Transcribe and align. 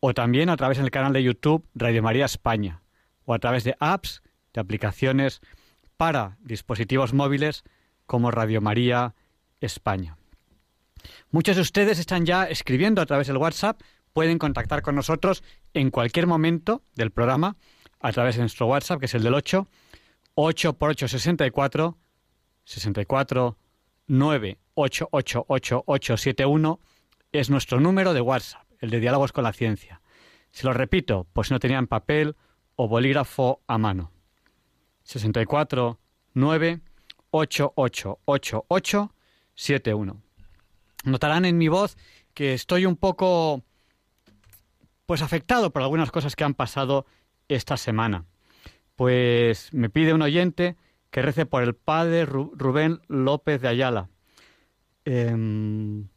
o 0.00 0.14
también 0.14 0.48
a 0.48 0.56
través 0.56 0.78
del 0.78 0.90
canal 0.90 1.12
de 1.12 1.22
YouTube 1.22 1.64
Radio 1.74 2.02
María 2.02 2.24
España 2.24 2.82
o 3.24 3.34
a 3.34 3.38
través 3.38 3.62
de 3.62 3.76
apps, 3.78 4.22
de 4.52 4.60
aplicaciones 4.60 5.40
para 5.96 6.38
dispositivos 6.40 7.12
móviles 7.12 7.62
como 8.06 8.32
Radio 8.32 8.60
María 8.60 9.14
España. 9.60 10.16
Muchos 11.30 11.54
de 11.54 11.62
ustedes 11.62 12.00
están 12.00 12.26
ya 12.26 12.44
escribiendo 12.44 13.00
a 13.00 13.06
través 13.06 13.28
del 13.28 13.36
WhatsApp, 13.36 13.80
pueden 14.12 14.38
contactar 14.38 14.82
con 14.82 14.96
nosotros 14.96 15.44
en 15.72 15.90
cualquier 15.90 16.26
momento 16.26 16.82
del 16.96 17.12
programa 17.12 17.56
a 18.02 18.12
través 18.12 18.34
de 18.34 18.42
nuestro 18.42 18.66
WhatsApp, 18.66 18.98
que 18.98 19.06
es 19.06 19.14
el 19.14 19.22
del 19.22 19.34
8, 19.34 19.66
8 20.34 20.72
por 20.74 20.90
8, 20.90 21.08
64, 21.08 21.96
64, 22.64 23.56
9, 24.08 24.58
8, 24.74 25.08
8, 25.10 25.44
8, 25.48 25.84
8, 25.86 26.16
7, 26.16 26.46
1, 26.46 26.80
es 27.30 27.48
nuestro 27.48 27.80
número 27.80 28.12
de 28.12 28.20
WhatsApp, 28.20 28.66
el 28.80 28.90
de 28.90 29.00
Diálogos 29.00 29.32
con 29.32 29.44
la 29.44 29.52
Ciencia. 29.52 30.02
Si 30.50 30.66
lo 30.66 30.72
repito, 30.72 31.26
pues 31.32 31.50
no 31.50 31.60
tenían 31.60 31.86
papel 31.86 32.36
o 32.76 32.88
bolígrafo 32.88 33.62
a 33.68 33.78
mano. 33.78 34.10
64, 35.04 35.98
9, 36.34 36.80
8, 37.30 37.72
8, 37.76 38.18
8, 38.24 38.64
8, 38.68 39.14
7, 39.54 39.94
1. 39.94 40.22
Notarán 41.04 41.44
en 41.44 41.56
mi 41.56 41.68
voz 41.68 41.96
que 42.34 42.54
estoy 42.54 42.84
un 42.86 42.96
poco 42.96 43.62
pues 45.06 45.22
afectado 45.22 45.72
por 45.72 45.82
algunas 45.82 46.10
cosas 46.10 46.36
que 46.36 46.44
han 46.44 46.54
pasado 46.54 47.06
esta 47.54 47.76
semana. 47.76 48.24
Pues 48.96 49.72
me 49.72 49.90
pide 49.90 50.14
un 50.14 50.22
oyente 50.22 50.76
que 51.10 51.22
rece 51.22 51.46
por 51.46 51.62
el 51.62 51.74
padre 51.74 52.24
Rubén 52.24 53.00
López 53.08 53.60
de 53.60 53.68
Ayala. 53.68 54.08
Em, 55.04 56.08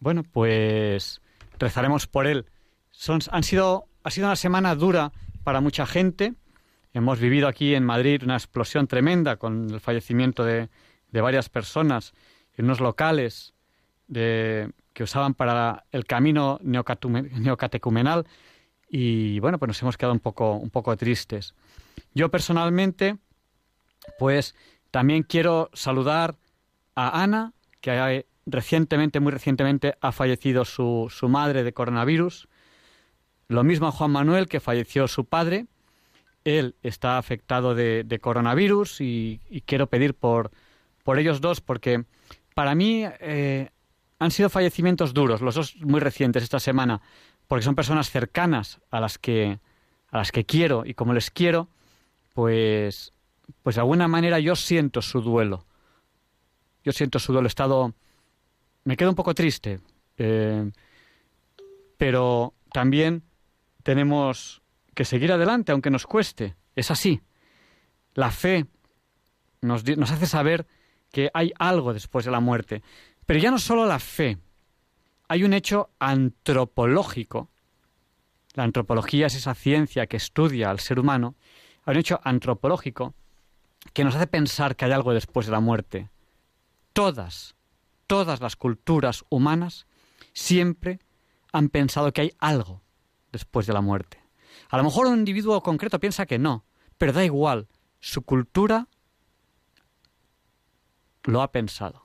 bueno, 0.00 0.22
pues 0.22 1.20
rezaremos 1.58 2.06
por 2.06 2.26
él. 2.26 2.46
Son, 2.90 3.20
han 3.30 3.42
sido, 3.42 3.86
ha 4.02 4.10
sido 4.10 4.26
una 4.26 4.36
semana 4.36 4.74
dura 4.74 5.12
para 5.44 5.60
mucha 5.60 5.86
gente. 5.86 6.34
Hemos 6.92 7.20
vivido 7.20 7.48
aquí 7.48 7.74
en 7.74 7.84
Madrid 7.84 8.22
una 8.22 8.34
explosión 8.34 8.86
tremenda 8.86 9.36
con 9.36 9.70
el 9.70 9.80
fallecimiento 9.80 10.44
de, 10.44 10.68
de 11.10 11.20
varias 11.20 11.48
personas 11.48 12.12
en 12.56 12.64
unos 12.66 12.80
locales 12.80 13.54
que 14.12 15.02
usaban 15.02 15.34
para 15.34 15.84
el 15.92 16.06
camino 16.06 16.58
neocatecumenal 16.62 18.26
y 18.88 19.38
bueno, 19.40 19.58
pues 19.58 19.68
nos 19.68 19.82
hemos 19.82 19.96
quedado 19.96 20.14
un 20.14 20.20
poco, 20.20 20.54
un 20.54 20.70
poco 20.70 20.96
tristes. 20.96 21.54
Yo 22.14 22.30
personalmente, 22.30 23.18
pues 24.18 24.54
también 24.90 25.22
quiero 25.22 25.70
saludar 25.74 26.36
a 26.94 27.22
Ana, 27.22 27.52
que 27.80 28.26
recientemente, 28.46 29.20
muy 29.20 29.32
recientemente, 29.32 29.94
ha 30.00 30.12
fallecido 30.12 30.64
su, 30.64 31.08
su 31.10 31.28
madre 31.28 31.62
de 31.62 31.72
coronavirus. 31.72 32.48
Lo 33.48 33.62
mismo 33.64 33.88
a 33.88 33.92
Juan 33.92 34.10
Manuel, 34.10 34.48
que 34.48 34.60
falleció 34.60 35.06
su 35.08 35.24
padre. 35.26 35.66
Él 36.44 36.76
está 36.82 37.18
afectado 37.18 37.74
de, 37.74 38.18
coronavirus 38.20 39.00
y, 39.00 39.40
quiero 39.66 39.88
pedir 39.88 40.14
por, 40.14 40.50
por 41.04 41.18
ellos 41.18 41.40
dos, 41.40 41.60
porque 41.60 42.04
para 42.54 42.74
mí 42.74 43.04
eh, 43.20 43.70
han 44.18 44.30
sido 44.30 44.48
fallecimientos 44.48 45.14
duros, 45.14 45.42
los 45.42 45.54
dos 45.54 45.76
muy 45.76 46.00
recientes 46.00 46.42
esta 46.42 46.58
semana, 46.58 47.02
porque 47.48 47.64
son 47.64 47.74
personas 47.74 48.10
cercanas 48.10 48.80
a 48.90 49.00
las 49.00 49.18
que 49.18 49.58
a 50.10 50.18
las 50.18 50.32
que 50.32 50.44
quiero 50.44 50.84
y 50.86 50.94
como 50.94 51.12
les 51.12 51.30
quiero, 51.30 51.68
pues 52.34 53.12
pues 53.62 53.76
de 53.76 53.80
alguna 53.80 54.06
manera 54.06 54.38
yo 54.38 54.54
siento 54.54 55.02
su 55.02 55.20
duelo. 55.20 55.66
Yo 56.84 56.92
siento 56.92 57.18
su 57.18 57.32
duelo. 57.32 57.48
Estado 57.48 57.94
me 58.84 58.96
quedo 58.96 59.10
un 59.10 59.16
poco 59.16 59.34
triste, 59.34 59.80
eh, 60.16 60.70
pero 61.96 62.54
también 62.72 63.22
tenemos 63.82 64.62
que 64.94 65.04
seguir 65.04 65.32
adelante 65.32 65.72
aunque 65.72 65.90
nos 65.90 66.06
cueste. 66.06 66.54
Es 66.76 66.90
así. 66.90 67.20
La 68.14 68.30
fe 68.30 68.66
nos 69.60 69.82
hace 70.10 70.26
saber 70.26 70.66
que 71.10 71.30
hay 71.32 71.52
algo 71.58 71.94
después 71.94 72.24
de 72.24 72.30
la 72.30 72.40
muerte. 72.40 72.82
Pero 73.26 73.40
ya 73.40 73.50
no 73.50 73.58
solo 73.58 73.86
la 73.86 73.98
fe, 73.98 74.38
hay 75.28 75.44
un 75.44 75.52
hecho 75.52 75.90
antropológico. 75.98 77.48
La 78.54 78.64
antropología 78.64 79.26
es 79.26 79.34
esa 79.34 79.54
ciencia 79.54 80.06
que 80.06 80.16
estudia 80.16 80.70
al 80.70 80.80
ser 80.80 80.98
humano. 80.98 81.36
Hay 81.84 81.94
un 81.94 82.00
hecho 82.00 82.20
antropológico 82.24 83.14
que 83.92 84.04
nos 84.04 84.14
hace 84.14 84.26
pensar 84.26 84.74
que 84.74 84.86
hay 84.86 84.92
algo 84.92 85.12
después 85.12 85.46
de 85.46 85.52
la 85.52 85.60
muerte. 85.60 86.08
Todas, 86.92 87.54
todas 88.06 88.40
las 88.40 88.56
culturas 88.56 89.24
humanas 89.28 89.86
siempre 90.32 90.98
han 91.52 91.68
pensado 91.68 92.12
que 92.12 92.22
hay 92.22 92.32
algo 92.38 92.82
después 93.30 93.66
de 93.66 93.74
la 93.74 93.80
muerte. 93.80 94.22
A 94.70 94.78
lo 94.78 94.84
mejor 94.84 95.06
un 95.06 95.18
individuo 95.18 95.62
concreto 95.62 96.00
piensa 96.00 96.26
que 96.26 96.38
no, 96.38 96.64
pero 96.96 97.12
da 97.12 97.24
igual, 97.24 97.68
su 98.00 98.22
cultura 98.22 98.88
lo 101.24 101.42
ha 101.42 101.52
pensado. 101.52 102.02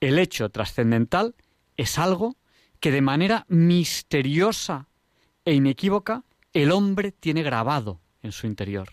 El 0.00 0.18
hecho 0.18 0.48
trascendental 0.50 1.34
es 1.80 1.98
algo 1.98 2.36
que 2.78 2.90
de 2.90 3.00
manera 3.00 3.46
misteriosa 3.48 4.88
e 5.46 5.54
inequívoca 5.54 6.24
el 6.52 6.72
hombre 6.72 7.10
tiene 7.10 7.42
grabado 7.42 8.00
en 8.22 8.32
su 8.32 8.46
interior. 8.46 8.90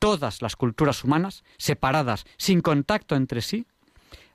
Todas 0.00 0.42
las 0.42 0.56
culturas 0.56 1.04
humanas, 1.04 1.44
separadas, 1.56 2.24
sin 2.36 2.62
contacto 2.62 3.14
entre 3.14 3.42
sí, 3.42 3.68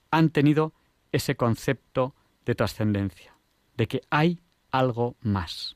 han 0.10 0.30
tenido 0.30 0.74
ese 1.12 1.36
concepto 1.36 2.16
de 2.46 2.56
trascendencia, 2.56 3.36
de 3.76 3.88
que 3.90 4.02
hay 4.10 4.40
algo 4.72 5.18
más. 5.20 5.76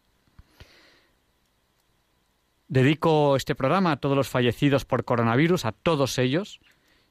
Dedico 2.69 3.35
este 3.35 3.55
programa 3.55 3.91
a 3.91 3.97
todos 3.97 4.15
los 4.15 4.29
fallecidos 4.29 4.85
por 4.85 5.03
coronavirus, 5.03 5.65
a 5.65 5.73
todos 5.73 6.17
ellos, 6.17 6.61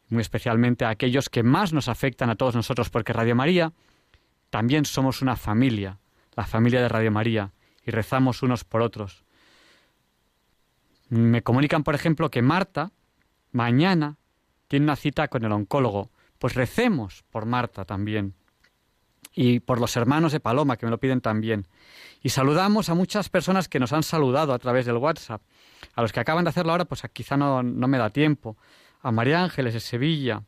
muy 0.08 0.22
especialmente 0.22 0.86
a 0.86 0.88
aquellos 0.88 1.28
que 1.28 1.42
más 1.42 1.74
nos 1.74 1.88
afectan 1.88 2.30
a 2.30 2.36
todos 2.36 2.54
nosotros, 2.54 2.88
porque 2.88 3.12
Radio 3.12 3.36
María 3.36 3.74
también 4.52 4.84
somos 4.84 5.22
una 5.22 5.34
familia, 5.34 5.98
la 6.36 6.44
familia 6.44 6.82
de 6.82 6.88
Radio 6.90 7.10
María, 7.10 7.52
y 7.86 7.90
rezamos 7.90 8.42
unos 8.42 8.64
por 8.64 8.82
otros. 8.82 9.24
Me 11.08 11.42
comunican, 11.42 11.82
por 11.84 11.94
ejemplo, 11.94 12.30
que 12.30 12.42
Marta 12.42 12.92
mañana 13.50 14.18
tiene 14.68 14.84
una 14.84 14.96
cita 14.96 15.28
con 15.28 15.46
el 15.46 15.52
oncólogo. 15.52 16.10
Pues 16.38 16.52
recemos 16.52 17.24
por 17.30 17.46
Marta 17.46 17.86
también. 17.86 18.34
Y 19.34 19.60
por 19.60 19.80
los 19.80 19.96
hermanos 19.96 20.32
de 20.32 20.40
Paloma, 20.40 20.76
que 20.76 20.84
me 20.84 20.90
lo 20.90 21.00
piden 21.00 21.22
también. 21.22 21.66
Y 22.22 22.28
saludamos 22.28 22.90
a 22.90 22.94
muchas 22.94 23.30
personas 23.30 23.70
que 23.70 23.80
nos 23.80 23.94
han 23.94 24.02
saludado 24.02 24.52
a 24.52 24.58
través 24.58 24.84
del 24.84 24.98
WhatsApp. 24.98 25.40
A 25.94 26.02
los 26.02 26.12
que 26.12 26.20
acaban 26.20 26.44
de 26.44 26.50
hacerlo 26.50 26.72
ahora, 26.72 26.84
pues 26.84 27.00
quizá 27.14 27.38
no, 27.38 27.62
no 27.62 27.88
me 27.88 27.96
da 27.96 28.10
tiempo. 28.10 28.58
A 29.00 29.12
María 29.12 29.42
Ángeles 29.42 29.72
de 29.72 29.80
Sevilla, 29.80 30.42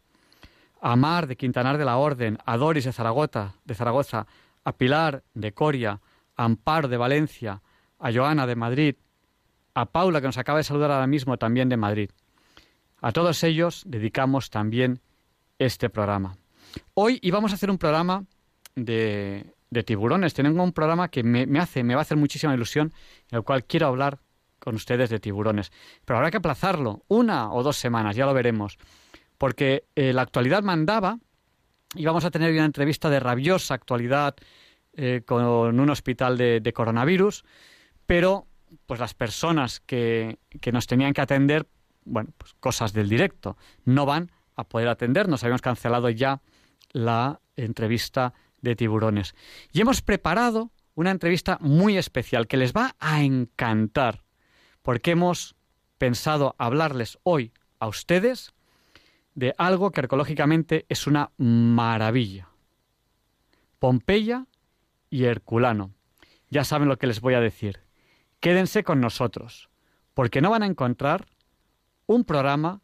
a 0.84 0.96
Mar 0.96 1.26
de 1.26 1.36
Quintanar 1.36 1.78
de 1.78 1.86
la 1.86 1.96
Orden, 1.96 2.36
a 2.44 2.58
Doris 2.58 2.84
de 2.84 2.92
Zaragoza, 2.92 3.54
de 3.64 3.75
Zaragoza, 3.75 4.26
a 4.64 4.72
Pilar 4.76 5.22
de 5.32 5.54
Coria, 5.54 6.02
a 6.36 6.44
Amparo 6.44 6.88
de 6.88 6.98
Valencia, 6.98 7.62
a 7.98 8.12
Joana 8.12 8.46
de 8.46 8.54
Madrid, 8.54 8.96
a 9.72 9.86
Paula 9.86 10.20
que 10.20 10.26
nos 10.26 10.36
acaba 10.36 10.58
de 10.58 10.64
saludar 10.64 10.90
ahora 10.90 11.06
mismo 11.06 11.38
también 11.38 11.70
de 11.70 11.78
Madrid, 11.78 12.10
A 13.00 13.12
todos 13.12 13.42
ellos 13.44 13.82
dedicamos 13.86 14.50
también 14.50 15.00
este 15.58 15.88
programa. 15.88 16.36
Hoy 16.92 17.19
íbamos 17.22 17.52
a 17.52 17.54
hacer 17.54 17.70
un 17.70 17.78
programa 17.78 18.25
de, 18.75 19.54
tiburones. 19.86 20.34
Tengo 20.34 20.62
un 20.62 20.72
programa 20.72 21.08
que 21.08 21.22
me, 21.22 21.58
hace, 21.60 21.82
me 21.82 21.94
va 21.94 22.02
a 22.02 22.02
hacer 22.02 22.19
muchísima 22.19 22.52
ilusión, 22.52 22.92
en 23.31 23.38
el 23.38 23.42
cual 23.42 23.64
quiero 23.64 23.86
hablar 23.86 24.19
con 24.58 24.75
ustedes 24.75 25.08
de 25.08 25.19
tiburones. 25.19 25.72
Pero 26.04 26.19
habrá 26.19 26.31
que 26.31 26.36
aplazarlo 26.36 27.04
una 27.08 27.50
o 27.54 27.62
dos 27.62 27.78
semanas, 27.78 28.16
ya 28.16 28.26
lo 28.26 28.34
veremos. 28.34 28.76
Porque 29.44 29.85
eh, 29.94 30.14
la 30.14 30.23
actualidad 30.23 30.62
mandaba, 30.62 31.19
y 31.94 32.06
vamos 32.06 32.25
a 32.25 32.31
tener 32.31 32.50
una 32.55 32.64
entrevista 32.64 33.11
de 33.11 33.20
rabiosa 33.20 33.75
actualidad 33.75 34.35
eh, 34.94 35.20
con 35.26 35.44
un 35.44 35.91
hospital 35.91 36.38
de, 36.38 36.73
coronavirus, 36.73 37.44
pero 38.06 38.46
pues 38.87 38.99
las 38.99 39.12
personas 39.12 39.81
que, 39.81 40.38
que 40.62 40.73
nos 40.73 40.87
tenían 40.87 41.12
que 41.12 41.20
atender, 41.20 41.69
bueno, 42.06 42.31
pues 42.38 42.55
cosas 42.58 42.94
del 42.94 43.11
directo, 43.11 43.58
no 43.85 44.06
van 44.06 44.32
a 44.56 44.64
poder 44.64 44.88
atendernos. 44.88 45.44
Habíamos 45.44 45.61
cancelado 45.61 46.08
ya 46.08 46.41
la 46.93 47.43
entrevista 47.55 48.32
de 48.62 48.76
tiburones. 48.76 49.35
Y 49.75 49.82
hemos 49.82 50.00
preparado 50.00 50.70
una 50.94 51.11
entrevista 51.11 51.58
muy 51.61 51.99
especial 51.99 52.46
que 52.46 52.56
les 52.56 52.73
va 52.73 52.96
a 52.99 53.23
encantar, 53.23 54.25
porque 54.81 55.11
hemos 55.11 55.55
pensado 55.99 56.55
hablarles 56.56 57.19
hoy 57.25 57.52
a 57.79 57.88
ustedes 57.88 58.53
de 59.34 59.54
algo 59.58 59.90
que 59.90 60.00
arqueológicamente 60.00 60.86
es 60.88 61.06
una 61.06 61.31
maravilla. 61.36 62.48
Pompeya 63.78 64.46
y 65.10 65.25
Herculano. 65.25 65.92
Ya 66.50 66.64
saben 66.64 66.88
lo 66.88 66.98
que 66.98 67.06
les 67.06 67.20
voy 67.20 67.34
a 67.34 67.40
decir. 67.40 67.81
Quédense 68.40 68.84
con 68.84 69.00
nosotros, 69.00 69.70
porque 70.14 70.40
no 70.40 70.50
van 70.50 70.62
a 70.62 70.66
encontrar 70.66 71.26
un 72.06 72.25
programa 72.25 72.82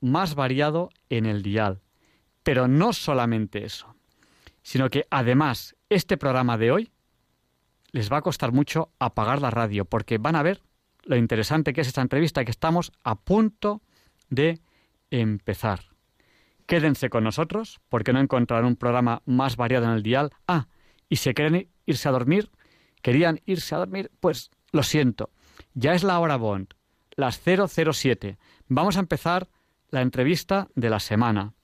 más 0.00 0.34
variado 0.34 0.90
en 1.08 1.26
el 1.26 1.42
dial. 1.42 1.82
Pero 2.42 2.68
no 2.68 2.92
solamente 2.92 3.64
eso, 3.64 3.94
sino 4.62 4.90
que 4.90 5.06
además 5.10 5.76
este 5.88 6.16
programa 6.16 6.58
de 6.58 6.70
hoy 6.70 6.90
les 7.92 8.12
va 8.12 8.18
a 8.18 8.22
costar 8.22 8.52
mucho 8.52 8.90
apagar 8.98 9.40
la 9.40 9.50
radio, 9.50 9.84
porque 9.84 10.18
van 10.18 10.36
a 10.36 10.42
ver 10.42 10.62
lo 11.04 11.16
interesante 11.16 11.72
que 11.72 11.80
es 11.80 11.88
esta 11.88 12.02
entrevista 12.02 12.44
que 12.44 12.50
estamos 12.50 12.92
a 13.04 13.14
punto 13.14 13.80
de 14.28 14.60
empezar. 15.10 15.80
Quédense 16.66 17.10
con 17.10 17.24
nosotros, 17.24 17.80
porque 17.88 18.12
no 18.12 18.20
encontrarán 18.20 18.66
un 18.66 18.76
programa 18.76 19.22
más 19.24 19.56
variado 19.56 19.86
en 19.86 19.92
el 19.92 20.02
dial. 20.02 20.30
Ah, 20.48 20.68
y 21.08 21.16
si 21.16 21.32
quieren 21.32 21.68
irse 21.86 22.08
a 22.08 22.12
dormir, 22.12 22.50
querían 23.02 23.40
irse 23.46 23.74
a 23.74 23.78
dormir, 23.78 24.10
pues 24.20 24.50
lo 24.72 24.82
siento, 24.82 25.30
ya 25.74 25.94
es 25.94 26.02
la 26.02 26.18
hora 26.18 26.36
Bond, 26.36 26.74
las 27.14 27.40
007. 27.40 28.38
Vamos 28.68 28.96
a 28.96 29.00
empezar 29.00 29.48
la 29.90 30.02
entrevista 30.02 30.68
de 30.74 30.90
la 30.90 31.00
semana, 31.00 31.54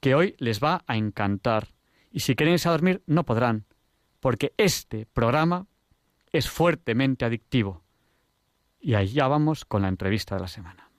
que 0.00 0.14
hoy 0.14 0.34
les 0.38 0.62
va 0.62 0.82
a 0.86 0.96
encantar. 0.96 1.68
Y 2.10 2.20
si 2.20 2.34
quieren 2.34 2.54
irse 2.54 2.68
a 2.68 2.72
dormir, 2.72 3.02
no 3.06 3.24
podrán, 3.24 3.66
porque 4.18 4.52
este 4.56 5.06
programa 5.06 5.66
es 6.32 6.50
fuertemente 6.50 7.24
adictivo. 7.24 7.84
Y 8.80 8.94
allá 8.94 9.28
vamos 9.28 9.64
con 9.64 9.82
la 9.82 9.88
entrevista 9.88 10.34
de 10.34 10.40
la 10.40 10.48
semana. 10.48 10.89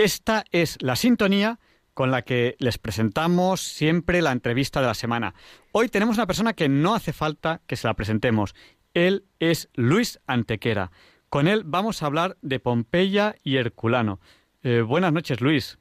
Esta 0.00 0.44
es 0.50 0.78
la 0.80 0.96
sintonía 0.96 1.58
con 1.92 2.10
la 2.10 2.22
que 2.22 2.56
les 2.58 2.78
presentamos 2.78 3.60
siempre 3.60 4.22
la 4.22 4.32
entrevista 4.32 4.80
de 4.80 4.86
la 4.86 4.94
semana. 4.94 5.34
Hoy 5.72 5.88
tenemos 5.88 6.16
una 6.16 6.26
persona 6.26 6.54
que 6.54 6.70
no 6.70 6.94
hace 6.94 7.12
falta 7.12 7.60
que 7.66 7.76
se 7.76 7.86
la 7.86 7.92
presentemos. 7.92 8.54
Él 8.94 9.24
es 9.40 9.68
Luis 9.74 10.18
Antequera. 10.26 10.90
Con 11.28 11.48
él 11.48 11.64
vamos 11.66 12.02
a 12.02 12.06
hablar 12.06 12.38
de 12.40 12.60
Pompeya 12.60 13.34
y 13.44 13.58
Herculano. 13.58 14.20
Eh, 14.62 14.80
buenas 14.80 15.12
noches, 15.12 15.42
Luis. 15.42 15.78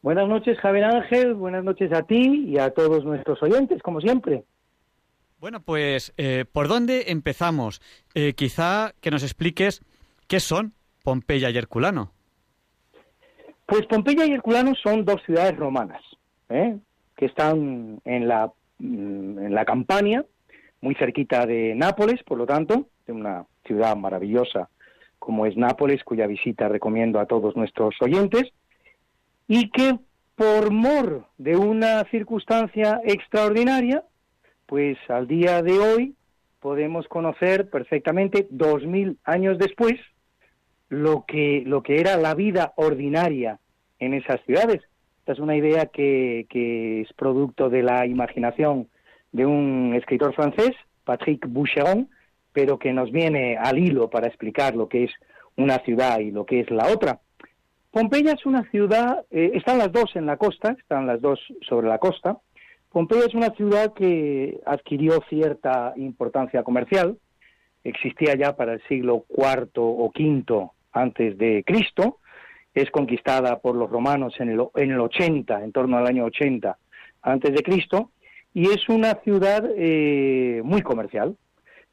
Buenas 0.00 0.26
noches, 0.26 0.58
Javier 0.60 0.84
Ángel. 0.84 1.34
Buenas 1.34 1.64
noches 1.64 1.92
a 1.92 2.04
ti 2.04 2.46
y 2.48 2.56
a 2.56 2.70
todos 2.70 3.04
nuestros 3.04 3.42
oyentes, 3.42 3.82
como 3.82 4.00
siempre. 4.00 4.44
Bueno, 5.38 5.60
pues, 5.60 6.14
eh, 6.16 6.46
¿por 6.50 6.66
dónde 6.66 7.10
empezamos? 7.10 7.82
Eh, 8.14 8.32
quizá 8.32 8.94
que 9.02 9.10
nos 9.10 9.22
expliques 9.22 9.82
qué 10.28 10.40
son 10.40 10.72
Pompeya 11.02 11.50
y 11.50 11.58
Herculano. 11.58 12.14
Pues 13.72 13.86
Pompeya 13.86 14.26
y 14.26 14.32
Herculano 14.32 14.74
son 14.74 15.02
dos 15.06 15.22
ciudades 15.24 15.56
romanas 15.56 16.02
¿eh? 16.50 16.76
que 17.16 17.24
están 17.24 18.02
en 18.04 18.28
la, 18.28 18.52
mm, 18.78 19.38
en 19.38 19.54
la 19.54 19.64
Campania, 19.64 20.26
muy 20.82 20.94
cerquita 20.94 21.46
de 21.46 21.74
Nápoles, 21.74 22.22
por 22.22 22.36
lo 22.36 22.44
tanto, 22.44 22.88
de 23.06 23.14
una 23.14 23.46
ciudad 23.64 23.96
maravillosa 23.96 24.68
como 25.18 25.46
es 25.46 25.56
Nápoles, 25.56 26.04
cuya 26.04 26.26
visita 26.26 26.68
recomiendo 26.68 27.18
a 27.18 27.24
todos 27.24 27.56
nuestros 27.56 27.94
oyentes, 28.02 28.52
y 29.48 29.70
que 29.70 29.98
por 30.36 30.70
mor 30.70 31.24
de 31.38 31.56
una 31.56 32.04
circunstancia 32.10 33.00
extraordinaria, 33.04 34.04
pues 34.66 34.98
al 35.08 35.26
día 35.26 35.62
de 35.62 35.78
hoy 35.78 36.14
podemos 36.60 37.08
conocer 37.08 37.70
perfectamente, 37.70 38.46
dos 38.50 38.84
mil 38.84 39.16
años 39.24 39.56
después, 39.56 39.94
lo 40.92 41.24
que, 41.26 41.62
lo 41.64 41.82
que 41.82 42.00
era 42.00 42.18
la 42.18 42.34
vida 42.34 42.74
ordinaria 42.76 43.58
en 43.98 44.12
esas 44.12 44.42
ciudades. 44.44 44.82
Esta 45.20 45.32
es 45.32 45.38
una 45.38 45.56
idea 45.56 45.86
que, 45.86 46.44
que 46.50 47.00
es 47.00 47.12
producto 47.14 47.70
de 47.70 47.82
la 47.82 48.04
imaginación 48.04 48.88
de 49.32 49.46
un 49.46 49.94
escritor 49.96 50.34
francés, 50.34 50.72
Patrick 51.04 51.46
Boucheron, 51.48 52.10
pero 52.52 52.78
que 52.78 52.92
nos 52.92 53.10
viene 53.10 53.56
al 53.56 53.78
hilo 53.78 54.10
para 54.10 54.26
explicar 54.26 54.76
lo 54.76 54.90
que 54.90 55.04
es 55.04 55.10
una 55.56 55.78
ciudad 55.78 56.18
y 56.18 56.30
lo 56.30 56.44
que 56.44 56.60
es 56.60 56.70
la 56.70 56.92
otra. 56.92 57.20
Pompeya 57.90 58.32
es 58.32 58.44
una 58.44 58.70
ciudad, 58.70 59.24
eh, 59.30 59.52
están 59.54 59.78
las 59.78 59.92
dos 59.92 60.14
en 60.14 60.26
la 60.26 60.36
costa, 60.36 60.76
están 60.78 61.06
las 61.06 61.22
dos 61.22 61.40
sobre 61.66 61.88
la 61.88 61.96
costa. 61.96 62.36
Pompeya 62.90 63.24
es 63.24 63.34
una 63.34 63.48
ciudad 63.54 63.94
que 63.94 64.60
adquirió 64.66 65.22
cierta 65.30 65.94
importancia 65.96 66.62
comercial, 66.62 67.16
existía 67.82 68.34
ya 68.34 68.56
para 68.56 68.74
el 68.74 68.82
siglo 68.88 69.24
IV 69.34 69.70
o 69.76 70.12
V 70.14 70.70
antes 70.92 71.36
de 71.38 71.64
Cristo, 71.66 72.18
es 72.74 72.90
conquistada 72.90 73.58
por 73.60 73.76
los 73.76 73.90
romanos 73.90 74.34
en 74.38 74.50
el, 74.50 74.66
en 74.76 74.90
el 74.90 75.00
80, 75.00 75.62
en 75.62 75.72
torno 75.72 75.98
al 75.98 76.06
año 76.06 76.24
80, 76.24 76.76
antes 77.22 77.52
de 77.52 77.62
Cristo 77.62 78.10
y 78.54 78.68
es 78.68 78.88
una 78.88 79.14
ciudad 79.22 79.64
eh, 79.76 80.60
muy 80.64 80.82
comercial. 80.82 81.36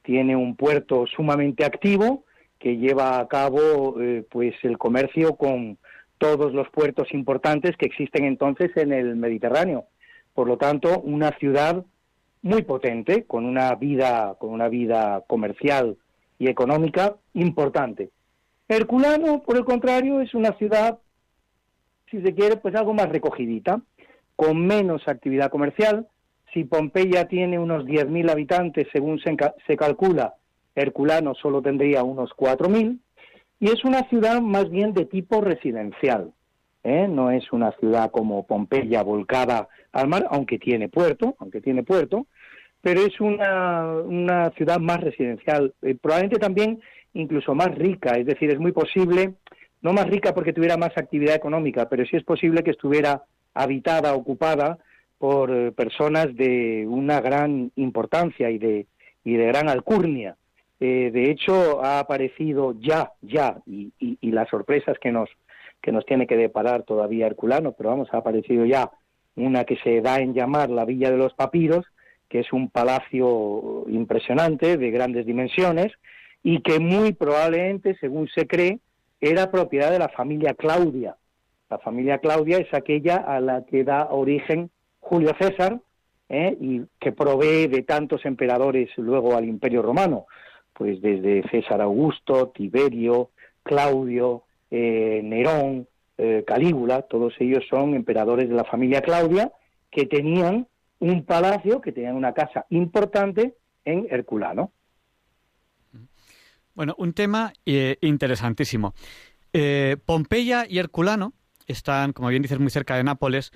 Tiene 0.01 0.35
un 0.35 0.55
puerto 0.55 1.05
sumamente 1.07 1.65
activo 1.65 2.25
que 2.57 2.77
lleva 2.77 3.19
a 3.19 3.27
cabo 3.27 4.01
eh, 4.01 4.25
pues 4.29 4.55
el 4.63 4.77
comercio 4.77 5.35
con 5.35 5.77
todos 6.17 6.53
los 6.53 6.69
puertos 6.69 7.13
importantes 7.13 7.77
que 7.77 7.85
existen 7.85 8.25
entonces 8.25 8.75
en 8.75 8.91
el 8.91 9.15
Mediterráneo. 9.15 9.85
Por 10.33 10.47
lo 10.47 10.57
tanto, 10.57 10.99
una 10.99 11.31
ciudad 11.37 11.85
muy 12.41 12.63
potente 12.63 13.25
con 13.25 13.45
una 13.45 13.75
vida 13.75 14.35
con 14.39 14.51
una 14.51 14.69
vida 14.69 15.23
comercial 15.27 15.97
y 16.37 16.49
económica 16.49 17.15
importante. 17.33 18.09
Herculano, 18.69 19.41
por 19.41 19.57
el 19.57 19.65
contrario, 19.65 20.21
es 20.21 20.35
una 20.35 20.53
ciudad, 20.53 20.99
si 22.09 22.21
se 22.21 22.35
quiere, 22.35 22.57
pues 22.57 22.75
algo 22.75 22.93
más 22.93 23.09
recogidita, 23.09 23.81
con 24.35 24.65
menos 24.65 25.01
actividad 25.07 25.49
comercial. 25.49 26.07
Si 26.53 26.63
Pompeya 26.63 27.27
tiene 27.27 27.57
unos 27.57 27.85
10.000 27.85 28.31
habitantes, 28.31 28.87
según 28.93 29.19
se, 29.19 29.35
se 29.65 29.75
calcula, 29.75 30.35
Herculano 30.75 31.33
solo 31.33 31.63
tendría 31.63 32.03
unos 32.03 32.29
4.000, 32.37 32.99
y 33.59 33.65
es 33.65 33.83
una 33.83 34.07
ciudad 34.07 34.39
más 34.39 34.69
bien 34.69 34.93
de 34.93 35.05
tipo 35.05 35.41
residencial. 35.41 36.31
¿eh? 36.83 37.07
No 37.09 37.31
es 37.31 37.51
una 37.51 37.71
ciudad 37.73 38.11
como 38.11 38.45
Pompeya 38.45 39.01
volcada 39.01 39.67
al 39.91 40.07
mar, 40.07 40.27
aunque 40.29 40.59
tiene 40.59 40.89
puerto, 40.89 41.35
aunque 41.39 41.59
tiene 41.59 41.83
puerto, 41.83 42.27
pero 42.81 43.01
es 43.01 43.19
una, 43.19 44.51
ciudad 44.55 44.79
más 44.79 45.01
residencial, 45.01 45.73
eh, 45.81 45.95
probablemente 45.99 46.39
también 46.39 46.79
incluso 47.13 47.55
más 47.55 47.75
rica, 47.75 48.17
es 48.17 48.25
decir, 48.25 48.49
es 48.51 48.59
muy 48.59 48.71
posible, 48.71 49.33
no 49.81 49.93
más 49.93 50.07
rica 50.07 50.33
porque 50.33 50.53
tuviera 50.53 50.77
más 50.77 50.97
actividad 50.97 51.35
económica, 51.35 51.87
pero 51.89 52.05
sí 52.05 52.15
es 52.15 52.23
posible 52.23 52.63
que 52.63 52.71
estuviera 52.71 53.23
habitada, 53.53 54.13
ocupada 54.13 54.77
por 55.17 55.51
eh, 55.51 55.71
personas 55.71 56.35
de 56.35 56.85
una 56.87 57.21
gran 57.21 57.71
importancia 57.75 58.49
y 58.49 58.57
de, 58.57 58.87
y 59.23 59.35
de 59.35 59.45
gran 59.47 59.69
alcurnia. 59.69 60.35
Eh, 60.79 61.11
de 61.11 61.29
hecho, 61.29 61.83
ha 61.83 61.99
aparecido 61.99 62.73
ya, 62.79 63.11
ya, 63.21 63.57
y, 63.65 63.91
y, 63.99 64.31
las 64.31 64.47
sorpresas 64.47 64.97
que 64.97 65.11
nos, 65.11 65.29
que 65.81 65.91
nos 65.91 66.05
tiene 66.05 66.25
que 66.25 66.37
deparar 66.37 66.83
todavía 66.83 67.27
Herculano, 67.27 67.73
pero 67.73 67.89
vamos, 67.89 68.07
ha 68.13 68.17
aparecido 68.17 68.65
ya 68.65 68.89
una 69.35 69.65
que 69.65 69.75
se 69.77 69.99
da 69.99 70.19
en 70.19 70.33
llamar 70.33 70.69
la 70.69 70.85
Villa 70.85 71.11
de 71.11 71.17
los 71.17 71.33
Papiros, 71.33 71.85
que 72.29 72.39
es 72.39 72.53
un 72.53 72.69
palacio 72.69 73.85
impresionante, 73.89 74.77
de 74.77 74.91
grandes 74.91 75.25
dimensiones, 75.25 75.91
y 76.43 76.61
que 76.61 76.79
muy 76.79 77.13
probablemente, 77.13 77.97
según 77.99 78.27
se 78.29 78.47
cree, 78.47 78.79
era 79.21 79.51
propiedad 79.51 79.91
de 79.91 79.99
la 79.99 80.09
familia 80.09 80.53
Claudia. 80.53 81.17
La 81.69 81.77
familia 81.79 82.17
Claudia 82.19 82.57
es 82.57 82.73
aquella 82.73 83.17
a 83.17 83.39
la 83.39 83.65
que 83.65 83.83
da 83.83 84.07
origen 84.09 84.71
Julio 84.99 85.33
César 85.39 85.79
¿eh? 86.29 86.57
y 86.59 86.81
que 86.99 87.11
provee 87.11 87.67
de 87.67 87.83
tantos 87.83 88.25
emperadores 88.25 88.89
luego 88.97 89.35
al 89.35 89.45
Imperio 89.45 89.81
Romano, 89.81 90.25
pues 90.73 91.01
desde 91.01 91.47
César 91.49 91.81
Augusto, 91.81 92.49
Tiberio, 92.49 93.31
Claudio, 93.63 94.43
eh, 94.71 95.21
Nerón, 95.23 95.87
eh, 96.17 96.43
Calígula, 96.45 97.03
todos 97.03 97.33
ellos 97.39 97.63
son 97.69 97.93
emperadores 97.95 98.49
de 98.49 98.55
la 98.55 98.63
familia 98.63 99.01
Claudia 99.01 99.51
que 99.91 100.05
tenían 100.05 100.67
un 100.99 101.23
palacio, 101.23 101.81
que 101.81 101.91
tenían 101.91 102.15
una 102.15 102.33
casa 102.33 102.65
importante 102.69 103.55
en 103.85 104.07
Herculano. 104.09 104.71
Bueno, 106.79 106.95
un 106.97 107.11
tema 107.11 107.51
eh, 107.65 107.97
interesantísimo. 107.99 108.93
Eh, 109.51 109.97
Pompeya 110.05 110.65
y 110.65 110.77
Herculano 110.77 111.33
están, 111.67 112.13
como 112.13 112.29
bien 112.29 112.41
dices, 112.41 112.57
muy 112.57 112.69
cerca 112.69 112.95
de 112.95 113.03
Nápoles 113.03 113.51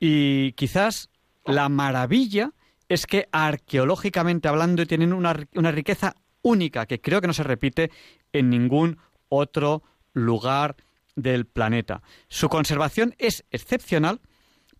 y 0.00 0.54
quizás 0.54 1.08
la 1.44 1.68
maravilla 1.68 2.50
es 2.88 3.06
que 3.06 3.28
arqueológicamente 3.30 4.48
hablando 4.48 4.84
tienen 4.86 5.12
una, 5.12 5.36
una 5.54 5.70
riqueza 5.70 6.16
única 6.42 6.86
que 6.86 7.00
creo 7.00 7.20
que 7.20 7.28
no 7.28 7.32
se 7.32 7.44
repite 7.44 7.92
en 8.32 8.50
ningún 8.50 8.98
otro 9.28 9.84
lugar 10.12 10.74
del 11.14 11.46
planeta. 11.46 12.02
Su 12.26 12.48
conservación 12.48 13.14
es 13.18 13.44
excepcional 13.52 14.20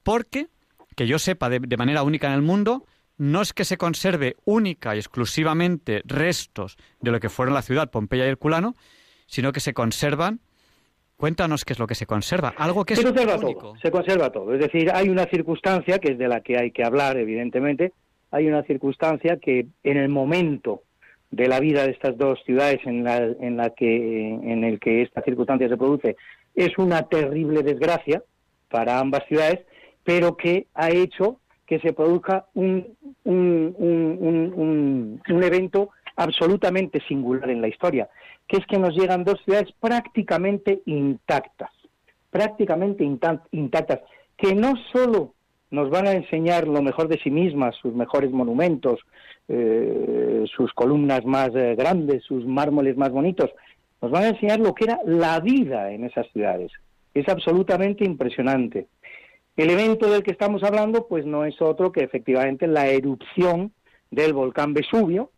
porque 0.02 0.48
que 0.96 1.06
yo 1.06 1.20
sepa 1.20 1.48
de, 1.48 1.76
manera 1.76 2.02
única 2.02 2.26
en 2.26 2.32
el 2.32 2.42
mundo, 2.42 2.86
no 3.16 3.42
es 3.42 3.52
que 3.52 3.64
se 3.64 3.76
conserve 3.76 4.36
única 4.44 4.94
y 4.94 4.98
exclusivamente 4.98 6.02
restos 6.04 6.76
de 7.00 7.10
lo 7.10 7.20
que 7.20 7.28
fueron 7.28 7.54
la 7.54 7.62
ciudad 7.62 7.90
Pompeya 7.90 8.26
y 8.26 8.30
Herculano, 8.30 8.74
sino 9.26 9.52
que 9.52 9.60
se 9.60 9.74
conservan. 9.74 10.40
Cuéntanos 11.16 11.64
qué 11.64 11.74
es 11.74 11.78
lo 11.78 11.86
que 11.86 11.94
se 11.94 12.06
conserva. 12.06 12.54
Algo 12.56 12.84
que 12.84 12.96
se 12.96 13.04
conserva 13.04 13.38
todo. 13.38 13.76
Se 13.80 13.90
conserva 13.90 14.30
todo. 14.30 14.52
Es 14.52 14.60
decir, 14.60 14.90
hay 14.92 15.08
una 15.08 15.26
circunstancia 15.26 15.98
que 15.98 16.12
es 16.12 16.18
de 16.18 16.28
la 16.28 16.40
que 16.40 16.58
hay 16.58 16.72
que 16.72 16.84
hablar, 16.84 17.16
evidentemente. 17.16 17.92
Hay 18.32 18.48
una 18.48 18.64
circunstancia 18.64 19.38
que 19.38 19.68
en 19.84 19.96
el 19.96 20.08
momento 20.08 20.82
de 21.30 21.48
la 21.48 21.60
vida 21.60 21.84
de 21.84 21.92
estas 21.92 22.16
dos 22.16 22.40
ciudades 22.44 22.80
en 22.84 23.04
la, 23.04 23.16
en 23.16 23.56
la 23.56 23.70
que 23.70 23.86
en 23.86 24.64
el 24.64 24.78
que 24.78 25.02
esta 25.02 25.22
circunstancia 25.22 25.68
se 25.68 25.76
produce 25.76 26.16
es 26.54 26.78
una 26.78 27.02
terrible 27.08 27.62
desgracia 27.62 28.22
para 28.68 29.00
ambas 29.00 29.24
ciudades 29.26 29.60
pero 30.04 30.36
que 30.36 30.68
ha 30.74 30.90
hecho 30.90 31.40
que 31.66 31.78
se 31.80 31.92
produzca 31.92 32.46
un, 32.54 32.96
un, 33.24 33.74
un, 33.78 35.20
un, 35.26 35.42
evento 35.42 35.90
absolutamente 36.16 37.00
singular 37.08 37.50
en 37.50 37.60
la 37.60 37.68
historia, 37.68 38.08
que 38.46 38.58
es 38.58 38.66
que 38.66 38.78
nos 38.78 38.94
llegan 38.94 39.24
dos 39.24 39.40
ciudades 39.44 39.72
prácticamente 39.80 40.82
intactas, 40.86 41.70
prácticamente 42.30 43.04
intactas, 43.04 44.00
que 44.36 44.54
no 44.54 44.74
solo 44.92 45.34
nos 45.70 45.90
van 45.90 46.06
a 46.06 46.12
enseñar 46.12 46.68
lo 46.68 46.82
mejor 46.82 47.08
de 47.08 47.18
sí 47.18 47.30
mismas, 47.30 47.74
sus 47.76 47.94
mejores 47.94 48.30
monumentos, 48.30 49.00
eh, 49.48 50.44
sus 50.54 50.72
columnas 50.72 51.24
más 51.24 51.50
eh, 51.54 51.74
grandes, 51.76 52.22
sus 52.24 52.46
mármoles 52.46 52.96
más 52.96 53.10
bonitos, 53.10 53.50
nos 54.00 54.10
van 54.10 54.24
a 54.24 54.28
enseñar 54.28 54.60
lo 54.60 54.74
que 54.74 54.84
era 54.84 55.00
la 55.04 55.40
vida 55.40 55.90
en 55.90 56.04
esas 56.04 56.26
ciudades. 56.32 56.70
Es 57.14 57.28
absolutamente 57.28 58.04
impresionante. 58.04 58.86
El 59.56 59.70
evento 59.70 60.10
del 60.10 60.24
que 60.24 60.32
estamos 60.32 60.64
hablando, 60.64 61.06
pues 61.06 61.24
no 61.24 61.44
es 61.44 61.62
otro 61.62 61.92
que 61.92 62.02
efectivamente 62.02 62.66
la 62.66 62.88
erupción 62.88 63.72
del 64.10 64.32
volcán 64.32 64.74
Vesubio, 64.74 65.30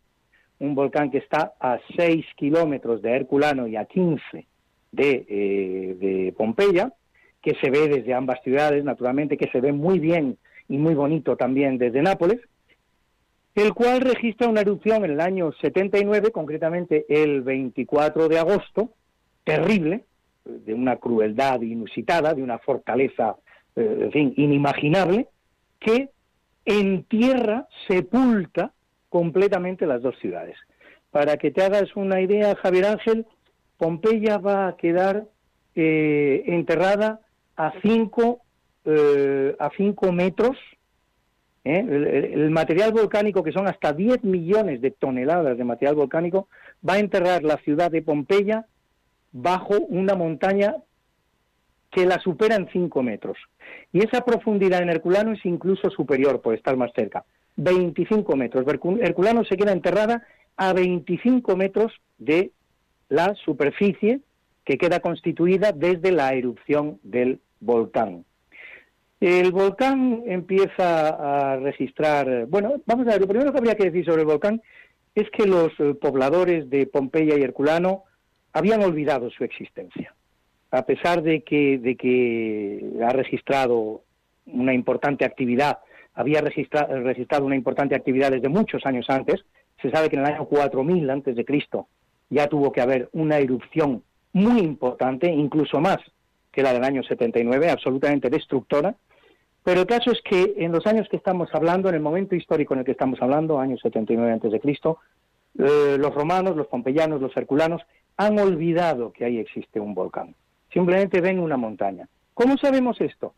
un 0.59 0.73
volcán 0.73 1.11
que 1.11 1.19
está 1.19 1.53
a 1.59 1.77
6 1.95 2.25
kilómetros 2.35 3.03
de 3.03 3.11
Herculano 3.11 3.67
y 3.67 3.75
a 3.75 3.85
15 3.85 4.47
de, 4.91 5.25
eh, 5.29 5.95
de 5.99 6.33
Pompeya, 6.35 6.93
que 7.43 7.53
se 7.61 7.69
ve 7.69 7.87
desde 7.87 8.15
ambas 8.15 8.41
ciudades, 8.43 8.83
naturalmente, 8.83 9.37
que 9.37 9.51
se 9.51 9.61
ve 9.61 9.71
muy 9.71 9.99
bien 9.99 10.37
y 10.67 10.77
muy 10.79 10.95
bonito 10.95 11.37
también 11.37 11.77
desde 11.77 12.01
Nápoles, 12.01 12.41
el 13.53 13.73
cual 13.75 14.01
registra 14.01 14.47
una 14.47 14.61
erupción 14.61 15.05
en 15.05 15.11
el 15.11 15.21
año 15.21 15.51
79, 15.61 16.31
concretamente 16.31 17.05
el 17.07 17.41
24 17.41 18.27
de 18.27 18.39
agosto, 18.39 18.89
terrible, 19.43 20.05
de 20.43 20.73
una 20.73 20.95
crueldad 20.95 21.61
inusitada, 21.61 22.33
de 22.33 22.41
una 22.41 22.57
fortaleza 22.57 23.35
eh, 23.77 23.99
en 24.01 24.11
fin, 24.11 24.33
inimaginable, 24.37 25.27
que 25.79 26.09
entierra, 26.65 27.67
sepulta 27.87 28.73
completamente 29.07 29.85
las 29.85 30.01
dos 30.01 30.17
ciudades. 30.19 30.57
Para 31.11 31.37
que 31.37 31.51
te 31.51 31.63
hagas 31.63 31.95
una 31.95 32.19
idea, 32.19 32.55
Javier 32.55 32.85
Ángel, 32.85 33.25
Pompeya 33.77 34.39
va 34.39 34.67
a 34.67 34.77
quedar 34.77 35.25
eh, 35.75 36.43
enterrada 36.47 37.21
a 37.55 37.71
cinco, 37.83 38.41
eh, 38.83 39.55
a 39.59 39.69
cinco 39.77 40.11
metros. 40.11 40.57
El, 41.63 42.49
material 42.49 42.93
volcánico, 42.93 43.43
que 43.43 43.51
son 43.51 43.67
hasta 43.67 43.91
10 43.91 44.23
millones 44.23 44.79
de 44.81 44.89
toneladas 44.89 45.57
de 45.57 45.65
material 45.65 45.95
volcánico, 45.95 46.47
va 46.87 46.93
a 46.93 46.99
enterrar 46.99 47.43
la 47.43 47.57
ciudad 47.57 47.91
de 47.91 48.01
Pompeya 48.01 48.65
bajo 49.33 49.75
una 49.89 50.15
montaña 50.15 50.77
que 51.91 52.05
la 52.05 52.19
supera 52.19 52.55
en 52.55 52.67
5 52.71 53.03
metros. 53.03 53.37
Y 53.91 53.99
esa 53.99 54.21
profundidad 54.21 54.81
en 54.81 54.89
Herculano 54.89 55.33
es 55.33 55.45
incluso 55.45 55.89
superior 55.89 56.41
por 56.41 56.53
estar 56.53 56.75
más 56.77 56.91
cerca. 56.95 57.25
25 57.55 58.35
metros. 58.35 58.65
Herculano 59.01 59.43
se 59.43 59.57
queda 59.57 59.71
enterrada 59.71 60.25
a 60.55 60.73
25 60.73 61.55
metros 61.55 61.91
de 62.17 62.51
la 63.09 63.33
superficie 63.35 64.21
que 64.63 64.77
queda 64.77 64.99
constituida 64.99 65.71
desde 65.71 66.11
la 66.11 66.33
erupción 66.33 66.99
del 67.03 67.39
volcán. 67.59 68.25
El 69.19 69.51
volcán 69.51 70.23
empieza 70.27 71.53
a 71.53 71.57
registrar, 71.57 72.45
bueno, 72.47 72.75
vamos 72.85 73.07
a 73.07 73.11
ver, 73.11 73.21
lo 73.21 73.27
primero 73.27 73.51
que 73.51 73.57
habría 73.57 73.75
que 73.75 73.85
decir 73.85 74.05
sobre 74.05 74.21
el 74.21 74.27
volcán 74.27 74.61
es 75.15 75.27
que 75.31 75.47
los 75.47 75.71
eh, 75.79 75.95
pobladores 75.95 76.69
de 76.69 76.85
Pompeya 76.85 77.35
y 77.35 77.41
Herculano 77.41 78.03
habían 78.53 78.83
olvidado 78.83 79.31
su 79.31 79.43
existencia 79.43 80.13
a 80.71 80.85
pesar 80.85 81.21
de 81.21 81.41
que, 81.41 81.77
de 81.77 81.95
que 81.95 82.83
ha 83.05 83.11
registrado 83.11 84.03
una 84.45 84.73
importante 84.73 85.25
actividad, 85.25 85.79
había 86.13 86.41
registrado 86.41 87.45
una 87.45 87.55
importante 87.55 87.95
actividad 87.95 88.31
desde 88.31 88.49
muchos 88.49 88.85
años 88.85 89.05
antes, 89.09 89.45
se 89.81 89.91
sabe 89.91 90.09
que 90.09 90.15
en 90.15 90.23
el 90.23 90.33
año 90.33 90.45
4000 90.45 91.09
antes 91.09 91.35
de 91.35 91.45
Cristo 91.45 91.87
ya 92.29 92.47
tuvo 92.47 92.71
que 92.71 92.81
haber 92.81 93.09
una 93.13 93.37
erupción 93.37 94.03
muy 94.33 94.59
importante, 94.59 95.31
incluso 95.31 95.79
más 95.79 95.99
que 96.51 96.63
la 96.63 96.73
del 96.73 96.83
año 96.83 97.03
79, 97.03 97.69
absolutamente 97.69 98.29
destructora, 98.29 98.95
Pero 99.63 99.81
el 99.81 99.85
caso 99.85 100.11
es 100.11 100.21
que 100.21 100.55
en 100.57 100.71
los 100.71 100.87
años 100.87 101.07
que 101.09 101.17
estamos 101.17 101.49
hablando, 101.53 101.89
en 101.89 101.95
el 101.95 102.01
momento 102.01 102.35
histórico 102.35 102.73
en 102.73 102.79
el 102.79 102.85
que 102.85 102.93
estamos 102.93 103.21
hablando, 103.21 103.59
años 103.59 103.81
79 103.81 104.31
antes 104.31 104.51
de 104.51 104.59
Cristo, 104.61 104.99
eh, 105.59 105.97
los 105.99 106.15
romanos, 106.15 106.55
los 106.55 106.67
pompeyanos, 106.67 107.19
los 107.19 107.35
herculanos 107.35 107.81
han 108.15 108.39
olvidado 108.39 109.11
que 109.11 109.25
ahí 109.25 109.39
existe 109.39 109.79
un 109.79 109.93
volcán. 109.93 110.35
Simplemente 110.77 111.21
ven 111.21 111.39
una 111.39 111.57
montaña. 111.57 112.07
¿Cómo 112.35 112.55
sabemos 112.57 113.01
esto? 113.01 113.33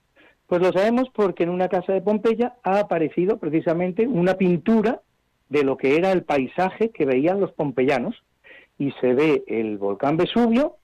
Pues 0.46 0.62
lo 0.62 0.74
sabemos 0.74 1.10
porque 1.16 1.44
en 1.44 1.50
una 1.50 1.70
casa 1.70 1.94
de 1.94 2.02
Pompeya 2.02 2.56
ha 2.64 2.80
aparecido 2.80 3.38
precisamente 3.38 4.06
una 4.06 4.34
pintura 4.34 5.00
de 5.48 5.64
lo 5.64 5.78
que 5.78 5.96
era 5.96 6.12
el 6.12 6.24
paisaje 6.24 6.90
que 6.90 7.06
veían 7.06 7.40
los 7.40 7.54
pompeyanos 7.54 8.22
y 8.78 8.92
se 9.00 9.14
ve 9.14 9.46
el 9.48 9.78
volcán 9.78 10.18
Vesubio 10.18 10.76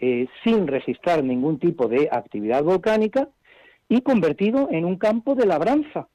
eh, 0.00 0.26
sin 0.42 0.66
registrar 0.66 1.22
ningún 1.22 1.60
tipo 1.60 1.86
de 1.86 2.08
actividad 2.10 2.64
volcánica 2.64 3.28
y 3.88 4.00
convertido 4.00 4.66
en 4.72 4.84
un 4.84 4.98
campo 4.98 5.36
de 5.36 5.46
labranza, 5.46 6.08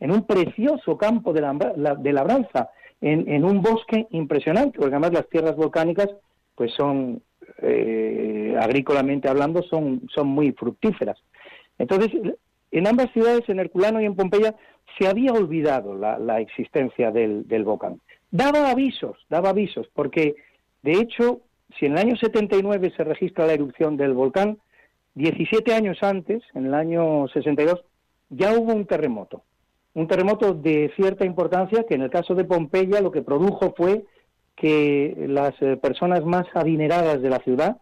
en 0.00 0.10
un 0.10 0.26
precioso 0.26 0.96
campo 0.96 1.34
de, 1.34 1.42
labranza, 1.42 2.70
en, 3.02 3.44
un 3.44 3.60
bosque 3.60 4.06
impresionante, 4.08 4.78
porque 4.78 4.94
además 4.94 5.12
las 5.12 5.28
tierras 5.28 5.54
volcánicas 5.54 6.08
pues 6.54 6.72
son, 6.72 7.20
eh, 7.62 8.56
agrícolamente 8.60 9.28
hablando, 9.28 9.62
son, 9.62 10.02
son 10.12 10.28
muy 10.28 10.52
fructíferas. 10.52 11.18
Entonces, 11.78 12.12
en 12.70 12.86
ambas 12.86 13.10
ciudades, 13.12 13.48
en 13.48 13.60
Herculano 13.60 14.00
y 14.00 14.06
en 14.06 14.16
Pompeya, 14.16 14.54
se 14.98 15.08
había 15.08 15.32
olvidado 15.32 15.96
la, 15.96 16.40
existencia 16.40 17.10
del, 17.10 17.46
del, 17.48 17.64
volcán. 17.64 18.00
Daba 18.30 18.70
avisos, 18.70 19.16
daba 19.28 19.50
avisos, 19.50 19.88
porque 19.94 20.34
de 20.82 20.92
hecho, 20.92 21.40
si 21.78 21.86
en 21.86 21.92
el 21.92 21.98
año 21.98 22.16
79 22.16 22.92
se 22.96 23.04
registra 23.04 23.46
la 23.46 23.54
erupción 23.54 23.96
del 23.96 24.12
volcán, 24.12 24.58
17 25.14 25.72
años 25.72 26.02
antes, 26.02 26.42
en 26.54 26.66
el 26.66 26.74
año 26.74 27.26
62, 27.28 27.84
ya 28.30 28.52
hubo 28.52 28.72
un 28.72 28.86
terremoto. 28.86 29.42
Un 29.94 30.08
terremoto 30.08 30.54
de 30.54 30.92
cierta 30.96 31.24
importancia 31.24 31.84
que 31.88 31.94
en 31.94 32.02
el 32.02 32.10
caso 32.10 32.34
de 32.34 32.44
Pompeya 32.44 33.00
lo 33.00 33.12
que 33.12 33.22
produjo 33.22 33.74
fue 33.76 34.04
que 34.56 35.26
las 35.28 35.54
eh, 35.60 35.76
personas 35.76 36.24
más 36.24 36.46
adineradas 36.54 37.20
de 37.20 37.30
la 37.30 37.38
ciudad 37.40 37.78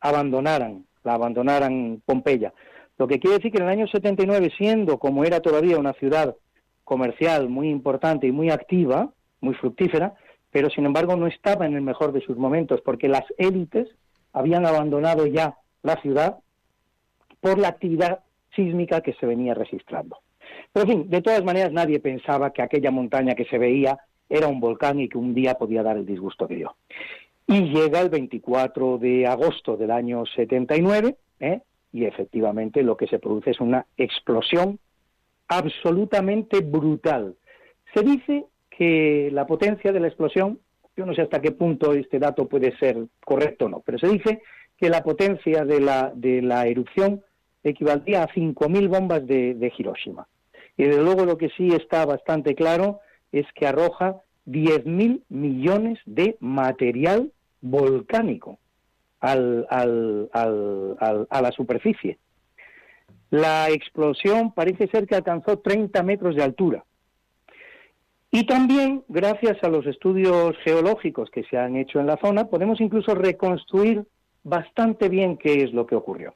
abandonaran, 0.00 0.84
la 1.04 1.14
abandonaran 1.14 2.02
Pompeya. 2.04 2.52
Lo 2.98 3.08
que 3.08 3.18
quiere 3.18 3.36
decir 3.36 3.50
que 3.50 3.58
en 3.58 3.64
el 3.64 3.70
año 3.70 3.86
79, 3.86 4.52
siendo 4.56 4.98
como 4.98 5.24
era 5.24 5.40
todavía 5.40 5.78
una 5.78 5.94
ciudad 5.94 6.36
comercial 6.84 7.48
muy 7.48 7.68
importante 7.70 8.26
y 8.26 8.32
muy 8.32 8.50
activa, 8.50 9.10
muy 9.40 9.54
fructífera, 9.54 10.14
pero 10.50 10.68
sin 10.68 10.84
embargo 10.84 11.16
no 11.16 11.26
estaba 11.26 11.66
en 11.66 11.74
el 11.74 11.82
mejor 11.82 12.12
de 12.12 12.20
sus 12.20 12.36
momentos 12.36 12.80
porque 12.84 13.08
las 13.08 13.24
élites 13.38 13.88
habían 14.32 14.66
abandonado 14.66 15.26
ya 15.26 15.56
la 15.82 16.00
ciudad 16.02 16.38
por 17.40 17.58
la 17.58 17.68
actividad 17.68 18.20
sísmica 18.54 19.00
que 19.00 19.14
se 19.14 19.26
venía 19.26 19.54
registrando. 19.54 20.18
Pero 20.72 20.86
en 20.86 20.92
fin, 20.92 21.10
de 21.10 21.22
todas 21.22 21.42
maneras 21.42 21.72
nadie 21.72 22.00
pensaba 22.00 22.52
que 22.52 22.62
aquella 22.62 22.90
montaña 22.90 23.34
que 23.34 23.46
se 23.46 23.58
veía 23.58 23.98
era 24.32 24.48
un 24.48 24.60
volcán 24.60 24.98
y 24.98 25.08
que 25.08 25.18
un 25.18 25.34
día 25.34 25.54
podía 25.54 25.82
dar 25.82 25.98
el 25.98 26.06
disgusto 26.06 26.48
que 26.48 26.56
dio. 26.56 26.74
Y 27.46 27.64
llega 27.64 28.00
el 28.00 28.08
24 28.08 28.96
de 28.96 29.26
agosto 29.26 29.76
del 29.76 29.90
año 29.90 30.24
79, 30.24 31.16
¿eh? 31.40 31.60
y 31.92 32.06
efectivamente 32.06 32.82
lo 32.82 32.96
que 32.96 33.06
se 33.06 33.18
produce 33.18 33.50
es 33.50 33.60
una 33.60 33.84
explosión 33.98 34.78
absolutamente 35.48 36.60
brutal. 36.60 37.34
Se 37.92 38.02
dice 38.02 38.46
que 38.70 39.28
la 39.32 39.46
potencia 39.46 39.92
de 39.92 40.00
la 40.00 40.08
explosión, 40.08 40.58
yo 40.96 41.04
no 41.04 41.14
sé 41.14 41.20
hasta 41.20 41.42
qué 41.42 41.52
punto 41.52 41.92
este 41.92 42.18
dato 42.18 42.48
puede 42.48 42.74
ser 42.78 42.96
correcto 43.22 43.66
o 43.66 43.68
no, 43.68 43.80
pero 43.84 43.98
se 43.98 44.08
dice 44.08 44.40
que 44.78 44.88
la 44.88 45.02
potencia 45.02 45.66
de 45.66 45.80
la, 45.80 46.10
de 46.14 46.40
la 46.40 46.66
erupción 46.66 47.22
equivaldría 47.62 48.22
a 48.22 48.28
5.000 48.28 48.88
bombas 48.88 49.26
de, 49.26 49.54
de 49.54 49.72
Hiroshima. 49.76 50.26
Y 50.78 50.84
desde 50.84 51.02
luego 51.02 51.26
lo 51.26 51.36
que 51.36 51.50
sí 51.50 51.68
está 51.68 52.06
bastante 52.06 52.54
claro 52.54 53.00
es 53.32 53.46
que 53.54 53.66
arroja 53.66 54.16
10.000 54.46 55.22
millones 55.28 55.98
de 56.06 56.36
material 56.40 57.32
volcánico 57.60 58.58
al, 59.20 59.66
al, 59.70 60.28
al, 60.32 61.26
a 61.30 61.42
la 61.42 61.52
superficie. 61.52 62.18
La 63.30 63.70
explosión 63.70 64.52
parece 64.52 64.88
ser 64.88 65.06
que 65.06 65.14
alcanzó 65.14 65.58
30 65.58 66.02
metros 66.02 66.36
de 66.36 66.42
altura. 66.42 66.84
Y 68.30 68.46
también, 68.46 69.04
gracias 69.08 69.62
a 69.62 69.68
los 69.68 69.86
estudios 69.86 70.56
geológicos 70.64 71.30
que 71.30 71.44
se 71.44 71.58
han 71.58 71.76
hecho 71.76 72.00
en 72.00 72.06
la 72.06 72.16
zona, 72.16 72.46
podemos 72.46 72.80
incluso 72.80 73.14
reconstruir 73.14 74.04
bastante 74.42 75.08
bien 75.08 75.36
qué 75.36 75.62
es 75.62 75.72
lo 75.72 75.86
que 75.86 75.94
ocurrió. 75.94 76.34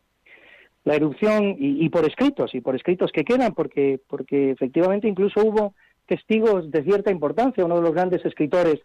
La 0.84 0.94
erupción, 0.94 1.56
y, 1.58 1.88
por 1.88 2.06
escritos, 2.06 2.54
y 2.54 2.60
por 2.60 2.76
escritos 2.76 3.10
que 3.12 3.24
quedan, 3.24 3.54
porque, 3.54 3.98
porque 4.08 4.50
efectivamente 4.52 5.08
incluso 5.08 5.42
hubo 5.42 5.74
testigos 6.06 6.70
de 6.70 6.82
cierta 6.82 7.10
importancia. 7.10 7.64
Uno 7.64 7.76
de 7.76 7.82
los 7.82 7.92
grandes 7.92 8.24
escritores 8.24 8.80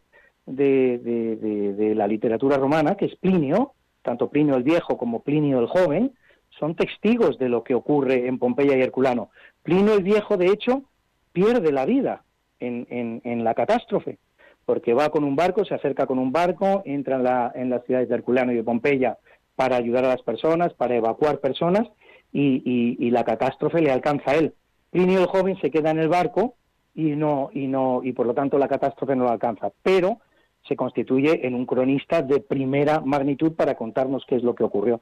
de, 0.45 1.93
la 1.95 2.07
literatura 2.07 2.57
romana, 2.57 2.95
que 2.95 3.05
es 3.05 3.15
Plinio, 3.15 3.73
tanto 4.01 4.29
Plinio 4.29 4.55
el 4.55 4.63
Viejo 4.63 4.97
como 4.97 5.21
Plinio 5.21 5.60
el 5.60 5.67
Joven, 5.67 6.13
son 6.60 6.75
testigos 6.75 7.38
de 7.38 7.49
lo 7.49 7.63
que 7.63 7.75
ocurre 7.75 8.27
en 8.27 8.38
Pompeya 8.38 8.77
y 8.77 8.81
Herculano. 8.81 9.29
Plinio 9.63 9.93
el 9.93 10.03
Viejo, 10.03 10.38
de 10.38 10.47
hecho, 10.47 10.84
pierde 11.31 11.71
la 11.71 11.86
vida 11.86 12.23
en, 12.60 12.86
en, 13.23 13.43
la 13.43 13.53
catástrofe, 13.53 14.19
porque 14.65 14.93
va 14.93 15.10
con 15.10 15.23
un 15.23 15.36
barco, 15.36 15.65
se 15.65 15.73
acerca 15.73 16.05
con 16.05 16.19
un 16.19 16.31
barco, 16.31 16.84
entra 16.86 17.15
en, 17.15 17.23
la, 17.23 17.51
en 17.55 17.69
las 17.69 17.84
ciudades 17.86 18.10
de 18.10 18.15
Herculano 18.15 18.51
y 18.51 18.55
de 18.55 18.63
Pompeya 18.63 19.17
para 19.55 19.77
ayudar 19.77 20.05
a 20.05 20.10
las 20.10 20.21
personas, 20.21 20.73
para 20.73 20.95
evacuar 20.95 21.39
personas, 21.39 21.88
y, 22.34 22.95
y 22.97 23.10
la 23.10 23.25
catástrofe 23.25 23.81
le 23.81 23.91
alcanza 23.91 24.31
a 24.31 24.36
él. 24.36 24.53
Plinio 24.89 25.19
el 25.19 25.25
Joven 25.25 25.60
se 25.60 25.69
queda 25.69 25.91
en 25.91 25.99
el 25.99 26.07
barco 26.07 26.55
y 26.93 27.12
no 27.12 27.49
y 27.54 27.67
no 27.67 28.01
y 28.04 28.13
por 28.13 28.25
lo 28.25 28.34
tanto 28.34 28.58
la 28.58 28.67
catástrofe 28.67 29.15
no 29.15 29.23
lo 29.23 29.32
alcanza, 29.32 29.71
pero 29.82 30.19
se 30.67 30.75
constituye 30.75 31.45
en 31.47 31.56
un 31.56 31.65
cronista 31.65 32.21
de 32.21 32.39
primera 32.39 33.01
magnitud 33.01 33.54
para 33.54 33.75
contarnos 33.75 34.25
qué 34.27 34.36
es 34.36 34.43
lo 34.43 34.56
que 34.56 34.63
ocurrió. 34.63 35.01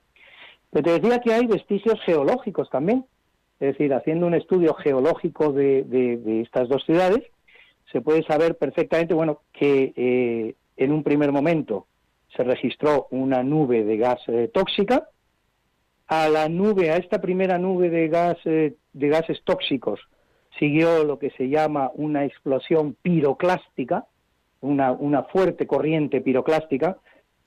Pero 0.71 0.83
te 0.83 0.99
decía 0.99 1.19
que 1.19 1.33
hay 1.33 1.47
vestigios 1.47 1.99
geológicos 2.05 2.69
también, 2.69 3.05
es 3.59 3.73
decir, 3.73 3.93
haciendo 3.93 4.27
un 4.27 4.35
estudio 4.35 4.73
geológico 4.75 5.51
de, 5.51 5.83
de, 5.83 6.41
estas 6.41 6.69
dos 6.69 6.83
ciudades, 6.85 7.23
se 7.91 8.01
puede 8.01 8.23
saber 8.23 8.57
perfectamente, 8.57 9.13
bueno, 9.13 9.41
que 9.51 9.93
eh, 9.95 10.55
en 10.77 10.91
un 10.91 11.03
primer 11.03 11.31
momento 11.31 11.87
se 12.35 12.43
registró 12.43 13.07
una 13.11 13.43
nube 13.43 13.83
de 13.83 13.97
gas 13.97 14.21
eh, 14.27 14.49
tóxica, 14.53 15.09
a 16.07 16.29
la 16.29 16.47
nube, 16.49 16.89
a 16.89 16.97
esta 16.97 17.19
primera 17.19 17.57
nube 17.57 17.89
de 17.89 18.07
gas 18.07 18.37
eh, 18.45 18.75
de 18.93 19.07
gases 19.09 19.43
tóxicos, 19.43 19.99
siguió 20.59 21.03
lo 21.03 21.17
que 21.17 21.31
se 21.31 21.49
llama 21.49 21.89
una 21.95 22.25
explosión 22.25 22.95
piroclástica, 23.01 24.05
una, 24.61 24.91
una 24.91 25.23
fuerte 25.23 25.65
corriente 25.65 26.21
piroclástica. 26.21 26.97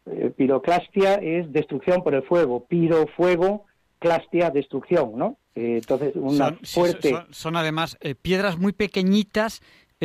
Eh, 0.07 0.33
piroclastia 0.37 1.15
es 1.15 1.53
destrucción 1.53 2.03
por 2.03 2.15
el 2.15 2.23
fuego, 2.23 2.65
piro, 2.65 3.07
fuego, 3.17 3.67
clastia, 3.99 4.51
destrucción, 4.51 5.17
¿no? 5.17 5.37
Eh, 5.55 5.77
entonces, 5.77 6.15
una 6.17 6.47
son, 6.47 6.59
fuerte... 6.65 7.15
son, 7.31 7.57
además 7.57 7.99
eh, 8.01 8.15
piedras 8.15 8.59
muy 8.59 8.73
pequeñitas, 8.73 9.61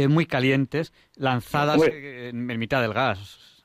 muy 0.10 0.28
calientes, 0.28 0.94
lanzadas 1.16 1.82
en, 1.82 2.46
mitad 2.60 2.84
del 2.84 2.94
gas. 2.94 3.64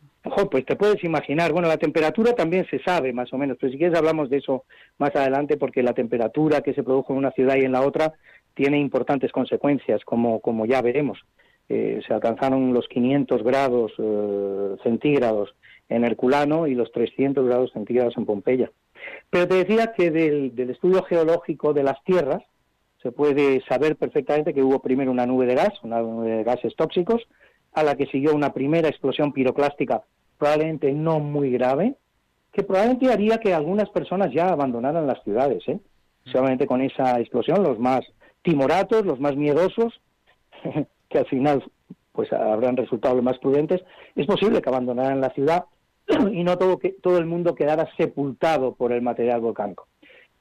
pues 0.50 0.64
te 0.64 0.76
puedes 0.76 1.04
imaginar, 1.04 1.52
bueno, 1.52 1.68
la 1.68 1.76
temperatura 1.76 2.32
también 2.32 2.66
se 2.70 2.82
sabe 2.82 3.12
más 3.12 3.30
o 3.34 3.36
menos, 3.36 3.58
pero 3.60 3.70
si 3.70 3.76
quieres 3.76 3.98
hablamos 3.98 4.30
de 4.30 4.38
eso 4.38 4.64
más 4.96 5.14
adelante 5.14 5.58
porque 5.58 5.82
la 5.82 5.92
temperatura 5.92 6.62
que 6.62 6.72
se 6.72 6.82
produjo 6.82 7.12
en 7.12 7.18
una 7.18 7.32
ciudad 7.32 7.56
y 7.56 7.66
en 7.66 7.72
la 7.72 7.82
otra 7.82 8.14
tiene 8.54 8.78
importantes 8.78 9.32
consecuencias, 9.32 10.04
como, 10.04 10.40
como 10.40 10.66
ya 10.66 10.82
veremos. 10.82 11.18
Eh, 11.68 12.00
se 12.06 12.12
alcanzaron 12.12 12.72
los 12.74 12.88
500 12.88 13.42
grados 13.42 13.92
eh, 13.98 14.76
centígrados 14.82 15.54
en 15.88 16.04
Herculano 16.04 16.66
y 16.66 16.74
los 16.74 16.90
300 16.92 17.46
grados 17.46 17.72
centígrados 17.72 18.16
en 18.16 18.26
Pompeya. 18.26 18.70
Pero 19.30 19.48
te 19.48 19.54
decía 19.54 19.92
que 19.96 20.10
del, 20.10 20.54
del, 20.54 20.70
estudio 20.70 21.02
geológico 21.04 21.72
de 21.72 21.82
las 21.82 22.02
tierras 22.04 22.42
se 23.02 23.10
puede 23.10 23.62
saber 23.68 23.96
perfectamente 23.96 24.54
que 24.54 24.62
hubo 24.62 24.80
primero 24.80 25.10
una 25.10 25.26
nube 25.26 25.46
de 25.46 25.54
gas, 25.54 25.72
una 25.82 26.00
nube 26.00 26.30
de 26.30 26.44
gases 26.44 26.74
tóxicos, 26.76 27.22
a 27.72 27.82
la 27.82 27.96
que 27.96 28.06
siguió 28.06 28.34
una 28.34 28.52
primera 28.52 28.88
explosión 28.88 29.32
piroclástica 29.32 30.02
probablemente 30.42 30.92
no 30.92 31.20
muy 31.20 31.52
grave, 31.52 31.94
que 32.52 32.64
probablemente 32.64 33.12
haría 33.12 33.38
que 33.38 33.54
algunas 33.54 33.88
personas 33.90 34.32
ya 34.32 34.48
abandonaran 34.48 35.06
las 35.06 35.22
ciudades. 35.22 35.62
¿eh? 35.68 35.78
Solamente 36.24 36.66
con 36.66 36.80
esa 36.80 37.20
explosión, 37.20 37.62
los 37.62 37.78
más 37.78 38.00
timoratos, 38.42 39.04
los 39.04 39.20
más 39.20 39.36
miedosos, 39.36 40.00
que 41.08 41.18
al 41.18 41.26
final 41.26 41.64
pues 42.12 42.32
habrán 42.32 42.76
resultado 42.76 43.14
los 43.14 43.24
más 43.24 43.38
prudentes, 43.38 43.82
es 44.14 44.26
posible 44.26 44.60
que 44.60 44.68
abandonaran 44.68 45.20
la 45.20 45.30
ciudad 45.30 45.64
y 46.32 46.44
no 46.44 46.58
todo, 46.58 46.78
que, 46.78 46.90
todo 46.90 47.18
el 47.18 47.26
mundo 47.26 47.54
quedara 47.54 47.88
sepultado 47.96 48.74
por 48.74 48.92
el 48.92 49.02
material 49.02 49.40
volcánico. 49.40 49.88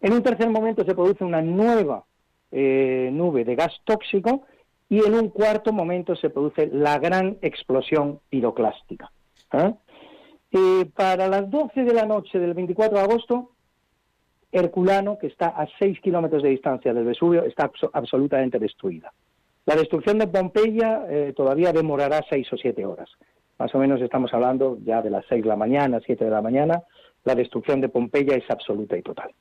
En 0.02 0.14
un 0.14 0.24
tercer 0.24 0.50
momento 0.50 0.84
se 0.84 0.96
produce 0.96 1.24
una 1.24 1.42
nueva 1.42 2.04
eh, 2.52 3.10
nube 3.14 3.46
de 3.46 3.56
gas 3.56 3.74
tóxico 3.86 4.44
y 4.90 5.00
en 5.06 5.14
un 5.14 5.30
cuarto 5.30 5.72
momento 5.72 6.16
se 6.16 6.30
produce 6.30 6.68
la 6.68 6.98
gran 7.00 7.38
explosión 7.42 8.20
piroclástica. 8.30 9.12
¿eh? 9.54 9.74
Eh, 10.52 10.86
para 10.94 11.30
las 11.30 11.50
12 11.50 11.84
de 11.84 11.94
la 11.94 12.06
noche 12.06 12.40
del 12.40 12.54
24 12.54 12.98
de 12.98 13.04
agosto 13.04 13.52
Herculano, 14.52 15.18
que 15.18 15.28
está 15.28 15.48
a 15.48 15.68
6 15.80 16.00
kilómetros 16.02 16.44
de 16.44 16.50
distancia 16.50 16.94
del 16.94 17.06
Vesubio, 17.06 17.44
está 17.44 17.72
absolutamente 17.94 18.60
destruida. 18.60 19.14
La 19.66 19.76
destrucción 19.76 20.18
de 20.18 20.28
Pompeya 20.28 21.06
eh, 21.10 21.34
todavía 21.36 21.72
demorará 21.72 22.22
6 22.30 22.54
o 22.54 22.58
7 22.58 22.86
horas. 22.86 23.10
Más 23.60 23.74
o 23.76 23.78
menos 23.78 24.02
estamos 24.02 24.34
hablando 24.34 24.78
ya 24.84 25.02
de 25.02 25.12
las 25.12 25.24
6 25.30 25.44
de 25.44 25.50
la 25.50 25.56
mañana, 25.56 26.00
7 26.04 26.26
de 26.26 26.32
la 26.32 26.42
mañana. 26.42 26.84
La 27.24 27.36
destrucción 27.36 27.80
de 27.80 27.90
Pompeya 27.90 28.36
es 28.36 28.50
absoluta 28.50 28.98
y 28.98 29.04
total. 29.04 29.32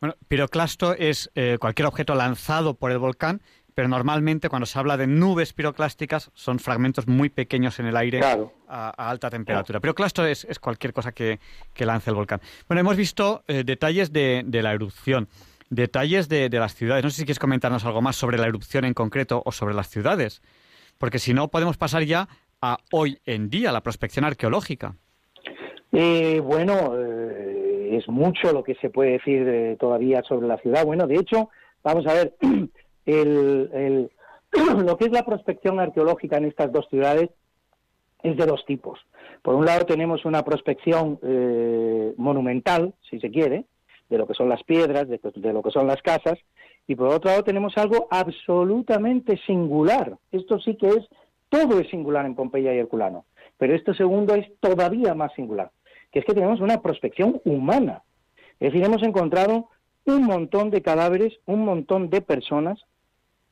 Bueno, 0.00 0.14
piroclasto 0.28 0.94
es 0.94 1.30
eh, 1.34 1.56
cualquier 1.58 1.86
objeto 1.86 2.14
lanzado 2.14 2.74
por 2.74 2.92
el 2.92 2.98
volcán 2.98 3.40
pero 3.78 3.86
normalmente 3.86 4.48
cuando 4.48 4.66
se 4.66 4.76
habla 4.76 4.96
de 4.96 5.06
nubes 5.06 5.52
piroclásticas 5.52 6.32
son 6.34 6.58
fragmentos 6.58 7.06
muy 7.06 7.28
pequeños 7.28 7.78
en 7.78 7.86
el 7.86 7.96
aire 7.96 8.20
a, 8.66 9.08
alta 9.08 9.30
temperatura. 9.30 9.78
Pero 9.78 9.94
clasto 9.94 10.26
es, 10.26 10.48
cualquier 10.58 10.92
cosa 10.92 11.12
que, 11.12 11.38
lance 11.78 12.10
el 12.10 12.16
volcán. 12.16 12.40
Bueno, 12.66 12.80
hemos 12.80 12.96
visto 12.96 13.44
eh, 13.46 13.62
detalles 13.64 14.12
de, 14.12 14.44
la 14.50 14.72
erupción, 14.72 15.28
detalles 15.70 16.28
de, 16.28 16.50
las 16.50 16.74
ciudades. 16.74 17.04
No 17.04 17.10
sé 17.10 17.18
si 17.18 17.22
quieres 17.22 17.38
comentarnos 17.38 17.84
algo 17.84 18.02
más 18.02 18.16
sobre 18.16 18.36
la 18.36 18.48
erupción 18.48 18.84
en 18.84 18.94
concreto 18.94 19.44
o 19.44 19.52
sobre 19.52 19.76
las 19.76 19.88
ciudades, 19.88 20.42
porque 20.98 21.20
si 21.20 21.32
no 21.32 21.46
podemos 21.46 21.76
pasar 21.76 22.02
ya 22.02 22.28
a 22.60 22.78
hoy 22.90 23.20
en 23.26 23.48
día, 23.48 23.70
la 23.70 23.84
prospección 23.84 24.24
arqueológica. 24.24 24.96
Eh, 25.92 26.40
bueno, 26.42 26.96
eh, 26.98 27.96
es 27.96 28.08
mucho 28.08 28.52
lo 28.52 28.64
que 28.64 28.74
se 28.74 28.90
puede 28.90 29.12
decir 29.12 29.76
todavía 29.78 30.24
sobre 30.24 30.48
la 30.48 30.58
ciudad. 30.58 30.84
Bueno, 30.84 31.06
de 31.06 31.14
hecho, 31.14 31.50
vamos 31.84 32.04
a 32.08 32.14
ver, 32.14 32.34
el, 33.08 34.10
lo 34.84 34.96
que 34.96 35.06
es 35.06 35.12
la 35.12 35.24
prospección 35.24 35.80
arqueológica 35.80 36.36
en 36.36 36.46
estas 36.46 36.70
dos 36.72 36.86
ciudades 36.88 37.30
es 38.22 38.36
de 38.36 38.46
dos 38.46 38.64
tipos. 38.66 38.98
Por 39.42 39.54
un 39.54 39.64
lado 39.64 39.86
tenemos 39.86 40.24
una 40.24 40.44
prospección 40.44 41.18
eh, 41.22 42.12
monumental, 42.16 42.94
si 43.08 43.20
se 43.20 43.30
quiere, 43.30 43.64
de 44.08 44.18
lo 44.18 44.26
que 44.26 44.34
son 44.34 44.48
las 44.48 44.62
piedras, 44.64 45.06
de, 45.08 45.52
lo 45.52 45.62
que 45.62 45.70
son 45.70 45.86
las 45.86 46.02
casas, 46.02 46.38
y 46.86 46.94
por 46.94 47.08
otro 47.08 47.30
lado 47.30 47.44
tenemos 47.44 47.76
algo 47.76 48.08
absolutamente 48.10 49.38
singular. 49.46 50.16
Esto 50.32 50.58
sí 50.58 50.76
que 50.76 50.88
es, 50.88 51.08
todo 51.48 51.78
es 51.78 51.88
singular 51.90 52.26
en 52.26 52.34
Pompeya 52.34 52.74
y 52.74 52.78
Herculano, 52.78 53.26
pero 53.58 53.74
esto 53.74 53.94
segundo 53.94 54.34
es 54.34 54.46
todavía 54.60 55.14
más 55.14 55.32
singular, 55.34 55.70
que 56.10 56.20
es 56.20 56.24
que 56.24 56.34
tenemos 56.34 56.60
una 56.60 56.80
prospección 56.80 57.40
humana. 57.44 58.02
Es 58.58 58.72
decir, 58.72 58.84
hemos 58.84 59.02
encontrado 59.02 59.68
un 60.06 60.24
montón 60.24 60.70
de 60.70 60.82
cadáveres, 60.82 61.38
un 61.46 61.64
montón 61.64 62.08
de 62.08 62.22
personas 62.22 62.82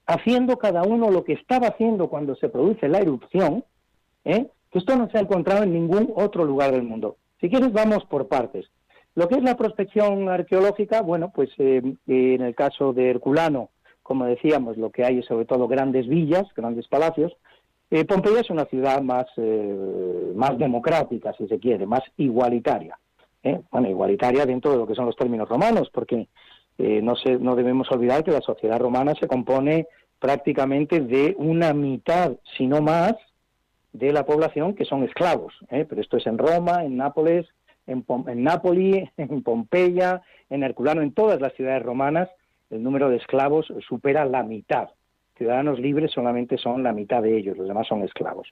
haciendo 0.06 0.56
cada 0.56 0.82
uno 0.82 1.10
lo 1.10 1.24
que 1.24 1.34
estaba 1.34 1.68
haciendo 1.68 2.08
cuando 2.08 2.36
se 2.36 2.48
produce 2.48 2.88
la 2.88 2.98
erupción, 2.98 3.64
¿eh? 4.24 4.46
que 4.70 4.78
esto 4.78 4.96
no 4.96 5.10
se 5.10 5.18
ha 5.18 5.22
encontrado 5.22 5.64
en 5.64 5.72
ningún 5.72 6.12
otro 6.14 6.44
lugar 6.44 6.72
del 6.72 6.84
mundo. 6.84 7.16
Si 7.40 7.50
quieres, 7.50 7.72
vamos 7.72 8.04
por 8.06 8.28
partes. 8.28 8.66
Lo 9.14 9.28
que 9.28 9.36
es 9.36 9.42
la 9.42 9.56
prospección 9.56 10.28
arqueológica, 10.28 11.02
bueno, 11.02 11.32
pues 11.34 11.50
eh, 11.58 11.82
en 12.06 12.42
el 12.42 12.54
caso 12.54 12.92
de 12.92 13.10
Herculano, 13.10 13.70
como 14.02 14.26
decíamos, 14.26 14.76
lo 14.76 14.90
que 14.90 15.04
hay 15.04 15.18
es 15.18 15.26
sobre 15.26 15.46
todo 15.46 15.66
grandes 15.66 16.06
villas, 16.06 16.46
grandes 16.54 16.86
palacios. 16.86 17.32
Eh, 17.90 18.04
Pompeya 18.04 18.40
es 18.40 18.50
una 18.50 18.66
ciudad 18.66 19.00
más, 19.02 19.26
más 20.34 20.58
democrática, 20.58 21.32
si 21.36 21.48
se 21.48 21.58
quiere, 21.58 21.86
más 21.86 22.02
igualitaria. 22.16 22.98
Bueno, 23.70 23.88
igualitaria 23.88 24.44
dentro 24.44 24.72
de 24.72 24.78
lo 24.78 24.88
que 24.88 24.96
son 24.96 25.06
los 25.06 25.14
términos 25.14 25.48
romanos, 25.48 25.88
porque 25.92 26.26
eh, 26.78 27.00
no, 27.02 27.16
se, 27.16 27.38
no 27.38 27.56
debemos 27.56 27.90
olvidar 27.90 28.24
que 28.24 28.30
la 28.30 28.40
sociedad 28.40 28.78
romana 28.78 29.14
se 29.18 29.26
compone 29.26 29.86
prácticamente 30.18 31.00
de 31.00 31.34
una 31.38 31.72
mitad, 31.72 32.36
si 32.56 32.66
no 32.66 32.80
más, 32.82 33.14
de 33.92 34.12
la 34.12 34.26
población 34.26 34.74
que 34.74 34.84
son 34.84 35.04
esclavos. 35.04 35.54
¿eh? 35.70 35.86
Pero 35.88 36.00
esto 36.00 36.16
es 36.16 36.26
en 36.26 36.38
Roma, 36.38 36.84
en 36.84 36.96
Nápoles, 36.96 37.46
en, 37.86 38.04
en 38.26 38.42
Nápoli, 38.42 39.08
en 39.16 39.42
Pompeya, 39.42 40.22
en 40.50 40.62
Herculano, 40.62 41.02
en 41.02 41.12
todas 41.12 41.40
las 41.40 41.54
ciudades 41.54 41.82
romanas, 41.82 42.28
el 42.70 42.82
número 42.82 43.08
de 43.08 43.16
esclavos 43.16 43.72
supera 43.86 44.24
la 44.24 44.42
mitad. 44.42 44.90
Ciudadanos 45.36 45.78
libres 45.78 46.12
solamente 46.12 46.56
son 46.56 46.82
la 46.82 46.92
mitad 46.92 47.22
de 47.22 47.36
ellos, 47.36 47.56
los 47.56 47.68
demás 47.68 47.86
son 47.86 48.02
esclavos. 48.02 48.48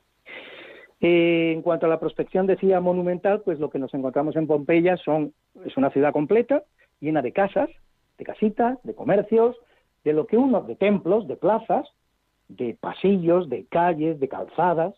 Eh, 1.01 1.53
en 1.53 1.63
cuanto 1.63 1.87
a 1.87 1.89
la 1.89 1.99
prospección, 1.99 2.47
decía 2.47 2.81
monumental, 2.81 3.43
pues 3.43 3.59
lo 3.59 3.71
que 3.71 3.79
nos 3.79 3.93
encontramos 3.95 4.37
en 4.37 4.47
Pompeya 4.47 4.97
son, 4.97 5.33
es 5.65 5.77
una 5.77 5.91
ciudad 5.91 6.13
completa, 6.13 6.63
llena 7.01 7.23
de 7.23 7.33
casas, 7.33 7.69
de 8.18 8.24
casitas, 8.24 8.79
de 8.83 8.94
comercios, 8.94 9.57
de 10.05 10.12
lo 10.12 10.27
que 10.27 10.37
uno, 10.37 10.62
de 10.62 10.77
templos, 10.77 11.27
de 11.27 11.37
plazas, 11.37 11.88
de 12.48 12.77
pasillos, 12.79 13.48
de 13.48 13.66
calles, 13.66 14.20
de 14.20 14.29
calzadas, 14.29 14.94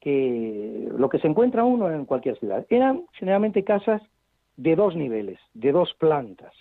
que 0.00 0.88
lo 0.96 1.08
que 1.08 1.18
se 1.18 1.28
encuentra 1.28 1.64
uno 1.64 1.90
en 1.90 2.04
cualquier 2.04 2.38
ciudad. 2.38 2.66
Eran 2.70 3.04
generalmente 3.12 3.64
casas 3.64 4.02
de 4.56 4.76
dos 4.76 4.96
niveles, 4.96 5.38
de 5.54 5.72
dos 5.72 5.94
plantas. 5.98 6.52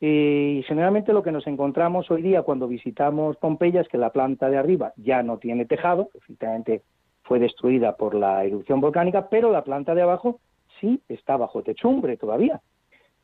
Y 0.00 0.64
generalmente 0.66 1.12
lo 1.12 1.22
que 1.22 1.30
nos 1.30 1.46
encontramos 1.46 2.10
hoy 2.10 2.22
día 2.22 2.42
cuando 2.42 2.66
visitamos 2.66 3.36
Pompeya 3.36 3.82
es 3.82 3.88
que 3.88 3.98
la 3.98 4.10
planta 4.10 4.50
de 4.50 4.58
arriba 4.58 4.92
ya 4.96 5.22
no 5.22 5.38
tiene 5.38 5.64
tejado, 5.64 6.08
efectivamente 6.14 6.82
fue 7.22 7.38
destruida 7.38 7.96
por 7.96 8.14
la 8.14 8.44
erupción 8.44 8.80
volcánica, 8.80 9.28
pero 9.28 9.52
la 9.52 9.62
planta 9.62 9.94
de 9.94 10.02
abajo 10.02 10.40
sí 10.80 11.00
está 11.08 11.36
bajo 11.36 11.62
techumbre 11.62 12.16
todavía. 12.16 12.60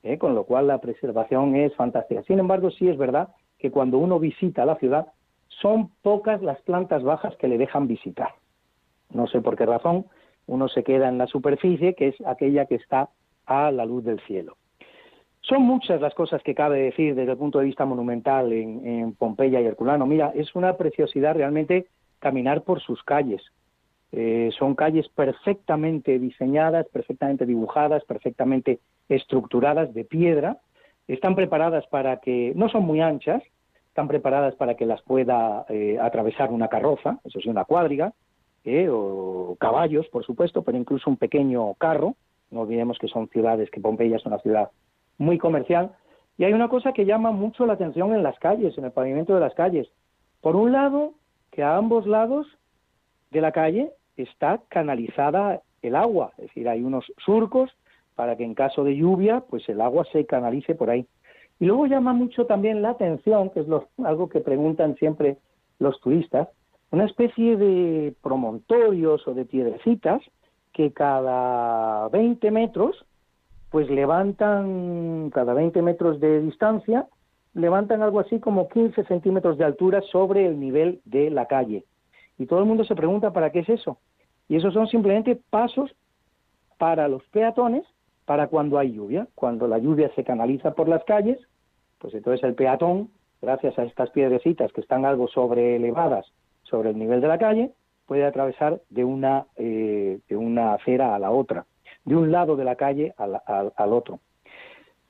¿Eh? 0.03 0.19
con 0.19 0.35
lo 0.35 0.45
cual 0.45 0.67
la 0.67 0.81
preservación 0.81 1.57
es 1.57 1.75
fantástica. 1.75 2.23
Sin 2.23 2.39
embargo, 2.39 2.71
sí 2.71 2.89
es 2.89 2.97
verdad 2.97 3.29
que 3.59 3.71
cuando 3.71 3.99
uno 3.99 4.19
visita 4.19 4.65
la 4.65 4.77
ciudad, 4.77 5.09
son 5.49 5.91
pocas 6.03 6.43
las 6.43 6.61
plantas 6.63 7.03
bajas 7.03 7.37
que 7.37 7.49
le 7.49 7.59
dejan 7.59 7.89
visitar. 7.89 8.35
No 9.11 9.27
sé 9.27 9.41
por 9.41 9.57
qué 9.57 9.67
razón, 9.67 10.07
uno 10.47 10.69
se 10.69 10.85
queda 10.85 11.09
en 11.09 11.19
la 11.19 11.27
superficie, 11.27 11.95
que 11.95 12.09
es 12.09 12.17
aquella 12.27 12.67
que 12.67 12.77
está 12.77 13.11
a 13.47 13.71
la 13.71 13.85
luz 13.85 14.05
del 14.05 14.21
cielo. 14.21 14.57
Son 15.41 15.63
muchas 15.63 16.01
las 16.01 16.15
cosas 16.15 16.43
que 16.43 16.55
cabe 16.55 16.83
decir 16.83 17.15
desde 17.15 17.33
el 17.33 17.39
punto 17.39 17.59
de 17.59 17.65
vista 17.65 17.87
monumental 17.87 18.53
en, 18.53 19.15
Pompeya 19.15 19.61
y 19.61 19.67
Herculano. 19.67 20.07
Mira, 20.07 20.33
es 20.35 20.55
una 20.55 20.77
preciosidad 20.77 21.35
realmente 21.35 21.87
caminar 22.19 22.63
por 22.63 22.81
sus 22.81 23.03
calles. 23.03 23.43
Eh, 24.13 24.51
son 24.59 24.75
calles 24.75 25.09
perfectamente 25.09 26.19
diseñadas, 26.19 26.87
perfectamente 26.89 27.47
dibujadas, 27.47 28.05
perfectamente 28.05 28.81
estructuradas 29.09 29.95
de 29.95 30.05
piedra, 30.05 30.59
están 31.07 31.35
preparadas 31.35 31.87
para 31.87 32.19
que, 32.19 32.53
no 32.55 32.69
son 32.69 32.85
muy 32.85 33.01
anchas, 33.01 33.43
están 33.89 34.09
preparadas 34.09 34.55
para 34.55 34.75
que 34.77 34.87
las 34.87 35.03
pueda 35.03 35.65
eh, 35.69 35.99
atravesar 36.01 36.53
una 36.53 36.69
carroza, 36.69 37.19
eso 37.25 37.41
sí, 37.41 37.49
una 37.49 37.65
cuadriga, 37.65 38.13
eh, 38.65 38.89
o 38.91 39.57
caballos, 39.59 40.07
por 40.09 40.25
supuesto, 40.25 40.63
pero 40.63 40.77
incluso 40.77 41.09
un 41.09 41.17
pequeño 41.17 41.75
carro. 41.75 42.15
No 42.51 42.61
olvidemos 42.61 42.99
que 42.99 43.09
son 43.09 43.29
ciudades, 43.29 43.71
que 43.71 43.81
Pompeya 43.81 44.17
es 44.17 44.27
una 44.27 44.39
ciudad 44.39 44.71
muy 45.17 45.39
comercial. 45.39 45.93
Y 46.37 46.45
hay 46.45 46.53
una 46.53 46.69
cosa 46.69 46.93
que 46.93 47.05
llama 47.05 47.33
mucho 47.33 47.67
la 47.67 47.73
atención 47.73 48.15
en 48.15 48.23
las 48.23 48.39
calles, 48.39 48.77
en 48.79 48.85
el 48.85 48.93
pavimento 48.93 49.35
de 49.35 49.41
las 49.41 49.55
calles. 49.55 49.89
Por 50.41 50.55
un 50.55 50.73
lado, 50.73 51.15
que 51.51 51.63
a 51.63 51.77
ambos 51.77 52.07
lados 52.07 52.47
de 53.31 53.41
la 53.41 53.53
calle 53.53 53.91
está 54.17 54.61
canalizada 54.69 55.63
el 55.83 55.97
agua, 55.97 56.33
es 56.39 56.45
decir, 56.45 56.69
hay 56.69 56.83
unos 56.83 57.05
surcos 57.19 57.71
para 58.19 58.35
que 58.35 58.43
en 58.43 58.55
caso 58.55 58.83
de 58.83 58.97
lluvia, 58.97 59.45
pues 59.49 59.69
el 59.69 59.81
agua 59.81 60.05
se 60.11 60.27
canalice 60.27 60.75
por 60.75 60.91
ahí. 60.91 61.07
Y 61.61 61.67
luego 61.67 61.87
llama 61.87 62.13
mucho 62.13 62.47
también 62.47 62.83
la 62.83 62.91
atención, 62.91 63.51
que 63.51 63.61
es 63.61 63.67
algo 64.05 64.29
que 64.29 64.41
preguntan 64.41 64.97
siempre 64.97 65.37
los 65.79 66.01
turistas, 66.01 66.49
una 66.91 67.05
especie 67.05 67.57
de 67.57 68.13
promontorios 68.21 69.25
o 69.29 69.35
de 69.35 69.45
piedrecitas 69.45 70.21
que 70.73 70.93
cada 70.93 72.09
20 72.09 72.51
metros, 72.51 73.07
pues 73.71 73.89
levantan, 73.89 75.31
cada 75.33 75.55
20 75.55 75.81
metros 75.83 76.19
de 76.19 76.41
distancia, 76.41 77.07
levantan 77.55 78.03
algo 78.03 78.19
así 78.19 78.41
como 78.41 78.69
15 78.69 79.05
centímetros 79.05 79.59
de 79.59 79.65
altura 79.65 80.01
sobre 80.11 80.45
el 80.45 80.59
nivel 80.59 81.03
de 81.05 81.31
la 81.31 81.47
calle. 81.47 81.85
Y 82.37 82.47
todo 82.47 82.59
el 82.59 82.67
mundo 82.67 82.83
se 82.83 82.97
pregunta 82.97 83.33
para 83.33 83.53
qué 83.53 83.61
es 83.61 83.69
eso. 83.69 83.99
Y 84.49 84.57
esos 84.57 84.75
son 84.75 84.89
simplemente 84.89 85.41
pasos 85.51 85.95
para 86.79 87.07
los 87.07 87.23
peatones 87.29 87.85
para 88.29 88.49
cuando 88.49 88.79
hay 88.79 88.93
lluvia. 88.93 89.27
Cuando 89.35 89.67
la 89.67 89.79
lluvia 89.79 90.11
se 90.15 90.23
canaliza 90.23 90.75
por 90.75 90.87
las 90.87 91.03
calles, 91.05 91.39
pues 91.99 92.13
entonces 92.13 92.45
el 92.45 92.55
peatón, 92.55 93.09
gracias 93.41 93.79
a 93.79 93.85
estas 93.85 94.11
piedrecitas 94.11 94.71
que 94.75 94.83
están 94.83 95.07
algo 95.07 95.29
sobre 95.29 95.77
elevadas 95.77 96.27
sobre 96.63 96.91
el 96.91 96.99
nivel 96.99 97.23
de 97.23 97.29
la 97.29 97.39
calle, 97.39 97.73
puede 98.05 98.27
atravesar 98.27 98.83
de 98.91 99.03
una, 99.03 99.47
eh, 99.57 100.21
de 100.29 100.37
una 100.37 100.75
acera 100.75 101.15
a 101.15 101.19
la 101.19 101.31
otra, 101.31 101.65
de 102.05 102.17
un 102.17 102.31
lado 102.31 102.55
de 102.55 102.65
la 102.65 102.77
calle 102.77 103.15
al, 103.17 103.41
al, 103.47 103.93
otro. 103.95 104.21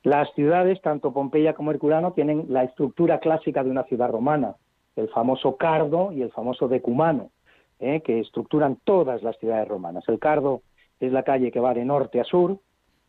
Las 0.05 0.33
ciudades, 0.35 0.81
tanto 0.81 1.13
Pompeya 1.13 1.55
como 1.55 1.73
Herculano, 1.73 2.13
tienen 2.13 2.47
la 2.49 2.63
estructura 2.63 3.19
clásica 3.19 3.65
de 3.65 3.71
una 3.71 3.83
ciudad 3.83 4.11
romana, 4.11 4.55
el 4.95 5.09
famoso 5.09 5.57
cardo 5.57 6.13
y 6.13 6.23
el 6.23 6.31
famoso 6.31 6.69
decumano, 6.69 7.33
eh, 7.81 8.01
que 8.01 8.21
estructuran 8.21 8.79
todas 8.85 9.25
las 9.25 9.37
ciudades 9.39 9.67
romanas. 9.67 10.05
El 10.07 10.21
cardo 10.21 10.63
es 11.01 11.11
la 11.11 11.25
calle 11.25 11.51
que 11.51 11.59
va 11.59 11.75
de 11.75 11.85
norte 11.85 12.21
a 12.21 12.25
sur, 12.25 12.61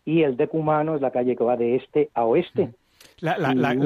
y 0.06 0.24
el 0.24 0.38
decumano 0.38 0.96
es 0.96 1.02
la 1.02 1.12
calle 1.12 1.36
que 1.36 1.44
va 1.44 1.58
de 1.58 1.76
este 1.76 2.10
a 2.14 2.26
oeste. 2.26 2.74
La, 3.20 3.36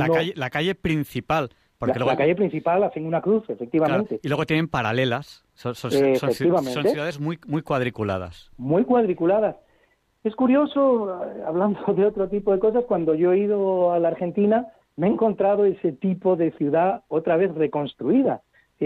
calle, 0.09 0.33
la 0.35 0.49
calle 0.49 0.75
principal. 0.75 1.49
Porque 1.77 1.99
la, 1.99 2.15
calle 2.15 2.35
principal 2.35 2.83
hacen 2.83 3.05
una 3.05 3.21
cruz, 3.21 3.43
efectivamente. 3.49 4.19
y 4.23 4.27
luego 4.27 4.45
tienen 4.45 4.69
paralelas. 4.69 5.43
Son, 5.53 5.75
ciudades 5.75 7.19
muy, 7.19 7.39
muy 7.45 7.61
cuadriculadas. 7.61 8.51
Muy 8.57 8.85
cuadriculadas. 8.85 9.57
Es 10.23 10.35
curioso, 10.35 11.21
hablando 11.45 11.81
de 11.93 12.05
otro 12.05 12.29
tipo 12.29 12.53
de 12.53 12.59
cosas, 12.59 12.85
cuando 12.85 13.15
yo 13.15 13.33
he 13.33 13.39
ido 13.39 13.91
a 13.91 13.99
la 13.99 14.07
Argentina, 14.07 14.67
me 14.95 15.07
he 15.07 15.09
encontrado 15.09 15.65
ese 15.65 15.91
tipo 15.91 16.37
de 16.37 16.51
ciudad 16.51 17.03
otra 17.09 17.35
vez 17.35 17.53
reconstruida, 17.53 18.41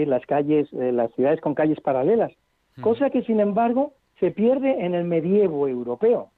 las 0.06 0.24
calles, 0.26 0.68
eh, 0.72 0.92
las 0.92 1.12
ciudades 1.14 1.40
con 1.40 1.54
calles 1.54 1.80
paralelas, 1.80 2.32
cosa 2.80 3.10
que 3.10 3.22
sin 3.22 3.40
embargo 3.40 3.94
se 4.20 4.30
pierde 4.30 4.84
en 4.84 4.94
el 4.94 5.04
medievo 5.04 5.66
europeo. 5.68 6.30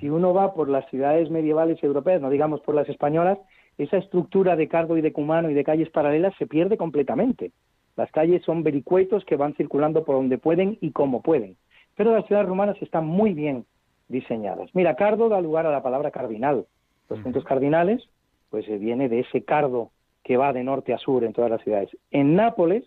Si 0.00 0.08
uno 0.08 0.34
va 0.34 0.54
por 0.54 0.68
las 0.68 0.88
ciudades 0.90 1.30
medievales 1.30 1.82
europeas, 1.82 2.20
no 2.20 2.30
digamos 2.30 2.60
por 2.60 2.74
las 2.74 2.88
españolas, 2.88 3.38
esa 3.78 3.96
estructura 3.96 4.56
de 4.56 4.68
cargo 4.68 4.96
y 4.96 5.00
de 5.00 5.12
cumano 5.12 5.50
y 5.50 5.54
de 5.54 5.64
calles 5.64 5.88
paralelas 5.90 6.34
se 6.38 6.46
pierde 6.46 6.76
completamente. 6.76 7.52
Las 7.96 8.10
calles 8.12 8.42
son 8.44 8.62
vericuetos 8.62 9.24
que 9.24 9.36
van 9.36 9.54
circulando 9.54 10.04
por 10.04 10.16
donde 10.16 10.38
pueden 10.38 10.78
y 10.80 10.92
como 10.92 11.22
pueden. 11.22 11.56
Pero 11.96 12.14
las 12.14 12.26
ciudades 12.26 12.48
romanas 12.48 12.76
están 12.80 13.06
muy 13.06 13.34
bien 13.34 13.64
diseñadas. 14.08 14.70
Mira, 14.74 14.94
cardo 14.94 15.28
da 15.28 15.40
lugar 15.40 15.66
a 15.66 15.72
la 15.72 15.82
palabra 15.82 16.10
cardinal. 16.10 16.66
Los 17.08 17.20
puntos 17.20 17.44
cardinales, 17.44 18.08
pues 18.50 18.68
eh, 18.68 18.78
viene 18.78 19.08
de 19.08 19.20
ese 19.20 19.44
cardo 19.44 19.90
que 20.22 20.36
va 20.36 20.52
de 20.52 20.62
norte 20.62 20.92
a 20.92 20.98
sur 20.98 21.24
en 21.24 21.32
todas 21.32 21.50
las 21.50 21.62
ciudades. 21.62 21.90
En 22.10 22.36
Nápoles, 22.36 22.84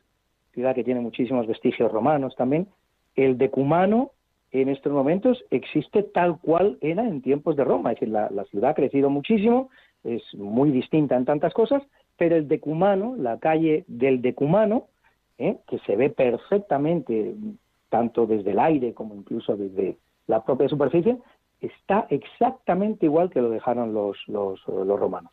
ciudad 0.54 0.76
que 0.76 0.84
tiene 0.84 1.00
muchísimos 1.00 1.48
vestigios 1.48 1.92
romanos 1.92 2.36
también, 2.36 2.68
el 3.16 3.38
decumano 3.38 4.12
en 4.52 4.70
estos 4.70 4.92
momentos 4.92 5.44
existe 5.50 6.04
tal 6.04 6.40
cual 6.40 6.78
era 6.82 7.08
en 7.08 7.22
tiempos 7.22 7.56
de 7.56 7.64
Roma. 7.64 7.92
Es 7.92 8.00
decir, 8.00 8.10
la, 8.10 8.46
ciudad 8.46 8.72
ha 8.72 8.76
crecido 8.76 9.10
muchísimo, 9.10 9.70
es 10.04 10.22
muy 10.36 10.72
distinta 10.72 11.16
en 11.16 11.26
tantas 11.26 11.54
cosas, 11.54 11.84
pero 12.18 12.36
el 12.36 12.48
decumano, 12.48 13.16
la 13.18 13.40
calle 13.40 13.86
del 13.88 14.22
decumano, 14.22 14.88
¿eh? 15.38 15.58
que 15.68 15.80
se 15.80 15.96
ve 15.96 16.10
perfectamente 16.10 17.34
tanto 17.90 18.26
desde 18.26 18.52
el 18.52 18.60
aire 18.60 18.94
como 18.94 19.16
incluso 19.16 19.56
desde 19.56 19.98
la 20.28 20.44
propia 20.44 20.68
superficie, 20.68 21.18
está 21.62 22.08
exactamente 22.10 23.06
igual 23.06 23.30
que 23.30 23.42
lo 23.42 23.50
dejaron 23.50 23.94
los, 23.94 24.18
los, 24.28 24.60
romanos. 24.66 25.32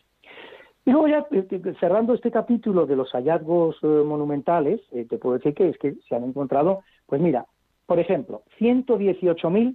Y 0.85 0.91
luego 0.93 1.09
ya 1.09 1.27
eh, 1.31 1.47
eh, 1.51 1.75
cerrando 1.81 2.15
este 2.15 2.31
capítulo 2.31 2.87
de 2.87 2.97
los 2.97 3.11
hallazgos 3.13 3.83
monumentales, 3.83 4.81
te 4.91 5.19
puedo 5.19 5.37
decir 5.37 5.55
que 5.55 5.71
es 5.71 5.79
que 5.79 5.95
se 6.09 6.15
han 6.15 6.25
encontrado, 6.25 6.83
pues 7.07 7.21
mira, 7.21 7.47
por 7.89 7.99
ejemplo, 7.99 8.43
118.000 8.61 9.75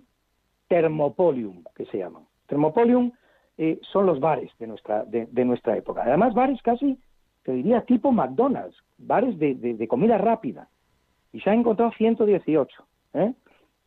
termopolium, 0.67 1.63
que 1.75 1.85
se 1.85 1.97
llaman. 1.97 2.21
Termopolium 2.45 3.11
eh, 3.57 3.79
son 3.91 4.05
los 4.05 4.19
bares 4.19 4.51
de 4.59 4.67
nuestra, 4.67 5.03
de, 5.03 5.45
nuestra 5.45 5.75
época. 5.75 6.03
Además, 6.05 6.35
bares 6.35 6.61
casi, 6.61 6.99
te 7.41 7.53
diría, 7.53 7.81
tipo 7.81 8.11
McDonald's, 8.11 8.77
bares 8.99 9.39
de, 9.39 9.87
comida 9.87 10.19
rápida. 10.19 10.69
Y 11.31 11.39
se 11.39 11.49
han 11.49 11.61
encontrado 11.61 11.91
118. 11.97 12.85
¿eh? 13.15 13.33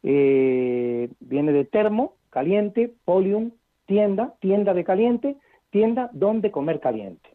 Eh, 0.03 1.09
viene 1.21 1.53
de 1.53 1.65
termo, 1.65 2.15
caliente, 2.31 2.93
polium, 3.05 3.53
tienda, 3.87 4.35
tienda 4.41 4.75
de 4.75 4.83
caliente, 4.83 5.37
tienda 5.71 6.11
donde 6.13 6.51
comer 6.51 6.81
caliente. 6.81 7.29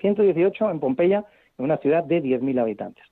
118 0.00 0.70
en 0.70 0.78
Pompeya, 0.78 1.24
en 1.58 1.64
una 1.64 1.78
ciudad 1.78 2.04
de 2.04 2.22
10.000 2.22 2.60
habitantes. 2.60 3.04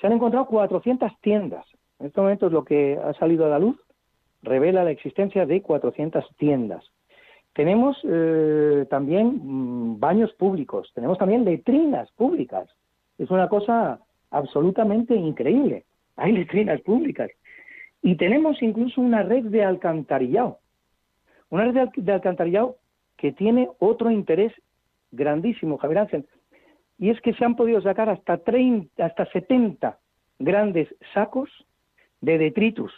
Se 0.00 0.06
han 0.06 0.12
encontrado 0.12 0.46
400 0.46 1.10
tiendas 1.20 1.66
en 2.00 2.06
estos 2.06 2.22
momentos 2.22 2.52
lo 2.52 2.64
que 2.64 2.98
ha 3.02 3.12
salido 3.14 3.46
a 3.46 3.48
la 3.48 3.58
luz 3.58 3.76
revela 4.42 4.84
la 4.84 4.90
existencia 4.90 5.46
de 5.46 5.62
400 5.62 6.24
tiendas. 6.36 6.84
Tenemos 7.54 7.98
eh, 8.04 8.86
también 8.88 9.40
mm, 9.42 9.98
baños 9.98 10.32
públicos, 10.34 10.90
tenemos 10.94 11.18
también 11.18 11.44
letrinas 11.44 12.10
públicas. 12.12 12.70
Es 13.18 13.30
una 13.30 13.48
cosa 13.48 14.00
absolutamente 14.30 15.14
increíble. 15.14 15.84
Hay 16.16 16.32
letrinas 16.32 16.80
públicas. 16.82 17.30
Y 18.00 18.16
tenemos 18.16 18.62
incluso 18.62 19.00
una 19.00 19.22
red 19.22 19.44
de 19.46 19.64
alcantarillado. 19.64 20.58
Una 21.50 21.64
red 21.64 21.88
de 21.96 22.12
alcantarillado 22.12 22.76
que 23.16 23.32
tiene 23.32 23.68
otro 23.80 24.10
interés 24.10 24.52
grandísimo, 25.10 25.78
Javier 25.78 25.98
Ángel, 25.98 26.26
y 26.98 27.10
es 27.10 27.20
que 27.20 27.32
se 27.34 27.44
han 27.44 27.56
podido 27.56 27.80
sacar 27.80 28.08
hasta 28.08 28.38
30, 28.38 29.04
hasta 29.04 29.26
70 29.26 29.98
grandes 30.38 30.88
sacos 31.14 31.48
de 32.20 32.38
detritus, 32.38 32.92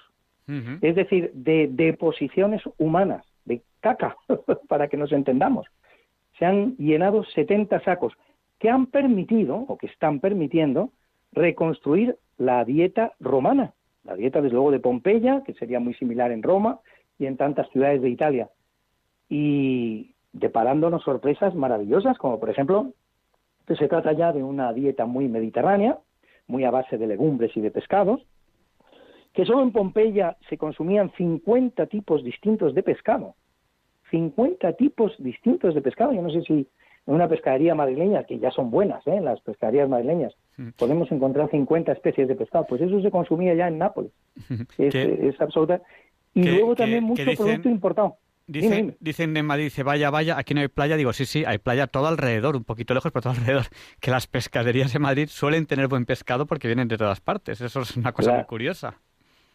es 0.80 0.96
decir, 0.96 1.30
de 1.32 1.68
deposiciones 1.70 2.60
humanas, 2.76 3.24
de 3.44 3.62
caca, 3.78 4.16
para 4.68 4.88
que 4.88 4.96
nos 4.96 5.12
entendamos. 5.12 5.66
Se 6.38 6.44
han 6.44 6.76
llenado 6.76 7.22
70 7.22 7.80
sacos 7.84 8.14
que 8.58 8.68
han 8.68 8.86
permitido, 8.86 9.56
o 9.68 9.78
que 9.78 9.86
están 9.86 10.18
permitiendo, 10.18 10.90
reconstruir 11.32 12.16
la 12.36 12.64
dieta 12.64 13.12
romana, 13.20 13.74
la 14.04 14.16
dieta 14.16 14.40
desde 14.40 14.54
luego 14.54 14.72
de 14.72 14.80
Pompeya, 14.80 15.42
que 15.44 15.54
sería 15.54 15.78
muy 15.78 15.94
similar 15.94 16.32
en 16.32 16.42
Roma 16.42 16.80
y 17.18 17.26
en 17.26 17.36
tantas 17.36 17.68
ciudades 17.70 18.02
de 18.02 18.10
Italia, 18.10 18.50
y 19.28 20.14
deparándonos 20.32 21.04
sorpresas 21.04 21.54
maravillosas, 21.54 22.18
como 22.18 22.40
por 22.40 22.50
ejemplo, 22.50 22.92
que 23.66 23.76
se 23.76 23.88
trata 23.88 24.12
ya 24.12 24.32
de 24.32 24.42
una 24.42 24.72
dieta 24.72 25.06
muy 25.06 25.28
mediterránea, 25.28 25.98
muy 26.46 26.64
a 26.64 26.70
base 26.70 26.98
de 26.98 27.06
legumbres 27.06 27.56
y 27.56 27.60
de 27.60 27.70
pescados, 27.70 28.20
que 29.32 29.44
solo 29.44 29.62
en 29.62 29.72
Pompeya 29.72 30.36
se 30.48 30.58
consumían 30.58 31.12
50 31.16 31.86
tipos 31.86 32.24
distintos 32.24 32.74
de 32.74 32.82
pescado. 32.82 33.34
50 34.10 34.72
tipos 34.74 35.12
distintos 35.18 35.74
de 35.74 35.82
pescado. 35.82 36.12
Yo 36.12 36.22
no 36.22 36.30
sé 36.30 36.42
si 36.42 36.66
en 37.06 37.14
una 37.14 37.28
pescadería 37.28 37.74
madrileña, 37.74 38.24
que 38.24 38.38
ya 38.38 38.50
son 38.50 38.70
buenas, 38.70 39.06
¿eh? 39.06 39.20
las 39.20 39.40
pescaderías 39.40 39.88
madrileñas, 39.88 40.34
mm. 40.56 40.70
podemos 40.76 41.10
encontrar 41.10 41.50
50 41.50 41.92
especies 41.92 42.28
de 42.28 42.34
pescado. 42.34 42.66
Pues 42.68 42.80
eso 42.82 43.00
se 43.00 43.10
consumía 43.10 43.54
ya 43.54 43.68
en 43.68 43.78
Nápoles. 43.78 44.12
Es, 44.78 44.94
es 44.94 45.40
absoluta. 45.40 45.80
Y 46.34 46.44
luego 46.44 46.76
también 46.76 47.04
mucho 47.04 47.24
producto 47.36 47.68
importado. 47.68 48.16
Dicen, 48.46 48.96
dicen 48.98 49.36
en 49.36 49.46
Madrid, 49.46 49.64
dice, 49.64 49.84
vaya, 49.84 50.10
vaya, 50.10 50.36
aquí 50.36 50.54
no 50.54 50.60
hay 50.60 50.66
playa. 50.66 50.96
Digo, 50.96 51.12
sí, 51.12 51.24
sí, 51.24 51.44
hay 51.44 51.58
playa 51.58 51.86
todo 51.86 52.08
alrededor, 52.08 52.56
un 52.56 52.64
poquito 52.64 52.94
lejos, 52.94 53.12
pero 53.12 53.22
todo 53.22 53.32
alrededor. 53.34 53.66
Que 54.00 54.10
las 54.10 54.26
pescaderías 54.26 54.92
en 54.94 55.02
Madrid 55.02 55.28
suelen 55.28 55.66
tener 55.66 55.86
buen 55.86 56.04
pescado 56.04 56.46
porque 56.46 56.66
vienen 56.66 56.88
de 56.88 56.98
todas 56.98 57.20
partes. 57.20 57.60
Eso 57.60 57.82
es 57.82 57.96
una 57.96 58.12
cosa 58.12 58.34
muy 58.34 58.44
curiosa. 58.44 58.98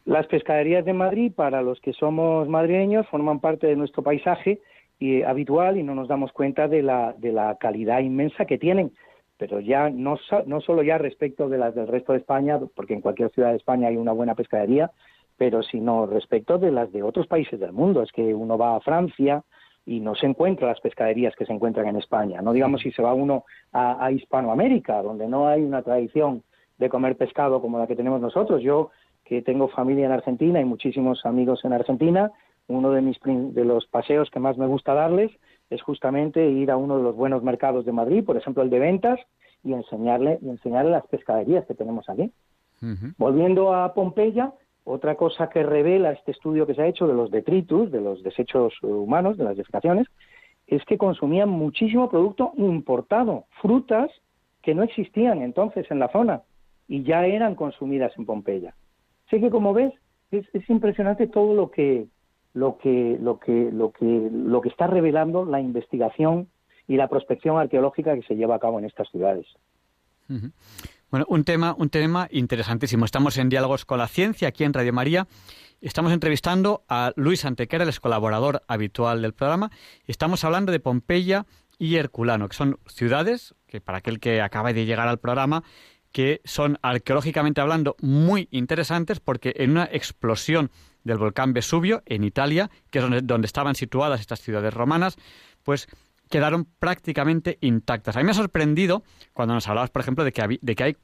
Las 0.06 0.28
pescaderías 0.28 0.86
de 0.86 0.94
Madrid, 0.94 1.32
para 1.36 1.64
los 1.64 1.82
que 1.82 1.92
somos 1.94 2.48
madrileños, 2.48 3.08
forman 3.08 3.40
parte 3.40 3.66
de 3.66 3.76
nuestro 3.76 4.04
paisaje 4.04 4.62
y, 5.00 5.24
habitual 5.24 5.78
y 5.78 5.84
no 5.84 5.96
nos 5.96 6.08
damos 6.08 6.32
cuenta 6.32 6.68
de 6.68 6.84
la, 6.84 7.14
de 7.18 7.32
la 7.32 7.56
calidad 7.56 8.02
inmensa 8.02 8.46
que 8.46 8.60
tienen. 8.60 8.92
Pero 9.38 9.60
ya 9.60 9.90
no, 9.90 10.18
no 10.46 10.62
solo 10.62 10.84
ya 10.84 11.00
respecto 11.00 11.50
de 11.50 11.58
las 11.58 11.74
del 11.74 11.88
resto 11.88 12.14
de 12.14 12.20
España, 12.20 12.60
porque 12.76 12.94
en 12.94 13.02
cualquier 13.02 13.32
ciudad 13.32 13.50
de 13.50 13.58
España 13.58 13.88
hay 13.88 13.98
una 13.98 14.12
buena 14.12 14.36
pescadería, 14.36 14.92
pero 15.38 15.64
sino 15.64 16.06
respecto 16.06 16.60
de 16.60 16.72
las 16.72 16.92
de 16.94 17.02
otros 17.02 17.26
países 17.26 17.60
del 17.60 17.74
mundo. 17.74 18.04
Es 18.04 18.12
que 18.12 18.34
uno 18.36 18.60
va 18.60 18.76
a 18.76 18.82
Francia 18.82 19.44
y 19.88 20.02
no 20.02 20.14
se 20.14 20.28
encuentra 20.28 20.68
las 20.68 20.82
pescaderías 20.82 21.36
que 21.36 21.48
se 21.48 21.52
encuentran 21.52 21.88
en 21.88 21.98
España. 21.98 22.42
No 22.44 22.54
digamos 22.54 22.82
si 22.82 22.92
se 22.92 23.02
va 23.02 23.16
uno 23.16 23.44
a 23.74 24.12
Hispanoamérica, 24.12 25.02
donde 25.02 25.28
no 25.28 25.48
hay 25.48 25.64
una 25.64 25.82
tradición 25.82 26.44
de 26.78 26.90
comer 26.90 27.16
pescado 27.18 27.62
como 27.62 27.80
la 27.80 27.88
que 27.88 27.96
tenemos 27.96 28.22
nosotros. 28.22 28.62
Yo 28.62 28.92
que 29.26 29.42
tengo 29.42 29.68
familia 29.68 30.06
en 30.06 30.12
Argentina 30.12 30.62
y 30.62 30.66
muchísimos 30.66 31.26
amigos 31.26 31.66
en 31.66 31.74
Argentina, 31.74 32.32
uno 32.68 32.92
de 32.92 33.02
mis 33.02 33.20
de 33.24 33.66
los 33.66 33.86
paseos 33.88 34.30
que 34.32 34.40
más 34.40 34.58
me 34.58 34.68
gusta 34.68 34.94
darles 34.94 35.32
es 35.70 35.82
justamente 35.82 36.48
ir 36.50 36.72
a 36.72 36.78
uno 36.78 36.98
de 36.98 37.04
los 37.04 37.16
buenos 37.16 37.44
mercados 37.44 37.86
de 37.86 37.92
Madrid, 37.92 38.24
por 38.24 38.38
ejemplo 38.38 38.64
el 38.64 38.70
de 38.70 38.80
ventas, 38.80 39.20
y 39.64 39.74
enseñarle 39.74 40.40
y 40.42 40.50
enseñarle 40.50 40.92
las 40.92 41.08
pescaderías 41.08 41.66
que 41.66 41.74
tenemos 41.74 42.08
aquí. 42.08 42.32
Volviendo 43.18 43.74
a 43.74 43.96
Pompeya, 43.96 44.54
otra 44.84 45.16
cosa 45.16 45.50
que 45.50 45.64
revela 45.64 46.12
este 46.12 46.32
estudio 46.32 46.68
que 46.68 46.76
se 46.76 46.84
ha 46.84 46.88
hecho 46.88 47.08
de 47.08 47.16
los 47.16 47.32
detritus, 47.32 47.92
de 47.92 48.00
los 48.00 48.22
desechos 48.22 48.74
humanos, 48.84 49.38
de 49.38 49.44
las 49.44 49.58
defecaciones, 49.58 50.08
es 50.68 50.86
que 50.86 51.00
consumían 51.00 51.50
muchísimo 51.50 52.10
producto 52.10 52.52
importado, 52.58 53.46
frutas 53.62 54.12
que 54.62 54.76
no 54.76 54.84
existían 54.84 55.42
entonces 55.42 55.90
en 55.90 55.98
la 55.98 56.10
zona 56.10 56.44
y 56.88 57.04
ya 57.04 57.26
eran 57.26 57.56
consumidas 57.56 58.12
en 58.18 58.26
Pompeya. 58.28 58.76
Sé 59.30 59.40
que 59.40 59.50
como 59.50 59.74
ves 59.74 59.94
es, 60.32 60.46
impresionante 60.70 61.28
todo 61.28 61.54
lo 61.54 61.72
que 61.72 62.08
lo 62.54 62.78
que 62.78 63.18
lo 63.20 63.40
que 63.40 63.70
lo 63.72 63.92
que 63.92 64.30
lo 64.32 64.62
que 64.62 64.70
está 64.70 64.88
revelando 64.88 65.46
la 65.46 65.60
investigación 65.60 66.48
y 66.88 66.98
la 66.98 67.08
prospección 67.08 67.58
arqueológica 67.58 68.16
que 68.16 68.22
se 68.24 68.36
lleva 68.36 68.56
a 68.56 68.60
cabo 68.60 68.80
en 68.80 68.86
estas 68.86 69.10
ciudades. 69.10 69.48
Bueno, 71.10 71.26
un 71.30 71.44
tema, 71.44 71.76
un 71.78 71.90
tema 71.90 72.28
interesantísimo. 72.32 73.06
Estamos 73.06 73.38
en 73.38 73.50
diálogos 73.50 73.86
con 73.86 74.00
la 74.00 74.08
ciencia 74.08 74.50
aquí 74.50 74.64
en 74.64 74.74
Radio 74.74 74.94
María. 74.94 75.28
Estamos 75.82 76.12
entrevistando 76.14 76.84
a 76.88 77.12
Luis 77.16 77.46
Antequera, 77.46 77.84
el 77.84 78.00
colaborador 78.00 78.64
habitual 78.68 79.22
del 79.22 79.34
programa. 79.34 79.72
Estamos 80.08 80.44
hablando 80.44 80.72
de 80.72 80.80
Pompeya 80.80 81.46
y 81.78 81.96
Herculano, 81.96 82.48
que 82.48 82.56
son 82.56 82.80
ciudades 82.88 83.56
que 83.68 83.82
para 83.82 84.00
aquel 84.00 84.20
que 84.20 84.42
acaba 84.42 84.74
de 84.74 84.86
llegar 84.86 85.08
al 85.08 85.20
programa 85.20 85.64
que 86.16 86.40
son 86.46 86.80
arqueológicamente 86.82 87.60
hablando 87.60 87.98
muy 88.00 88.48
interesantes 88.52 89.20
porque 89.20 89.54
en 89.58 89.72
una 89.72 89.84
explosión 89.92 90.72
del 91.04 91.18
volcán 91.18 91.52
Vesubio 91.52 92.04
en 92.06 92.24
Italia, 92.24 92.72
que 92.90 93.00
es 93.00 93.06
donde, 93.22 93.46
estaban 93.46 93.76
situadas 93.76 94.22
estas 94.22 94.40
ciudades 94.40 94.74
romanas, 94.74 95.18
pues 95.64 95.90
quedaron 96.30 96.70
prácticamente 96.80 97.58
intactas. 97.60 98.16
A 98.16 98.20
mí 98.20 98.24
me 98.24 98.32
ha 98.32 98.34
sorprendido 98.34 99.04
cuando 99.34 99.56
nos 99.56 99.68
hablabas, 99.68 99.90
por 99.90 100.04
ejemplo, 100.04 100.24
de 100.24 100.32
que, 100.32 100.42
hay, 100.42 100.60
de 100.62 100.76
que 100.76 100.84
hay 100.86 100.98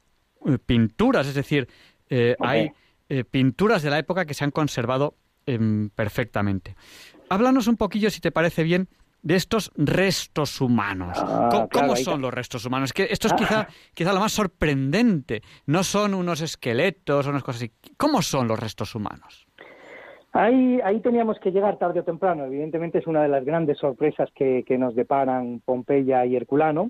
eh, 0.45 0.58
pinturas, 0.65 1.28
es 1.28 1.36
decir, 1.36 1.67
eh, 2.10 2.38
hay 2.39 2.71
eh, 3.10 3.26
pinturas 3.26 3.84
de 3.84 3.89
la 3.89 4.00
época 4.00 4.24
que 4.24 4.34
se 4.34 4.45
han 4.45 4.52
conservado 4.52 5.17
em, 5.45 5.89
perfectamente. 5.89 6.78
Háblanos 7.28 7.67
un 7.67 7.76
poquillo, 7.76 8.10
si 8.12 8.21
te 8.21 8.32
parece 8.32 8.63
bien, 8.63 8.88
de 9.22 9.36
estos 9.36 9.72
restos 9.76 10.60
humanos. 10.62 11.18
Ah, 11.22 11.68
¿Cómo, 11.72 11.96
son 11.96 12.22
los 12.22 12.34
restos 12.34 12.66
humanos? 12.66 12.94
Que 12.94 13.04
esto 13.04 13.28
es 13.28 13.34
quizá, 13.34 13.68
quizá 13.94 14.14
lo 14.14 14.20
más 14.20 14.32
sorprendente. 14.32 15.42
No 15.68 15.84
son 15.84 16.14
unos 16.14 16.42
esqueletos 16.42 17.28
o 17.28 17.30
unas 17.30 17.44
cosas 17.44 17.64
así. 17.64 17.72
¿Cómo 17.98 18.22
son 18.22 18.48
los 18.48 18.60
restos 18.60 18.96
humanos? 18.96 19.46
Ahí, 20.34 20.80
ahí 20.84 21.02
teníamos 21.02 21.40
que 21.40 21.52
llegar 21.52 21.78
tarde 21.78 22.00
o 22.00 22.04
temprano. 22.04 22.46
Evidentemente 22.46 23.00
es 23.00 23.08
una 23.08 23.22
de 23.22 23.28
las 23.28 23.44
grandes 23.44 23.78
sorpresas 23.78 24.30
que, 24.34 24.64
que 24.66 24.78
nos 24.78 24.96
deparan 24.96 25.62
Pompeya 25.64 26.26
y 26.26 26.36
Herculano. 26.36 26.90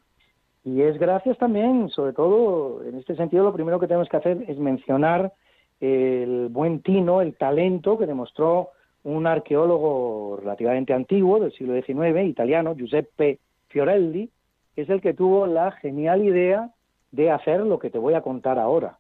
Y 0.63 0.81
es 0.81 0.99
gracias 0.99 1.37
también, 1.39 1.89
sobre 1.89 2.13
todo, 2.13 2.83
en 2.83 2.95
este 2.95 3.15
sentido, 3.15 3.43
lo 3.43 3.53
primero 3.53 3.79
que 3.79 3.87
tenemos 3.87 4.07
que 4.09 4.17
hacer 4.17 4.45
es 4.47 4.59
mencionar 4.59 5.33
el 5.79 6.49
buen 6.49 6.83
tino, 6.83 7.21
el 7.21 7.35
talento 7.35 7.97
que 7.97 8.05
demostró 8.05 8.69
un 9.03 9.27
arqueólogo 9.27 10.37
relativamente 10.41 10.93
antiguo 10.93 11.39
del 11.39 11.51
siglo 11.53 11.73
XIX, 11.73 12.27
italiano, 12.27 12.75
Giuseppe 12.75 13.39
Fiorelli, 13.67 14.29
es 14.75 14.89
el 14.89 15.01
que 15.01 15.13
tuvo 15.13 15.47
la 15.47 15.71
genial 15.71 16.23
idea 16.23 16.69
de 17.11 17.31
hacer 17.31 17.61
lo 17.61 17.79
que 17.79 17.89
te 17.89 17.97
voy 17.97 18.13
a 18.13 18.21
contar 18.21 18.57
ahora. 18.59 18.97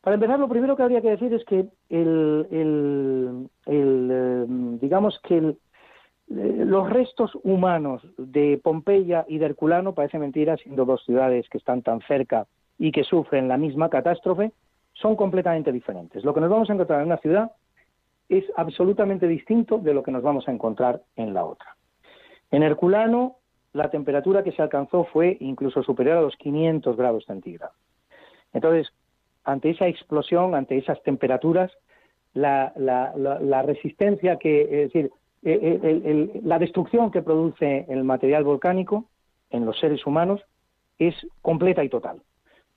Para 0.00 0.14
empezar, 0.14 0.38
lo 0.38 0.48
primero 0.48 0.76
que 0.76 0.82
habría 0.82 1.00
que 1.00 1.10
decir 1.10 1.32
es 1.32 1.44
que 1.44 1.66
el, 1.88 2.46
el, 2.50 3.48
eh, 3.66 4.44
digamos 4.80 5.18
que 5.20 5.36
eh, 5.38 5.54
los 6.28 6.90
restos 6.90 7.30
humanos 7.44 8.02
de 8.18 8.60
Pompeya 8.62 9.24
y 9.28 9.38
de 9.38 9.46
Herculano, 9.46 9.94
parece 9.94 10.18
mentira, 10.18 10.56
siendo 10.56 10.84
dos 10.84 11.04
ciudades 11.04 11.48
que 11.48 11.58
están 11.58 11.82
tan 11.82 12.00
cerca 12.00 12.46
y 12.78 12.90
que 12.90 13.04
sufren 13.04 13.46
la 13.46 13.56
misma 13.56 13.88
catástrofe, 13.90 14.50
son 14.92 15.14
completamente 15.14 15.70
diferentes. 15.70 16.24
Lo 16.24 16.34
que 16.34 16.40
nos 16.40 16.50
vamos 16.50 16.68
a 16.68 16.72
encontrar 16.72 17.00
en 17.00 17.06
una 17.06 17.18
ciudad 17.18 17.52
es 18.38 18.44
absolutamente 18.56 19.28
distinto 19.28 19.78
de 19.78 19.92
lo 19.92 20.02
que 20.02 20.10
nos 20.10 20.22
vamos 20.22 20.48
a 20.48 20.52
encontrar 20.52 21.02
en 21.16 21.34
la 21.34 21.44
otra. 21.44 21.76
En 22.50 22.62
Herculano, 22.62 23.36
la 23.72 23.90
temperatura 23.90 24.42
que 24.42 24.52
se 24.52 24.62
alcanzó 24.62 25.04
fue 25.04 25.36
incluso 25.40 25.82
superior 25.82 26.18
a 26.18 26.22
los 26.22 26.36
500 26.36 26.96
grados 26.96 27.24
centígrados. 27.26 27.76
Entonces, 28.52 28.92
ante 29.44 29.70
esa 29.70 29.86
explosión, 29.86 30.54
ante 30.54 30.78
esas 30.78 31.02
temperaturas, 31.02 31.70
la, 32.34 32.72
resistencia 33.66 34.36
que, 34.36 34.62
es 34.62 34.92
decir, 34.92 35.10
eh, 35.42 36.40
la 36.44 36.58
destrucción 36.58 37.10
que 37.10 37.22
produce 37.22 37.84
el 37.88 38.04
material 38.04 38.44
volcánico 38.44 39.06
en 39.50 39.66
los 39.66 39.78
seres 39.78 40.06
humanos 40.06 40.40
es 40.98 41.14
completa 41.42 41.84
y 41.84 41.88
total. 41.88 42.22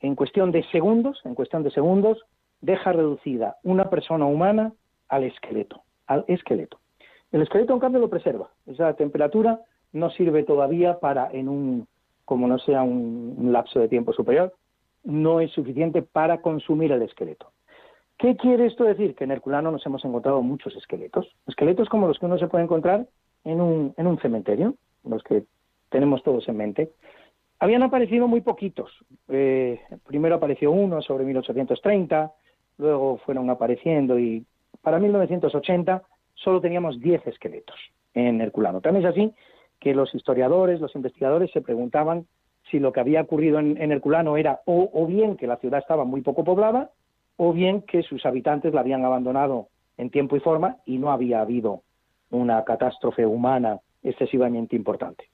En 0.02 0.16
cuestión 0.16 0.52
de 0.52 0.64
segundos, 0.72 1.22
en 1.24 1.36
cuestión 1.36 1.64
de 1.64 1.72
segundos, 1.72 2.26
deja 2.62 2.92
reducida 2.92 3.58
una 3.64 3.90
persona 3.90 4.26
humana 4.26 4.74
al 5.16 5.24
esqueleto, 5.24 5.84
al 6.08 6.26
esqueleto. 6.28 6.80
El 7.32 7.42
esqueleto, 7.42 7.74
en 7.74 7.80
cambio, 7.80 8.00
lo 8.00 8.10
preserva. 8.10 8.50
Esa 8.66 8.94
temperatura 8.94 9.62
no 9.94 10.10
sirve 10.12 10.44
todavía 10.44 11.00
para, 11.00 11.30
en 11.32 11.50
un, 11.50 11.88
como 12.26 12.48
no 12.48 12.60
sea 12.60 12.84
un, 12.84 13.50
lapso 13.52 13.80
de 13.80 13.88
tiempo 13.88 14.14
superior, 14.14 14.54
no 15.04 15.40
es 15.40 15.52
suficiente 15.52 16.02
para 16.02 16.42
consumir 16.42 16.92
el 16.92 17.02
esqueleto. 17.02 17.52
¿Qué 18.18 18.36
quiere 18.38 18.66
esto 18.66 18.84
decir? 18.84 19.16
Que 19.16 19.26
en 19.26 19.32
Herculano 19.32 19.72
nos 19.72 19.86
hemos 19.86 20.04
encontrado 20.06 20.42
muchos 20.42 20.76
esqueletos. 20.76 21.36
Esqueletos 21.48 21.90
como 21.90 22.08
los 22.08 22.18
que 22.18 22.26
uno 22.26 22.38
se 22.38 22.48
puede 22.48 22.64
encontrar 22.64 23.08
en 23.44 23.62
un, 23.62 23.94
en 23.98 24.08
un 24.08 24.18
cementerio, 24.20 24.76
los 25.04 25.22
que 25.24 25.44
tenemos 25.90 26.24
todos 26.24 26.48
en 26.48 26.58
mente. 26.58 26.92
Habían 27.60 27.84
aparecido 27.84 28.28
muy 28.28 28.42
poquitos. 28.42 28.92
Eh, 29.30 29.80
primero 30.08 30.36
apareció 30.36 30.72
uno 30.72 31.02
sobre 31.02 31.26
1830, 31.26 32.34
luego 32.78 33.18
fueron 33.18 33.50
apareciendo 33.50 34.20
y 34.20 34.46
para 34.86 35.00
1980 35.00 36.04
solo 36.36 36.62
teníamos 36.62 37.00
10 37.00 37.26
esqueletos 37.26 37.76
en 38.14 38.40
Herculano. 38.40 38.82
También 38.82 39.04
es 39.04 39.12
así 39.12 39.34
que 39.80 39.96
los 39.96 40.14
historiadores, 40.14 40.80
los 40.80 40.96
investigadores 40.96 41.50
se 41.52 41.62
preguntaban 41.62 42.28
si 42.70 42.78
lo 42.78 42.94
que 42.94 43.00
había 43.00 43.22
ocurrido 43.22 43.58
en, 43.58 43.92
Herculano 43.92 44.38
era 44.38 44.62
o, 44.66 45.08
bien 45.08 45.38
que 45.38 45.48
la 45.48 45.58
ciudad 45.58 45.80
estaba 45.80 46.06
muy 46.06 46.22
poco 46.22 46.44
poblada 46.44 46.92
o 47.36 47.52
bien 47.52 47.82
que 47.82 48.04
sus 48.04 48.28
habitantes 48.28 48.76
la 48.76 48.82
habían 48.82 49.04
abandonado 49.04 49.70
en 49.98 50.12
tiempo 50.12 50.36
y 50.36 50.40
forma 50.40 50.78
y 50.86 51.00
no 51.00 51.12
había 51.12 51.42
habido 51.42 51.82
una 52.30 52.64
catástrofe 52.64 53.26
humana 53.26 53.80
excesivamente 54.04 54.76
importante. 54.76 55.26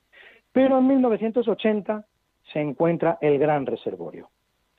Pero 0.53 0.77
en 0.77 0.87
1980 0.87 2.05
se 2.53 2.61
encuentra 2.61 3.17
el 3.19 3.37
gran 3.37 3.65
reservorio. 3.65 4.29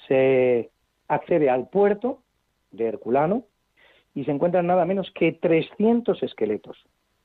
Se 0.08 0.70
accede 1.08 1.50
al 1.50 1.68
puerto 1.68 2.22
de 2.70 2.86
Herculano, 2.86 3.44
y 4.14 4.24
se 4.24 4.30
encuentran 4.30 4.66
nada 4.66 4.84
menos 4.84 5.10
que 5.14 5.32
300 5.32 6.22
esqueletos, 6.22 6.76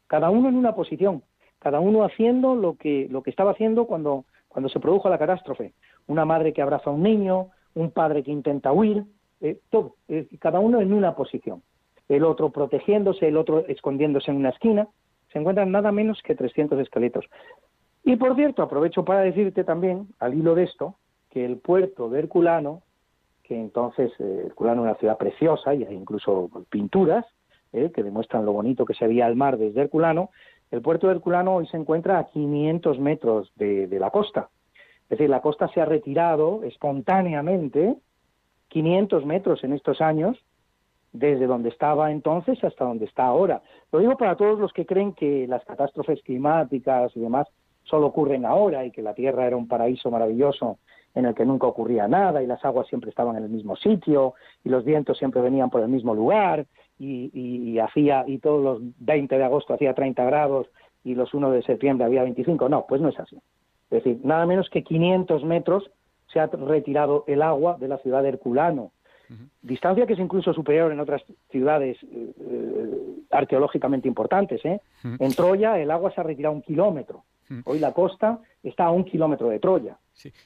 cada 0.07 0.29
uno 0.29 0.49
en 0.49 0.55
una 0.55 0.73
posición, 0.75 1.23
cada 1.59 1.79
uno 1.79 2.03
haciendo 2.03 2.55
lo 2.55 2.75
que, 2.75 3.07
lo 3.09 3.23
que 3.23 3.29
estaba 3.29 3.51
haciendo 3.51 3.85
cuando, 3.85 4.25
cuando 4.47 4.69
se 4.69 4.79
produjo 4.79 5.09
la 5.09 5.17
catástrofe. 5.17 5.73
Una 6.07 6.25
madre 6.25 6.53
que 6.53 6.61
abraza 6.61 6.89
a 6.89 6.93
un 6.93 7.03
niño, 7.03 7.49
un 7.73 7.91
padre 7.91 8.23
que 8.23 8.31
intenta 8.31 8.71
huir, 8.71 9.03
eh, 9.41 9.59
todo, 9.69 9.95
cada 10.39 10.59
uno 10.59 10.81
en 10.81 10.93
una 10.93 11.15
posición. 11.15 11.61
El 12.07 12.23
otro 12.23 12.51
protegiéndose, 12.51 13.27
el 13.27 13.37
otro 13.37 13.65
escondiéndose 13.67 14.31
en 14.31 14.37
una 14.37 14.49
esquina. 14.49 14.87
Se 15.31 15.39
encuentran 15.39 15.71
nada 15.71 15.91
menos 15.91 16.21
que 16.23 16.35
300 16.35 16.79
esqueletos. 16.79 17.25
Y 18.03 18.15
por 18.15 18.35
cierto, 18.35 18.63
aprovecho 18.63 19.03
para 19.03 19.21
decirte 19.21 19.63
también, 19.65 20.07
al 20.19 20.33
hilo 20.33 20.55
de 20.55 20.63
esto, 20.63 20.95
que 21.29 21.43
el 21.43 21.57
puerto 21.57 22.09
de 22.09 22.19
Herculano 22.19 22.81
que 23.47 23.55
entonces 23.59 24.11
eh, 24.19 24.43
Herculano 24.47 24.83
era 24.83 24.91
una 24.91 24.99
ciudad 24.99 25.17
preciosa 25.17 25.73
y 25.73 25.83
hay 25.83 25.95
incluso 25.95 26.49
pinturas 26.69 27.25
eh, 27.71 27.91
que 27.93 28.03
demuestran 28.03 28.45
lo 28.45 28.53
bonito 28.53 28.85
que 28.85 28.93
se 28.93 29.07
veía 29.07 29.27
el 29.27 29.35
mar 29.35 29.57
desde 29.57 29.81
Herculano. 29.81 30.29
El 30.69 30.81
puerto 30.81 31.07
de 31.07 31.13
Herculano 31.13 31.55
hoy 31.55 31.67
se 31.67 31.77
encuentra 31.77 32.19
a 32.19 32.25
500 32.25 32.99
metros 32.99 33.51
de, 33.55 33.87
la 33.99 34.09
costa. 34.11 34.49
Es 35.03 35.09
decir, 35.11 35.29
la 35.29 35.41
costa 35.41 35.69
se 35.69 35.79
ha 35.79 35.85
retirado 35.85 36.63
espontáneamente 36.63 37.95
500 38.67 39.25
metros 39.25 39.63
en 39.63 39.71
estos 39.71 40.01
años 40.01 40.37
desde 41.13 41.47
donde 41.47 41.69
estaba 41.69 42.11
entonces 42.11 42.61
hasta 42.63 42.83
donde 42.83 43.05
está 43.05 43.25
ahora. 43.25 43.61
Lo 43.93 43.99
digo 43.99 44.17
para 44.17 44.35
todos 44.35 44.59
los 44.59 44.73
que 44.73 44.85
creen 44.85 45.13
que 45.13 45.47
las 45.47 45.63
catástrofes 45.63 46.21
climáticas 46.21 47.15
y 47.15 47.21
demás 47.21 47.47
solo 47.83 48.07
ocurren 48.07 48.45
ahora 48.45 48.83
y 48.83 48.91
que 48.91 49.01
la 49.01 49.13
Tierra 49.13 49.47
era 49.47 49.55
un 49.55 49.69
paraíso 49.69 50.11
maravilloso 50.11 50.79
en 51.17 51.25
el 51.25 51.33
que 51.33 51.45
nunca 51.45 51.65
ocurría 51.65 52.07
nada 52.07 52.43
y 52.43 52.45
las 52.45 52.63
aguas 52.63 52.87
siempre 52.87 53.09
estaban 53.09 53.35
en 53.37 53.43
el 53.43 53.49
mismo 53.49 53.75
sitio 53.75 54.35
y 54.63 54.69
los 54.69 54.85
vientos 54.85 55.17
siempre 55.17 55.41
venían 55.41 55.71
por 55.71 55.81
el 55.81 55.87
mismo 55.87 56.13
lugar 56.13 56.67
y, 56.99 57.79
hacía 57.79 58.23
y 58.27 58.37
todos 58.37 58.63
los 58.63 58.95
20 58.99 59.35
de 59.35 59.43
agosto 59.43 59.73
hacía 59.73 59.95
30 59.95 60.23
grados 60.25 60.67
y 61.03 61.15
los 61.15 61.33
1 61.33 61.51
de 61.51 61.63
septiembre 61.63 62.05
había 62.05 62.21
25. 62.21 62.69
No, 62.69 62.85
pues 62.87 63.01
no 63.01 63.09
es 63.09 63.19
así. 63.19 63.35
Es 63.89 64.03
decir, 64.03 64.19
nada 64.23 64.45
menos 64.45 64.69
que 64.69 64.83
500 64.83 65.43
metros 65.43 65.89
se 66.31 66.39
ha 66.39 66.45
retirado 66.45 67.23
el 67.25 67.41
agua 67.41 67.77
de 67.79 67.87
la 67.87 67.97
ciudad 67.97 68.21
de 68.21 68.29
Herculano. 68.29 68.91
Distancia 69.61 70.05
que 70.05 70.13
es 70.13 70.19
incluso 70.19 70.53
superior 70.53 70.91
en 70.91 70.99
otras 70.99 71.21
ciudades 71.49 71.97
eh, 72.03 72.31
eh, 72.39 73.17
arqueológicamente 73.31 74.07
importantes. 74.07 74.63
¿eh? 74.63 74.79
En 75.03 75.33
Troya 75.33 75.79
el 75.79 75.89
agua 75.89 76.11
se 76.11 76.21
ha 76.21 76.23
retirado 76.23 76.53
un 76.53 76.61
kilómetro. 76.61 77.23
Hoy 77.65 77.79
la 77.79 77.93
costa 77.93 78.39
está 78.63 78.85
a 78.85 78.91
un 78.91 79.05
kilómetro 79.05 79.49
de 79.49 79.59
Troya, 79.59 79.97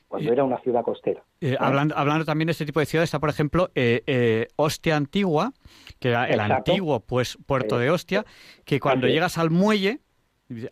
cuando 0.07 0.31
era 0.31 0.43
una 0.43 0.59
ciudad 0.59 0.83
costera. 0.83 1.23
Eh, 1.39 1.55
hablando, 1.59 1.97
hablando, 1.97 2.25
también 2.25 2.47
de 2.47 2.51
este 2.51 2.65
tipo 2.65 2.79
de 2.79 2.85
ciudades, 2.85 3.07
está, 3.07 3.19
por 3.19 3.29
ejemplo, 3.29 3.71
eh, 3.75 4.03
eh, 4.05 4.47
Ostia 4.55 4.95
Antigua, 4.95 5.53
que 5.99 6.09
era 6.09 6.27
el 6.27 6.39
antiguo 6.39 6.99
pues, 6.99 7.37
puerto 7.45 7.77
de 7.77 7.89
Ostia, 7.89 8.25
que 8.65 8.79
cuando 8.79 9.07
llegas 9.07 9.37
al 9.37 9.49
muelle, 9.49 9.99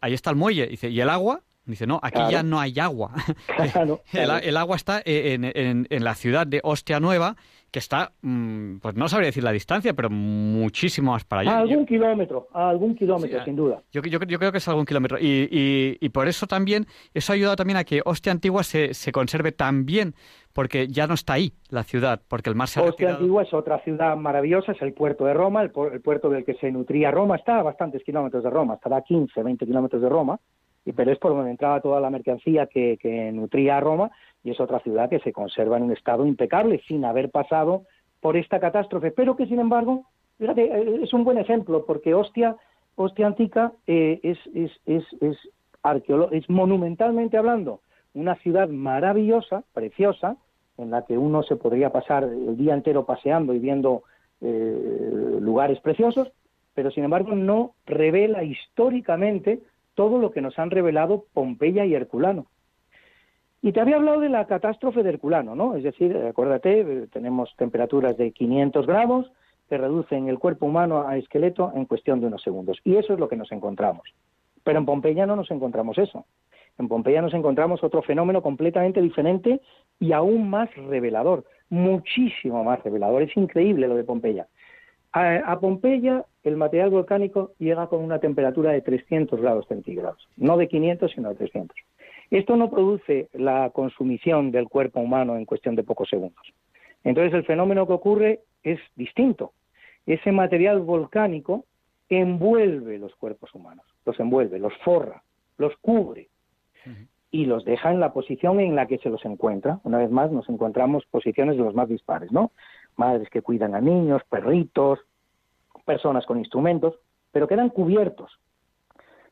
ahí 0.01 0.13
está 0.13 0.29
el 0.29 0.35
muelle, 0.35 0.67
dice, 0.67 0.89
¿y 0.89 1.01
el 1.01 1.09
agua? 1.09 1.41
Dice, 1.65 1.85
no, 1.85 1.99
aquí 2.01 2.19
ya 2.31 2.41
no 2.41 2.59
hay 2.59 2.79
agua. 2.79 3.13
el, 4.13 4.57
agua 4.57 4.75
está 4.75 5.01
en, 5.05 5.43
en, 5.45 6.03
la 6.03 6.15
ciudad 6.15 6.47
de 6.47 6.61
Ostia 6.63 6.99
Nueva, 6.99 7.35
que 7.71 7.79
está, 7.79 8.11
mm, 8.21 8.77
pues 8.77 8.95
no 8.95 9.07
sabría 9.07 9.27
decir 9.27 9.43
la 9.43 9.51
distancia, 9.51 9.93
pero 9.93 10.09
muchísimo 10.09 11.11
más 11.11 11.23
para 11.23 11.41
allá. 11.41 11.57
A 11.57 11.59
algún 11.59 11.85
kilómetro, 11.85 12.47
a 12.53 12.69
algún 12.69 12.95
kilómetro, 12.95 13.43
sin 13.43 13.55
duda. 13.55 13.81
Yo, 13.91 14.01
yo, 14.01 14.19
creo 14.19 14.51
que 14.51 14.57
es 14.57 14.67
algún 14.67 14.85
kilómetro. 14.85 15.17
Y, 15.19 15.97
y, 15.99 16.09
por 16.09 16.27
eso 16.27 16.47
también, 16.47 16.85
eso 17.13 17.31
ha 17.31 17.35
ayudado 17.35 17.55
también 17.55 17.77
a 17.77 17.83
que 17.83 18.01
Ostia 18.05 18.31
Antigua 18.31 18.63
se, 18.63 18.93
se 18.93 19.11
conserve 19.11 19.51
tan 19.51 19.85
bien, 19.85 20.15
porque 20.53 20.87
ya 20.87 21.07
no 21.07 21.13
está 21.13 21.33
ahí 21.33 21.53
la 21.69 21.83
ciudad, 21.83 22.21
porque 22.27 22.49
el 22.49 22.55
mar 22.55 22.67
se 22.67 22.79
ha 22.79 22.83
Ostia 22.83 23.11
Antigua 23.11 23.43
es 23.43 23.53
otra 23.53 23.79
ciudad 23.79 24.15
maravillosa, 24.17 24.71
es 24.71 24.81
el 24.81 24.93
puerto 24.93 25.25
de 25.25 25.33
Roma, 25.33 25.61
el, 25.61 25.71
puerto 25.71 26.29
del 26.29 26.43
que 26.43 26.55
se 26.55 26.71
nutría 26.71 27.11
Roma, 27.11 27.35
está 27.35 27.59
a 27.59 27.63
bastantes 27.63 28.03
kilómetros 28.03 28.43
de 28.43 28.49
Roma, 28.49 28.75
estará 28.75 28.97
a 28.97 29.01
15, 29.01 29.43
20 29.43 29.65
kilómetros 29.65 30.01
de 30.01 30.09
Roma, 30.09 30.39
y 30.85 30.93
pero 30.93 31.11
es 31.11 31.19
por 31.19 31.31
donde 31.31 31.51
entraba 31.51 31.81
toda 31.81 32.01
la 32.01 32.09
mercancía 32.09 32.67
que, 32.67 32.97
que 32.99 33.31
nutría 33.31 33.77
a 33.77 33.79
Roma, 33.79 34.11
y 34.43 34.51
es 34.51 34.59
otra 34.59 34.79
ciudad 34.79 35.09
que 35.09 35.19
se 35.19 35.33
conserva 35.33 35.77
en 35.77 35.83
un 35.83 35.91
estado 35.91 36.25
impecable 36.25 36.81
sin 36.87 37.05
haber 37.05 37.29
pasado 37.29 37.83
por 38.21 38.37
esta 38.37 38.59
catástrofe, 38.59 39.11
pero 39.11 39.35
que 39.35 39.45
sin 39.45 39.59
embargo, 39.59 40.05
fíjate, 40.37 40.65
eh, 40.65 40.99
es 41.03 41.13
un 41.13 41.23
buen 41.23 41.37
ejemplo 41.37 41.85
porque 41.85 42.13
Ostia, 42.13 42.55
Ostia 42.95 43.27
Antica 43.27 43.73
eh, 43.87 44.19
es, 44.23 44.37
es, 44.53 44.71
es, 44.85 45.03
es, 45.21 45.37
es 46.31 46.49
monumentalmente 46.49 47.37
hablando 47.37 47.81
una 48.13 48.35
ciudad 48.35 48.69
maravillosa, 48.69 49.63
preciosa, 49.73 50.37
en 50.77 50.91
la 50.91 51.05
que 51.05 51.17
uno 51.17 51.43
se 51.43 51.55
podría 51.55 51.91
pasar 51.91 52.23
el 52.23 52.57
día 52.57 52.73
entero 52.73 53.05
paseando 53.05 53.53
y 53.53 53.59
viendo 53.59 54.03
eh, 54.41 55.37
lugares 55.41 55.79
preciosos, 55.81 56.31
pero 56.73 56.91
sin 56.91 57.03
embargo 57.03 57.35
no 57.35 57.73
revela 57.85 58.43
históricamente 58.43 59.61
todo 59.95 60.17
lo 60.17 60.31
que 60.31 60.41
nos 60.41 60.57
han 60.57 60.71
revelado 60.71 61.25
Pompeya 61.33 61.85
y 61.85 61.93
Herculano. 61.93 62.47
Y 63.61 63.73
te 63.73 63.81
había 63.81 63.97
hablado 63.97 64.21
de 64.21 64.29
la 64.29 64.45
catástrofe 64.45 65.03
de 65.03 65.09
Herculano, 65.09 65.55
¿no? 65.55 65.75
Es 65.75 65.83
decir, 65.83 66.15
acuérdate, 66.15 67.07
tenemos 67.07 67.53
temperaturas 67.57 68.15
de 68.17 68.31
500 68.31 68.87
grados 68.87 69.31
que 69.67 69.77
reducen 69.77 70.29
el 70.29 70.39
cuerpo 70.39 70.65
humano 70.65 71.07
a 71.07 71.17
esqueleto 71.17 71.71
en 71.75 71.85
cuestión 71.85 72.21
de 72.21 72.27
unos 72.27 72.41
segundos. 72.41 72.79
Y 72.83 72.95
eso 72.95 73.13
es 73.13 73.19
lo 73.19 73.27
que 73.27 73.35
nos 73.35 73.51
encontramos. 73.51 74.07
Pero 74.63 74.79
en 74.79 74.85
Pompeya 74.85 75.25
no 75.25 75.35
nos 75.35 75.51
encontramos 75.51 75.97
eso. 75.97 76.25
En 76.77 76.87
Pompeya 76.87 77.21
nos 77.21 77.33
encontramos 77.33 77.83
otro 77.83 78.01
fenómeno 78.01 78.41
completamente 78.41 79.01
diferente 79.01 79.61
y 79.99 80.13
aún 80.13 80.49
más 80.49 80.73
revelador, 80.75 81.43
muchísimo 81.69 82.63
más 82.63 82.81
revelador. 82.83 83.21
Es 83.21 83.35
increíble 83.35 83.87
lo 83.87 83.95
de 83.95 84.05
Pompeya. 84.05 84.47
A, 85.11 85.59
Pompeya 85.59 86.23
el 86.43 86.55
material 86.55 86.91
volcánico 86.91 87.51
llega 87.57 87.87
con 87.87 88.03
una 88.03 88.19
temperatura 88.19 88.71
de 88.71 88.81
300 88.81 89.41
grados 89.41 89.67
centígrados, 89.67 90.27
no 90.37 90.55
de 90.55 90.67
500 90.67 91.11
sino 91.11 91.29
de 91.29 91.35
300. 91.35 91.75
Esto 92.31 92.55
no 92.55 92.69
produce 92.69 93.29
la 93.33 93.71
consumición 93.71 94.51
del 94.51 94.69
cuerpo 94.69 94.99
humano 94.99 95.35
en 95.35 95.45
cuestión 95.45 95.75
de 95.75 95.83
pocos 95.83 96.09
segundos. 96.09 96.53
Entonces 97.03 97.33
el 97.33 97.45
fenómeno 97.45 97.87
que 97.87 97.93
ocurre 97.93 98.41
es 98.63 98.79
distinto. 98.95 99.53
Ese 100.05 100.31
material 100.31 100.81
volcánico 100.81 101.65
envuelve 102.09 102.97
los 102.97 103.15
cuerpos 103.15 103.53
humanos, 103.53 103.85
los 104.05 104.19
envuelve, 104.19 104.59
los 104.59 104.73
forra, 104.83 105.23
los 105.57 105.75
cubre 105.77 106.29
y 107.31 107.45
los 107.45 107.63
deja 107.65 107.91
en 107.91 107.99
la 107.99 108.13
posición 108.13 108.59
en 108.59 108.75
la 108.75 108.87
que 108.87 108.97
se 108.97 109.09
los 109.09 109.23
encuentra. 109.25 109.79
Una 109.83 109.99
vez 109.99 110.09
más 110.09 110.31
nos 110.31 110.49
encontramos 110.49 111.05
posiciones 111.05 111.57
de 111.57 111.63
los 111.63 111.75
más 111.75 111.87
dispares, 111.87 112.31
¿no? 112.31 112.51
Madres 112.95 113.29
que 113.29 113.41
cuidan 113.41 113.75
a 113.75 113.81
niños, 113.81 114.23
perritos, 114.29 114.99
personas 115.85 116.25
con 116.25 116.39
instrumentos, 116.39 116.95
pero 117.31 117.47
quedan 117.47 117.69
cubiertos. 117.69 118.39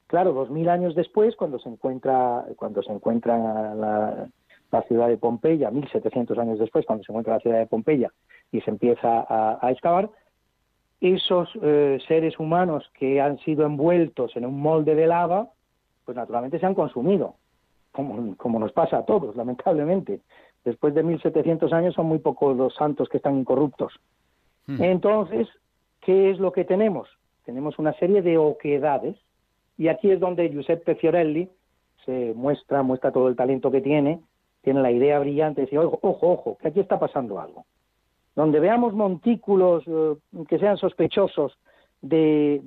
Claro, 0.08 0.34
dos 0.34 0.50
mil 0.50 0.70
años 0.70 0.96
después, 0.96 1.36
cuando 1.36 1.60
se 1.60 1.70
encuentra, 1.70 2.46
cuando 2.56 2.82
se 2.82 2.92
encuentra 2.92 3.76
la, 3.76 4.30
ciudad 4.88 5.08
de 5.08 5.18
Pompeya, 5.18 5.72
1700 5.72 6.38
años 6.38 6.60
después, 6.60 6.86
cuando 6.86 7.04
se 7.04 7.12
encuentra 7.12 7.36
la 7.36 7.40
ciudad 7.40 7.58
de 7.58 7.68
Pompeya 7.68 8.12
y 8.52 8.62
se 8.62 8.70
empieza 8.70 9.26
a, 9.28 9.72
excavar, 9.72 10.10
esos 11.02 11.50
eh, 11.62 12.00
seres 12.08 12.40
humanos 12.40 12.90
que 12.98 13.22
han 13.22 13.38
sido 13.40 13.66
envueltos 13.66 14.36
en 14.36 14.46
un 14.46 14.60
molde 14.60 14.96
de 14.96 15.08
lava, 15.08 15.50
pues 16.06 16.16
naturalmente 16.16 16.60
se 16.60 16.66
han 16.66 16.74
consumido 16.74 17.36
como, 18.38 18.60
nos 18.60 18.72
pasa 18.72 19.00
a 19.00 19.06
todos, 19.06 19.36
lamentablemente. 19.36 20.22
Después 20.64 20.94
de 20.94 21.04
1700 21.04 21.72
años 21.74 21.96
son 21.96 22.08
muy 22.08 22.20
pocos 22.20 22.56
los 22.56 22.76
santos 22.76 23.10
que 23.10 23.18
están 23.18 23.38
incorruptos. 23.38 23.94
Hmm. 24.68 24.82
Entonces, 24.84 25.48
¿qué 26.02 26.30
es 26.30 26.40
lo 26.40 26.52
que 26.52 26.66
tenemos? 26.66 27.10
Tenemos 27.46 27.80
una 27.80 27.94
serie 27.94 28.22
de 28.22 28.38
oquedades, 28.38 29.16
y 29.78 29.88
aquí 29.90 30.12
es 30.12 30.20
donde 30.20 30.50
Giuseppe 30.50 30.96
Fiorelli 30.96 31.50
se 32.06 32.34
muestra, 32.36 32.84
muestra 32.84 33.12
todo 33.12 33.28
el 33.28 33.36
talento 33.36 33.70
que 33.70 33.82
tiene, 33.82 34.22
tiene 34.62 34.82
la 34.82 34.92
idea 34.92 35.20
brillante 35.20 35.62
de 35.62 35.66
decir, 35.66 35.80
ojo, 35.80 36.00
ojo, 36.02 36.32
ojo, 36.32 36.58
que 36.58 36.70
aquí 36.70 36.80
está 36.80 37.00
pasando 37.00 37.40
algo. 37.40 37.66
Donde 38.36 38.60
veamos 38.60 38.94
montículos 38.94 39.84
eh, 39.88 40.16
que 40.48 40.60
sean 40.60 40.78
sospechosos 40.78 41.58
de, 42.02 42.62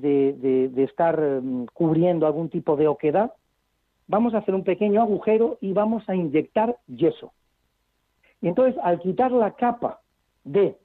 de, 0.73 0.85
estar 0.85 1.21
mm, 1.21 1.67
cubriendo 1.73 2.27
algún 2.27 2.49
tipo 2.49 2.77
de 2.77 2.89
oquedad, 2.89 3.33
vamos 4.07 4.35
a 4.35 4.39
hacer 4.39 4.55
un 4.55 4.65
pequeño 4.65 5.01
agujero 5.01 5.59
y 5.61 5.73
vamos 5.73 6.09
a 6.09 6.15
inyectar 6.15 6.77
yeso. 6.87 7.33
Y 8.41 8.49
entonces, 8.49 8.81
al 8.83 9.01
quitar 9.01 9.33
la 9.33 9.53
capa 9.53 10.01
de 10.45 10.77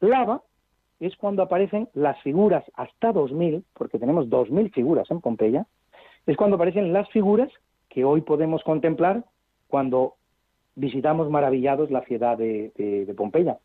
lava, 0.00 0.42
es 1.06 1.16
cuando 1.16 1.42
aparecen 1.42 1.88
las 1.94 2.20
figuras 2.22 2.64
hasta 2.74 3.12
2000, 3.12 3.64
porque 3.74 3.98
tenemos 3.98 4.28
2000 4.28 4.70
figuras 4.70 5.10
en 5.10 5.20
Pompeya, 5.20 5.66
es 6.26 6.36
cuando 6.36 6.56
aparecen 6.56 6.92
las 6.92 7.08
figuras 7.10 7.50
que 7.88 8.04
hoy 8.04 8.22
podemos 8.22 8.62
contemplar 8.62 9.24
cuando 9.68 10.14
visitamos 10.74 11.30
maravillados 11.30 11.90
la 11.90 12.02
ciudad 12.02 12.38
de, 12.38 13.12
Pompeya. 13.16 13.58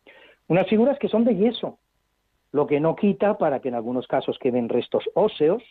Unas 0.47 0.67
figuras 0.67 0.99
que 0.99 1.07
son 1.07 1.25
de 1.25 1.35
yeso, 1.35 1.77
lo 2.51 2.67
que 2.67 2.79
no 2.79 2.95
quita 2.95 3.37
para 3.37 3.59
que 3.59 3.69
en 3.69 3.75
algunos 3.75 4.07
casos 4.07 4.37
queden 4.39 4.69
restos 4.69 5.09
óseos, 5.13 5.63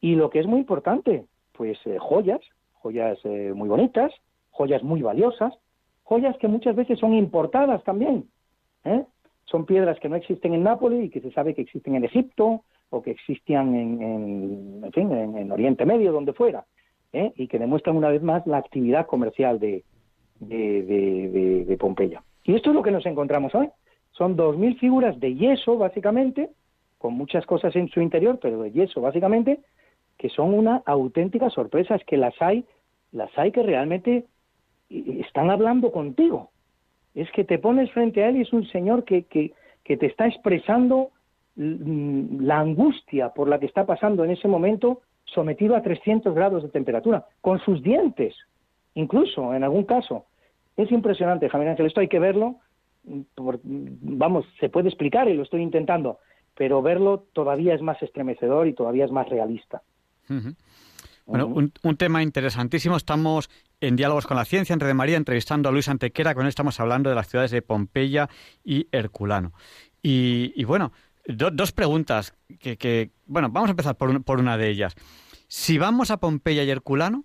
y 0.00 0.16
lo 0.16 0.30
que 0.30 0.40
es 0.40 0.46
muy 0.46 0.60
importante, 0.60 1.26
pues 1.52 1.78
eh, 1.86 1.98
joyas, 1.98 2.40
joyas 2.74 3.18
eh, 3.24 3.52
muy 3.54 3.68
bonitas, 3.68 4.12
joyas 4.50 4.82
muy 4.82 5.00
valiosas, 5.00 5.54
joyas 6.02 6.36
que 6.38 6.48
muchas 6.48 6.74
veces 6.74 6.98
son 6.98 7.14
importadas 7.14 7.82
también. 7.84 8.28
¿eh? 8.84 9.04
Son 9.52 9.66
piedras 9.66 10.00
que 10.00 10.08
no 10.08 10.16
existen 10.16 10.54
en 10.54 10.62
Nápoles 10.62 11.04
y 11.04 11.10
que 11.10 11.20
se 11.20 11.30
sabe 11.30 11.54
que 11.54 11.60
existen 11.60 11.94
en 11.94 12.04
Egipto 12.04 12.62
o 12.88 13.02
que 13.02 13.10
existían 13.10 13.74
en, 13.74 14.82
en, 14.82 14.92
fin, 14.92 15.12
en, 15.12 15.52
Oriente 15.52 15.84
Medio, 15.84 16.10
donde 16.10 16.32
fuera, 16.32 16.64
y 17.12 17.46
que 17.48 17.58
demuestran 17.58 17.98
una 17.98 18.08
vez 18.08 18.22
más 18.22 18.46
la 18.46 18.56
actividad 18.56 19.06
comercial 19.06 19.60
de, 19.60 19.84
de, 20.40 20.82
de, 20.82 21.64
de 21.66 21.76
Pompeya. 21.76 22.22
Y 22.44 22.54
esto 22.54 22.70
es 22.70 22.76
lo 22.76 22.82
que 22.82 22.90
nos 22.90 23.04
encontramos 23.04 23.54
hoy. 23.54 23.68
Son 24.12 24.36
dos 24.36 24.56
mil 24.56 24.78
figuras 24.78 25.20
de 25.20 25.34
yeso, 25.34 25.76
básicamente, 25.76 26.48
con 26.96 27.12
muchas 27.12 27.44
cosas 27.44 27.76
en 27.76 27.88
su 27.88 28.00
interior, 28.00 28.38
pero 28.40 28.62
de 28.62 28.72
yeso, 28.72 29.02
básicamente, 29.02 29.60
que 30.16 30.30
son 30.30 30.54
una 30.54 30.82
auténtica 30.86 31.50
sorpresa, 31.50 31.96
es 31.96 32.04
que 32.04 32.16
las 32.16 32.40
hay, 32.40 32.64
las 33.10 33.30
hay 33.38 33.52
que 33.52 33.62
realmente 33.62 34.24
están 34.88 35.50
hablando 35.50 35.92
contigo. 35.92 36.51
Es 37.14 37.30
que 37.32 37.44
te 37.44 37.58
pones 37.58 37.90
frente 37.92 38.22
a 38.22 38.28
él 38.28 38.36
y 38.36 38.42
es 38.42 38.52
un 38.52 38.66
señor 38.68 39.04
que, 39.04 39.24
que, 39.24 39.52
que 39.84 39.96
te 39.96 40.06
está 40.06 40.26
expresando 40.26 41.10
mm, 41.56 42.40
la 42.40 42.60
angustia 42.60 43.30
por 43.30 43.48
la 43.48 43.58
que 43.58 43.66
está 43.66 43.86
pasando 43.86 44.24
en 44.24 44.30
ese 44.30 44.48
momento, 44.48 45.02
sometido 45.24 45.76
a 45.76 45.82
300 45.82 46.34
grados 46.34 46.62
de 46.62 46.68
temperatura, 46.68 47.26
con 47.40 47.58
sus 47.60 47.82
dientes, 47.82 48.34
incluso 48.94 49.54
en 49.54 49.64
algún 49.64 49.84
caso. 49.84 50.26
Es 50.76 50.90
impresionante, 50.90 51.48
Javier 51.48 51.70
Ángel, 51.70 51.86
esto 51.86 52.00
hay 52.00 52.08
que 52.08 52.18
verlo, 52.18 52.56
vamos, 53.04 54.46
se 54.60 54.68
puede 54.68 54.88
explicar 54.88 55.28
y 55.28 55.34
lo 55.34 55.42
estoy 55.42 55.62
intentando, 55.62 56.18
pero 56.54 56.82
verlo 56.82 57.24
todavía 57.32 57.74
es 57.74 57.82
más 57.82 58.02
estremecedor 58.02 58.66
y 58.68 58.74
todavía 58.74 59.04
es 59.04 59.10
más 59.10 59.28
realista. 59.28 59.82
Bueno, 61.26 61.46
un, 61.46 61.96
tema 61.96 62.22
interesantísimo. 62.22 62.96
Estamos 62.96 63.50
en 63.82 63.96
Diálogos 63.96 64.26
con 64.26 64.36
la 64.36 64.44
Ciencia, 64.44 64.72
entre 64.72 64.88
de 64.88 64.94
María, 64.94 65.16
entrevistando 65.16 65.68
a 65.68 65.72
Luis 65.72 65.88
Antequera. 65.88 66.34
Con 66.34 66.44
él 66.44 66.48
estamos 66.48 66.78
hablando 66.78 67.10
de 67.10 67.16
las 67.16 67.28
ciudades 67.28 67.50
de 67.50 67.62
Pompeya 67.62 68.30
y 68.64 68.86
Herculano. 68.92 69.52
Y, 70.00 70.64
bueno, 70.64 70.92
dos 71.26 71.72
preguntas 71.72 72.34
que, 72.60 73.10
Bueno, 73.26 73.48
vamos 73.50 73.68
a 73.68 73.72
empezar 73.72 73.96
por, 73.96 74.22
por 74.22 74.38
una 74.38 74.56
de 74.56 74.68
ellas. 74.68 74.94
Si 75.48 75.78
vamos 75.78 76.10
a 76.10 76.18
Pompeya 76.18 76.62
y 76.62 76.70
Herculano, 76.70 77.24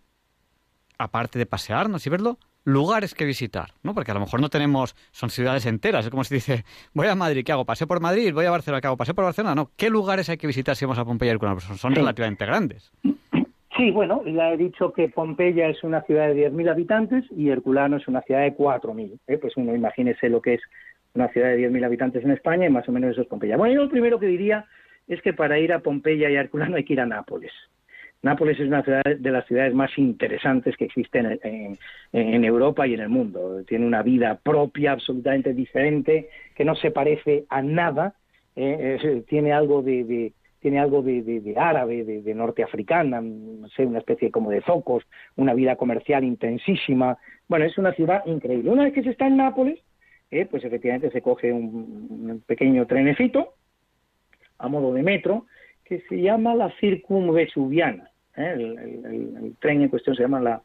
aparte 0.97 1.37
de 1.37 1.45
pasearnos 1.45 2.05
y 2.07 2.09
verlo, 2.09 2.39
lugares 2.67 3.13
que 3.13 3.23
visitar, 3.23 3.73
¿no? 3.81 3.93
Porque 3.93 4.11
a 4.11 4.13
lo 4.13 4.19
mejor 4.19 4.41
no 4.41 4.49
tenemos, 4.49 4.93
son 5.11 5.29
ciudades 5.29 5.65
enteras, 5.65 6.03
es 6.03 6.11
como 6.11 6.25
si 6.25 6.35
dice, 6.35 6.65
voy 6.93 7.07
a 7.07 7.15
Madrid, 7.15 7.45
¿qué 7.45 7.53
hago? 7.53 7.63
¿Pasé 7.65 7.87
por 7.87 8.01
Madrid? 8.01 8.33
¿Voy 8.33 8.45
a 8.45 8.51
Barcelona? 8.51 8.81
¿Qué 8.81 8.87
hago? 8.87 8.97
¿Pasé 8.97 9.13
por 9.13 9.23
Barcelona? 9.23 9.55
No, 9.55 9.71
¿qué 9.77 9.89
lugares 9.89 10.27
hay 10.27 10.37
que 10.37 10.47
visitar 10.47 10.75
si 10.75 10.83
vamos 10.83 10.97
a 10.97 11.05
Pompeya 11.05 11.31
y 11.31 11.33
Herculano? 11.35 11.59
Pues 11.59 11.79
son, 11.79 11.95
relativamente 11.95 12.45
grandes. 12.45 12.91
Sí, 13.77 13.91
bueno, 13.91 14.23
ya 14.25 14.53
he 14.53 14.57
dicho 14.57 14.91
que 14.91 15.07
Pompeya 15.07 15.69
es 15.69 15.83
una 15.83 16.01
ciudad 16.01 16.29
de 16.29 16.49
10.000 16.49 16.71
habitantes 16.71 17.25
y 17.31 17.49
Herculano 17.49 17.97
es 17.97 18.07
una 18.07 18.21
ciudad 18.21 18.41
de 18.41 18.55
4.000. 18.55 19.19
¿eh? 19.27 19.37
Pues 19.37 19.55
uno 19.55 19.75
imagínese 19.75 20.29
lo 20.29 20.41
que 20.41 20.55
es 20.55 20.61
una 21.13 21.27
ciudad 21.29 21.49
de 21.49 21.69
10.000 21.69 21.85
habitantes 21.85 22.23
en 22.23 22.31
España 22.31 22.65
y 22.65 22.71
más 22.71 22.89
o 22.89 22.91
menos 22.91 23.11
eso 23.11 23.21
es 23.21 23.27
Pompeya. 23.27 23.55
Bueno, 23.55 23.75
yo 23.75 23.83
lo 23.83 23.89
primero 23.89 24.19
que 24.19 24.25
diría 24.25 24.65
es 25.07 25.21
que 25.21 25.33
para 25.33 25.59
ir 25.59 25.71
a 25.73 25.79
Pompeya 25.79 26.29
y 26.29 26.35
a 26.35 26.41
Herculano 26.41 26.77
hay 26.77 26.85
que 26.85 26.93
ir 26.93 27.01
a 27.01 27.05
Nápoles. 27.05 27.51
Nápoles 28.23 28.59
es 28.59 28.67
una 28.67 28.83
ciudad 28.83 29.03
de 29.03 29.31
las 29.31 29.45
ciudades 29.45 29.73
más 29.75 29.95
interesantes 29.97 30.75
que 30.75 30.85
existen 30.85 31.39
en, 31.43 32.43
Europa 32.43 32.87
y 32.87 32.95
en 32.95 33.01
el 33.01 33.09
mundo. 33.09 33.63
Tiene 33.67 33.85
una 33.85 34.01
vida 34.01 34.39
propia, 34.41 34.93
absolutamente 34.93 35.53
diferente, 35.53 36.29
que 36.55 36.65
no 36.65 36.75
se 36.75 36.89
parece 36.89 37.45
a 37.49 37.61
nada. 37.61 38.15
Eh, 38.55 39.23
tiene 39.29 39.53
algo 39.53 39.83
de, 39.83 40.33
tiene 40.67 40.81
algo 40.81 41.01
de, 41.01 41.53
árabe, 41.55 42.03
de, 42.03 42.35
norteafricana, 42.35 43.21
no 43.21 43.69
sé, 43.69 43.85
una 43.85 43.99
especie 43.99 44.31
como 44.31 44.51
de 44.51 44.61
zocos, 44.63 45.05
una 45.37 45.53
vida 45.53 45.77
comercial 45.77 46.25
intensísima. 46.25 47.17
Bueno, 47.47 47.63
es 47.63 47.77
una 47.77 47.93
ciudad 47.93 48.25
increíble. 48.25 48.69
Una 48.69 48.83
vez 48.83 48.93
que 48.93 49.01
se 49.01 49.11
está 49.11 49.27
en 49.27 49.37
Nápoles, 49.37 49.79
eh, 50.29 50.45
pues 50.45 50.65
efectivamente 50.65 51.09
se 51.09 51.21
coge 51.21 51.53
un 51.53 52.43
pequeño 52.45 52.85
trenecito 52.85 53.53
a 54.57 54.67
modo 54.67 54.93
de 54.93 55.03
metro 55.03 55.45
que 55.85 56.01
se 56.09 56.21
llama 56.21 56.53
la 56.53 56.69
circunvesuviana. 56.81 58.11
¿eh? 58.35 58.51
El, 58.57 59.55
tren 59.61 59.81
en 59.81 59.87
cuestión 59.87 60.17
se 60.17 60.23
llama 60.23 60.41
la, 60.41 60.61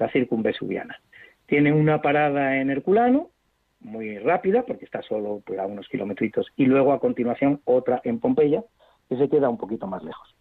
la 0.00 0.10
circunvesuviana. 0.10 0.98
Tiene 1.46 1.72
una 1.72 2.02
parada 2.02 2.60
en 2.60 2.70
Herculano, 2.70 3.30
muy 3.78 4.18
rápida, 4.18 4.64
porque 4.66 4.84
está 4.84 5.00
solo 5.02 5.42
pues, 5.46 5.60
a 5.60 5.66
unos 5.66 5.88
kilómetros, 5.88 6.48
y 6.56 6.66
luego 6.66 6.92
a 6.92 6.98
continuación 6.98 7.60
otra 7.66 8.00
en 8.02 8.18
Pompeya, 8.18 8.64
que 9.08 9.16
se 9.16 9.28
queda 9.28 9.48
un 9.48 9.58
poquito 9.58 9.86
más 9.86 10.02
lejos. 10.02 10.34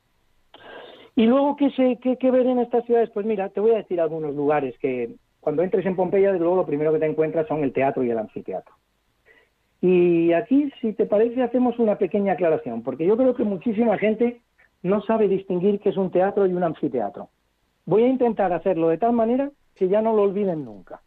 Y 1.15 1.25
luego, 1.25 1.55
¿qué, 1.55 1.69
se, 1.71 1.99
qué 1.99 2.31
ver 2.31 2.47
en 2.47 2.59
estas 2.59 2.85
ciudades? 2.85 3.09
Pues 3.11 3.25
mira, 3.25 3.49
te 3.49 3.59
voy 3.59 3.71
a 3.71 3.77
decir 3.77 4.01
algunos 4.01 4.35
lugares 4.35 4.77
que 4.79 5.15
cuando 5.39 5.61
entres 5.61 5.85
en 5.85 5.95
Pompeya, 5.95 6.31
desde 6.31 6.43
luego 6.43 6.57
lo 6.57 6.65
primero 6.65 6.93
que 6.93 6.99
te 6.99 7.05
encuentras 7.05 7.47
son 7.47 7.63
el 7.63 7.73
teatro 7.73 8.03
y 8.03 8.09
el 8.09 8.17
anfiteatro. 8.17 8.73
Y 9.81 10.31
aquí, 10.31 10.71
si 10.79 10.93
te 10.93 11.05
parece, 11.05 11.43
hacemos 11.43 11.77
una 11.77 11.97
pequeña 11.97 12.33
aclaración, 12.33 12.81
porque 12.83 13.05
yo 13.05 13.17
creo 13.17 13.35
que 13.35 13.43
muchísima 13.43 13.97
gente 13.97 14.41
no 14.81 15.01
sabe 15.01 15.27
distinguir 15.27 15.81
qué 15.81 15.89
es 15.89 15.97
un 15.97 16.09
teatro 16.09 16.47
y 16.47 16.53
un 16.53 16.63
anfiteatro. 16.63 17.29
Voy 17.85 18.03
a 18.03 18.07
intentar 18.07 18.53
hacerlo 18.53 18.87
de 18.87 18.97
tal 18.97 19.11
manera 19.11 19.51
que 19.75 19.89
ya 19.89 20.01
no 20.01 20.15
lo 20.15 20.21
olviden 20.21 20.63
nunca. 20.63 21.01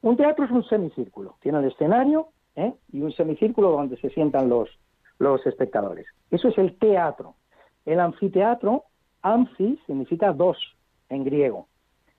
Un 0.00 0.16
teatro 0.16 0.46
es 0.46 0.50
un 0.50 0.64
semicírculo, 0.64 1.36
tiene 1.42 1.58
el 1.58 1.66
escenario 1.66 2.28
¿eh? 2.56 2.72
y 2.92 3.02
un 3.02 3.12
semicírculo 3.12 3.72
donde 3.72 3.98
se 3.98 4.08
sientan 4.10 4.48
los, 4.48 4.70
los 5.18 5.44
espectadores. 5.46 6.06
Eso 6.30 6.48
es 6.48 6.58
el 6.58 6.76
teatro. 6.78 7.34
El 7.84 8.00
anfiteatro, 8.00 8.84
anfi 9.22 9.78
significa 9.86 10.32
dos 10.32 10.58
en 11.08 11.24
griego. 11.24 11.68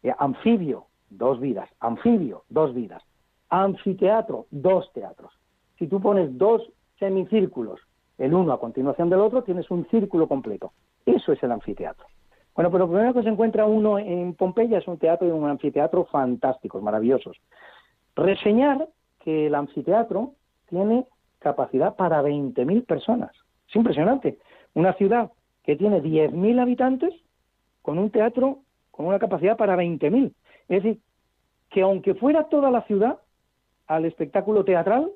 Eh, 0.04 0.14
anfibio, 0.18 0.88
dos 1.10 1.40
vidas. 1.40 1.70
Anfibio, 1.80 2.44
dos 2.50 2.74
vidas. 2.74 3.04
Anfiteatro, 3.50 4.48
dos 4.52 4.92
teatros. 4.94 5.34
Si 5.78 5.88
tú 5.88 6.02
pones 6.02 6.38
dos 6.38 6.62
semicírculos, 6.98 7.80
el 8.18 8.34
uno 8.34 8.54
a 8.54 8.60
continuación 8.60 9.10
del 9.10 9.22
otro, 9.22 9.44
tienes 9.44 9.70
un 9.72 9.88
círculo 9.90 10.28
completo. 10.28 10.74
Eso 11.06 11.32
es 11.32 11.42
el 11.42 11.52
anfiteatro. 11.52 12.06
Bueno, 12.54 12.72
pero 12.72 12.86
lo 12.86 12.92
primero 12.92 13.14
que 13.14 13.24
se 13.24 13.30
encuentra 13.30 13.66
uno 13.66 13.98
en 13.98 14.34
Pompeya 14.34 14.80
es 14.80 14.88
un 14.88 14.98
teatro 14.98 15.28
y 15.28 15.32
un 15.32 15.48
anfiteatro 15.48 16.06
fantásticos, 16.06 16.84
maravillosos. 16.84 17.38
Reseñar 18.16 18.90
que 19.20 19.48
el 19.48 19.56
anfiteatro 19.56 20.34
tiene 20.68 21.06
capacidad 21.40 21.96
para 21.96 22.22
20.000 22.22 22.86
personas. 22.86 23.32
Es 23.68 23.76
impresionante. 23.76 24.38
Una 24.74 24.94
ciudad 24.94 25.32
que 25.64 25.76
tiene 25.76 26.02
10.000 26.02 26.62
habitantes 26.62 27.14
con 27.82 27.98
un 27.98 28.12
teatro 28.12 28.60
con 28.92 29.06
una 29.06 29.20
capacidad 29.20 29.56
para 29.56 29.78
20.000. 29.78 30.34
Es 30.68 30.84
decir, 30.84 31.02
que 31.70 31.82
aunque 31.82 32.16
fuera 32.16 32.50
toda 32.50 32.70
la 32.70 32.82
ciudad 32.84 33.20
al 33.88 34.06
espectáculo 34.06 34.66
teatral, 34.66 35.10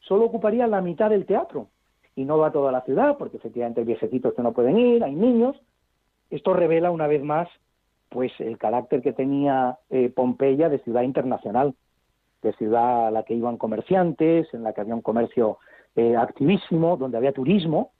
solo 0.00 0.26
ocuparía 0.26 0.66
la 0.66 0.80
mitad 0.80 1.10
del 1.10 1.26
teatro. 1.26 1.68
Y 2.14 2.24
no 2.24 2.38
va 2.38 2.52
toda 2.52 2.72
la 2.72 2.82
ciudad, 2.82 3.16
porque 3.16 3.36
efectivamente 3.36 3.80
hay 3.80 3.86
viejecitos 3.86 4.34
que 4.34 4.42
no 4.42 4.52
pueden 4.52 4.78
ir, 4.78 5.04
hay 5.04 5.14
niños. 5.14 5.56
Esto 6.30 6.52
revela 6.52 6.90
una 6.90 7.06
vez 7.06 7.22
más 7.22 7.48
pues 8.08 8.32
el 8.38 8.58
carácter 8.58 9.02
que 9.02 9.12
tenía 9.12 9.78
eh, 9.90 10.08
Pompeya 10.08 10.68
de 10.68 10.78
ciudad 10.78 11.02
internacional, 11.02 11.74
de 12.42 12.52
ciudad 12.54 13.08
a 13.08 13.10
la 13.10 13.22
que 13.24 13.34
iban 13.34 13.56
comerciantes, 13.56 14.52
en 14.54 14.62
la 14.62 14.72
que 14.72 14.80
había 14.80 14.94
un 14.94 15.02
comercio 15.02 15.58
eh, 15.96 16.16
activísimo, 16.16 16.96
donde 16.96 17.16
había 17.16 17.32
turismo, 17.32 17.92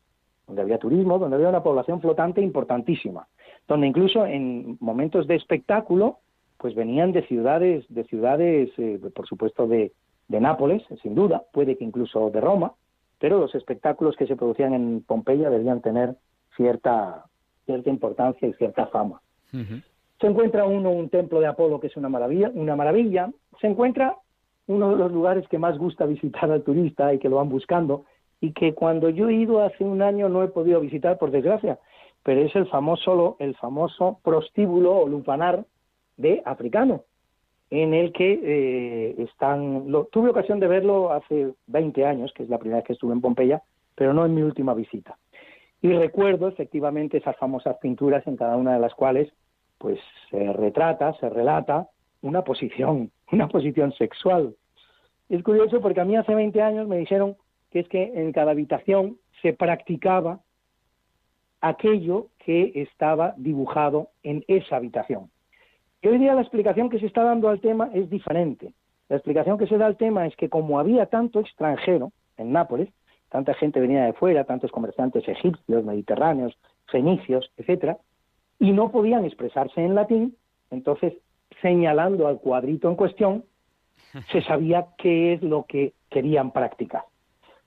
donde 0.47 0.63
había 0.63 0.79
turismo, 0.79 1.19
donde 1.19 1.37
había 1.37 1.49
una 1.49 1.63
población 1.63 2.01
flotante 2.01 2.41
importantísima, 2.41 3.27
donde 3.67 3.87
incluso 3.87 4.25
en 4.25 4.79
momentos 4.81 5.27
de 5.27 5.37
espectáculo, 5.37 6.19
pues 6.57 6.75
venían 6.75 7.13
de 7.13 7.27
ciudades, 7.27 7.85
de 7.89 8.05
ciudades, 8.05 8.71
eh, 8.79 8.99
por 9.15 9.27
supuesto, 9.27 9.67
de, 9.67 9.93
de 10.29 10.41
Nápoles, 10.41 10.83
sin 11.03 11.15
duda, 11.15 11.45
puede 11.53 11.77
que 11.77 11.85
incluso 11.85 12.31
de 12.31 12.41
Roma, 12.41 12.75
pero 13.19 13.39
los 13.39 13.55
espectáculos 13.55 14.17
que 14.17 14.27
se 14.27 14.37
producían 14.37 14.75
en 14.75 15.03
Pompeya 15.03 15.51
debían 15.51 15.81
tener 15.81 16.17
cierta, 16.57 17.25
cierta 17.67 17.91
importancia 17.91 18.47
y 18.49 18.53
cierta 18.55 18.87
fama. 18.87 19.21
Se 20.21 20.27
encuentra 20.27 20.67
uno 20.67 20.91
un 20.91 21.09
templo 21.09 21.41
de 21.41 21.47
Apolo 21.47 21.81
que 21.81 21.87
es 21.89 21.97
una 21.97 22.09
maravilla, 22.09 22.51
una 22.55 22.77
maravilla. 22.77 23.31
Se 23.61 23.67
encuentra 23.67 24.17
uno 24.69 24.91
de 24.91 24.97
los 24.97 25.11
lugares 25.11 25.49
que 25.49 25.59
más 25.59 25.77
gusta 25.77 26.07
visitar 26.07 26.51
al 26.51 26.63
turista 26.63 27.13
y 27.13 27.19
que 27.19 27.29
lo 27.29 27.37
van 27.37 27.49
buscando 27.49 28.05
y 28.41 28.53
que 28.53 28.75
cuando 28.75 29.09
yo 29.11 29.29
he 29.29 29.35
ido 29.35 29.63
hace 29.63 29.83
un 29.83 30.01
año 30.01 30.29
no 30.29 30.45
he 30.45 30.49
podido 30.49 30.81
visitar 30.81 31.19
por 31.19 31.31
desgracia, 31.31 31.79
pero 32.23 32.43
es 32.43 32.55
el 32.55 32.67
famoso 32.69 33.37
el 33.41 33.57
famoso 33.57 34.21
prostíbulo 34.23 34.97
o 34.97 35.09
lupanar 35.09 35.65
de 36.17 36.43
africano 36.45 37.03
en 37.71 37.95
el 37.95 38.13
que 38.13 38.41
eh, 38.43 39.15
están... 39.19 39.91
Lo, 39.91 40.05
tuve 40.07 40.31
ocasión 40.31 40.59
de 40.61 40.69
verlo 40.69 41.13
hace 41.13 41.53
20 41.67 42.07
años, 42.07 42.33
que 42.33 42.43
es 42.43 42.49
la 42.49 42.59
primera 42.59 42.79
vez 42.79 42.87
que 42.87 42.93
estuve 42.95 43.13
en 43.13 43.21
Pompeya, 43.21 43.63
pero 43.95 44.15
no 44.15 44.25
en 44.25 44.35
mi 44.35 44.43
última 44.43 44.75
visita. 44.75 45.19
Y 45.83 45.93
recuerdo 45.93 46.49
efectivamente 46.49 47.19
esas 47.19 47.37
famosas 47.37 47.77
pinturas 47.79 48.27
en 48.27 48.37
cada 48.37 48.57
una 48.57 48.75
de 48.75 48.81
las 48.81 48.95
cuales 48.95 49.33
pues 49.77 50.01
se 50.31 50.53
retrata, 50.53 51.13
se 51.21 51.29
relata 51.29 51.89
una 52.23 52.43
posición, 52.43 53.11
una 53.33 53.49
posición 53.49 53.93
sexual. 53.93 54.55
Es 55.29 55.43
curioso 55.43 55.81
porque 55.81 56.01
a 56.01 56.05
mí 56.05 56.17
hace 56.17 56.35
20 56.35 56.61
años 56.63 56.89
me 56.89 56.99
dijeron 56.99 57.37
que 57.71 57.81
es 57.81 57.89
que 57.89 58.13
en 58.15 58.33
cada 58.33 58.53
habitación 58.53 59.19
se 59.43 59.53
practicaba 59.53 60.41
aquello 61.61 62.29
que 62.39 62.73
estaba 62.75 63.35
dibujado 63.37 64.09
en 64.23 64.45
esa 64.49 64.77
habitación. 64.77 65.31
Y 66.01 66.09
hoy 66.09 66.19
día 66.19 66.35
la 66.35 66.43
explicación 66.43 66.89
que 66.89 67.01
se 67.01 67.07
está 67.07 67.25
dando 67.25 67.49
al 67.49 67.61
tema 67.61 67.91
es 67.93 68.09
diferente. 68.09 68.73
La 69.09 69.17
explicación 69.17 69.59
que 69.59 69.67
se 69.67 69.79
da 69.79 69.87
al 69.87 69.97
tema 69.97 70.27
es 70.27 70.37
que 70.37 70.49
como 70.49 70.79
había 70.79 71.07
tanto 71.07 71.41
extranjero 71.41 72.13
en 72.37 72.53
Nápoles, 72.53 72.89
tanta 73.31 73.55
gente 73.55 73.81
venía 73.81 74.05
de 74.05 74.13
fuera, 74.13 74.45
tantos 74.45 74.71
comerciantes 74.71 75.27
egipcios, 75.29 75.85
mediterráneos, 75.85 76.57
fenicios, 76.87 77.51
etcétera, 77.57 77.99
y 78.59 78.73
no 78.73 78.91
podían 78.91 79.25
expresarse 79.25 79.85
en 79.85 79.95
latín, 79.95 80.37
entonces 80.71 81.15
señalando 81.63 82.27
al 82.27 82.39
cuadrito 82.39 82.89
en 82.89 82.97
cuestión, 82.97 83.45
se 84.33 84.43
sabía 84.43 84.87
qué 84.97 85.35
es 85.35 85.43
lo 85.43 85.65
que 85.67 85.93
querían 86.11 86.53
practicar. 86.53 87.03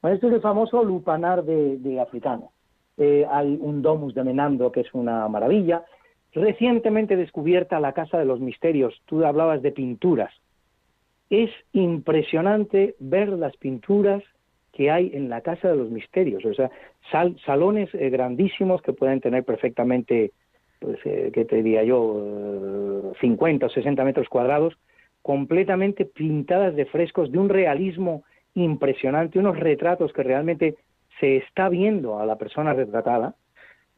Bueno, 0.02 0.16
este 0.16 0.28
es 0.28 0.34
el 0.34 0.42
famoso 0.42 0.84
lupanar 0.84 1.44
de, 1.44 2.00
africano. 2.00 2.52
Eh, 2.98 3.26
hay 3.30 3.58
un 3.60 3.82
domus 3.82 4.14
de 4.16 4.24
Menando 4.24 4.72
que 4.72 4.82
es 4.82 4.94
una 4.94 5.28
maravilla, 5.28 5.86
recientemente 6.34 7.16
descubierta 7.16 7.80
la 7.80 7.94
Casa 7.94 8.18
de 8.18 8.26
los 8.26 8.40
Misterios. 8.40 9.00
Tú 9.06 9.24
hablabas 9.24 9.62
de 9.62 9.72
pinturas. 9.72 10.34
Es 11.30 11.50
impresionante 11.74 12.96
ver 13.00 13.30
las 13.30 13.56
pinturas 13.58 14.24
que 14.74 14.90
hay 14.90 15.12
en 15.14 15.30
la 15.30 15.42
Casa 15.42 15.70
de 15.70 15.76
los 15.76 15.90
Misterios. 15.90 16.44
O 16.46 16.54
sea, 16.54 16.72
salones 17.46 17.90
eh, 17.94 18.10
grandísimos 18.10 18.82
que 18.82 18.94
pueden 18.94 19.22
tener 19.22 19.44
perfectamente, 19.44 20.32
pues, 20.80 20.98
eh, 21.06 21.32
¿qué 21.34 21.46
te 21.46 21.58
diría 21.58 21.84
yo? 21.84 22.81
50 23.20 23.66
o 23.66 23.70
60 23.70 24.04
metros 24.04 24.30
cuadrados, 24.30 24.78
completamente 25.22 26.06
pintadas 26.06 26.76
de 26.76 26.86
frescos 26.86 27.32
de 27.32 27.38
un 27.38 27.50
realismo 27.50 28.24
impresionante, 28.54 29.40
unos 29.40 29.58
retratos 29.60 30.14
que 30.14 30.24
realmente 30.24 30.76
se 31.20 31.38
está 31.38 31.70
viendo 31.70 32.20
a 32.20 32.26
la 32.26 32.38
persona 32.38 32.74
retratada 32.74 33.36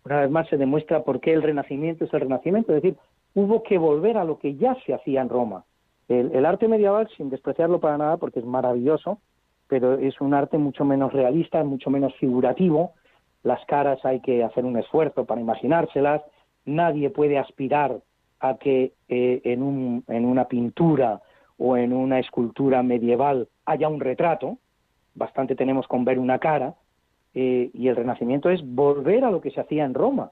una 0.05 0.21
vez 0.21 0.29
más 0.29 0.47
se 0.49 0.57
demuestra 0.57 1.03
por 1.03 1.19
qué 1.19 1.33
el 1.33 1.41
Renacimiento 1.41 2.05
es 2.05 2.13
el 2.13 2.21
Renacimiento, 2.21 2.75
es 2.75 2.81
decir, 2.81 2.97
hubo 3.33 3.63
que 3.63 3.77
volver 3.77 4.17
a 4.17 4.25
lo 4.25 4.37
que 4.37 4.55
ya 4.55 4.75
se 4.85 4.93
hacía 4.93 5.21
en 5.21 5.29
Roma. 5.29 5.63
El, 6.09 6.45
arte 6.45 6.67
medieval, 6.67 7.07
sin 7.15 7.29
despreciarlo 7.29 7.79
para 7.79 7.97
nada, 7.97 8.17
porque 8.17 8.39
es 8.39 8.45
maravilloso, 8.45 9.19
pero 9.67 9.93
es 9.97 10.19
un 10.19 10.33
arte 10.33 10.57
mucho 10.57 10.83
menos 10.83 11.13
realista, 11.13 11.63
mucho 11.63 11.89
menos 11.89 12.13
figurativo. 12.15 12.91
Las 13.41 13.65
caras 13.65 14.03
hay 14.03 14.19
que 14.19 14.43
hacer 14.43 14.65
un 14.65 14.77
esfuerzo 14.77 15.25
para 15.25 15.39
imaginárselas. 15.39 16.21
Nadie 16.65 17.09
puede 17.09 17.37
aspirar 17.39 17.99
a 18.43 18.57
que 18.57 18.91
eh, 19.07 19.41
en, 19.45 19.63
un, 19.63 20.03
en 20.09 20.25
una 20.25 20.49
pintura 20.49 21.21
o 21.57 21.77
en 21.77 21.93
una 21.93 22.19
escultura 22.19 22.83
medieval 22.83 23.47
haya 23.65 23.87
un 23.87 24.01
retrato. 24.01 24.57
Bastante 25.15 25.55
tenemos 25.55 25.87
con 25.87 26.03
ver 26.03 26.19
una 26.19 26.39
cara. 26.39 26.75
Eh, 27.33 27.71
y 27.73 27.87
el 27.87 27.95
Renacimiento 27.95 28.49
es 28.49 28.61
volver 28.63 29.23
a 29.23 29.31
lo 29.31 29.39
que 29.39 29.49
se 29.51 29.61
hacía 29.61 29.85
en 29.85 29.93
Roma. 29.93 30.31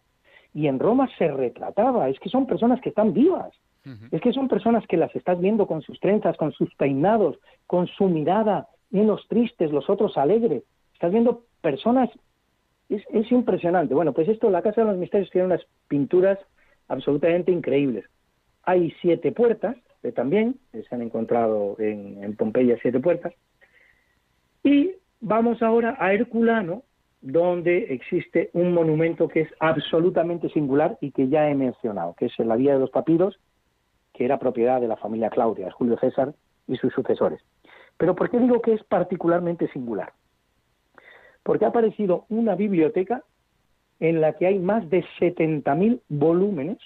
Y 0.54 0.68
en 0.68 0.78
Roma 0.80 1.10
se 1.18 1.30
retrataba, 1.30 2.10
es 2.10 2.20
que 2.20 2.28
son 2.28 2.46
personas 2.46 2.82
que 2.82 2.90
están 2.90 3.14
vivas, 3.14 3.54
es 4.12 4.22
que 4.22 4.34
son 4.34 4.50
personas 4.50 4.86
que 4.86 4.98
las 4.98 5.16
estás 5.16 5.40
viendo 5.40 5.66
con 5.66 5.82
sus 5.82 6.00
trenzas, 6.02 6.36
con 6.36 6.52
sus 6.52 6.76
peinados, 6.76 7.40
con 7.66 7.88
su 7.88 8.10
mirada, 8.10 8.68
unos 8.92 9.26
tristes, 9.30 9.72
los 9.72 9.90
otros 9.90 10.18
alegres. 10.18 10.64
Estás 10.94 11.12
viendo 11.14 11.46
personas, 11.62 12.10
es, 12.90 13.02
es 13.12 13.32
impresionante. 13.32 13.96
Bueno, 13.96 14.12
pues 14.12 14.28
esto, 14.28 14.50
la 14.50 14.62
Casa 14.62 14.82
de 14.82 14.88
los 14.88 14.98
Misterios 14.98 15.32
tiene 15.32 15.48
unas 15.48 15.66
pinturas 15.88 16.38
absolutamente 16.92 17.52
increíbles. 17.52 18.06
Hay 18.64 18.94
siete 19.02 19.32
puertas, 19.32 19.76
eh, 20.04 20.12
también, 20.12 20.60
se 20.72 20.94
han 20.94 21.02
encontrado 21.02 21.76
en, 21.80 22.36
Pompeya 22.36 22.78
siete 22.82 23.00
puertas. 23.00 23.34
Y 24.64 24.92
vamos 25.22 25.62
ahora 25.62 25.96
a 26.00 26.14
Herculano, 26.14 26.84
donde 27.22 27.94
existe 27.94 28.50
un 28.54 28.74
monumento 28.74 29.28
que 29.28 29.42
es 29.42 29.50
absolutamente 29.60 30.50
singular 30.50 30.98
y 31.02 31.12
que 31.12 31.28
ya 31.28 31.50
he 31.50 31.56
mencionado, 31.56 32.16
que 32.16 32.26
es 32.26 32.40
la 32.40 32.56
Vía 32.56 32.74
de 32.74 32.80
los 32.80 32.90
Papiros, 32.90 33.40
que 34.14 34.26
era 34.26 34.40
propiedad 34.40 34.82
de 34.82 34.88
la 34.88 34.98
familia 34.98 35.30
Claudia, 35.30 35.72
Julio 35.72 35.98
César 36.00 36.34
y 36.68 36.78
sus 36.78 36.94
sucesores. 36.94 37.42
Pero 37.98 38.16
¿por 38.16 38.30
qué 38.30 38.40
digo 38.40 38.62
que 38.62 38.74
es 38.74 38.84
particularmente 38.84 39.68
singular? 39.70 40.14
Porque 41.44 41.66
ha 41.66 41.70
aparecido 41.70 42.26
una 42.30 42.56
biblioteca 42.56 43.24
en 44.02 44.20
la 44.20 44.34
que 44.34 44.48
hay 44.48 44.60
más 44.60 44.90
de 44.90 45.06
70.000 45.20 46.02
volúmenes, 46.10 46.80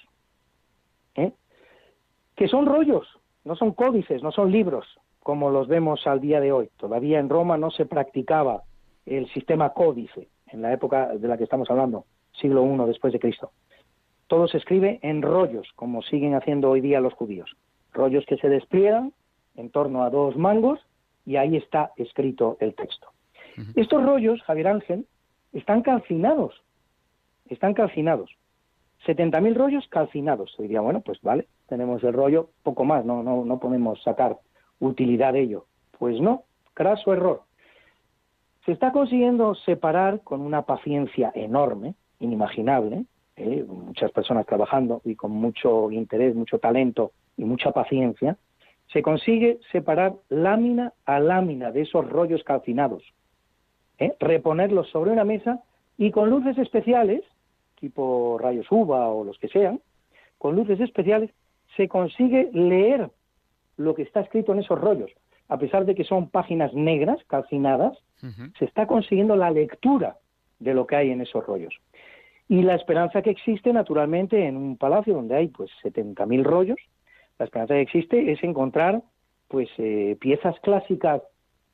¿eh? 1.15 1.31
que 2.35 2.47
son 2.49 2.65
rollos, 2.65 3.07
no 3.45 3.55
son 3.55 3.71
códices, 3.71 4.21
no 4.21 4.33
son 4.33 4.51
libros, 4.51 4.85
como 5.21 5.49
los 5.49 5.69
vemos 5.69 6.05
al 6.07 6.19
día 6.19 6.41
de 6.41 6.51
hoy. 6.51 6.69
Todavía 6.75 7.19
en 7.19 7.29
Roma 7.29 7.57
no 7.57 7.71
se 7.71 7.85
practicaba 7.85 8.63
el 9.05 9.31
sistema 9.31 9.69
códice, 9.69 10.27
en 10.47 10.61
la 10.61 10.73
época 10.73 11.15
de 11.15 11.27
la 11.27 11.37
que 11.37 11.45
estamos 11.45 11.69
hablando, 11.71 12.03
siglo 12.33 12.65
I 12.65 12.85
después 12.85 13.13
de 13.13 13.19
Cristo. 13.19 13.51
Todo 14.27 14.49
se 14.49 14.57
escribe 14.57 14.99
en 15.01 15.21
rollos, 15.21 15.69
como 15.75 16.01
siguen 16.01 16.35
haciendo 16.35 16.69
hoy 16.69 16.81
día 16.81 16.99
los 16.99 17.13
judíos. 17.13 17.55
Rollos 17.93 18.25
que 18.25 18.35
se 18.37 18.49
despliegan 18.49 19.13
en 19.55 19.69
torno 19.69 20.03
a 20.03 20.09
dos 20.09 20.35
mangos 20.35 20.81
y 21.25 21.37
ahí 21.37 21.55
está 21.55 21.91
escrito 21.95 22.57
el 22.59 22.75
texto. 22.75 23.07
Estos 23.77 24.03
rollos, 24.03 24.41
Javier 24.41 24.67
Ángel, 24.67 25.05
están 25.53 25.81
calcinados, 25.81 26.61
están 27.49 27.73
calcinados. 27.73 28.31
70.000 29.05 29.53
rollos 29.55 29.87
calcinados. 29.89 30.53
Se 30.55 30.63
diría, 30.63 30.81
bueno, 30.81 31.01
pues 31.01 31.21
vale, 31.21 31.47
tenemos 31.67 32.03
el 32.03 32.13
rollo, 32.13 32.49
poco 32.63 32.85
más, 32.85 33.05
no, 33.05 33.23
no, 33.23 33.45
no 33.45 33.59
podemos 33.59 34.01
sacar 34.03 34.37
utilidad 34.79 35.33
de 35.33 35.41
ello. 35.41 35.65
Pues 35.97 36.19
no, 36.19 36.43
craso 36.73 37.13
error. 37.13 37.43
Se 38.65 38.71
está 38.71 38.91
consiguiendo 38.91 39.53
separar 39.53 40.21
con 40.21 40.41
una 40.41 40.63
paciencia 40.63 41.31
enorme, 41.35 41.93
inimaginable, 42.19 43.05
¿eh? 43.35 43.65
muchas 43.67 44.11
personas 44.11 44.45
trabajando 44.45 45.01
y 45.05 45.15
con 45.15 45.31
mucho 45.31 45.91
interés, 45.91 46.35
mucho 46.35 46.59
talento 46.59 47.11
y 47.37 47.45
mucha 47.45 47.71
paciencia, 47.71 48.37
se 48.91 49.01
consigue 49.01 49.59
separar 49.71 50.15
lámina 50.29 50.93
a 51.05 51.19
lámina 51.19 51.71
de 51.71 51.81
esos 51.81 52.09
rollos 52.09 52.43
calcinados, 52.43 53.03
¿eh? 53.99 54.15
reponerlos 54.19 54.89
sobre 54.89 55.11
una 55.11 55.25
mesa 55.25 55.61
y 55.97 56.11
con 56.11 56.29
luces 56.29 56.57
especiales, 56.57 57.23
tipo 57.85 58.37
rayos 58.39 58.65
uva 58.71 59.09
o 59.09 59.23
los 59.23 59.37
que 59.37 59.47
sean, 59.47 59.79
con 60.39 60.55
luces 60.55 60.79
especiales 60.79 61.29
se 61.75 61.87
consigue 61.87 62.49
leer 62.51 63.11
lo 63.77 63.93
que 63.93 64.03
está 64.03 64.21
escrito 64.21 64.53
en 64.53 64.59
esos 64.59 64.79
rollos. 64.79 65.11
A 65.49 65.59
pesar 65.59 65.85
de 65.85 65.93
que 65.93 66.03
son 66.03 66.29
páginas 66.29 66.73
negras, 66.73 67.19
calcinadas, 67.27 67.95
se 68.57 68.65
está 68.65 68.87
consiguiendo 68.87 69.35
la 69.35 69.51
lectura 69.51 70.17
de 70.57 70.73
lo 70.73 70.87
que 70.87 70.95
hay 70.95 71.11
en 71.11 71.21
esos 71.21 71.45
rollos. 71.45 71.75
Y 72.47 72.63
la 72.63 72.73
esperanza 72.73 73.21
que 73.21 73.29
existe, 73.29 73.71
naturalmente, 73.71 74.47
en 74.47 74.57
un 74.57 74.77
palacio 74.77 75.13
donde 75.13 75.35
hay 75.35 75.47
pues 75.49 75.69
70.000 75.83 76.43
rollos, 76.43 76.79
la 77.37 77.45
esperanza 77.45 77.75
que 77.75 77.81
existe 77.81 78.31
es 78.31 78.43
encontrar 78.43 79.03
pues 79.47 79.69
eh, 79.77 80.17
piezas 80.19 80.59
clásicas 80.61 81.21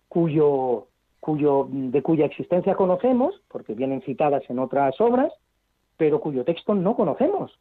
cuyo, 0.09 0.87
cuyo, 1.21 1.67
de 1.71 2.01
cuya 2.01 2.25
existencia 2.25 2.75
conocemos, 2.75 3.41
porque 3.47 3.73
vienen 3.73 4.01
citadas 4.01 4.43
en 4.49 4.59
otras 4.59 4.99
obras, 4.99 5.31
pero 5.97 6.19
cuyo 6.19 6.43
texto 6.43 6.73
no 6.73 6.95
conocemos. 6.95 7.57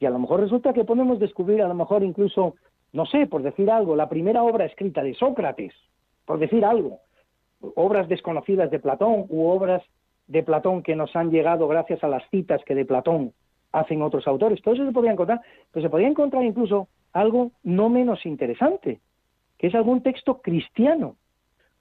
Y 0.00 0.06
a 0.06 0.10
lo 0.10 0.18
mejor 0.18 0.40
resulta 0.40 0.72
que 0.72 0.84
podemos 0.84 1.18
descubrir, 1.18 1.62
a 1.62 1.68
lo 1.68 1.74
mejor 1.74 2.02
incluso, 2.02 2.54
no 2.92 3.06
sé, 3.06 3.26
por 3.26 3.42
decir 3.42 3.70
algo, 3.70 3.96
la 3.96 4.08
primera 4.08 4.42
obra 4.42 4.64
escrita 4.64 5.02
de 5.02 5.14
Sócrates, 5.14 5.74
por 6.24 6.38
decir 6.38 6.64
algo, 6.64 7.00
obras 7.74 8.08
desconocidas 8.08 8.70
de 8.70 8.78
Platón 8.78 9.26
u 9.28 9.48
obras 9.48 9.82
de 10.26 10.42
Platón 10.42 10.82
que 10.82 10.94
nos 10.94 11.14
han 11.16 11.30
llegado 11.30 11.66
gracias 11.68 12.04
a 12.04 12.08
las 12.08 12.22
citas 12.30 12.62
que 12.64 12.74
de 12.74 12.84
Platón 12.84 13.32
hacen 13.72 14.02
otros 14.02 14.26
autores. 14.26 14.62
Todo 14.62 14.74
eso 14.74 14.86
se 14.86 14.92
podría 14.92 15.12
encontrar, 15.12 15.40
pero 15.72 15.82
se 15.84 15.90
podría 15.90 16.08
encontrar 16.08 16.44
incluso 16.44 16.88
algo 17.12 17.52
no 17.62 17.88
menos 17.88 18.24
interesante, 18.26 19.00
que 19.56 19.68
es 19.68 19.74
algún 19.74 20.02
texto 20.02 20.40
cristiano 20.40 21.16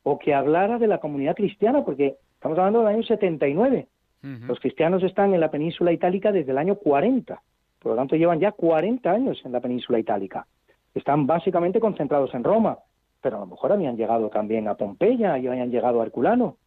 o 0.03 0.17
que 0.17 0.33
hablara 0.33 0.79
de 0.79 0.87
la 0.87 0.99
comunidad 0.99 1.35
cristiana, 1.35 1.83
porque 1.83 2.15
estamos 2.33 2.57
hablando 2.57 2.79
del 2.79 2.87
año 2.87 3.03
79. 3.03 3.87
Los 4.21 4.59
cristianos 4.59 5.03
están 5.03 5.33
en 5.33 5.39
la 5.39 5.51
península 5.51 5.91
itálica 5.91 6.31
desde 6.31 6.51
el 6.51 6.57
año 6.57 6.75
40, 6.75 7.41
por 7.79 7.91
lo 7.91 7.95
tanto 7.95 8.15
llevan 8.15 8.39
ya 8.39 8.51
40 8.51 9.09
años 9.09 9.39
en 9.45 9.51
la 9.51 9.61
península 9.61 9.99
itálica. 9.99 10.47
Están 10.93 11.27
básicamente 11.27 11.79
concentrados 11.79 12.33
en 12.33 12.43
Roma, 12.43 12.79
pero 13.21 13.37
a 13.37 13.39
lo 13.41 13.45
mejor 13.45 13.71
habían 13.71 13.95
llegado 13.95 14.29
también 14.29 14.67
a 14.67 14.75
Pompeya 14.75 15.37
y 15.37 15.47
habían 15.47 15.71
llegado 15.71 16.01
a 16.01 16.05
Herculano. 16.05 16.57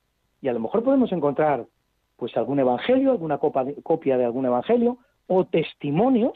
Y 0.40 0.48
a 0.48 0.52
lo 0.52 0.60
mejor 0.60 0.82
podemos 0.82 1.12
encontrar 1.12 1.66
pues 2.16 2.36
algún 2.36 2.60
evangelio, 2.60 3.10
alguna 3.10 3.38
copia 3.38 4.16
de 4.16 4.24
algún 4.24 4.46
evangelio 4.46 4.98
o 5.26 5.44
testimonios 5.44 6.34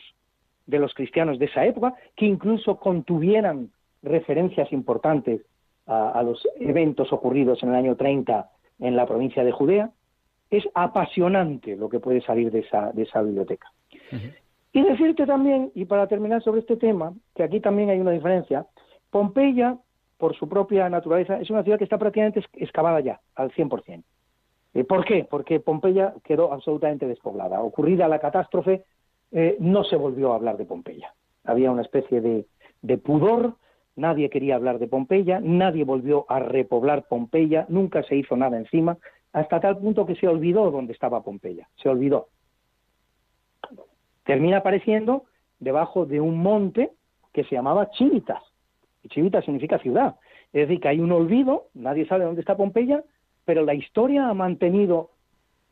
de 0.67 0.79
los 0.79 0.95
cristianos 0.95 1.39
de 1.39 1.47
esa 1.47 1.65
época 1.67 1.95
que 2.17 2.27
incluso 2.27 2.79
contuvieran 2.79 3.71
referencias 4.03 4.73
importantes 4.73 5.43
a, 5.87 6.23
los 6.23 6.47
eventos 6.59 7.13
ocurridos 7.13 7.63
en 7.63 7.71
el 7.71 7.75
año 7.75 7.97
30 7.97 8.51
en 8.81 8.97
la 8.97 9.07
provincia 9.07 9.45
de 9.45 9.53
Judea. 9.53 9.91
Es 10.51 10.65
apasionante 10.75 11.77
lo 11.77 11.89
que 11.89 12.01
puede 12.01 12.21
salir 12.21 12.51
de 12.51 12.61
esa, 12.61 12.93
de 12.93 13.03
esa 13.03 13.23
biblioteca. 13.23 13.71
Y 14.73 14.83
decirte 14.83 15.25
también, 15.25 15.71
y 15.75 15.85
para 15.85 16.09
terminar 16.09 16.43
sobre 16.43 16.61
este 16.61 16.77
tema, 16.77 17.13
que 17.35 17.45
aquí 17.45 17.61
también 17.61 17.91
hay 17.91 18.01
una 18.01 18.11
diferencia, 18.11 18.67
Pompeya, 19.11 19.79
por 20.19 20.35
su 20.37 20.49
propia 20.49 20.89
naturaleza, 20.89 21.41
es 21.41 21.49
una 21.51 21.63
ciudad 21.63 21.79
que 21.79 21.85
está 21.85 21.99
prácticamente 21.99 22.45
excavada 22.55 23.01
ya, 23.01 23.21
al 23.37 23.53
100%. 23.53 24.03
Eh, 24.75 24.85
¿Por 24.85 25.05
qué? 25.05 25.25
Porque 25.29 25.61
Pompeya 25.61 26.15
quedó 26.25 26.53
absolutamente 26.53 27.07
despoblada. 27.07 27.61
Ocurrida 27.61 28.09
la 28.09 28.19
catástrofe, 28.19 28.83
eh, 29.31 29.57
no 29.61 29.85
se 29.85 29.97
volvió 29.97 30.33
a 30.33 30.37
hablar 30.37 30.57
de 30.57 30.65
Pompeya. 30.65 31.15
Había 31.45 31.71
una 31.71 31.83
especie 31.83 32.21
de, 32.21 32.47
de 32.83 32.99
pudor, 32.99 33.55
nadie 33.97 34.31
quería 34.31 34.57
hablar 34.57 34.79
de 34.81 34.89
Pompeya, 34.89 35.41
nadie 35.41 35.85
volvió 35.85 36.27
a 36.29 36.41
repoblar 36.41 37.07
Pompeya, 37.07 37.67
nunca 37.69 38.03
se 38.03 38.17
hizo 38.17 38.37
nada 38.37 38.57
encima, 38.57 38.99
hasta 39.35 39.61
tal 39.61 39.79
punto 39.79 40.07
que 40.07 40.15
se 40.15 40.29
olvidó 40.29 40.71
dónde 40.71 40.93
estaba 40.93 41.23
Pompeya, 41.23 41.69
se 41.75 41.89
olvidó. 41.89 42.29
Termina 44.25 44.59
apareciendo 44.59 45.25
debajo 45.59 46.07
de 46.07 46.21
un 46.21 46.39
monte 46.39 46.93
que 47.33 47.43
se 47.45 47.57
llamaba 47.57 47.91
Chivitas, 47.91 48.43
y 49.03 49.09
Chivitas 49.09 49.45
significa 49.45 49.79
ciudad. 49.81 50.15
Es 50.53 50.69
decir, 50.69 50.81
que 50.81 50.89
hay 50.89 51.01
un 51.01 51.11
olvido, 51.11 51.67
nadie 51.75 52.07
sabe 52.07 52.25
dónde 52.25 52.43
está 52.43 52.57
Pompeya, 52.57 53.03
pero 53.45 53.65
la 53.65 53.75
historia 53.75 54.29
ha 54.29 54.35
mantenido 54.35 55.11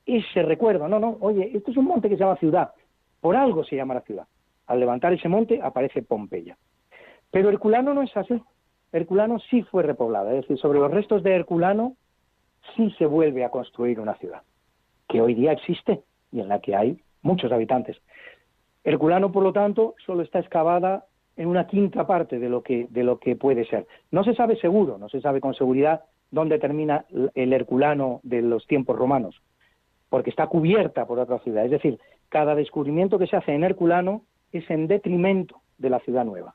ese 0.04 0.42
recuerdo. 0.42 0.88
No, 0.88 0.98
no, 0.98 1.16
oye, 1.20 1.52
esto 1.54 1.70
es 1.70 1.76
un 1.76 1.84
monte 1.84 2.08
que 2.08 2.16
se 2.16 2.24
llama 2.24 2.36
ciudad. 2.36 2.72
Por 3.20 3.36
algo 3.36 3.62
se 3.62 3.76
llama 3.76 3.94
la 3.94 4.00
ciudad. 4.00 4.26
Al 4.66 4.80
levantar 4.80 5.12
ese 5.12 5.28
monte 5.28 5.60
aparece 5.62 6.02
Pompeya. 6.02 6.58
Pero 7.30 7.48
Herculano 7.48 7.94
no 7.94 8.02
es 8.02 8.14
así. 8.16 8.42
Herculano 8.90 9.38
sí 9.38 9.62
fue 9.62 9.84
repoblada. 9.84 10.30
Es 10.34 10.42
decir, 10.42 10.58
sobre 10.58 10.80
los 10.80 10.90
restos 10.90 11.22
de 11.22 11.32
Herculano 11.32 11.96
sí 12.76 12.90
se 12.98 13.06
vuelve 13.06 13.44
a 13.44 13.50
construir 13.50 14.00
una 14.00 14.14
ciudad, 14.14 14.42
que 15.08 15.20
hoy 15.20 15.34
día 15.34 15.52
existe 15.52 16.02
y 16.30 16.40
en 16.40 16.48
la 16.48 16.60
que 16.60 16.74
hay 16.74 16.98
muchos 17.22 17.52
habitantes. 17.52 17.96
Herculano, 18.84 19.30
por 19.30 19.42
lo 19.42 19.52
tanto, 19.52 19.94
solo 20.04 20.22
está 20.22 20.40
excavada 20.40 21.06
en 21.36 21.48
una 21.48 21.66
quinta 21.66 22.06
parte 22.06 22.38
de 22.38 22.48
lo 22.48 22.62
que, 22.62 22.86
de 22.90 23.04
lo 23.04 23.18
que 23.18 23.36
puede 23.36 23.64
ser. 23.66 23.86
No 24.10 24.24
se 24.24 24.34
sabe 24.34 24.56
seguro, 24.56 24.98
no 24.98 25.08
se 25.08 25.20
sabe 25.20 25.40
con 25.40 25.54
seguridad 25.54 26.02
dónde 26.30 26.58
termina 26.58 27.04
el 27.34 27.52
Herculano 27.52 28.20
de 28.22 28.42
los 28.42 28.66
tiempos 28.66 28.96
romanos, 28.96 29.40
porque 30.08 30.30
está 30.30 30.46
cubierta 30.46 31.06
por 31.06 31.18
otra 31.18 31.38
ciudad. 31.40 31.64
Es 31.64 31.70
decir, 31.70 31.98
cada 32.28 32.54
descubrimiento 32.54 33.18
que 33.18 33.26
se 33.26 33.36
hace 33.36 33.54
en 33.54 33.64
Herculano 33.64 34.22
es 34.50 34.68
en 34.70 34.86
detrimento 34.86 35.60
de 35.78 35.90
la 35.90 36.00
ciudad 36.00 36.24
nueva, 36.24 36.54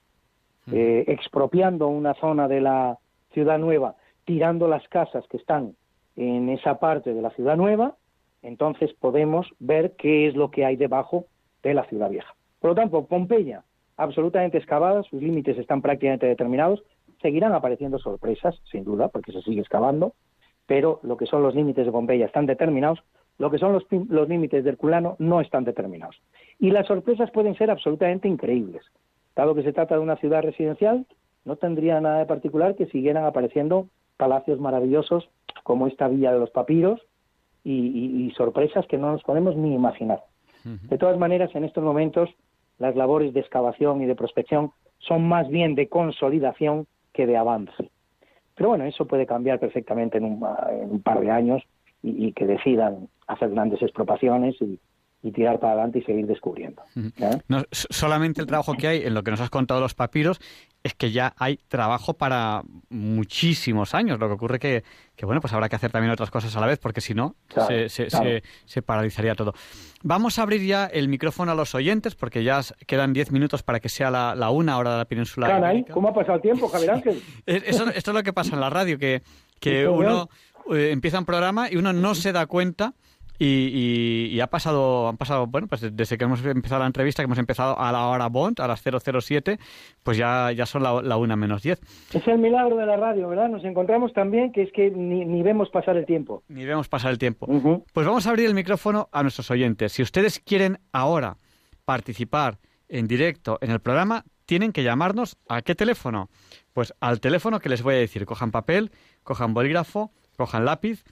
eh, 0.71 1.05
expropiando 1.07 1.87
una 1.87 2.13
zona 2.15 2.47
de 2.47 2.61
la 2.61 2.97
ciudad 3.31 3.57
nueva, 3.57 3.95
tirando 4.25 4.67
las 4.67 4.87
casas 4.89 5.25
que 5.27 5.37
están 5.37 5.75
en 6.18 6.49
esa 6.49 6.80
parte 6.80 7.13
de 7.13 7.22
la 7.22 7.30
ciudad 7.32 7.55
nueva, 7.55 7.95
entonces 8.41 8.93
podemos 8.93 9.47
ver 9.59 9.93
qué 9.97 10.28
es 10.28 10.36
lo 10.36 10.51
que 10.51 10.65
hay 10.65 10.76
debajo 10.76 11.26
de 11.63 11.74
la 11.74 11.86
ciudad 11.86 12.09
vieja. 12.09 12.36
Por 12.59 12.72
lo 12.72 12.76
tanto, 12.76 13.05
Pompeya, 13.05 13.63
absolutamente 13.95 14.57
excavada, 14.57 15.03
sus 15.03 15.22
límites 15.22 15.57
están 15.57 15.82
prácticamente 15.82 16.26
determinados, 16.26 16.84
Seguirán 17.22 17.53
apareciendo 17.53 17.97
sorpresas, 17.97 18.55
sin 18.72 18.84
duda, 18.84 19.09
porque 19.09 19.32
se 19.32 19.41
sigue 19.41 19.61
excavando, 19.61 20.13
pero 20.68 20.99
lo 21.03 21.18
que 21.18 21.26
son 21.26 21.41
los 21.41 21.55
límites 21.55 21.86
de 21.86 21.91
Pompeya 21.91 22.26
están 22.26 22.45
determinados, 22.45 22.99
lo 23.39 23.49
que 23.49 23.57
son 23.57 23.74
los, 23.74 23.86
los 24.09 24.30
límites 24.30 24.63
de 24.63 24.70
Herculano 24.70 25.15
no 25.20 25.41
están 25.41 25.63
determinados. 25.63 26.15
Y 26.59 26.72
las 26.72 26.88
sorpresas 26.88 27.32
pueden 27.32 27.55
ser 27.55 27.72
absolutamente 27.72 28.28
increíbles. 28.28 28.84
Dado 29.36 29.55
que 29.55 29.63
se 29.63 29.74
trata 29.74 29.95
de 29.95 30.01
una 30.01 30.18
ciudad 30.18 30.43
residencial, 30.43 31.05
no 31.45 31.55
tendría 31.55 31.99
nada 32.01 32.20
de 32.20 32.26
particular 32.26 32.76
que 32.76 32.88
siguieran 32.88 33.26
apareciendo 33.26 33.88
palacios 34.18 34.59
maravillosos 34.59 35.30
como 35.63 35.87
esta 35.87 36.07
Villa 36.07 36.31
de 36.31 36.39
los 36.39 36.49
Papiros 36.51 37.01
y, 37.63 38.31
sorpresas 38.37 38.85
que 38.87 38.97
no 38.97 39.11
nos 39.11 39.23
podemos 39.23 39.55
ni 39.55 39.73
imaginar. 39.73 40.23
De 40.63 40.97
todas 40.97 41.17
maneras, 41.17 41.53
en 41.55 41.63
estos 41.63 41.83
momentos, 41.83 42.29
las 42.77 42.95
labores 42.95 43.33
de 43.33 43.39
excavación 43.39 44.01
y 44.01 44.05
de 44.05 44.15
prospección 44.15 44.71
son 44.99 45.27
más 45.27 45.47
bien 45.49 45.75
de 45.75 45.87
consolidación 45.87 46.87
que 47.13 47.25
de 47.25 47.37
avance. 47.37 47.89
Pero 48.55 48.69
bueno, 48.69 48.85
eso 48.85 49.05
puede 49.05 49.25
cambiar 49.25 49.59
perfectamente 49.59 50.17
en 50.17 50.25
un, 50.25 51.01
par 51.01 51.19
de 51.19 51.31
años 51.31 51.63
y, 52.01 52.31
que 52.33 52.45
decidan 52.45 53.07
hacer 53.27 53.49
grandes 53.49 53.81
expropiaciones 53.81 54.55
y, 54.61 54.79
tirar 55.34 55.59
para 55.59 55.74
adelante 55.74 55.99
y 55.99 56.03
seguir 56.03 56.26
descubriendo. 56.28 56.82
No, 57.47 57.63
solamente 57.72 58.41
el 58.41 58.47
trabajo 58.47 58.74
que 58.76 58.88
hay 58.88 59.03
en 59.03 59.13
lo 59.13 59.24
que 59.24 59.32
nos 59.32 59.41
has 59.41 59.49
contado 59.49 59.82
los 59.82 59.93
papiros 59.93 60.39
es 60.84 60.93
que 60.93 61.11
ya 61.11 61.34
hay 61.38 61.57
trabajo 61.68 62.13
para 62.13 62.61
muchísimos 62.89 63.93
años. 63.93 64.20
Lo 64.20 64.28
que 64.28 64.34
ocurre 64.34 64.59
que, 64.59 64.84
que 65.15 65.26
bueno, 65.26 65.41
pues 65.41 65.53
habrá 65.53 65.68
que 65.68 65.76
hacer 65.76 65.91
también 65.91 66.11
otras 66.11 66.32
cosas 66.32 66.55
a 66.55 66.61
la 66.61 66.68
vez, 66.68 66.80
porque 66.80 67.01
si 67.01 67.13
no, 67.13 67.36
se, 67.68 67.89
se, 67.89 68.82
paralizaría 68.82 69.36
todo. 69.36 69.53
Vamos 70.03 70.39
a 70.39 70.43
abrir 70.43 70.65
ya 70.65 70.86
el 70.86 71.09
micrófono 71.09 71.51
a 71.51 71.55
los 71.55 71.76
oyentes, 71.76 72.15
porque 72.15 72.43
ya 72.43 72.61
quedan 72.86 73.11
diez 73.11 73.32
minutos 73.32 73.63
para 73.63 73.80
que 73.80 73.89
sea 73.89 74.09
la, 74.11 74.49
una 74.49 74.78
hora 74.78 74.91
de 74.91 74.97
la 74.99 75.05
península. 75.05 75.47
Caray, 75.47 75.84
¿cómo 75.86 76.09
ha 76.09 76.13
pasado 76.13 76.36
el 76.36 76.41
tiempo, 76.41 76.68
Javier 76.72 76.91
Ángel? 76.91 77.22
esto 77.45 77.91
es 77.93 78.07
lo 78.07 78.24
que 78.24 78.34
pasa 78.34 78.53
en 78.53 78.61
la 78.61 78.70
radio, 78.70 78.97
que, 78.97 79.24
que 79.59 79.88
uno 79.88 80.30
eh, 80.74 80.91
empieza 80.91 81.20
un 81.20 81.26
programa 81.26 81.70
y 81.70 81.76
uno 81.76 81.91
no 81.91 82.15
se 82.15 82.32
da 82.32 82.45
cuenta 82.45 82.93
Y, 83.39 84.39
ha 84.39 84.47
pasado, 84.47 85.07
han 85.07 85.17
pasado, 85.17 85.47
bueno, 85.47 85.67
pues 85.67 85.95
desde 85.95 86.17
que 86.17 86.23
hemos 86.23 86.43
empezado 86.43 86.79
la 86.81 86.88
entrevista, 86.88 87.21
que 87.21 87.25
hemos 87.25 87.38
empezado 87.38 87.79
a 87.79 87.91
la 87.91 88.07
hora 88.07 88.27
Bond, 88.27 88.59
a 88.59 88.67
las 88.67 88.81
007, 88.81 89.59
pues 90.03 90.17
ya, 90.17 90.51
ya 90.51 90.65
son 90.65 90.83
la, 90.83 91.01
la 91.01 91.17
una 91.17 91.35
menos 91.35 91.61
10. 91.61 91.79
Es 92.13 92.27
el 92.27 92.39
milagro 92.39 92.77
de 92.77 92.85
la 92.85 92.97
radio, 92.97 93.29
¿verdad? 93.29 93.49
Nos 93.49 93.63
encontramos 93.63 94.13
también 94.13 94.51
que 94.51 94.63
es 94.63 94.71
que 94.71 94.89
ni, 94.89 95.43
vemos 95.43 95.69
pasar 95.69 95.97
el 95.97 96.05
tiempo. 96.05 96.43
Ni 96.47 96.65
vemos 96.65 96.88
pasar 96.88 97.11
el 97.11 97.17
tiempo. 97.17 97.47
Pues 97.93 98.05
vamos 98.07 98.25
a 98.25 98.29
abrir 98.31 98.47
el 98.47 98.53
micrófono 98.53 99.09
a 99.11 99.21
nuestros 99.21 99.51
oyentes. 99.51 99.91
Si 99.91 100.01
ustedes 100.01 100.39
quieren 100.39 100.79
ahora 100.91 101.38
participar 101.85 102.57
en 102.89 103.07
directo 103.07 103.57
en 103.61 103.71
el 103.71 103.79
programa, 103.79 104.25
tienen 104.45 104.71
que 104.71 104.83
llamarnos 104.83 105.38
a 105.47 105.61
qué 105.61 105.75
teléfono? 105.75 106.29
Pues 106.73 106.93
al 106.99 107.19
teléfono 107.19 107.59
que 107.59 107.69
les 107.69 107.83
voy 107.83 107.95
a 107.95 107.97
decir. 107.99 108.25
Cojan 108.25 108.51
papel, 108.51 108.91
cojan 109.23 109.53
bolígrafo, 109.53 110.11
cojan 110.38 110.65
lápiz 110.65 111.03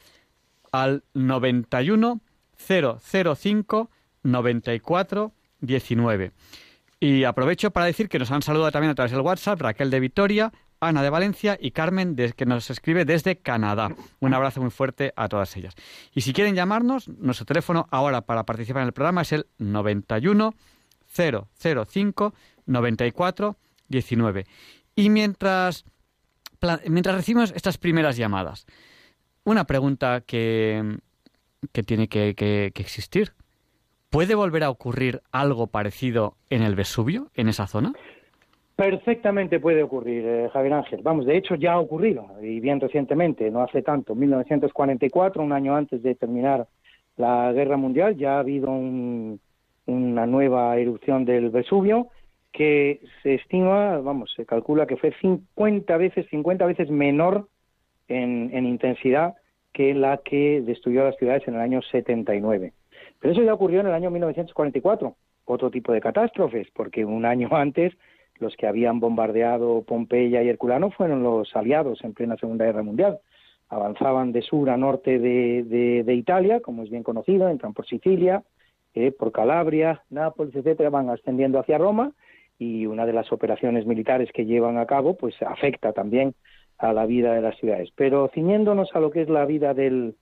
al 0.72 1.04
91 1.14 2.22
005 2.58 3.90
94 4.24 5.34
19. 5.62 6.32
Y 7.00 7.24
aprovecho 7.24 7.72
para 7.72 7.86
decir 7.86 8.10
que 8.10 8.20
nos 8.20 8.32
han 8.32 8.42
saludado 8.42 8.72
también 8.72 8.92
a 8.92 8.96
través 8.96 9.12
del 9.12 9.22
WhatsApp 9.22 9.62
Raquel 9.62 9.90
de 9.90 10.00
Vitoria, 10.00 10.54
Ana 10.80 11.04
de 11.04 11.10
Valencia 11.10 11.58
y 11.60 11.72
Carmen, 11.72 12.16
que 12.16 12.46
nos 12.46 12.70
escribe 12.70 13.06
desde 13.06 13.38
Canadá. 13.38 13.96
Un 14.20 14.34
abrazo 14.34 14.62
muy 14.62 14.72
fuerte 14.72 15.14
a 15.16 15.28
todas 15.28 15.56
ellas. 15.58 15.76
Y 16.14 16.22
si 16.22 16.34
quieren 16.34 16.56
llamarnos, 16.56 17.08
nuestro 17.08 17.46
teléfono 17.46 17.88
ahora 17.92 18.22
para 18.22 18.46
participar 18.46 18.82
en 18.84 18.88
el 18.88 18.94
programa 18.94 19.22
es 19.22 19.32
el 19.34 19.48
91 19.58 20.54
005 21.16 22.34
94 22.66 23.58
19. 23.88 24.46
Y 24.96 25.10
mientras, 25.10 25.86
mientras 26.88 27.16
recibimos 27.16 27.52
estas 27.56 27.78
primeras 27.78 28.18
llamadas, 28.18 28.66
una 29.46 29.66
pregunta 29.66 30.22
que, 30.26 30.98
que 31.72 31.84
tiene 31.84 32.08
que, 32.08 32.36
que, 32.36 32.72
existir. 32.76 33.32
¿Puede 34.10 34.36
volver 34.36 34.64
a 34.64 34.70
ocurrir 34.70 35.22
algo 35.32 35.68
parecido 35.68 36.36
en 36.50 36.64
el 36.64 36.76
Vesubio, 36.76 37.28
en 37.36 37.48
esa 37.48 37.68
zona? 37.68 37.94
Perfectamente 38.76 39.60
puede 39.60 39.84
ocurrir, 39.84 40.26
eh, 40.26 40.50
Javier 40.52 40.74
Ángel. 40.74 41.02
Vamos, 41.02 41.26
de 41.26 41.38
hecho 41.38 41.56
ya 41.56 41.74
ha 41.74 41.80
ocurrido, 41.80 42.28
y 42.42 42.60
bien 42.60 42.82
recientemente, 42.82 43.50
no 43.50 43.62
hace 43.62 43.82
tanto, 43.82 44.14
en 44.14 44.20
1944, 44.20 45.42
un 45.42 45.54
año 45.54 45.76
antes 45.76 46.04
de 46.04 46.16
terminar 46.16 46.68
la 47.16 47.54
Guerra 47.54 47.78
Mundial, 47.78 48.18
ya 48.18 48.36
ha 48.36 48.40
habido 48.40 48.70
una 48.72 50.26
nueva 50.26 50.78
erupción 50.78 51.24
del 51.24 51.52
Vesubio 51.52 52.10
que 52.52 53.02
se 53.22 53.36
estima, 53.36 53.98
vamos, 54.00 54.34
se 54.36 54.46
calcula 54.46 54.88
que 54.88 54.98
fue 54.98 55.14
50 55.22 55.98
veces, 55.98 56.26
50 56.30 56.66
veces 56.66 56.90
menor 56.90 57.48
en, 58.08 58.66
intensidad 58.66 59.36
que 59.74 59.94
la 59.94 60.18
que 60.18 60.62
destruyó 60.62 61.04
las 61.04 61.18
ciudades 61.18 61.48
en 61.48 61.56
el 61.56 61.62
año 61.62 61.82
79. 61.82 62.74
Pero 63.20 63.34
eso 63.34 63.44
ya 63.44 63.54
ocurrió 63.54 63.82
en 63.82 63.88
el 63.88 63.94
año 63.94 64.10
1944, 64.10 65.16
otro 65.46 65.72
tipo 65.72 65.92
de 65.92 66.02
catástrofes, 66.02 66.68
porque 66.74 67.06
un 67.06 67.26
año 67.26 67.50
antes 67.52 67.94
los 68.40 68.56
que 68.58 68.68
habían 68.68 69.00
bombardeado 69.00 69.84
Pompeya 69.84 70.44
y 70.44 70.50
Herculano 70.50 70.92
fueron 70.92 71.24
los 71.24 71.56
aliados 71.56 72.04
en 72.04 72.14
plena 72.14 72.36
Segunda 72.36 72.66
Guerra 72.66 72.84
Mundial. 72.84 73.20
Avanzaban 73.70 74.32
de 74.32 74.42
sur 74.42 74.70
a 74.70 74.78
norte 74.78 75.20
de, 75.20 76.04
de, 76.04 76.14
Italia, 76.14 76.60
como 76.60 76.84
es 76.84 76.90
bien 76.90 77.02
conocido, 77.02 77.50
entran 77.50 77.74
por 77.74 77.88
Sicilia, 77.88 78.44
eh, 78.94 79.12
por 79.12 79.32
Calabria, 79.32 80.04
Nápoles, 80.10 80.56
etcétera, 80.56 80.90
van 80.90 81.10
ascendiendo 81.10 81.60
hacia 81.60 81.78
Roma 81.78 82.12
y 82.58 82.86
una 82.86 83.06
de 83.06 83.14
las 83.14 83.32
operaciones 83.32 83.86
militares 83.86 84.30
que 84.34 84.46
llevan 84.46 84.78
a 84.78 84.86
cabo 84.86 85.18
pues 85.18 85.36
afecta 85.42 85.94
también 85.94 86.36
a 86.78 86.94
la 86.94 87.06
vida 87.06 87.34
de 87.34 87.42
las 87.42 87.58
ciudades. 87.58 87.90
Pero 87.96 88.30
ciñéndonos 88.34 88.90
a 88.96 89.00
lo 89.00 89.12
que 89.12 89.22
es 89.22 89.30
la 89.30 89.46
vida 89.46 89.74
del, 89.74 90.16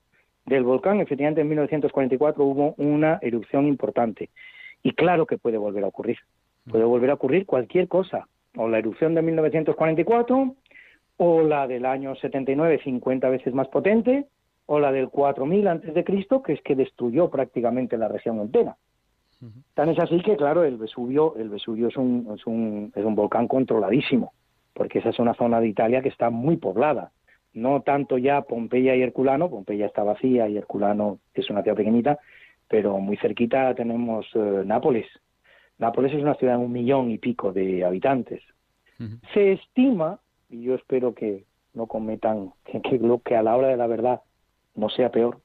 del 0.45 0.63
volcán, 0.63 0.99
efectivamente 0.99 1.41
en 1.41 1.49
1944 1.49 2.43
hubo 2.43 2.73
una 2.77 3.19
erupción 3.21 3.67
importante. 3.67 4.29
Y 4.83 4.91
claro 4.91 5.25
que 5.25 5.37
puede 5.37 5.57
volver 5.57 5.83
a 5.83 5.87
ocurrir. 5.87 6.17
Puede 6.69 6.83
volver 6.83 7.09
a 7.09 7.15
ocurrir 7.15 7.45
cualquier 7.45 7.87
cosa. 7.87 8.27
O 8.55 8.67
la 8.67 8.77
erupción 8.77 9.15
de 9.15 9.21
1944, 9.21 10.55
o 11.17 11.41
la 11.41 11.67
del 11.67 11.85
año 11.85 12.15
79, 12.15 12.81
50 12.83 13.29
veces 13.29 13.53
más 13.53 13.67
potente, 13.69 14.25
o 14.65 14.79
la 14.79 14.91
del 14.91 15.09
4000 15.09 15.67
antes 15.67 15.93
de 15.93 16.03
Cristo, 16.03 16.43
que 16.43 16.53
es 16.53 16.61
que 16.61 16.75
destruyó 16.75 17.29
prácticamente 17.29 17.97
la 17.97 18.07
región 18.07 18.39
entera. 18.39 18.77
Tan 19.73 19.89
es 19.89 19.99
así 19.99 20.21
que, 20.21 20.37
claro, 20.37 20.63
el 20.63 20.77
Vesubio, 20.77 21.35
el 21.35 21.49
Vesubio 21.49 21.89
es 21.89 21.97
un, 21.97 22.33
es 22.33 22.47
un, 22.47 22.93
es 22.95 23.03
un 23.03 23.13
volcán 23.13 23.47
controladísimo 23.47 24.31
porque 24.73 24.99
esa 24.99 25.09
es 25.09 25.19
una 25.19 25.33
zona 25.35 25.59
de 25.59 25.67
Italia 25.67 26.01
que 26.01 26.09
está 26.09 26.29
muy 26.29 26.57
poblada. 26.57 27.11
No 27.53 27.81
tanto 27.81 28.17
ya 28.17 28.41
Pompeya 28.41 28.95
y 28.95 29.03
Herculano, 29.03 29.49
Pompeya 29.49 29.85
está 29.85 30.03
vacía 30.03 30.49
y 30.49 30.57
Herculano 30.57 31.19
es 31.33 31.49
una 31.49 31.61
ciudad 31.61 31.77
pequeñita, 31.77 32.19
pero 32.67 32.97
muy 32.97 33.17
cerquita 33.17 33.75
tenemos 33.75 34.25
eh, 34.33 34.63
Nápoles. 34.65 35.07
Nápoles 35.77 36.13
es 36.13 36.21
una 36.21 36.35
ciudad 36.35 36.57
de 36.57 36.65
un 36.65 36.71
millón 36.71 37.11
y 37.11 37.17
pico 37.17 37.53
de 37.53 37.83
habitantes. 37.85 38.41
Se 39.33 39.51
estima, 39.51 40.19
y 40.49 40.63
yo 40.63 40.75
espero 40.75 41.13
que 41.13 41.43
no 41.73 41.87
cometan, 41.87 42.53
que, 42.65 42.81
que, 42.81 42.99
que 43.25 43.35
a 43.35 43.43
la 43.43 43.55
hora 43.55 43.67
de 43.67 43.77
la 43.77 43.87
verdad 43.87 44.21
no 44.75 44.89
sea 44.89 45.11
peor, 45.11 45.39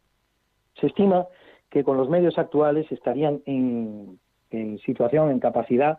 se 0.80 0.86
estima 0.86 1.26
que 1.70 1.84
con 1.84 1.96
los 1.96 2.08
medios 2.08 2.38
actuales 2.38 2.90
estarían 2.92 3.42
en, 3.46 4.18
en 4.50 4.78
situación, 4.78 5.30
en 5.30 5.40
capacidad 5.40 5.98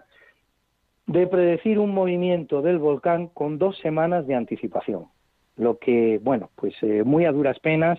de 1.10 1.26
predecir 1.26 1.80
un 1.80 1.92
movimiento 1.92 2.62
del 2.62 2.78
volcán 2.78 3.30
con 3.30 3.58
dos 3.58 3.76
semanas 3.80 4.28
de 4.28 4.36
anticipación, 4.36 5.06
lo 5.56 5.80
que, 5.80 6.20
bueno, 6.22 6.52
pues 6.56 6.76
eh, 6.84 7.04
muy 7.04 7.26
a 7.26 7.32
duras 7.32 7.60
penas 7.60 7.98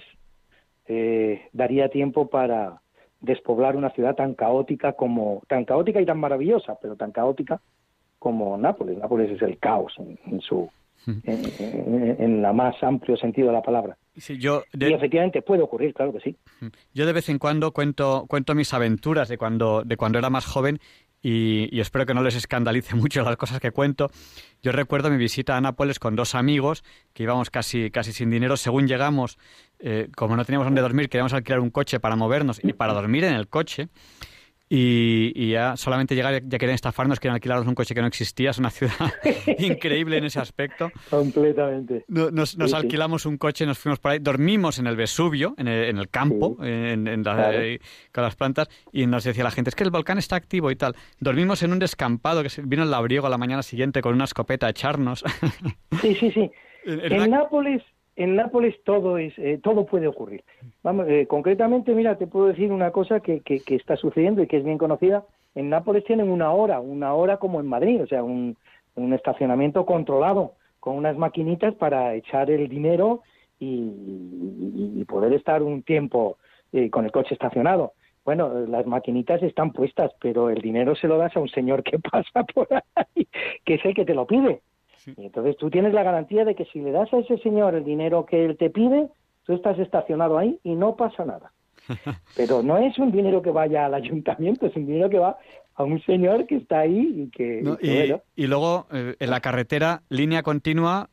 eh, 0.87 1.43
daría 1.53 1.89
tiempo 1.89 2.31
para 2.31 2.81
despoblar 3.21 3.75
una 3.75 3.91
ciudad 3.91 4.15
tan 4.15 4.35
caótica 4.35 4.93
como, 4.93 5.43
tan 5.49 5.65
caótica 5.65 6.01
y 6.01 6.07
tan 6.07 6.21
maravillosa, 6.21 6.79
pero 6.81 6.95
tan 6.95 7.11
caótica 7.11 7.61
como 8.21 8.57
Nápoles. 8.57 8.99
Nápoles 8.99 9.33
es 9.33 9.43
el 9.43 9.59
caos 9.59 9.93
en, 9.99 10.41
su, 10.41 10.71
en, 11.25 12.43
la 12.43 12.53
más 12.53 12.81
amplio 12.81 13.17
sentido 13.17 13.49
de 13.49 13.55
la 13.55 13.63
palabra. 13.63 13.97
yo 14.39 14.63
Y 14.73 14.93
efectivamente 14.93 15.43
puede 15.43 15.63
ocurrir, 15.63 15.95
claro 15.95 16.13
que 16.13 16.21
sí. 16.21 16.37
Yo 16.95 17.07
de 17.07 17.13
vez 17.13 17.29
en 17.29 17.41
cuando 17.41 17.73
cuento, 17.73 18.27
cuento 18.29 18.55
mis 18.55 18.73
aventuras 18.73 19.29
de 19.29 19.37
cuando, 19.37 19.83
de 19.83 19.97
cuando 19.97 20.19
era 20.19 20.31
más 20.31 20.47
joven 20.47 20.79
y, 21.23 21.81
espero 21.81 22.07
que 22.07 22.15
no 22.15 22.23
les 22.23 22.35
escandalice 22.35 22.95
mucho 22.97 23.23
las 23.23 23.37
cosas 23.37 23.61
que 23.61 23.71
cuento. 23.71 24.11
Yo 24.63 24.73
recuerdo 24.73 25.11
mi 25.11 25.17
visita 25.17 25.57
a 25.57 25.61
Nápoles 25.61 25.99
con 25.99 26.17
dos 26.17 26.35
amigos 26.35 26.85
que 27.13 27.23
íbamos 27.25 27.51
casi, 27.51 27.91
casi 27.91 28.13
sin 28.13 28.31
dinero. 28.31 28.57
Según 28.57 28.87
llegamos, 28.87 29.39
eh, 29.79 30.09
como 30.17 30.37
no 30.37 30.45
teníamos 30.45 30.67
dónde 30.67 30.81
dormir, 30.81 31.09
queríamos 31.09 31.33
alquilar 31.33 31.61
un 31.61 31.71
coche 31.71 32.01
para 32.01 32.17
movernos 32.17 32.61
y 32.63 32.73
para 32.73 32.93
dormir 32.93 33.25
en 33.25 33.35
el 33.35 33.49
coche. 33.49 33.89
Y, 34.73 35.51
ya 35.51 35.77
solamente 35.77 36.15
llegar, 36.15 36.43
ya 36.47 36.59
querían 36.59 36.77
estafarnos, 36.77 37.19
querían 37.19 37.35
alquilarnos 37.35 37.67
un 37.67 37.75
coche 37.75 37.93
que 37.93 38.01
no 38.01 38.07
existía. 38.07 38.51
Es 38.51 38.59
una 38.59 38.71
ciudad 38.71 39.13
increíble 39.59 40.19
en 40.19 40.25
ese 40.25 40.39
aspecto. 40.39 40.93
Completamente. 41.11 42.05
Nos, 42.07 42.57
nos 42.57 42.73
alquilamos 42.73 43.27
un 43.27 43.37
coche, 43.37 43.67
nos 43.67 43.79
fuimos 43.81 43.99
por 43.99 44.13
ahí, 44.13 44.21
dormimos 44.21 44.79
en 44.79 44.87
el 44.87 44.95
Vesubio, 44.95 45.55
en 45.59 45.67
el, 45.67 45.89
en 45.89 45.99
el 45.99 46.09
campo, 46.09 46.57
en, 46.63 47.09
eh, 47.09 47.81
con 48.13 48.23
las 48.23 48.37
plantas, 48.37 48.69
y 48.93 49.07
nos 49.07 49.25
decía 49.25 49.43
la 49.43 49.51
gente, 49.51 49.71
es 49.71 49.75
que 49.75 49.83
el 49.83 49.91
volcán 49.91 50.19
está 50.19 50.37
activo 50.37 50.71
y 50.71 50.77
tal. 50.77 50.95
Dormimos 51.19 51.65
en 51.65 51.73
un 51.73 51.81
descampado, 51.81 52.45
que 52.45 52.51
vino 52.63 52.85
el 52.85 52.93
labriego 52.93 53.27
a 53.27 53.31
la 53.31 53.39
mañana 53.39 53.65
siguiente 53.65 54.01
con 54.01 54.15
una 54.15 54.25
escopeta 54.25 54.69
a 54.69 54.71
echarnos. 54.71 55.25
sí, 56.01 56.15
sí, 56.15 56.31
sí. 56.31 56.51
En, 56.87 57.31
Nápoles 57.31 57.83
en 58.23 58.37
Nápoles 58.37 58.75
todo 58.85 59.17
es 59.17 59.33
eh, 59.39 59.59
todo 59.63 59.87
puede 59.87 60.07
ocurrir. 60.07 60.45
Vamos, 60.83 61.07
eh, 61.09 61.27
concretamente, 61.27 61.95
mira, 61.95 62.19
te 62.19 62.27
puedo 62.27 62.49
decir 62.49 62.71
una 62.71 62.91
cosa 62.91 63.21
que, 63.21 63.41
que, 63.41 63.63
está 63.75 63.97
sucediendo 63.97 64.43
y 64.43 64.47
que 64.47 64.59
es 64.59 64.65
bien 64.65 64.77
conocida. 64.77 65.25
En 65.55 65.71
Nápoles 65.71 66.05
tienen 66.05 66.31
una 66.31 66.53
hora, 66.53 66.81
una 66.81 67.15
hora 67.15 67.39
como 67.39 67.61
en 67.61 67.67
Madrid, 67.67 68.03
o 68.03 68.07
sea, 68.07 68.23
un, 68.23 68.59
un 68.95 69.15
estacionamiento 69.15 69.87
controlado 69.87 70.53
con 70.81 70.97
unas 70.97 71.17
maquinitas 71.17 71.75
para 71.77 72.15
echar 72.15 72.51
el 72.51 72.69
dinero 72.69 73.23
y, 73.59 75.03
poder 75.09 75.33
estar 75.33 75.63
un 75.63 75.83
tiempo 75.83 76.37
eh, 76.73 76.91
con 76.91 77.07
el 77.07 77.11
coche 77.11 77.35
estacionado. 77.35 77.95
Bueno, 78.25 78.67
las 78.67 78.87
maquinitas 78.87 79.43
están 79.43 79.73
puestas, 79.73 80.13
pero 80.21 80.51
el 80.51 80.61
dinero 80.61 80.95
se 80.95 81.09
lo 81.09 81.17
das 81.17 81.35
a 81.37 81.41
un 81.41 81.49
señor 81.49 81.83
que 81.83 81.99
pasa 82.13 82.45
por 82.55 82.69
ahí, 82.95 83.27
que 83.65 83.75
es 83.75 83.85
el 83.85 83.95
que 83.95 84.05
te 84.05 84.15
lo 84.15 84.27
pide. 84.27 84.61
Y 85.07 85.27
entonces 85.27 85.57
tú 85.57 85.71
tienes 85.71 85.93
la 85.93 86.03
garantía 86.03 86.45
de 86.45 86.55
que 86.55 86.65
si 86.67 86.81
le 86.81 86.93
das 86.93 87.13
a 87.13 87.19
ese 87.19 87.39
señor 87.39 87.75
el 87.75 87.85
dinero 87.85 88.27
que 88.27 88.45
él 88.45 88.57
te 88.57 88.71
pide, 88.71 89.09
tú 89.45 89.55
estás 89.55 89.79
estacionado 89.79 90.39
ahí 90.39 90.59
y 90.63 90.75
no 90.75 90.97
pasa 90.97 91.25
nada. 91.25 91.53
Pero 92.37 92.63
no 92.63 92.79
es 92.79 92.99
un 92.99 93.11
dinero 93.11 93.43
que 93.43 93.51
vaya 93.51 93.87
al 93.87 93.95
ayuntamiento, 93.95 94.67
es 94.67 94.77
un 94.77 94.87
dinero 94.87 95.11
que 95.11 95.19
va 95.19 95.39
a 95.75 95.85
un 95.85 96.01
señor 96.03 96.47
que 96.47 96.57
está 96.57 96.81
ahí 96.81 97.25
y 97.25 97.31
que... 97.31 98.21
y, 98.37 98.47
luego 98.47 98.87
eh, 98.93 99.17
en 99.19 99.31
la 99.31 99.41
carretera, 99.41 100.03
línea 100.09 100.43
continua, 100.43 101.09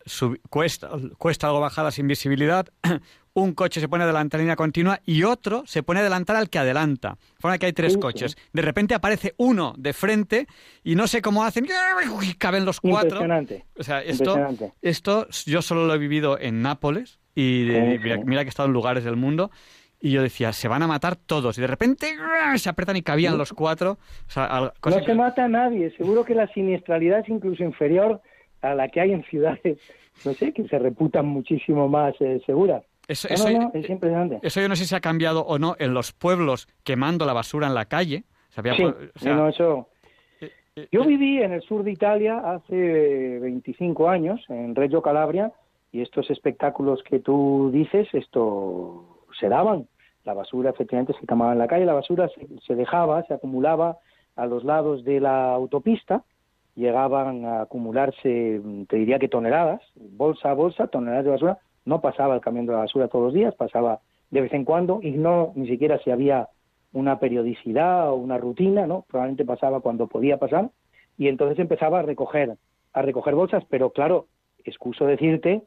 cuesta, 0.50 0.90
cuesta 1.18 1.48
algo 1.48 1.62
bajada 1.62 1.92
sin 1.92 2.08
visibilidad, 2.08 2.68
un 3.42 3.54
coche 3.54 3.80
se 3.80 3.88
pone 3.88 4.04
a 4.04 4.06
adelantar 4.06 4.40
línea 4.40 4.56
continua 4.56 5.00
y 5.06 5.22
otro 5.22 5.64
se 5.68 5.84
pone 5.84 6.00
a 6.00 6.02
adelantar 6.02 6.36
al 6.36 6.50
que 6.50 6.58
adelanta. 6.58 7.18
De 7.36 7.40
forma 7.40 7.60
que 7.60 7.68
hay 7.68 7.74
tres 7.74 7.96
coches. 7.96 8.36
De 8.52 8.64
repente 8.64 8.96
aparece 8.96 9.36
uno 9.38 9.76
de 9.78 9.94
frente 9.94 10.48
y 10.84 10.96
no 10.96 11.06
sé 11.06 11.22
cómo 11.22 11.44
hacen, 11.44 11.66
y 11.66 12.34
caben 12.34 12.66
los 12.66 12.82
cuatro. 12.82 13.22
Impresionante. 13.22 13.66
O 13.78 13.84
sea, 13.84 14.02
esto, 14.02 14.36
esto 14.82 15.28
yo 15.46 15.62
solo 15.62 15.86
lo 15.86 15.94
he 15.94 16.00
vivido 16.00 16.40
en 16.40 16.64
Nápoles 16.64 17.20
y 17.36 17.68
mira, 18.26 18.42
que 18.42 18.48
he 18.48 18.50
estado 18.50 18.68
en 18.68 18.74
lugares 18.74 19.04
del 19.04 19.18
mundo 19.18 19.52
y 20.00 20.12
yo 20.12 20.24
decía, 20.24 20.52
se 20.52 20.68
van 20.68 20.82
a 20.82 20.88
matar 20.88 21.16
todos. 21.16 21.60
Y 21.60 21.62
de 21.62 21.68
repente 21.68 22.16
se 22.56 22.70
apretan 22.70 22.98
y 22.98 23.04
cabían 23.04 23.38
los 23.38 23.54
cuatro. 23.54 24.00
no 24.36 25.06
se 25.06 25.14
mata 25.14 25.46
a 25.46 25.48
nadie. 25.48 25.92
Seguro 25.96 26.26
que 26.26 26.34
la 26.34 26.48
siniestralidad 26.54 27.20
es 27.20 27.30
incluso 27.30 27.64
inferior 27.64 28.20
a 28.62 28.74
la 28.74 28.88
que 28.88 29.00
hay 29.00 29.12
en 29.12 29.24
ciudades, 29.26 29.78
no 30.26 30.34
sé, 30.34 30.54
que 30.54 30.68
se 30.68 30.80
reputan 30.80 31.28
muchísimo 31.28 31.88
más 31.88 32.16
eh, 32.20 32.42
seguras. 32.48 32.84
Eso, 33.08 33.28
eso, 33.30 33.48
es 33.74 33.90
impresionante. 33.90 34.40
Eso 34.42 34.60
yo 34.60 34.68
no 34.68 34.76
sé 34.76 34.86
si 34.86 34.94
ha 34.94 35.00
cambiado 35.00 35.46
o 35.46 35.58
no 35.58 35.76
en 35.80 35.94
los 35.94 36.12
pueblos 36.12 36.68
quemando 36.84 37.26
la 37.26 37.34
basura 37.34 37.68
en 37.68 37.74
la 37.74 37.86
calle. 37.86 38.24
sí, 38.50 39.30
no, 39.30 39.48
eso... 39.48 39.88
Eh, 40.42 40.52
eh, 40.76 40.88
yo 40.92 41.06
viví 41.06 41.42
en 41.42 41.54
el 41.54 41.62
sur 41.62 41.84
de 41.84 41.92
Italia 41.92 42.38
hace 42.40 43.40
25 43.40 44.10
años, 44.10 44.44
en 44.50 44.76
Reggio 44.76 45.02
Calabria, 45.02 45.54
y 45.92 46.02
estos 46.02 46.30
espectáculos 46.30 47.02
que 47.04 47.20
tú 47.20 47.70
dices, 47.74 48.08
esto 48.14 49.24
se 49.40 49.48
daban. 49.48 49.88
La 50.26 50.34
basura 50.34 50.72
efectivamente 50.72 51.14
se 51.20 51.26
quemaba 51.26 51.54
en 51.54 51.60
la 51.60 51.68
calle, 51.68 51.86
la 51.86 51.94
basura 51.94 52.30
se, 52.66 52.76
dejaba, 52.76 53.24
se 53.24 53.34
acumulaba 53.34 53.98
a 54.36 54.46
los 54.46 54.66
lados 54.66 55.06
de 55.06 55.22
la 55.22 55.54
autopista, 55.54 56.24
llegaban 56.76 57.46
a 57.46 57.62
acumularse, 57.62 58.62
te 58.90 58.98
diría 58.98 59.18
que 59.18 59.30
toneladas, 59.30 59.82
bolsa 59.96 60.52
a 60.52 60.54
bolsa, 60.54 60.88
toneladas 60.88 61.24
de 61.24 61.32
basura. 61.32 61.58
No 61.88 62.02
pasaba 62.02 62.36
el 62.36 62.42
camión 62.42 62.66
de 62.66 62.74
la 62.74 62.80
basura 62.80 63.08
todos 63.08 63.26
los 63.26 63.34
días, 63.34 63.56
pasaba 63.56 64.02
de 64.30 64.42
vez 64.42 64.54
en 64.54 64.66
cuando 64.66 65.00
y 65.02 65.12
no 65.12 65.54
ni 65.56 65.68
siquiera 65.68 65.98
si 66.04 66.12
había 66.12 66.50
una 66.92 67.18
periodicidad 67.18 68.12
o 68.12 68.16
una 68.16 68.38
rutina, 68.38 68.86
¿no? 68.86 69.06
Probablemente 69.08 69.46
pasaba 69.46 69.80
cuando 69.80 70.08
podía 70.08 70.38
pasar 70.38 70.70
y 71.18 71.30
entonces 71.30 71.60
empezaba 71.60 72.00
a 72.00 72.02
recoger 72.02 72.58
a 72.92 73.02
recoger 73.02 73.36
bolsas, 73.36 73.64
pero 73.70 73.92
claro, 73.92 74.28
excuso 74.66 75.06
decirte 75.06 75.62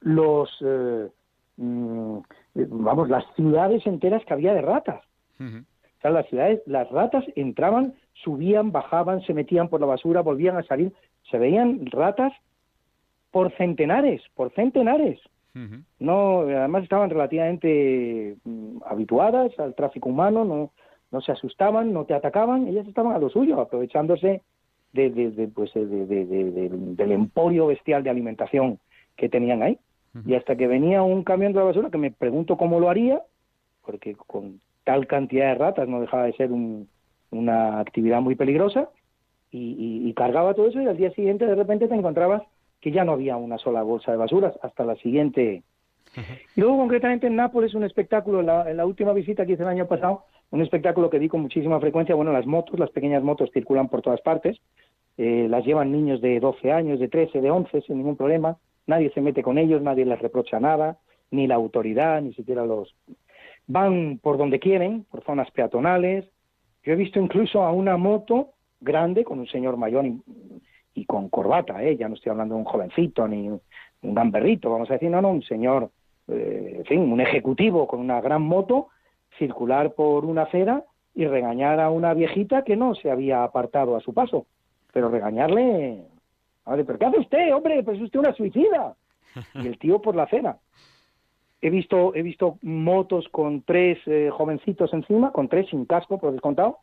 los 0.00 0.50
eh, 0.60 1.08
mm, 1.56 2.18
vamos, 2.54 3.08
las 3.08 3.24
ciudades 3.34 3.86
enteras 3.86 4.24
que 4.26 4.34
había 4.34 4.52
de 4.52 4.60
ratas. 4.60 5.02
O 5.38 6.00
sea, 6.02 6.10
las 6.10 6.26
ciudades, 6.26 6.60
las 6.66 6.90
ratas 6.90 7.24
entraban, 7.34 7.94
subían, 8.12 8.72
bajaban, 8.72 9.22
se 9.22 9.32
metían 9.32 9.68
por 9.68 9.80
la 9.80 9.86
basura, 9.86 10.20
volvían 10.20 10.56
a 10.56 10.62
salir. 10.64 10.92
Se 11.30 11.38
veían 11.38 11.86
ratas 11.86 12.32
por 13.30 13.52
centenares, 13.56 14.22
por 14.34 14.52
centenares. 14.52 15.20
No, 15.98 16.40
además 16.40 16.82
estaban 16.82 17.08
relativamente 17.08 18.36
mm, 18.44 18.78
habituadas 18.84 19.58
al 19.58 19.74
tráfico 19.74 20.10
humano, 20.10 20.44
no, 20.44 20.72
no 21.10 21.20
se 21.20 21.32
asustaban, 21.32 21.92
no 21.92 22.04
te 22.04 22.14
atacaban, 22.14 22.66
ellas 22.66 22.86
estaban 22.86 23.14
a 23.14 23.18
lo 23.18 23.30
suyo, 23.30 23.60
aprovechándose 23.60 24.42
de, 24.92 25.10
de, 25.10 25.48
pues, 25.48 25.72
del 25.74 27.12
emporio 27.12 27.66
bestial 27.66 28.02
de 28.02 28.10
alimentación 28.10 28.78
que 29.16 29.28
tenían 29.28 29.62
ahí. 29.62 29.78
Y 30.24 30.34
hasta 30.34 30.56
que 30.56 30.66
venía 30.66 31.02
un 31.02 31.24
camión 31.24 31.52
de 31.52 31.58
la 31.58 31.66
basura, 31.66 31.90
que 31.90 31.98
me 31.98 32.10
pregunto 32.10 32.56
cómo 32.56 32.80
lo 32.80 32.88
haría, 32.88 33.20
porque 33.84 34.14
con 34.14 34.60
tal 34.84 35.06
cantidad 35.06 35.48
de 35.48 35.54
ratas 35.56 35.88
no 35.88 36.00
dejaba 36.00 36.24
de 36.24 36.32
ser 36.32 36.50
una 37.30 37.80
actividad 37.80 38.22
muy 38.22 38.34
peligrosa, 38.34 38.88
y, 39.50 40.12
cargaba 40.14 40.54
todo 40.54 40.68
eso 40.68 40.80
y 40.80 40.86
al 40.86 40.96
día 40.96 41.10
siguiente 41.12 41.46
de 41.46 41.54
repente 41.54 41.88
te 41.88 41.94
encontrabas 41.94 42.42
que 42.86 42.92
ya 42.92 43.04
no 43.04 43.14
había 43.14 43.36
una 43.36 43.58
sola 43.58 43.82
bolsa 43.82 44.12
de 44.12 44.16
basuras 44.16 44.54
hasta 44.62 44.84
la 44.84 44.94
siguiente. 44.94 45.64
Y 46.54 46.60
luego 46.60 46.78
concretamente 46.78 47.26
en 47.26 47.34
Nápoles 47.34 47.74
un 47.74 47.82
espectáculo, 47.82 48.38
en 48.38 48.76
la, 48.76 48.86
última 48.86 49.12
visita 49.12 49.44
que 49.44 49.54
hice 49.54 49.64
el 49.64 49.68
año 49.68 49.88
pasado, 49.88 50.22
un 50.52 50.62
espectáculo 50.62 51.10
que 51.10 51.18
vi 51.18 51.28
con 51.28 51.40
muchísima 51.40 51.80
frecuencia, 51.80 52.14
bueno, 52.14 52.32
las 52.32 52.46
motos, 52.46 52.78
las 52.78 52.90
pequeñas 52.90 53.24
motos 53.24 53.50
circulan 53.52 53.88
por 53.88 54.02
todas 54.02 54.20
partes, 54.20 54.60
eh, 55.18 55.48
las 55.50 55.64
llevan 55.66 55.90
niños 55.90 56.20
de 56.20 56.38
12 56.38 56.70
años, 56.70 57.00
de 57.00 57.08
13, 57.08 57.40
de 57.40 57.50
11, 57.50 57.80
sin 57.80 57.96
ningún 57.96 58.16
problema, 58.16 58.56
nadie 58.86 59.10
se 59.10 59.20
mete 59.20 59.42
con 59.42 59.58
ellos, 59.58 59.82
nadie 59.82 60.06
les 60.06 60.20
reprocha 60.20 60.60
nada, 60.60 60.98
ni 61.32 61.48
la 61.48 61.56
autoridad, 61.56 62.22
ni 62.22 62.34
siquiera 62.34 62.64
los... 62.64 62.94
Van 63.66 64.20
por 64.22 64.38
donde 64.38 64.60
quieren, 64.60 65.06
por 65.10 65.24
zonas 65.24 65.50
peatonales. 65.50 66.24
Yo 66.84 66.92
he 66.92 66.96
visto 66.96 67.18
incluso 67.18 67.64
a 67.64 67.72
una 67.72 67.96
moto 67.96 68.50
grande 68.80 69.24
con 69.24 69.40
un 69.40 69.48
señor 69.48 69.76
mayor 69.76 70.04
y, 70.96 71.04
con 71.04 71.28
corbata, 71.28 71.82
¿eh? 71.84 71.96
ya 71.96 72.08
no 72.08 72.14
estoy 72.14 72.30
hablando 72.30 72.54
de 72.54 72.60
un 72.60 72.66
jovencito 72.66 73.28
ni 73.28 73.48
un, 73.48 73.60
gamberrito, 74.02 74.70
vamos 74.70 74.90
a 74.90 74.94
decir, 74.94 75.10
no, 75.10 75.20
no, 75.20 75.30
un 75.30 75.42
señor, 75.42 75.90
eh, 76.28 76.76
en 76.78 76.84
fin, 76.84 77.00
un 77.12 77.20
ejecutivo 77.20 77.86
con 77.86 78.00
una 78.00 78.20
gran 78.20 78.42
moto, 78.42 78.88
circular 79.38 79.94
por 79.94 80.24
una 80.24 80.42
acera 80.42 80.84
y 81.14 81.26
regañar 81.26 81.80
a 81.80 81.90
una 81.90 82.14
viejita 82.14 82.62
que 82.62 82.76
no 82.76 82.94
se 82.94 83.10
había 83.10 83.42
apartado 83.42 83.96
a 83.96 84.00
su 84.00 84.14
paso. 84.14 84.46
Pero 84.92 85.08
regañarle, 85.08 86.04
¿pero 86.64 86.98
qué 86.98 87.06
hace 87.06 87.18
usted, 87.18 87.54
hombre? 87.54 87.82
Pues 87.82 88.00
usted 88.00 88.20
una 88.20 88.34
suicida. 88.34 88.94
Y 89.54 89.66
el 89.66 89.78
tío 89.78 90.00
por 90.00 90.16
la 90.16 90.26
cena. 90.28 90.56
He 91.60 91.68
visto, 91.68 92.14
he 92.14 92.22
visto 92.22 92.58
motos 92.62 93.28
con 93.30 93.62
tres 93.62 93.98
eh, 94.06 94.30
jovencitos 94.32 94.92
encima, 94.94 95.30
con 95.32 95.48
tres 95.48 95.68
sin 95.68 95.84
casco, 95.84 96.18
por 96.18 96.32
descontado, 96.32 96.78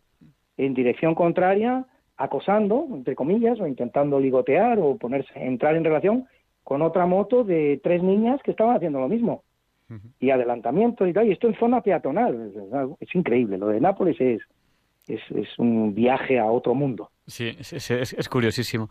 en 0.57 0.73
dirección 0.73 1.15
contraria, 1.15 1.87
acosando, 2.17 2.87
entre 2.91 3.15
comillas, 3.15 3.59
o 3.59 3.67
intentando 3.67 4.19
ligotear 4.19 4.79
o 4.79 4.97
ponerse, 4.97 5.31
entrar 5.35 5.75
en 5.75 5.83
relación 5.83 6.27
con 6.63 6.81
otra 6.81 7.05
moto 7.05 7.43
de 7.43 7.79
tres 7.83 8.01
niñas 8.01 8.41
que 8.43 8.51
estaban 8.51 8.75
haciendo 8.75 8.99
lo 8.99 9.09
mismo. 9.09 9.43
Y 10.19 10.31
adelantamiento 10.31 11.05
y 11.05 11.13
tal, 11.13 11.27
y 11.27 11.33
esto 11.33 11.47
en 11.47 11.55
zona 11.59 11.81
peatonal. 11.81 12.51
Es, 12.99 13.13
increíble, 13.13 13.59
lo 13.59 13.67
de 13.67 13.79
Nápoles 13.79 14.19
es, 14.19 14.41
es, 15.07 15.21
es, 15.35 15.47
un 15.59 15.93
viaje 15.93 16.39
a 16.39 16.45
otro 16.45 16.73
mundo. 16.73 17.11
Sí, 17.27 17.49
es, 17.59 17.91
es 17.91 18.29
curiosísimo. 18.29 18.89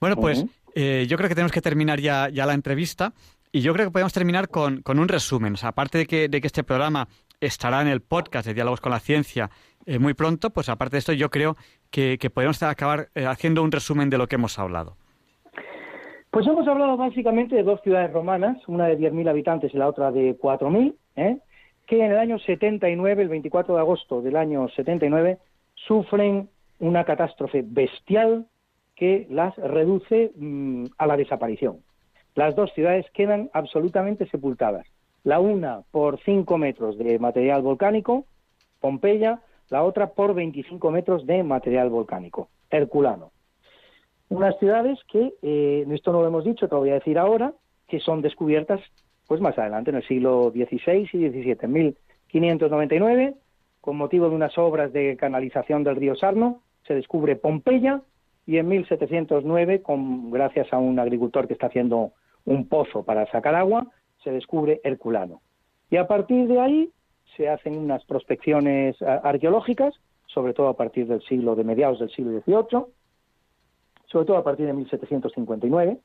Bueno, 0.00 0.16
pues 0.16 0.46
eh, 0.74 1.06
yo 1.08 1.16
creo 1.16 1.28
que 1.28 1.34
tenemos 1.34 1.52
que 1.52 1.60
terminar 1.60 2.00
ya, 2.00 2.28
ya 2.28 2.46
la 2.46 2.54
entrevista 2.54 3.12
y 3.50 3.60
yo 3.60 3.72
creo 3.72 3.86
que 3.86 3.92
podemos 3.92 4.12
terminar 4.12 4.48
con, 4.48 4.82
con 4.82 4.98
un 4.98 5.08
resumen. 5.08 5.54
O 5.54 5.56
sea, 5.56 5.70
aparte 5.70 5.98
de 5.98 6.06
que, 6.06 6.28
de 6.28 6.40
que 6.40 6.46
este 6.46 6.62
programa 6.62 7.08
estará 7.40 7.82
en 7.82 7.88
el 7.88 8.00
podcast 8.00 8.46
de 8.46 8.54
Diálogos 8.54 8.80
con 8.80 8.92
la 8.92 9.00
Ciencia 9.00 9.50
eh, 9.88 9.98
muy 9.98 10.12
pronto, 10.12 10.50
pues 10.50 10.68
aparte 10.68 10.96
de 10.96 10.98
esto 10.98 11.12
yo 11.14 11.30
creo 11.30 11.56
que, 11.90 12.18
podemos 12.32 12.62
acabar 12.62 13.08
eh, 13.14 13.24
haciendo 13.24 13.62
un 13.62 13.72
resumen 13.72 14.10
de 14.10 14.18
lo 14.18 14.26
que 14.26 14.34
hemos 14.34 14.58
hablado. 14.58 14.96
Pues 16.30 16.46
hemos 16.46 16.68
hablado 16.68 16.98
básicamente 16.98 17.56
de 17.56 17.62
dos 17.62 17.80
ciudades 17.80 18.12
romanas, 18.12 18.58
una 18.68 18.86
de 18.86 18.98
10.000 18.98 19.30
habitantes 19.30 19.72
y 19.72 19.78
la 19.78 19.88
otra 19.88 20.12
de 20.12 20.38
4.000, 20.38 20.94
¿eh? 21.16 21.38
que 21.86 22.04
en 22.04 22.12
el 22.12 22.18
año 22.18 22.38
79, 22.38 23.22
el 23.22 23.28
24 23.30 23.74
de 23.74 23.80
agosto 23.80 24.20
del 24.20 24.36
año 24.36 24.68
79, 24.68 25.38
sufren 25.74 26.50
una 26.80 27.04
catástrofe 27.04 27.64
bestial 27.66 28.46
que 28.94 29.26
las 29.30 29.56
reduce 29.56 30.32
mm, 30.36 30.84
a 30.98 31.06
la 31.06 31.16
desaparición. 31.16 31.78
Las 32.34 32.54
dos 32.54 32.70
ciudades 32.74 33.06
quedan 33.14 33.48
absolutamente 33.54 34.28
sepultadas. 34.28 34.86
La 35.24 35.40
una 35.40 35.80
por 35.90 36.20
5 36.22 36.58
metros 36.58 36.98
de 36.98 37.18
material 37.18 37.62
volcánico, 37.62 38.26
Pompeya, 38.80 39.40
la 39.70 39.84
otra 39.84 40.10
por 40.10 40.34
25 40.34 40.90
metros 40.90 41.26
de 41.26 41.42
material 41.42 41.90
volcánico, 41.90 42.48
Herculano. 42.70 43.32
Unas 44.28 44.58
ciudades 44.58 44.98
que, 45.10 45.34
eh, 45.42 45.86
esto 45.90 46.12
no 46.12 46.20
lo 46.20 46.28
hemos 46.28 46.44
dicho, 46.44 46.68
te 46.68 46.74
lo 46.74 46.80
voy 46.80 46.90
a 46.90 46.94
decir 46.94 47.18
ahora, 47.18 47.54
que 47.86 48.00
son 48.00 48.20
descubiertas 48.20 48.80
pues 49.26 49.40
más 49.40 49.58
adelante, 49.58 49.90
en 49.90 49.96
el 49.96 50.06
siglo 50.06 50.50
XVI 50.50 51.08
y 51.12 51.28
XVII. 51.28 51.58
En 51.60 51.72
1599, 51.72 53.34
con 53.80 53.96
motivo 53.96 54.28
de 54.28 54.34
unas 54.34 54.56
obras 54.56 54.92
de 54.92 55.16
canalización 55.16 55.84
del 55.84 55.96
río 55.96 56.16
Sarno, 56.16 56.62
se 56.86 56.94
descubre 56.94 57.36
Pompeya 57.36 58.02
y 58.46 58.56
en 58.56 58.68
1709, 58.68 59.82
con, 59.82 60.30
gracias 60.30 60.72
a 60.72 60.78
un 60.78 60.98
agricultor 60.98 61.46
que 61.46 61.52
está 61.52 61.66
haciendo 61.66 62.12
un 62.46 62.66
pozo 62.68 63.04
para 63.04 63.30
sacar 63.30 63.54
agua, 63.54 63.86
se 64.24 64.30
descubre 64.30 64.80
Herculano. 64.82 65.42
Y 65.90 65.96
a 65.96 66.06
partir 66.06 66.48
de 66.48 66.58
ahí 66.58 66.90
se 67.36 67.48
hacen 67.48 67.76
unas 67.76 68.04
prospecciones 68.04 69.00
arqueológicas, 69.02 69.94
sobre 70.26 70.54
todo 70.54 70.68
a 70.68 70.76
partir 70.76 71.06
del 71.06 71.22
siglo 71.22 71.54
de 71.56 71.64
mediados 71.64 72.00
del 72.00 72.10
siglo 72.10 72.40
XVIII, 72.40 72.84
sobre 74.06 74.26
todo 74.26 74.36
a 74.36 74.44
partir 74.44 74.66
de 74.66 74.72
1759, 74.72 75.98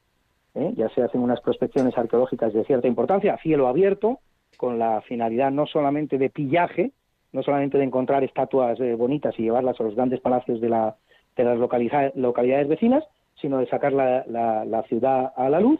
¿eh? 0.55 0.73
ya 0.75 0.89
se 0.89 1.01
hacen 1.01 1.21
unas 1.21 1.41
prospecciones 1.41 1.97
arqueológicas 1.97 2.53
de 2.53 2.63
cierta 2.65 2.87
importancia 2.87 3.33
a 3.33 3.37
cielo 3.37 3.67
abierto, 3.67 4.19
con 4.57 4.79
la 4.79 5.01
finalidad 5.01 5.51
no 5.51 5.65
solamente 5.65 6.17
de 6.17 6.29
pillaje, 6.29 6.91
no 7.31 7.41
solamente 7.43 7.77
de 7.77 7.83
encontrar 7.85 8.23
estatuas 8.23 8.79
eh, 8.79 8.93
bonitas 8.95 9.37
y 9.37 9.43
llevarlas 9.43 9.79
a 9.79 9.83
los 9.83 9.95
grandes 9.95 10.19
palacios 10.19 10.61
de 10.61 10.69
la, 10.69 10.95
de 11.35 11.43
las 11.43 11.57
localidades 11.57 12.67
vecinas, 12.67 13.03
sino 13.41 13.57
de 13.57 13.67
sacar 13.67 13.91
la, 13.93 14.85
ciudad 14.87 15.33
a 15.35 15.49
la 15.49 15.59
luz 15.59 15.79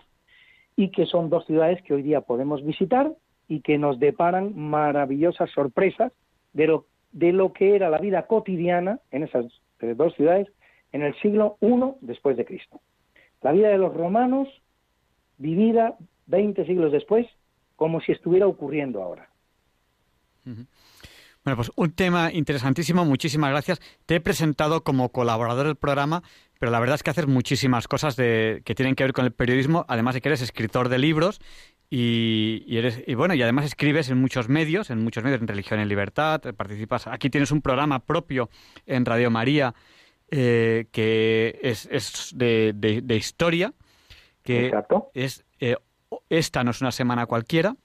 y 0.76 0.90
que 0.90 1.06
son 1.06 1.30
dos 1.30 1.46
ciudades 1.46 1.82
que 1.84 1.94
hoy 1.94 2.02
día 2.02 2.22
podemos 2.22 2.64
visitar 2.66 3.14
y 3.48 3.62
que 3.62 3.78
nos 3.78 4.00
deparan 4.00 4.54
maravillosas 4.56 5.50
sorpresas 5.52 6.12
de 6.54 6.68
lo, 6.68 6.86
de 7.12 7.32
lo 7.32 7.54
que 7.54 7.76
era 7.76 7.90
la 7.90 7.98
vida 7.98 8.28
cotidiana 8.28 9.00
en 9.12 9.24
esas 9.24 9.46
dos 9.96 10.14
ciudades 10.16 10.48
en 10.92 11.02
el 11.02 11.14
siglo 11.22 11.58
I 11.62 11.74
después 12.02 12.38
de 12.38 12.46
Cristo. 12.46 12.80
La 13.42 13.52
vida 13.52 13.70
de 13.70 13.78
los 13.78 13.94
romanos 13.94 14.48
vivida 15.38 15.96
20 16.28 16.66
siglos 16.66 16.92
después 16.92 17.28
como 17.76 18.00
si 18.00 18.14
estuviera 18.14 18.48
ocurriendo 18.48 19.02
ahora. 19.02 19.30
Bueno, 20.46 21.58
pues 21.58 21.72
un 21.76 21.92
tema 21.92 22.32
interesantísimo, 22.32 23.04
muchísimas 23.04 23.50
gracias. 23.50 23.82
Te 24.06 24.16
he 24.16 24.22
presentado 24.22 24.84
como 24.84 25.10
colaborador 25.10 25.66
del 25.66 25.76
programa, 25.76 26.24
pero 26.60 26.72
la 26.72 26.80
verdad 26.80 26.96
es 26.96 27.04
que 27.04 27.10
haces 27.10 27.28
muchísimas 27.28 27.88
cosas 27.88 28.16
de, 28.16 28.62
que 28.64 28.76
tienen 28.76 28.96
que 28.96 29.04
ver 29.04 29.14
con 29.14 29.26
el 29.26 29.34
periodismo, 29.34 29.86
además 29.90 30.14
de 30.14 30.22
que 30.22 30.30
eres 30.30 30.42
escritor 30.42 30.88
de 30.88 31.00
libros 31.00 31.42
Y, 31.90 32.66
eres, 32.76 33.04
y 33.06 33.14
bueno, 33.14 33.36
y 33.36 33.42
además 33.44 33.66
escribes 33.66 34.10
en 34.10 34.20
muchos 34.20 34.50
medios, 34.50 34.90
en 34.90 35.04
muchos 35.04 35.24
medios, 35.24 35.42
en 35.42 35.48
Religión 35.48 35.80
en 35.80 35.88
Libertad, 35.88 36.42
participas. 36.56 37.06
Aquí 37.08 37.30
tienes 37.30 37.52
un 37.52 37.62
programa 37.62 38.00
propio 38.00 38.50
en 38.88 39.06
Radio 39.06 39.30
María 39.30 39.76
eh, 40.32 40.88
que 40.92 41.60
es, 41.62 41.88
es 41.92 42.32
de, 42.36 42.74
de, 42.74 43.16
historia, 43.16 43.74
que 44.42 44.66
Exacto. 44.66 45.12
es 45.14 45.46
eh, 45.60 45.76
esta 46.30 46.64
no 46.64 46.72
es 46.72 46.82
una 46.82 46.92
semana 46.92 47.28
cualquiera. 47.28 47.76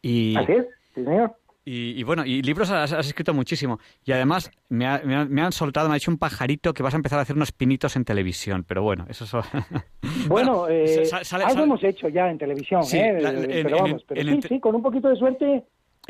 Y, 0.00 0.36
Así 0.36 0.52
es, 0.52 0.66
sí, 0.94 1.04
señor. 1.04 1.36
Y, 1.68 2.04
bueno, 2.04 2.24
y 2.24 2.42
libros 2.42 2.70
has, 2.70 2.92
escrito 2.92 3.34
muchísimo. 3.34 3.80
Y 4.04 4.12
además 4.12 4.52
me, 4.68 4.86
han 4.86 5.50
soltado, 5.50 5.88
me 5.88 5.94
ha 5.94 5.96
dicho 5.96 6.12
un 6.12 6.16
pajarito 6.16 6.72
que 6.72 6.84
vas 6.84 6.94
a 6.94 6.96
empezar 6.96 7.18
a 7.18 7.22
hacer 7.22 7.34
unos 7.34 7.50
pinitos 7.50 7.96
en 7.96 8.04
televisión. 8.04 8.64
Pero 8.66 8.84
bueno, 8.84 9.04
eso 9.08 9.24
es... 9.24 9.32
bueno, 10.28 10.68
eh, 10.68 11.02
algo 11.32 11.64
hemos 11.64 11.82
hecho 11.82 12.08
ya 12.08 12.30
en 12.30 12.38
televisión, 12.38 12.82
¿eh? 12.92 13.18
pero 13.64 13.78
vamos, 13.78 14.04
pero 14.06 14.22
sí, 14.22 14.40
sí, 14.48 14.60
con 14.60 14.76
un 14.76 14.82
poquito 14.82 15.08
de 15.08 15.16
suerte, 15.16 15.64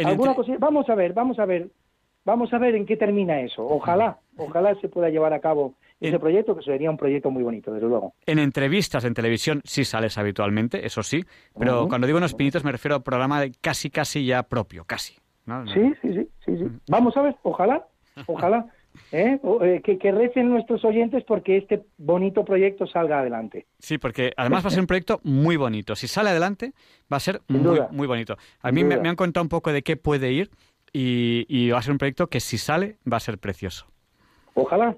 alguna. 0.05 0.37
Vamos 0.59 0.91
a 0.91 0.95
ver, 0.95 1.15
vamos 1.15 1.39
a 1.39 1.47
ver, 1.47 1.71
vamos 2.27 2.53
a 2.53 2.59
ver 2.59 2.75
en 2.75 2.85
qué 2.85 2.99
termina 2.99 3.41
eso. 3.41 3.67
Ojalá, 3.67 4.19
ojalá 4.37 4.79
se 4.83 4.91
pueda 4.91 5.09
llevar 5.09 5.33
a 5.33 5.41
cabo 5.41 5.73
ese 6.01 6.19
proyecto, 6.19 6.55
que 6.55 6.65
sería 6.65 6.91
un 6.91 6.99
proyecto 6.99 7.31
muy 7.31 7.43
bonito, 7.43 7.73
desde 7.73 7.89
luego. 7.89 8.13
En 8.27 8.39
entrevistas 8.39 9.07
en 9.07 9.15
televisión 9.15 9.63
sí 9.65 9.87
sales 9.87 10.19
habitualmente, 10.19 10.85
eso 10.85 11.03
sí, 11.03 11.25
pero 11.59 11.89
cuando 11.89 12.07
digo 12.07 12.19
unos 12.19 12.35
pinitos 12.35 12.63
me 12.63 12.73
refiero 12.73 12.97
a 12.97 13.01
programa 13.01 13.45
casi, 13.63 13.89
casi 13.89 14.27
ya 14.27 14.43
propio, 14.43 14.85
casi. 14.85 15.17
Sí, 15.73 15.93
sí, 16.03 16.13
sí, 16.13 16.29
sí, 16.45 16.57
sí. 16.57 16.65
Vamos 16.89 17.17
a 17.17 17.23
ver, 17.23 17.37
ojalá, 17.43 17.87
ojalá. 18.27 18.67
¿eh? 19.13 19.39
eh 19.63 19.99
que, 19.99 20.13
recen 20.13 20.51
nuestros 20.51 20.85
oyentes 20.85 21.23
porque 21.25 21.57
este 21.57 21.85
bonito 21.99 22.45
proyecto 22.45 22.87
salga 22.87 23.21
adelante. 23.21 23.67
Sí, 23.79 23.99
porque 23.99 24.33
además 24.37 24.65
va 24.65 24.69
a 24.69 24.71
ser 24.73 24.81
un 24.81 24.87
proyecto 24.87 25.21
muy 25.23 25.57
bonito. 25.57 25.95
Si 25.95 26.09
sale 26.09 26.31
adelante, 26.31 26.73
va 27.13 27.19
a 27.19 27.21
ser 27.21 27.43
muy, 27.49 27.81
muy 27.91 28.07
bonito. 28.07 28.37
A 28.61 28.73
mí 28.73 28.85
me, 28.85 28.95
han 28.95 29.17
contado 29.17 29.45
un 29.45 29.49
poco 29.49 29.73
de 29.73 29.83
qué 29.83 29.97
puede 29.97 30.33
ir 30.33 30.51
y, 30.93 31.71
va 31.71 31.79
a 31.79 31.83
ser 31.83 31.93
un 31.93 31.99
proyecto 31.99 32.29
que 32.29 32.41
si 32.41 32.59
sale 32.59 32.97
va 33.11 33.19
a 33.19 33.21
ser 33.21 33.39
precioso. 33.39 33.87
Ojalá. 34.55 34.97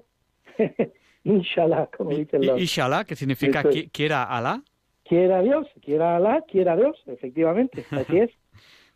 Inshallah, 1.23 1.87
como 1.95 2.11
dicen 2.11 2.45
los... 2.45 2.59
Inshallah, 2.59 3.03
que 3.03 3.15
significa 3.15 3.63
quiera 3.91 4.23
Alá. 4.23 4.63
Quiera 5.03 5.41
Dios, 5.41 5.67
quiera 5.81 6.15
Alá, 6.15 6.43
quiera 6.47 6.75
Dios, 6.75 6.95
efectivamente, 7.07 7.85
así 7.91 8.19
es. 8.19 8.31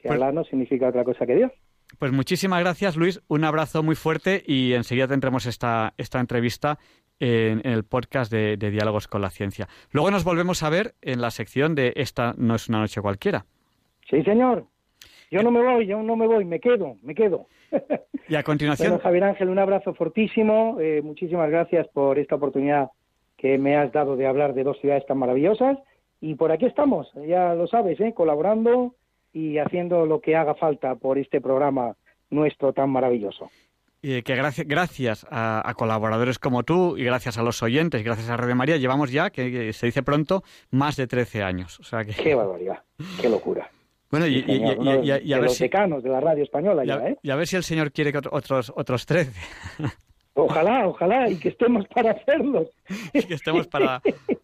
Que 0.04 0.10
pues, 0.10 0.34
no 0.34 0.44
significa 0.44 0.90
otra 0.90 1.06
cosa 1.06 1.26
que 1.26 1.36
Dios. 1.36 1.52
Pues 1.98 2.12
muchísimas 2.12 2.60
gracias, 2.60 2.98
Luis. 2.98 3.22
Un 3.30 3.46
abrazo 3.46 3.84
muy 3.84 3.96
fuerte 3.96 4.44
y 4.46 4.74
enseguida 4.74 5.08
tendremos 5.08 5.46
esta, 5.46 5.94
esta 5.98 6.20
entrevista 6.20 6.78
en, 7.20 7.66
el 7.66 7.86
podcast 7.86 8.30
de, 8.30 8.58
Diálogos 8.58 9.08
con 9.08 9.22
la 9.22 9.30
Ciencia. 9.30 9.70
Luego 9.92 10.12
nos 10.12 10.26
volvemos 10.26 10.62
a 10.62 10.70
ver 10.70 10.96
en 11.02 11.22
la 11.22 11.32
sección 11.32 11.74
de 11.74 11.94
Esta 11.96 12.34
no 12.38 12.56
es 12.56 12.68
una 12.68 12.80
noche 12.80 13.02
cualquiera. 13.02 13.46
Sí, 14.10 14.22
señor. 14.24 14.66
Yo 15.32 15.42
no 15.42 15.52
me 15.52 15.64
voy, 15.64 15.88
yo 15.88 16.04
no 16.04 16.18
me 16.18 16.28
voy, 16.28 16.44
me 16.44 16.60
quedo, 16.60 16.98
me 17.02 17.16
quedo. 17.16 17.48
Y 18.30 18.36
a 18.36 18.44
continuación. 18.44 19.00
Javier 19.00 19.26
Ángel, 19.26 19.50
un 19.50 19.60
abrazo 19.60 19.94
fortísimo. 19.94 20.78
Eh, 20.80 21.02
muchísimas 21.02 21.50
gracias 21.50 21.88
por 21.90 22.18
esta 22.18 22.36
oportunidad 22.36 22.90
que 23.36 23.58
me 23.58 23.76
has 23.76 23.92
dado 23.92 24.16
de 24.16 24.26
hablar 24.26 24.54
de 24.54 24.64
dos 24.64 24.80
ciudades 24.80 25.06
tan 25.06 25.18
maravillosas. 25.18 25.78
Y 26.22 26.36
por 26.36 26.50
aquí 26.54 26.66
estamos, 26.66 27.12
ya 27.28 27.54
lo 27.54 27.68
sabes, 27.68 28.00
¿eh? 28.00 28.14
colaborando 28.16 28.96
y 29.34 29.58
haciendo 29.58 30.06
lo 30.06 30.22
que 30.22 30.36
haga 30.36 30.56
falta 30.56 30.96
por 30.96 31.18
este 31.18 31.42
programa 31.42 31.96
nuestro 32.30 32.72
tan 32.72 32.90
maravilloso. 32.90 33.50
Y 34.02 34.22
que 34.22 34.36
gracias, 34.36 34.68
gracias 34.68 35.28
a, 35.32 35.74
colaboradores 35.78 36.38
como 36.38 36.64
tú 36.64 36.98
y 36.98 37.06
gracias 37.06 37.38
a 37.38 37.44
los 37.44 37.64
oyentes, 37.64 38.04
gracias 38.04 38.30
a 38.30 38.36
Radio 38.36 38.56
María, 38.56 38.78
llevamos 38.78 39.12
ya, 39.12 39.30
que, 39.30 39.72
se 39.72 39.86
dice 39.86 40.04
pronto, 40.04 40.44
más 40.72 40.98
de 40.98 41.08
13 41.08 41.42
años. 41.42 41.80
O 41.80 41.84
sea 41.84 42.04
que... 42.04 42.12
Qué 42.12 42.36
barbaridad, 42.36 42.84
qué 43.22 43.30
locura. 43.30 43.70
Bueno, 44.12 44.28
y, 44.28 44.42
a 45.32 45.38
ver 45.40 45.46
los 45.46 45.58
decanos 45.58 46.04
de 46.04 46.10
la 46.10 46.20
radio 46.20 46.44
española 46.44 46.84
ya, 46.86 46.96
¿eh? 46.98 47.18
Y 47.24 47.32
a 47.32 47.36
ver 47.36 47.48
si 47.48 47.56
el 47.56 47.64
señor 47.64 47.92
quiere 47.92 48.12
que 48.12 48.20
otros, 48.30 48.72
otros 48.76 49.06
13. 49.06 49.32
Ojalá, 50.36 50.88
ojalá, 50.88 51.30
y 51.30 51.38
que 51.38 51.50
estemos 51.50 51.86
para 51.88 52.12
hacerlos. 52.12 52.68
y 53.14 53.22
que 53.24 53.36
estemos 53.36 53.68
para, 53.68 54.02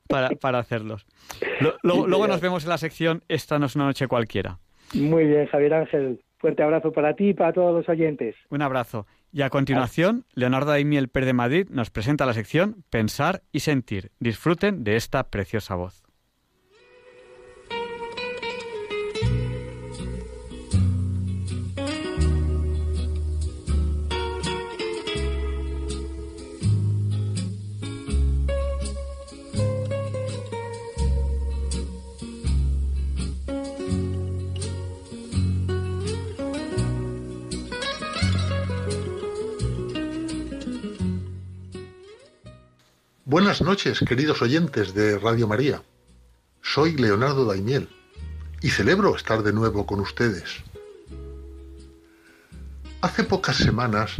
para, 0.07 0.29
para 0.29 0.59
hacerlos. 0.59 1.05
luego 1.83 2.27
nos 2.27 2.41
vemos 2.41 2.63
en 2.63 2.69
la 2.69 2.77
sección 2.77 3.23
Esta 3.27 3.57
no 3.57 3.65
es 3.65 3.75
una 3.75 3.85
noche 3.85 4.07
cualquiera. 4.07 4.59
Muy 4.93 5.25
bien, 5.25 5.47
Javier 5.47 5.73
Ángel. 5.73 6.21
Fuerte 6.37 6.63
abrazo 6.63 6.91
para 6.91 7.15
ti 7.15 7.29
y 7.29 7.33
para 7.33 7.51
todos 7.51 7.73
los 7.73 7.89
oyentes. 7.89 8.35
Un 8.49 8.61
abrazo. 8.61 9.05
Y 9.31 9.41
a 9.41 9.49
continuación, 9.49 10.25
Leonardo 10.33 10.71
Daimiel 10.71 11.09
Per 11.09 11.25
de 11.25 11.33
Madrid 11.33 11.67
nos 11.69 11.89
presenta 11.91 12.25
la 12.25 12.33
sección 12.33 12.83
Pensar 12.89 13.43
y 13.51 13.59
Sentir. 13.59 14.11
Disfruten 14.19 14.83
de 14.83 14.95
esta 14.95 15.29
preciosa 15.29 15.75
voz. 15.75 16.08
Buenas 43.29 43.61
noches, 43.61 43.99
queridos 43.99 44.41
oyentes 44.41 44.95
de 44.95 45.19
Radio 45.19 45.47
María. 45.47 45.83
Soy 46.63 46.93
Leonardo 46.93 47.45
Daimiel 47.45 47.87
y 48.59 48.71
celebro 48.71 49.15
estar 49.15 49.43
de 49.43 49.53
nuevo 49.53 49.85
con 49.85 49.99
ustedes. 49.99 50.63
Hace 53.01 53.23
pocas 53.23 53.57
semanas, 53.57 54.13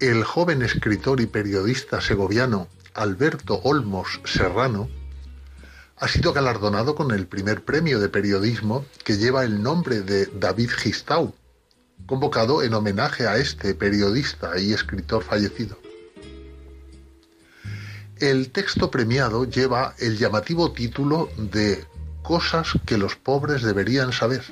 el 0.00 0.24
joven 0.24 0.62
escritor 0.62 1.20
y 1.20 1.26
periodista 1.26 2.00
segoviano 2.00 2.68
Alberto 2.94 3.60
Olmos 3.64 4.18
Serrano 4.24 4.88
ha 5.98 6.08
sido 6.08 6.32
galardonado 6.32 6.94
con 6.94 7.10
el 7.10 7.26
primer 7.26 7.66
premio 7.66 8.00
de 8.00 8.08
periodismo 8.08 8.86
que 9.04 9.18
lleva 9.18 9.44
el 9.44 9.62
nombre 9.62 10.00
de 10.00 10.24
David 10.24 10.70
Gistau, 10.70 11.34
convocado 12.06 12.62
en 12.62 12.72
homenaje 12.72 13.26
a 13.26 13.36
este 13.36 13.74
periodista 13.74 14.58
y 14.58 14.72
escritor 14.72 15.22
fallecido. 15.22 15.76
El 18.20 18.50
texto 18.50 18.90
premiado 18.90 19.44
lleva 19.44 19.94
el 19.98 20.18
llamativo 20.18 20.72
título 20.72 21.28
de 21.36 21.86
Cosas 22.22 22.72
que 22.84 22.98
los 22.98 23.14
pobres 23.14 23.62
deberían 23.62 24.12
saber. 24.12 24.42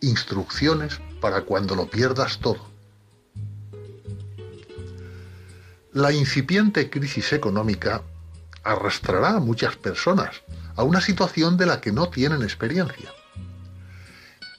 Instrucciones 0.00 1.00
para 1.20 1.42
cuando 1.42 1.74
lo 1.74 1.90
pierdas 1.90 2.38
todo. 2.38 2.64
La 5.92 6.12
incipiente 6.12 6.88
crisis 6.88 7.32
económica 7.32 8.02
arrastrará 8.62 9.30
a 9.30 9.40
muchas 9.40 9.74
personas 9.74 10.42
a 10.76 10.84
una 10.84 11.00
situación 11.00 11.56
de 11.56 11.66
la 11.66 11.80
que 11.80 11.90
no 11.90 12.10
tienen 12.10 12.42
experiencia. 12.42 13.12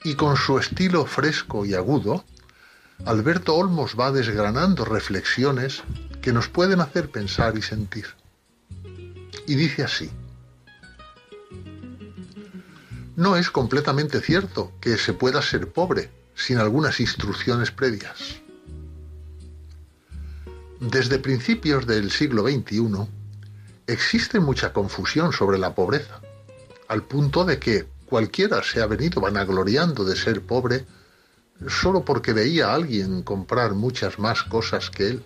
Y 0.04 0.14
con 0.14 0.36
su 0.36 0.58
estilo 0.58 1.06
fresco 1.06 1.64
y 1.64 1.72
agudo, 1.72 2.22
Alberto 3.06 3.54
Olmos 3.54 3.96
va 3.98 4.12
desgranando 4.12 4.84
reflexiones 4.84 5.82
que 6.28 6.34
nos 6.34 6.50
pueden 6.50 6.82
hacer 6.82 7.10
pensar 7.10 7.56
y 7.56 7.62
sentir. 7.62 8.04
Y 9.46 9.54
dice 9.54 9.82
así, 9.82 10.10
no 13.16 13.34
es 13.34 13.50
completamente 13.50 14.20
cierto 14.20 14.72
que 14.78 14.98
se 14.98 15.14
pueda 15.14 15.40
ser 15.40 15.72
pobre 15.72 16.10
sin 16.34 16.58
algunas 16.58 17.00
instrucciones 17.00 17.70
previas. 17.70 18.42
Desde 20.80 21.18
principios 21.18 21.86
del 21.86 22.10
siglo 22.10 22.42
XXI 22.42 23.08
existe 23.86 24.38
mucha 24.38 24.74
confusión 24.74 25.32
sobre 25.32 25.56
la 25.56 25.74
pobreza, 25.74 26.20
al 26.88 27.04
punto 27.04 27.46
de 27.46 27.58
que 27.58 27.88
cualquiera 28.04 28.62
se 28.62 28.82
ha 28.82 28.86
venido 28.86 29.22
vanagloriando 29.22 30.04
de 30.04 30.14
ser 30.14 30.42
pobre 30.42 30.84
solo 31.68 32.04
porque 32.04 32.34
veía 32.34 32.68
a 32.68 32.74
alguien 32.74 33.22
comprar 33.22 33.72
muchas 33.72 34.18
más 34.18 34.42
cosas 34.42 34.90
que 34.90 35.06
él. 35.06 35.24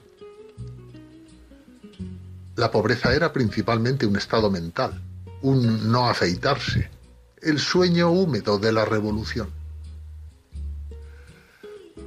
La 2.55 2.71
pobreza 2.71 3.15
era 3.15 3.33
principalmente 3.33 4.05
un 4.05 4.17
estado 4.17 4.51
mental, 4.51 5.01
un 5.41 5.91
no 5.91 6.09
afeitarse, 6.09 6.91
el 7.41 7.59
sueño 7.59 8.11
húmedo 8.11 8.59
de 8.59 8.73
la 8.73 8.85
revolución. 8.85 9.49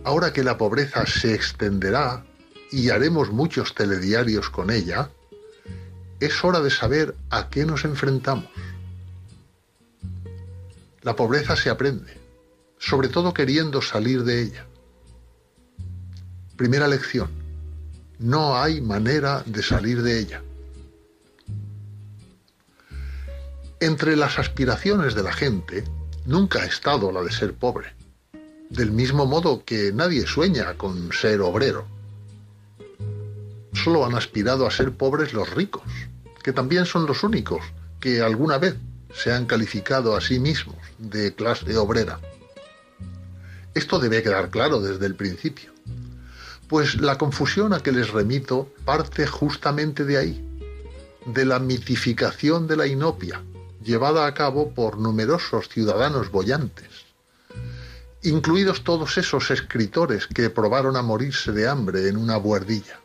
Ahora 0.03 0.31
que 0.31 0.43
la 0.43 0.55
pobreza 0.57 1.07
se 1.07 1.33
extenderá 1.33 2.23
y 2.71 2.89
haremos 2.89 3.31
muchos 3.31 3.73
telediarios 3.73 4.51
con 4.51 4.69
ella, 4.69 5.09
es 6.19 6.43
hora 6.43 6.61
de 6.61 6.69
saber 6.69 7.15
a 7.31 7.49
qué 7.49 7.65
nos 7.65 7.83
enfrentamos. 7.83 8.49
La 11.01 11.15
pobreza 11.15 11.55
se 11.55 11.71
aprende, 11.71 12.19
sobre 12.77 13.07
todo 13.07 13.33
queriendo 13.33 13.81
salir 13.81 14.23
de 14.23 14.43
ella. 14.43 14.67
Primera 16.55 16.87
lección 16.87 17.44
no 18.19 18.57
hay 18.57 18.81
manera 18.81 19.43
de 19.45 19.61
salir 19.63 20.01
de 20.01 20.19
ella. 20.19 20.41
Entre 23.79 24.15
las 24.15 24.39
aspiraciones 24.39 25.15
de 25.15 25.23
la 25.23 25.33
gente 25.33 25.83
nunca 26.25 26.61
ha 26.61 26.65
estado 26.65 27.11
la 27.11 27.21
de 27.21 27.31
ser 27.31 27.53
pobre, 27.53 27.93
del 28.69 28.91
mismo 28.91 29.25
modo 29.25 29.63
que 29.65 29.91
nadie 29.93 30.25
sueña 30.25 30.73
con 30.75 31.11
ser 31.11 31.41
obrero. 31.41 31.85
Solo 33.73 34.05
han 34.05 34.15
aspirado 34.15 34.65
a 34.65 34.71
ser 34.71 34.93
pobres 34.93 35.33
los 35.33 35.53
ricos, 35.53 35.83
que 36.41 36.53
también 36.53 36.85
son 36.85 37.05
los 37.05 37.23
únicos 37.23 37.61
que 37.99 38.21
alguna 38.21 38.57
vez 38.57 38.75
se 39.13 39.31
han 39.33 39.45
calificado 39.45 40.15
a 40.15 40.21
sí 40.21 40.39
mismos 40.39 40.77
de 40.97 41.33
clase 41.33 41.77
obrera. 41.77 42.19
Esto 43.73 43.99
debe 43.99 44.23
quedar 44.23 44.49
claro 44.49 44.79
desde 44.79 45.05
el 45.05 45.15
principio, 45.15 45.74
pues 46.67 46.99
la 47.01 47.17
confusión 47.17 47.73
a 47.73 47.79
que 47.79 47.91
les 47.91 48.09
remito 48.09 48.69
parte 48.85 49.27
justamente 49.27 50.03
de 50.05 50.17
ahí, 50.17 50.59
de 51.25 51.45
la 51.45 51.59
mitificación 51.59 52.67
de 52.67 52.77
la 52.77 52.87
inopia, 52.87 53.43
llevada 53.83 54.25
a 54.25 54.33
cabo 54.33 54.73
por 54.73 54.97
numerosos 54.97 55.69
ciudadanos 55.69 56.31
bollantes, 56.31 56.89
incluidos 58.23 58.83
todos 58.83 59.17
esos 59.17 59.51
escritores 59.51 60.27
que 60.27 60.49
probaron 60.49 60.95
a 60.95 61.03
morirse 61.03 61.51
de 61.51 61.67
hambre 61.67 62.07
en 62.07 62.17
una 62.17 62.37
buhardilla. 62.37 62.99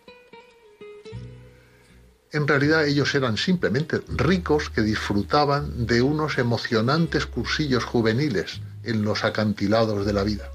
En 2.33 2.47
realidad 2.47 2.87
ellos 2.87 3.15
eran 3.15 3.37
simplemente 3.37 4.01
ricos 4.09 4.71
que 4.71 4.83
disfrutaban 4.83 5.87
de 5.87 6.01
unos 6.01 6.39
emocionantes 6.39 7.27
cursillos 7.27 7.85
juveniles 7.85 8.61
en 8.85 9.03
los 9.03 9.25
acantilados 9.25 10.07
de 10.07 10.13
la 10.13 10.23
vida. 10.23 10.49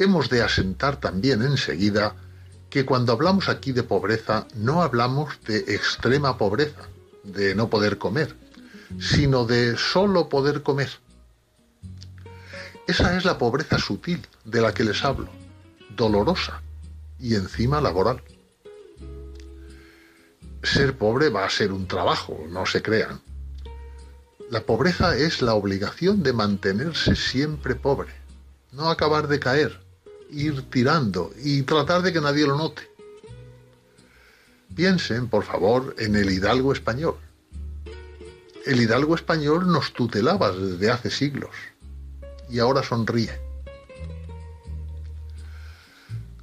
Hemos 0.00 0.30
de 0.30 0.40
asentar 0.40 0.98
también 0.98 1.42
enseguida 1.42 2.16
que 2.70 2.86
cuando 2.86 3.12
hablamos 3.12 3.50
aquí 3.50 3.72
de 3.72 3.82
pobreza 3.82 4.46
no 4.54 4.82
hablamos 4.82 5.38
de 5.46 5.58
extrema 5.58 6.38
pobreza, 6.38 6.88
de 7.22 7.54
no 7.54 7.68
poder 7.68 7.98
comer, 7.98 8.34
sino 8.98 9.44
de 9.44 9.76
solo 9.76 10.30
poder 10.30 10.62
comer. 10.62 10.88
Esa 12.86 13.14
es 13.14 13.26
la 13.26 13.36
pobreza 13.36 13.78
sutil 13.78 14.26
de 14.46 14.62
la 14.62 14.72
que 14.72 14.84
les 14.84 15.04
hablo, 15.04 15.28
dolorosa 15.94 16.62
y 17.18 17.34
encima 17.34 17.82
laboral. 17.82 18.22
Ser 20.62 20.96
pobre 20.96 21.28
va 21.28 21.44
a 21.44 21.50
ser 21.50 21.72
un 21.72 21.86
trabajo, 21.86 22.46
no 22.48 22.64
se 22.64 22.80
crean. 22.80 23.20
La 24.48 24.62
pobreza 24.62 25.14
es 25.14 25.42
la 25.42 25.52
obligación 25.52 26.22
de 26.22 26.32
mantenerse 26.32 27.14
siempre 27.16 27.74
pobre, 27.74 28.14
no 28.72 28.88
acabar 28.88 29.28
de 29.28 29.38
caer, 29.38 29.89
ir 30.32 30.62
tirando 30.70 31.32
y 31.42 31.62
tratar 31.62 32.02
de 32.02 32.12
que 32.12 32.20
nadie 32.20 32.46
lo 32.46 32.56
note. 32.56 32.82
Piensen, 34.74 35.28
por 35.28 35.44
favor, 35.44 35.94
en 35.98 36.16
el 36.16 36.30
hidalgo 36.30 36.72
español. 36.72 37.16
El 38.66 38.80
hidalgo 38.80 39.14
español 39.14 39.70
nos 39.70 39.92
tutelaba 39.92 40.52
desde 40.52 40.90
hace 40.90 41.10
siglos 41.10 41.50
y 42.48 42.58
ahora 42.58 42.82
sonríe. 42.82 43.32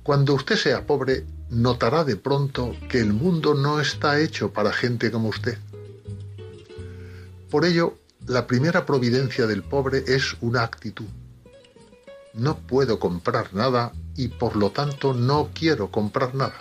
Cuando 0.04 0.34
usted 0.34 0.56
sea 0.56 0.86
pobre, 0.86 1.26
notará 1.50 2.04
de 2.04 2.16
pronto 2.16 2.76
que 2.90 3.00
el 3.00 3.14
mundo 3.14 3.54
no 3.54 3.80
está 3.80 4.20
hecho 4.20 4.52
para 4.52 4.72
gente 4.72 5.12
como 5.12 5.30
usted. 5.30 5.58
Por 7.50 7.66
ello, 7.66 7.98
la 8.26 8.48
primera 8.48 8.86
providencia 8.86 9.48
del 9.48 9.64
pobre 9.64 10.04
es 10.08 10.36
una 10.42 10.64
actitud 10.64 11.08
no 12.38 12.60
puedo 12.60 13.00
comprar 13.00 13.54
nada 13.54 13.92
y 14.16 14.28
por 14.28 14.56
lo 14.56 14.70
tanto 14.70 15.14
no 15.14 15.50
quiero 15.54 15.90
comprar 15.90 16.36
nada. 16.36 16.58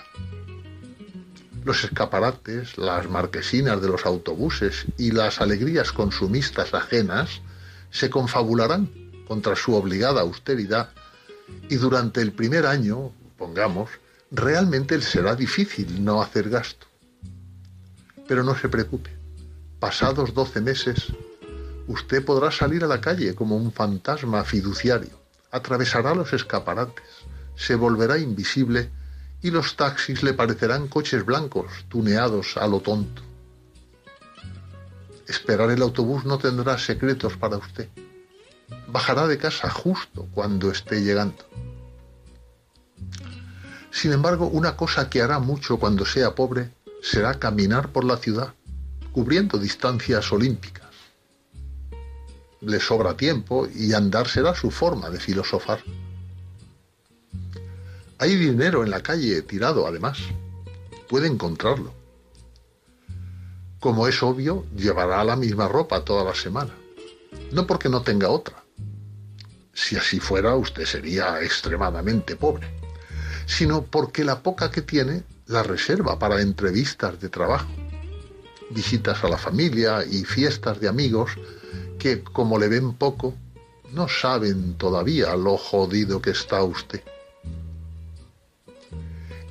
Los 1.64 1.85
escaparates, 1.85 2.79
las 2.79 3.09
marquesinas 3.11 3.83
de 3.83 3.89
los 3.89 4.07
autobuses 4.07 4.87
y 4.97 5.11
las 5.11 5.41
alegrías 5.41 5.93
consumistas 5.93 6.72
ajenas 6.74 7.43
se 7.91 8.09
confabularán 8.09 8.89
contra 9.29 9.55
su 9.55 9.74
obligada 9.74 10.22
austeridad 10.22 10.91
y 11.68 11.77
durante 11.77 12.22
el 12.22 12.33
primer 12.33 12.66
año, 12.66 13.12
pongamos, 13.37 13.91
realmente 14.31 15.01
será 15.01 15.35
difícil 15.35 16.05
no 16.05 16.22
hacer 16.22 16.49
gasto. 16.49 16.87
Pero 18.27 18.43
no 18.43 18.57
se 18.57 18.68
preocupe, 18.68 19.11
pasados 19.79 20.33
doce 20.33 20.61
meses, 20.61 21.12
usted 21.87 22.24
podrá 22.24 22.51
salir 22.51 22.83
a 22.83 22.89
la 22.89 23.01
calle 23.01 23.35
como 23.35 23.57
un 23.57 23.72
fantasma 23.72 24.43
fiduciario 24.45 25.26
atravesará 25.51 26.14
los 26.14 26.32
escaparates, 26.32 27.05
se 27.55 27.74
volverá 27.74 28.18
invisible 28.18 28.90
y 29.42 29.51
los 29.51 29.76
taxis 29.76 30.22
le 30.22 30.34
parecerán 30.34 30.88
coches 30.88 31.24
blancos 31.24 31.84
tuneados 31.88 32.57
a 32.57 32.66
lo 32.66 32.80
tonto. 32.80 33.22
Esperar 35.26 35.70
el 35.70 35.82
autobús 35.82 36.24
no 36.24 36.38
tendrá 36.38 36.78
secretos 36.78 37.36
para 37.36 37.57
usted. 37.57 37.88
Bajará 38.88 39.26
de 39.26 39.38
casa 39.38 39.70
justo 39.70 40.28
cuando 40.32 40.70
esté 40.70 41.03
llegando. 41.03 41.44
Sin 43.90 44.12
embargo, 44.12 44.47
una 44.47 44.76
cosa 44.76 45.09
que 45.09 45.22
hará 45.22 45.38
mucho 45.38 45.78
cuando 45.78 46.05
sea 46.05 46.34
pobre 46.34 46.70
será 47.03 47.34
caminar 47.34 47.92
por 47.92 48.05
la 48.05 48.16
ciudad, 48.16 48.55
cubriendo 49.12 49.59
distancias 49.59 50.30
olímpicas 50.32 50.86
le 52.61 52.80
sobra 52.80 53.16
tiempo 53.16 53.68
y 53.74 53.92
andar 53.92 54.28
será 54.28 54.54
su 54.54 54.70
forma 54.70 55.11
de 55.11 55.20
filosofar. 55.20 55.80
Hay 58.18 58.34
dinero 58.36 58.82
en 58.82 58.90
la 58.90 59.02
calle 59.02 59.42
tirado, 59.42 59.86
además. 59.86 60.18
Puede 61.09 61.26
encontrarlo. 61.26 61.92
Como 63.78 64.09
es 64.09 64.22
obvio, 64.22 64.64
llevará 64.74 65.22
la 65.22 65.36
misma 65.36 65.68
ropa 65.68 66.04
toda 66.04 66.24
la 66.24 66.34
semana. 66.34 66.72
No 67.52 67.66
porque 67.66 67.88
no 67.88 68.02
tenga 68.02 68.30
otra. 68.30 68.64
Si 69.74 69.96
así 69.96 70.18
fuera, 70.18 70.57
usted 70.57 70.86
sería 70.86 71.42
extremadamente 71.42 72.36
pobre. 72.36 72.68
Sino 73.46 73.82
porque 73.84 74.24
la 74.24 74.42
poca 74.42 74.70
que 74.70 74.82
tiene 74.82 75.22
la 75.46 75.62
reserva 75.62 76.18
para 76.18 76.40
entrevistas 76.40 77.20
de 77.20 77.28
trabajo, 77.28 77.68
visitas 78.70 79.22
a 79.22 79.28
la 79.28 79.38
familia 79.38 80.04
y 80.04 80.24
fiestas 80.24 80.80
de 80.80 80.88
amigos 80.88 81.32
que, 82.07 82.22
como 82.22 82.57
le 82.61 82.68
ven 82.68 82.92
poco, 82.92 83.34
no 83.90 84.07
saben 84.07 84.74
todavía 84.74 85.34
lo 85.34 85.57
jodido 85.57 86.22
que 86.22 86.30
está 86.30 86.62
usted. 86.62 87.02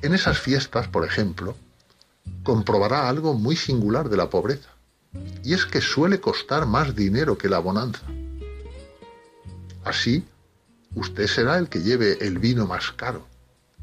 En 0.00 0.14
esas 0.14 0.38
fiestas, 0.38 0.88
por 0.88 1.04
ejemplo, 1.04 1.54
comprobará 2.44 3.10
algo 3.10 3.34
muy 3.34 3.56
singular 3.56 4.08
de 4.08 4.16
la 4.16 4.30
pobreza, 4.30 4.70
y 5.44 5.52
es 5.52 5.66
que 5.66 5.82
suele 5.82 6.18
costar 6.18 6.64
más 6.64 6.96
dinero 6.96 7.36
que 7.36 7.50
la 7.50 7.58
bonanza. 7.58 8.06
Así, 9.84 10.24
usted 10.94 11.26
será 11.26 11.58
el 11.58 11.68
que 11.68 11.82
lleve 11.82 12.16
el 12.26 12.38
vino 12.38 12.66
más 12.66 12.90
caro, 12.90 13.26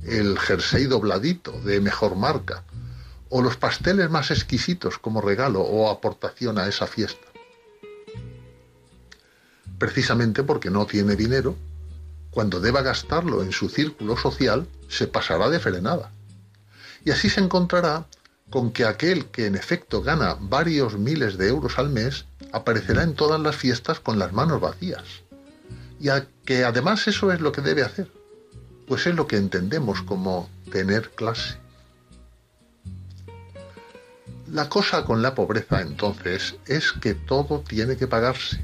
el 0.04 0.40
jersey 0.40 0.86
dobladito 0.86 1.52
de 1.62 1.80
mejor 1.80 2.16
marca, 2.16 2.64
o 3.30 3.44
los 3.44 3.56
pasteles 3.56 4.10
más 4.10 4.32
exquisitos 4.32 4.98
como 4.98 5.22
regalo 5.22 5.62
o 5.62 5.92
aportación 5.92 6.58
a 6.58 6.68
esa 6.68 6.88
fiesta 6.88 7.33
precisamente 9.84 10.44
porque 10.44 10.70
no 10.70 10.86
tiene 10.86 11.18
dinero, 11.18 11.58
cuando 12.32 12.62
deba 12.62 12.82
gastarlo 12.82 13.44
en 13.44 13.52
su 13.52 13.68
círculo 13.68 14.16
social, 14.16 14.66
se 14.88 15.08
pasará 15.08 15.50
de 15.50 15.60
frenada. 15.60 16.10
Y 17.04 17.12
así 17.12 17.30
se 17.30 17.42
encontrará 17.42 18.06
con 18.50 18.72
que 18.72 18.86
aquel 18.86 19.26
que 19.26 19.46
en 19.46 19.56
efecto 19.56 20.02
gana 20.02 20.38
varios 20.40 20.98
miles 20.98 21.38
de 21.38 21.50
euros 21.50 21.80
al 21.80 21.90
mes 21.90 22.24
aparecerá 22.54 23.04
en 23.04 23.14
todas 23.14 23.42
las 23.42 23.58
fiestas 23.58 24.00
con 24.00 24.18
las 24.18 24.32
manos 24.32 24.62
vacías. 24.62 25.04
Y 26.00 26.08
a 26.08 26.28
que 26.46 26.64
además 26.64 27.06
eso 27.10 27.34
es 27.34 27.42
lo 27.42 27.52
que 27.52 27.60
debe 27.60 27.84
hacer, 27.84 28.08
pues 28.88 29.06
es 29.06 29.16
lo 29.16 29.28
que 29.28 29.36
entendemos 29.36 30.02
como 30.02 30.50
tener 30.72 31.10
clase. 31.10 31.58
La 34.50 34.70
cosa 34.70 35.04
con 35.04 35.22
la 35.22 35.36
pobreza 35.36 35.82
entonces 35.82 36.56
es 36.68 36.94
que 36.94 37.16
todo 37.16 37.66
tiene 37.68 37.98
que 37.98 38.08
pagarse 38.08 38.64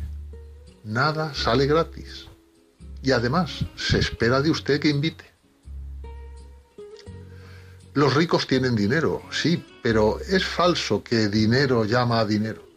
nada 0.89 1.33
sale 1.35 1.67
gratis. 1.67 2.25
Y 3.01 3.11
además, 3.11 3.65
se 3.75 3.99
espera 3.99 4.41
de 4.41 4.49
usted 4.49 4.79
que 4.79 4.89
invite. 4.89 5.25
Los 7.93 8.13
ricos 8.15 8.47
tienen 8.47 8.75
dinero, 8.75 9.21
sí, 9.31 9.63
pero 9.81 10.19
es 10.19 10.45
falso 10.45 11.03
que 11.03 11.27
dinero 11.27 11.85
llama 11.85 12.19
a 12.19 12.25
dinero. 12.25 12.67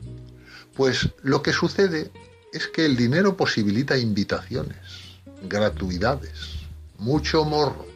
Pues 0.75 1.09
lo 1.23 1.43
que 1.43 1.53
sucede 1.53 2.11
es 2.53 2.67
que 2.69 2.85
el 2.85 2.97
dinero 2.97 3.37
posibilita 3.37 3.99
invitaciones, 3.99 5.21
gratuidades, 5.49 6.67
mucho 6.99 7.45
morro. 7.45 7.87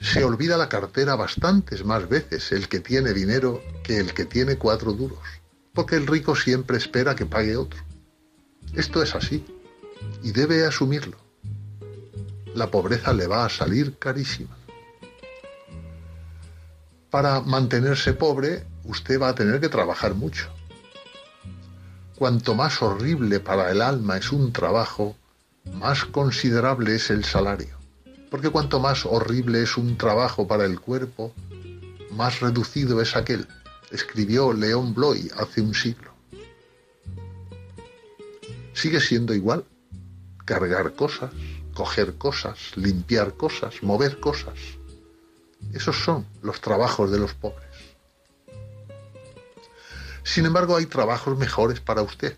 Se 0.00 0.24
olvida 0.24 0.56
la 0.56 0.68
cartera 0.68 1.16
bastantes 1.16 1.84
más 1.84 2.08
veces 2.08 2.52
el 2.52 2.68
que 2.68 2.80
tiene 2.80 3.12
dinero 3.12 3.62
que 3.82 3.98
el 3.98 4.12
que 4.12 4.24
tiene 4.24 4.56
cuatro 4.56 4.92
duros, 4.92 5.18
porque 5.72 5.96
el 5.96 6.06
rico 6.06 6.36
siempre 6.36 6.76
espera 6.76 7.14
que 7.14 7.26
pague 7.26 7.56
otro. 7.56 7.85
Esto 8.74 9.02
es 9.02 9.14
así 9.14 9.44
y 10.22 10.32
debe 10.32 10.66
asumirlo. 10.66 11.16
La 12.54 12.70
pobreza 12.70 13.12
le 13.12 13.26
va 13.26 13.44
a 13.44 13.48
salir 13.48 13.98
carísima. 13.98 14.56
Para 17.10 17.40
mantenerse 17.40 18.12
pobre, 18.12 18.66
usted 18.84 19.20
va 19.20 19.28
a 19.28 19.34
tener 19.34 19.60
que 19.60 19.68
trabajar 19.68 20.14
mucho. 20.14 20.50
cuanto 22.16 22.54
más 22.54 22.80
horrible 22.80 23.40
para 23.40 23.70
el 23.70 23.82
alma 23.82 24.16
es 24.16 24.32
un 24.32 24.52
trabajo, 24.52 25.16
más 25.74 26.04
considerable 26.06 26.94
es 26.94 27.10
el 27.10 27.24
salario. 27.24 27.76
Porque 28.30 28.50
cuanto 28.50 28.80
más 28.80 29.04
horrible 29.04 29.62
es 29.62 29.76
un 29.76 29.96
trabajo 29.96 30.46
para 30.48 30.64
el 30.64 30.80
cuerpo, 30.80 31.32
más 32.10 32.40
reducido 32.40 33.00
es 33.00 33.16
aquel, 33.16 33.46
escribió 33.90 34.52
León 34.52 34.94
Bloy 34.94 35.30
hace 35.38 35.60
un 35.60 35.74
siglo. 35.74 36.15
Sigue 38.76 39.00
siendo 39.00 39.32
igual 39.32 39.64
cargar 40.44 40.92
cosas, 40.92 41.32
coger 41.72 42.18
cosas, 42.18 42.58
limpiar 42.76 43.32
cosas, 43.32 43.82
mover 43.82 44.20
cosas. 44.20 44.58
Esos 45.72 45.96
son 45.96 46.26
los 46.42 46.60
trabajos 46.60 47.10
de 47.10 47.18
los 47.18 47.32
pobres. 47.32 47.70
Sin 50.24 50.44
embargo, 50.44 50.76
hay 50.76 50.84
trabajos 50.84 51.38
mejores 51.38 51.80
para 51.80 52.02
usted. 52.02 52.36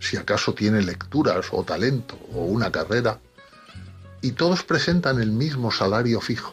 Si 0.00 0.16
acaso 0.16 0.54
tiene 0.54 0.82
lecturas 0.82 1.46
o 1.52 1.62
talento 1.62 2.18
o 2.34 2.44
una 2.46 2.72
carrera, 2.72 3.20
y 4.20 4.32
todos 4.32 4.64
presentan 4.64 5.20
el 5.22 5.30
mismo 5.30 5.70
salario 5.70 6.20
fijo, 6.20 6.52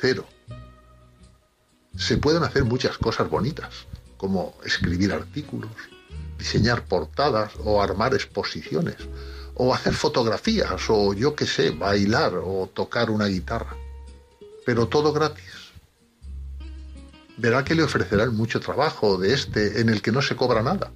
cero. 0.00 0.26
Se 1.96 2.18
pueden 2.18 2.42
hacer 2.42 2.64
muchas 2.64 2.98
cosas 2.98 3.30
bonitas, 3.30 3.86
como 4.16 4.56
escribir 4.64 5.12
artículos, 5.12 5.70
diseñar 6.38 6.84
portadas 6.84 7.52
o 7.64 7.82
armar 7.82 8.14
exposiciones, 8.14 8.96
o 9.54 9.74
hacer 9.74 9.94
fotografías, 9.94 10.80
o 10.88 11.14
yo 11.14 11.34
qué 11.34 11.46
sé, 11.46 11.70
bailar 11.70 12.34
o 12.34 12.68
tocar 12.72 13.10
una 13.10 13.26
guitarra. 13.26 13.76
Pero 14.64 14.88
todo 14.88 15.12
gratis. 15.12 15.72
Verá 17.38 17.64
que 17.64 17.74
le 17.74 17.82
ofrecerán 17.82 18.34
mucho 18.34 18.60
trabajo 18.60 19.18
de 19.18 19.34
este 19.34 19.80
en 19.80 19.88
el 19.88 20.02
que 20.02 20.12
no 20.12 20.22
se 20.22 20.36
cobra 20.36 20.62
nada, 20.62 20.92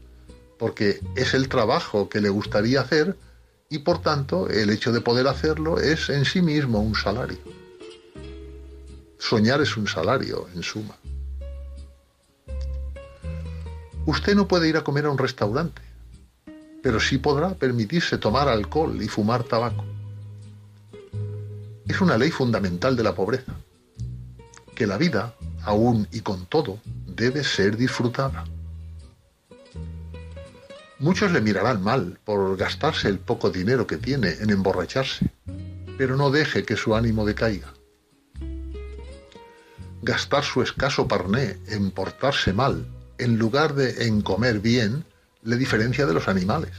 porque 0.59 1.01
es 1.15 1.35
el 1.35 1.49
trabajo 1.49 2.09
que 2.09 2.21
le 2.21 2.29
gustaría 2.29 2.81
hacer 2.81 3.17
y 3.71 3.79
por 3.79 4.03
tanto 4.03 4.49
el 4.49 4.71
hecho 4.71 4.93
de 4.93 5.01
poder 5.01 5.29
hacerlo 5.29 5.79
es 5.79 6.11
en 6.11 6.25
sí 6.25 6.43
mismo 6.43 6.81
un 6.81 6.95
salario. 6.95 7.39
Soñar 9.19 9.61
es 9.61 9.77
un 9.77 9.87
salario, 9.87 10.49
en 10.55 10.62
suma. 10.62 10.99
Usted 14.06 14.35
no 14.35 14.48
puede 14.48 14.68
ir 14.68 14.77
a 14.77 14.85
comer 14.85 15.06
a 15.06 15.10
un 15.10 15.18
restaurante, 15.18 15.82
pero 16.82 17.01
sí 17.01 17.18
podrá 17.18 17.55
permitirse 17.55 18.18
tomar 18.18 18.48
alcohol 18.48 19.01
y 19.02 19.09
fumar 19.09 19.44
tabaco. 19.44 19.85
Es 21.86 22.01
una 22.01 22.16
ley 22.16 22.31
fundamental 22.31 22.97
de 22.97 23.02
la 23.02 23.14
pobreza, 23.14 23.52
que 24.74 24.86
la 24.86 24.97
vida, 24.97 25.35
aún 25.62 26.09
y 26.12 26.20
con 26.20 26.47
todo, 26.47 26.78
debe 27.06 27.44
ser 27.44 27.77
disfrutada. 27.77 28.44
Muchos 30.98 31.32
le 31.32 31.40
mirarán 31.40 31.82
mal 31.82 32.18
por 32.24 32.56
gastarse 32.56 33.09
el 33.09 33.18
poco 33.18 33.51
dinero 33.51 33.86
que 33.86 33.97
tiene 33.97 34.31
en 34.40 34.51
emborracharse, 34.51 35.31
pero 35.98 36.16
no 36.16 36.31
deje 36.31 36.64
que 36.64 36.77
su 36.77 36.94
ánimo 36.94 37.27
decaiga. 37.27 37.72
Gastar 40.02 40.44
su 40.44 40.62
escaso 40.62 41.06
parné 41.09 41.59
en 41.66 41.90
portarse 41.90 42.52
mal, 42.52 42.86
en 43.20 43.38
lugar 43.38 43.74
de 43.74 44.06
en 44.06 44.22
comer 44.22 44.60
bien, 44.60 45.05
le 45.42 45.56
diferencia 45.56 46.06
de 46.06 46.14
los 46.14 46.28
animales. 46.28 46.72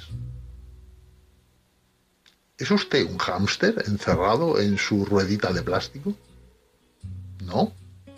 ¿Es 2.57 2.69
usted 2.69 3.09
un 3.09 3.17
hámster 3.17 3.83
encerrado 3.87 4.59
en 4.59 4.77
su 4.77 5.05
ruedita 5.05 5.51
de 5.51 5.61
plástico? 5.61 6.15
No, 7.43 7.73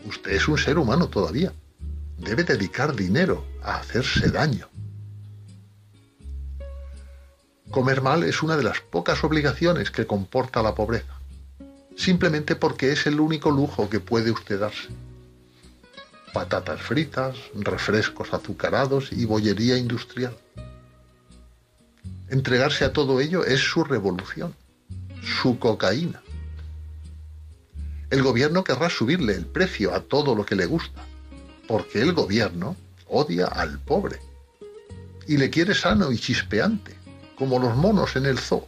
usted 0.06 0.32
es 0.32 0.48
un 0.48 0.58
ser 0.58 0.78
humano 0.78 1.08
todavía. 1.08 1.54
Debe 2.18 2.44
dedicar 2.44 2.96
dinero 2.96 3.46
a 3.62 3.78
hacerse 3.78 4.30
daño. 4.30 4.68
Comer 7.72 8.02
mal 8.02 8.24
es 8.24 8.44
una 8.44 8.56
de 8.56 8.64
las 8.64 8.82
pocas 8.82 9.24
obligaciones 9.24 9.92
que 9.92 10.06
comporta 10.06 10.62
la 10.62 10.76
pobreza, 10.76 11.20
simplemente 11.96 12.56
porque 12.56 12.92
es 12.92 13.08
el 13.08 13.20
único 13.20 13.50
lujo 13.50 13.90
que 13.90 14.00
puede 14.00 14.32
usted 14.32 14.60
darse. 14.60 14.90
Patatas 16.34 16.82
fritas, 16.82 17.38
refrescos 17.54 18.34
azucarados 18.34 19.12
y 19.12 19.26
bollería 19.26 19.78
industrial. 19.78 20.36
Entregarse 22.28 22.86
a 22.86 22.92
todo 22.92 23.22
ello 23.22 23.46
es 23.46 23.60
su 23.60 23.84
revolución, 23.84 24.56
su 25.22 25.60
cocaína. 25.60 26.24
El 28.10 28.24
gobierno 28.24 28.64
querrá 28.64 28.90
subirle 28.90 29.36
el 29.36 29.46
precio 29.46 29.94
a 29.94 30.02
todo 30.02 30.34
lo 30.34 30.44
que 30.44 30.56
le 30.56 30.66
gusta, 30.66 31.02
porque 31.68 32.02
el 32.02 32.14
gobierno 32.14 32.76
odia 33.08 33.46
al 33.46 33.78
pobre 33.80 34.20
y 35.28 35.38
le 35.38 35.52
quiere 35.52 35.76
sano 35.76 36.12
y 36.12 36.18
chispeante 36.18 36.96
como 37.36 37.60
los 37.60 37.76
monos 37.76 38.16
en 38.16 38.26
el 38.26 38.40
zoo. 38.40 38.68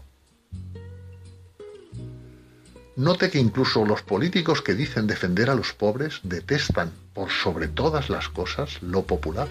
Note 2.96 3.30
que 3.30 3.40
incluso 3.40 3.86
los 3.86 4.04
políticos 4.04 4.62
que 4.62 4.74
dicen 4.74 5.08
defender 5.08 5.50
a 5.50 5.56
los 5.56 5.74
pobres 5.74 6.20
detestan 6.24 6.92
por 7.16 7.32
sobre 7.32 7.70
todas 7.70 8.10
las 8.10 8.30
cosas 8.30 8.84
lo 8.84 9.04
popular. 9.04 9.48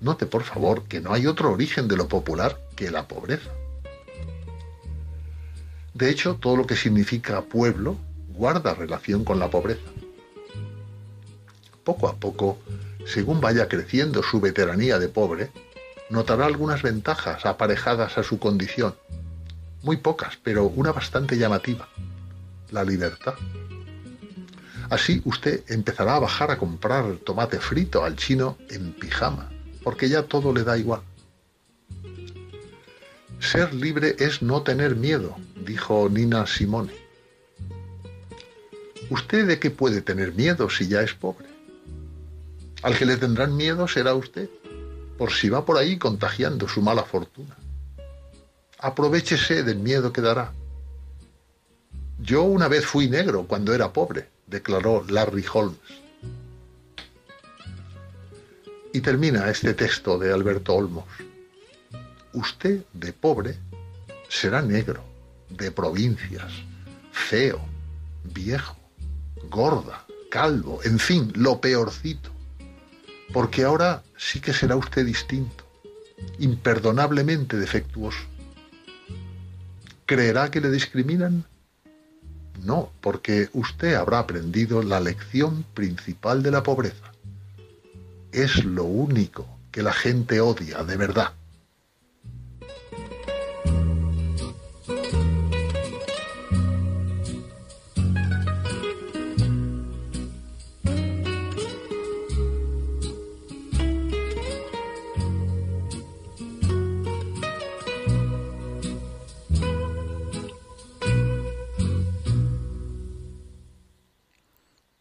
Note, 0.00 0.26
por 0.26 0.44
favor, 0.44 0.84
que 0.84 1.00
no 1.00 1.12
hay 1.12 1.26
otro 1.26 1.50
origen 1.50 1.88
de 1.88 1.96
lo 1.96 2.06
popular 2.06 2.60
que 2.76 2.90
la 2.90 3.08
pobreza. 3.08 3.50
De 5.94 6.10
hecho, 6.10 6.36
todo 6.36 6.56
lo 6.56 6.66
que 6.66 6.76
significa 6.76 7.42
pueblo 7.42 7.96
guarda 8.28 8.74
relación 8.74 9.24
con 9.24 9.38
la 9.38 9.50
pobreza. 9.50 9.90
Poco 11.82 12.08
a 12.08 12.14
poco, 12.14 12.58
según 13.06 13.40
vaya 13.40 13.66
creciendo 13.66 14.22
su 14.22 14.40
veteranía 14.40 14.98
de 14.98 15.08
pobre, 15.08 15.50
notará 16.10 16.44
algunas 16.46 16.82
ventajas 16.82 17.46
aparejadas 17.46 18.18
a 18.18 18.22
su 18.22 18.38
condición. 18.38 18.94
Muy 19.82 19.96
pocas, 19.96 20.38
pero 20.42 20.64
una 20.64 20.92
bastante 20.92 21.38
llamativa. 21.38 21.88
La 22.70 22.84
libertad. 22.84 23.34
Así 24.90 25.22
usted 25.24 25.62
empezará 25.68 26.16
a 26.16 26.18
bajar 26.18 26.50
a 26.50 26.58
comprar 26.58 27.16
tomate 27.24 27.60
frito 27.60 28.04
al 28.04 28.16
chino 28.16 28.58
en 28.70 28.92
pijama, 28.92 29.48
porque 29.84 30.08
ya 30.08 30.24
todo 30.24 30.52
le 30.52 30.64
da 30.64 30.76
igual. 30.76 31.00
Ser 33.38 33.72
libre 33.72 34.16
es 34.18 34.42
no 34.42 34.62
tener 34.62 34.96
miedo, 34.96 35.36
dijo 35.64 36.08
Nina 36.10 36.44
Simone. 36.46 36.92
¿Usted 39.08 39.46
de 39.46 39.60
qué 39.60 39.70
puede 39.70 40.02
tener 40.02 40.34
miedo 40.34 40.68
si 40.68 40.88
ya 40.88 41.02
es 41.02 41.14
pobre? 41.14 41.46
Al 42.82 42.98
que 42.98 43.06
le 43.06 43.16
tendrán 43.16 43.56
miedo 43.56 43.86
será 43.86 44.14
usted 44.14 44.48
por 45.16 45.32
si 45.32 45.48
va 45.48 45.64
por 45.64 45.76
ahí 45.76 45.98
contagiando 45.98 46.66
su 46.66 46.82
mala 46.82 47.04
fortuna. 47.04 47.56
Aprovechese 48.78 49.62
del 49.62 49.78
miedo 49.78 50.12
que 50.12 50.20
dará. 50.20 50.52
Yo 52.18 52.42
una 52.42 52.68
vez 52.68 52.86
fui 52.86 53.08
negro 53.08 53.44
cuando 53.46 53.72
era 53.74 53.92
pobre, 53.92 54.28
declaró 54.50 55.04
Larry 55.08 55.44
Holmes. 55.52 55.78
Y 58.92 59.00
termina 59.00 59.48
este 59.48 59.72
texto 59.74 60.18
de 60.18 60.32
Alberto 60.32 60.74
Olmos. 60.74 61.06
Usted 62.32 62.84
de 62.92 63.12
pobre 63.12 63.56
será 64.28 64.62
negro, 64.62 65.04
de 65.48 65.70
provincias, 65.70 66.52
feo, 67.12 67.60
viejo, 68.24 68.76
gorda, 69.48 70.04
calvo, 70.30 70.80
en 70.84 70.98
fin, 70.98 71.32
lo 71.36 71.60
peorcito 71.60 72.30
porque 73.32 73.64
ahora 73.64 74.02
sí 74.16 74.40
que 74.40 74.52
será 74.52 74.76
usted 74.76 75.06
distinto, 75.06 75.64
imperdonablemente 76.38 77.56
defectuoso. 77.56 78.18
¿Creerá 80.06 80.50
que 80.50 80.60
le 80.60 80.70
discriminan? 80.70 81.44
No, 82.64 82.90
porque 83.00 83.48
usted 83.52 83.94
habrá 83.94 84.20
aprendido 84.20 84.82
la 84.82 85.00
lección 85.00 85.64
principal 85.74 86.42
de 86.42 86.50
la 86.50 86.62
pobreza. 86.62 87.12
Es 88.32 88.64
lo 88.64 88.84
único 88.84 89.46
que 89.72 89.82
la 89.82 89.92
gente 89.92 90.40
odia 90.40 90.82
de 90.84 90.96
verdad. 90.96 91.32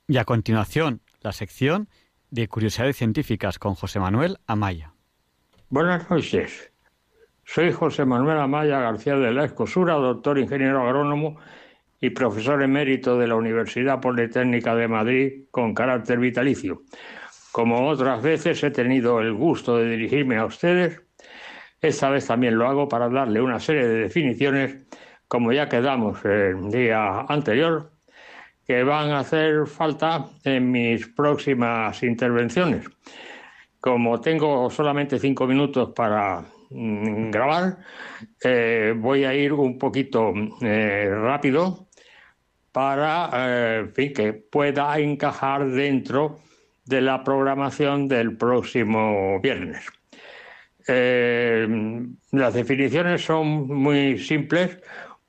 Y 0.10 0.18
a 0.18 0.26
continuación, 0.26 1.02
la 1.22 1.31
sección 1.31 1.88
de 2.31 2.48
Curiosidades 2.48 2.98
Científicas 2.98 3.60
con 3.60 3.76
José 3.76 3.99
Manuel 3.99 4.40
Amaya. 4.48 4.95
Buenas 5.69 6.10
noches. 6.10 6.72
Soy 7.45 7.72
José 7.72 8.06
Manuel 8.06 8.40
Amaya 8.40 8.80
García 8.80 9.18
de 9.18 9.31
la 9.31 9.45
Escosura, 9.45 9.94
doctor 9.94 10.40
ingeniero 10.40 10.81
agrónomo 10.81 11.38
y 12.02 12.10
profesor 12.10 12.64
emérito 12.64 13.19
de 13.19 13.27
la 13.27 13.36
Universidad 13.36 14.02
Politécnica 14.02 14.73
de 14.73 14.88
Madrid 14.88 15.44
con 15.52 15.76
carácter 15.76 16.18
vitalicio. 16.18 16.81
Como 17.52 17.88
otras 17.88 18.23
veces 18.23 18.64
he 18.64 18.72
tenido 18.72 19.22
el 19.22 19.36
gusto 19.36 19.77
de 19.77 19.91
dirigirme 19.91 20.38
a 20.38 20.45
ustedes, 20.45 21.03
esta 21.81 22.10
vez 22.10 22.26
también 22.26 22.57
lo 22.57 22.68
hago 22.68 22.90
para 22.90 23.10
darle 23.10 23.41
una 23.41 23.60
serie 23.60 23.88
de 23.88 23.99
definiciones, 23.99 24.88
como 25.27 25.53
ya 25.53 25.69
quedamos 25.69 26.26
el 26.26 26.72
día 26.72 27.27
anterior, 27.30 27.91
que 28.69 28.83
van 28.83 29.09
a 29.09 29.21
hacer 29.21 29.65
falta 29.65 30.27
en 30.43 30.69
mis 30.69 31.07
próximas 31.07 32.03
intervenciones. 32.03 32.85
Como 33.79 34.21
tengo 34.21 34.69
solamente 34.69 35.17
cinco 35.17 35.47
minutos 35.47 35.89
para 35.95 36.45
mm, 36.69 37.31
grabar, 37.31 37.79
eh, 38.43 38.93
voy 38.95 39.23
a 39.23 39.33
ir 39.33 39.53
un 39.53 39.79
poquito 39.79 40.33
eh, 40.61 41.09
rápido 41.11 41.87
para 42.71 43.31
eh, 43.33 44.13
que 44.15 44.33
pueda 44.33 44.99
encajar 44.99 45.67
dentro 45.71 46.37
de 46.85 47.01
la 47.01 47.23
programación 47.23 48.07
del 48.07 48.37
próximo 48.37 49.39
viernes. 49.41 49.83
las 52.31 52.53
definiciones 52.53 53.25
son 53.25 53.67
muy 53.67 54.19
simples, 54.19 54.77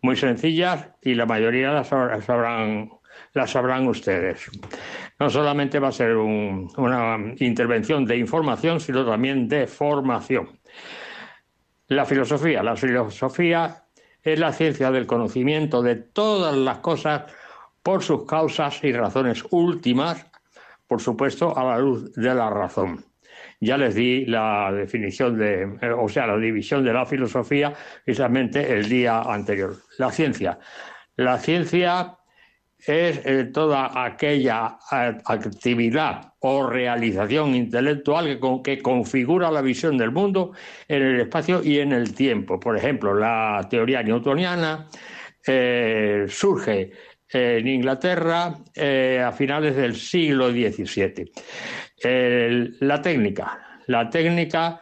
muy 0.03 0.17
sencillas 0.17 0.91
y 1.01 1.15
la 1.15 1.25
mayoría 1.25 1.73
las 1.73 1.89
sabrán, 1.89 3.00
las 3.33 3.51
sabrán 3.51 3.87
ustedes. 3.87 4.51
No 5.19 5.31
solamente 5.31 5.79
va 5.79 5.89
a 5.89 5.93
ser 5.93 6.17
una 6.17 7.19
intervención 7.39 8.05
de 8.05 8.17
información, 8.17 8.81
sino 8.81 9.05
también 9.05 9.49
de 9.49 9.67
formación. 9.67 10.59
La 11.89 12.05
filosofía. 12.05 12.63
La 12.63 12.77
filosofía 12.77 13.85
es 14.23 14.39
la 14.39 14.53
ciencia 14.53 14.91
del 14.91 15.07
conocimiento 15.07 15.83
de 15.83 15.97
todas 15.97 16.57
las 16.57 16.79
cosas 16.79 17.33
por 17.83 18.03
sus 18.03 18.27
causas 18.27 18.83
y 18.85 18.93
razones 18.93 19.45
últimas, 19.51 20.27
por 20.87 21.01
supuesto, 21.01 21.57
a 21.57 21.65
la 21.65 21.79
luz 21.79 22.13
de 22.15 22.35
la 22.35 22.51
razón. 22.51 23.05
Ya 23.61 23.77
les 23.77 23.95
di 23.95 24.25
la 24.27 24.73
definición 24.73 25.39
de, 25.39 25.67
o 25.97 26.09
sea, 26.09 26.27
la 26.27 26.39
división 26.39 26.85
de 26.85 26.93
la 26.93 27.07
filosofía 27.07 27.73
precisamente 28.05 28.73
el 28.73 28.89
día 28.89 29.21
anterior. 29.21 29.77
La 29.99 30.11
ciencia. 30.11 30.59
La 31.17 31.39
ciencia 31.39 32.20
es 32.87 33.21
eh, 33.25 33.51
toda 33.53 34.05
aquella 34.05 34.79
eh, 34.93 35.19
actividad 35.25 36.33
o 36.41 36.67
realización 36.67 37.55
intelectual 37.55 38.41
que, 38.63 38.81
configura 38.81 39.51
la 39.51 39.61
visión 39.61 39.99
del 39.99 40.11
mundo 40.11 40.53
en 40.89 41.03
el 41.03 41.21
espacio 41.21 41.63
y 41.63 41.79
en 41.79 41.93
el 41.93 42.15
tiempo. 42.15 42.59
Por 42.59 42.77
ejemplo, 42.77 43.15
la 43.15 43.67
teoría 43.69 44.03
newtoniana 44.03 44.89
eh, 45.47 46.25
surge 46.29 46.93
en 47.33 47.69
Inglaterra 47.69 48.57
a 49.25 49.33
finales 49.33 49.77
del 49.77 49.95
siglo 49.95 50.51
XVII. 50.51 51.31
la 52.81 53.01
técnica. 53.01 53.81
La 53.87 54.11
técnica 54.11 54.81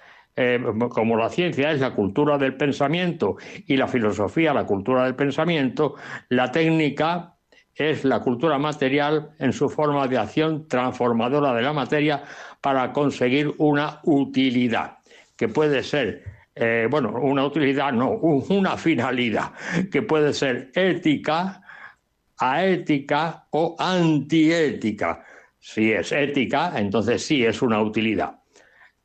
como 0.89 1.17
la 1.19 1.29
ciencia 1.29 1.73
es 1.73 1.81
la 1.81 1.91
cultura 1.95 2.39
del 2.39 2.57
pensamiento 2.57 3.37
y 3.67 3.77
la 3.77 3.87
filosofía 3.87 4.55
la 4.55 4.65
cultura 4.65 5.05
del 5.05 5.15
pensamiento, 5.15 5.97
la 6.31 6.51
técnica 6.51 7.38
es 7.79 8.05
la 8.05 8.21
cultura 8.21 8.59
material 8.59 9.31
en 9.39 9.53
su 9.53 9.69
forma 9.69 10.09
de 10.09 10.19
acción 10.19 10.67
transformadora 10.67 11.55
de 11.55 11.63
la 11.63 11.73
materia 11.73 12.25
para 12.61 12.93
conseguir 12.93 13.55
una 13.59 14.01
utilidad, 14.03 14.99
que 15.37 15.49
puede 15.49 15.85
ser, 15.85 16.25
eh, 16.57 16.89
bueno, 16.91 17.13
una 17.13 17.47
utilidad, 17.47 17.93
no, 17.93 18.11
una 18.11 18.77
finalidad, 18.77 19.53
que 19.93 20.03
puede 20.03 20.33
ser 20.33 20.73
ética, 20.75 21.63
aética 22.37 23.47
o 23.51 23.77
antiética. 23.79 25.25
Si 25.61 25.93
es 25.93 26.11
ética, 26.11 26.73
entonces 26.77 27.25
sí 27.25 27.45
es 27.45 27.63
una 27.63 27.81
utilidad. 27.81 28.41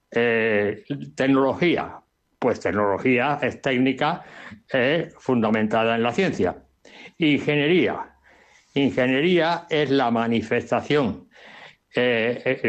Eh, 0.10 0.84
tecnología, 1.16 2.00
pues 2.40 2.60
tecnología 2.60 3.40
es 3.42 3.62
técnica 3.62 4.24
fundamentada 5.18 5.96
en 5.96 6.04
la 6.04 6.12
ciencia. 6.12 6.56
Ingeniería, 7.18 8.13
Ingeniería 8.74 9.68
es 9.70 9.90
la 9.92 10.10
manifestación 10.10 11.30
eh, 11.96 12.60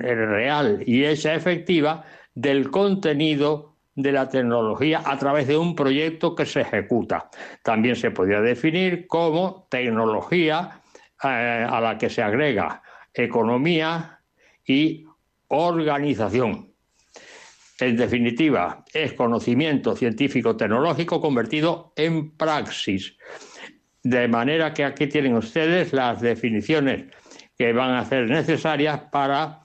real 0.00 0.82
y 0.86 1.04
esa 1.04 1.34
efectiva 1.34 2.04
del 2.34 2.70
contenido 2.70 3.76
de 3.94 4.12
la 4.12 4.28
tecnología 4.28 5.02
a 5.04 5.18
través 5.18 5.48
de 5.48 5.58
un 5.58 5.74
proyecto 5.74 6.34
que 6.34 6.46
se 6.46 6.60
ejecuta. 6.60 7.28
También 7.62 7.96
se 7.96 8.12
podría 8.12 8.40
definir 8.40 9.06
como 9.06 9.66
tecnología 9.68 10.80
eh, 11.22 11.66
a 11.68 11.80
la 11.80 11.98
que 11.98 12.08
se 12.08 12.22
agrega 12.22 12.82
economía 13.12 14.20
y 14.64 15.04
organización. 15.48 16.72
En 17.80 17.96
definitiva, 17.96 18.84
es 18.92 19.12
conocimiento 19.14 19.94
científico-tecnológico 19.94 21.20
convertido 21.20 21.92
en 21.96 22.36
praxis. 22.36 23.16
De 24.02 24.28
manera 24.28 24.72
que 24.72 24.84
aquí 24.84 25.06
tienen 25.06 25.34
ustedes 25.34 25.92
las 25.92 26.20
definiciones 26.20 27.04
que 27.56 27.72
van 27.72 27.94
a 27.94 28.04
ser 28.04 28.28
necesarias 28.28 29.00
para 29.10 29.62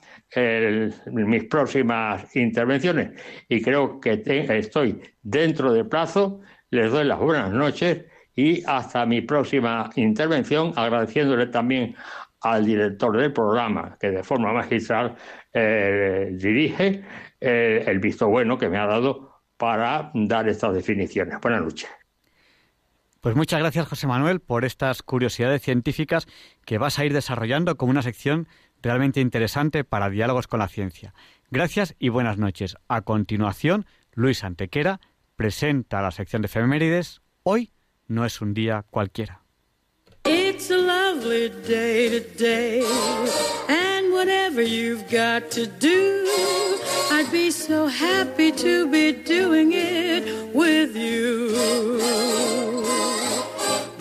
mis 1.06 1.44
próximas 1.44 2.34
intervenciones. 2.34 3.12
Y 3.48 3.62
creo 3.62 4.00
que 4.00 4.22
estoy 4.48 5.00
dentro 5.22 5.72
de 5.72 5.84
plazo. 5.84 6.40
Les 6.70 6.90
doy 6.90 7.04
las 7.04 7.20
buenas 7.20 7.52
noches 7.52 8.04
y 8.34 8.62
hasta 8.66 9.06
mi 9.06 9.20
próxima 9.20 9.90
intervención, 9.94 10.72
agradeciéndole 10.74 11.46
también 11.46 11.94
al 12.40 12.64
director 12.64 13.16
del 13.16 13.32
programa, 13.32 13.96
que 13.98 14.10
de 14.10 14.22
forma 14.22 14.52
magistral 14.52 15.14
eh, 15.52 16.30
dirige 16.32 17.02
eh, 17.40 17.84
el 17.86 18.00
visto 18.00 18.28
bueno 18.28 18.58
que 18.58 18.68
me 18.68 18.78
ha 18.78 18.86
dado 18.86 19.42
para 19.56 20.10
dar 20.14 20.48
estas 20.48 20.74
definiciones. 20.74 21.40
Buenas 21.40 21.62
noches. 21.62 22.03
Pues 23.24 23.36
muchas 23.36 23.58
gracias, 23.58 23.88
José 23.88 24.06
Manuel, 24.06 24.40
por 24.40 24.66
estas 24.66 25.02
curiosidades 25.02 25.62
científicas 25.62 26.26
que 26.66 26.76
vas 26.76 26.98
a 26.98 27.06
ir 27.06 27.14
desarrollando 27.14 27.78
como 27.78 27.90
una 27.90 28.02
sección 28.02 28.48
realmente 28.82 29.22
interesante 29.22 29.82
para 29.82 30.10
diálogos 30.10 30.46
con 30.46 30.60
la 30.60 30.68
ciencia. 30.68 31.14
Gracias 31.50 31.94
y 31.98 32.10
buenas 32.10 32.36
noches. 32.36 32.76
A 32.86 33.00
continuación, 33.00 33.86
Luis 34.12 34.44
Antequera 34.44 35.00
presenta 35.36 36.02
la 36.02 36.10
sección 36.10 36.42
de 36.42 36.46
efemérides. 36.48 37.22
Hoy 37.44 37.72
no 38.08 38.26
es 38.26 38.42
un 38.42 38.52
día 38.52 38.84
cualquiera. 38.90 39.40
It's 40.26 40.70
a 40.70 40.76
lovely 40.76 41.48
day 41.66 42.20
today, 42.20 42.84
and 43.70 44.12
whatever 44.12 44.60
you've 44.60 45.04
got 45.10 45.50
to 45.52 45.66
do, 45.80 46.26
I'd 47.10 47.32
be 47.32 47.50
so 47.50 47.88
happy 47.88 48.52
to 48.52 48.86
be 48.86 49.12
doing 49.12 49.72
it 49.72 50.54
with 50.54 50.94
you. 50.94 52.43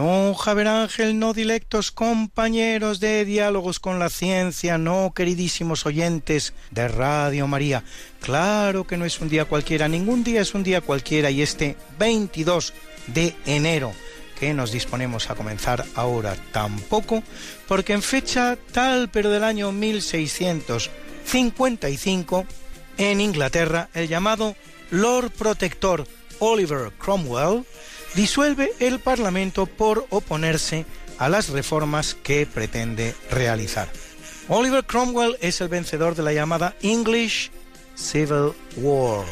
No, 0.00 0.32
Javier 0.32 0.68
Ángel, 0.68 1.18
no 1.18 1.34
dilectos 1.34 1.90
compañeros 1.90 3.00
de 3.00 3.26
diálogos 3.26 3.80
con 3.80 3.98
la 3.98 4.08
ciencia, 4.08 4.78
no 4.78 5.12
queridísimos 5.14 5.84
oyentes 5.84 6.54
de 6.70 6.88
Radio 6.88 7.46
María. 7.46 7.84
Claro 8.22 8.86
que 8.86 8.96
no 8.96 9.04
es 9.04 9.20
un 9.20 9.28
día 9.28 9.44
cualquiera, 9.44 9.88
ningún 9.88 10.24
día 10.24 10.40
es 10.40 10.54
un 10.54 10.62
día 10.62 10.80
cualquiera 10.80 11.30
y 11.30 11.42
este 11.42 11.76
22 11.98 12.72
de 13.08 13.36
enero 13.44 13.92
que 14.38 14.54
nos 14.54 14.72
disponemos 14.72 15.28
a 15.28 15.34
comenzar 15.34 15.84
ahora 15.94 16.34
tampoco, 16.50 17.22
porque 17.68 17.92
en 17.92 18.00
fecha 18.00 18.56
tal 18.72 19.10
pero 19.10 19.28
del 19.28 19.44
año 19.44 19.70
1655, 19.70 22.46
en 22.96 23.20
Inglaterra, 23.20 23.90
el 23.92 24.08
llamado 24.08 24.56
Lord 24.90 25.32
Protector 25.32 26.06
Oliver 26.38 26.90
Cromwell 26.98 27.66
disuelve 28.14 28.72
el 28.80 28.98
Parlamento 28.98 29.66
por 29.66 30.06
oponerse 30.10 30.86
a 31.18 31.28
las 31.28 31.50
reformas 31.50 32.14
que 32.14 32.46
pretende 32.46 33.14
realizar. 33.30 33.88
Oliver 34.48 34.84
Cromwell 34.84 35.36
es 35.40 35.60
el 35.60 35.68
vencedor 35.68 36.14
de 36.14 36.22
la 36.22 36.32
llamada 36.32 36.74
English 36.82 37.50
Civil 37.94 38.52
War, 38.76 39.24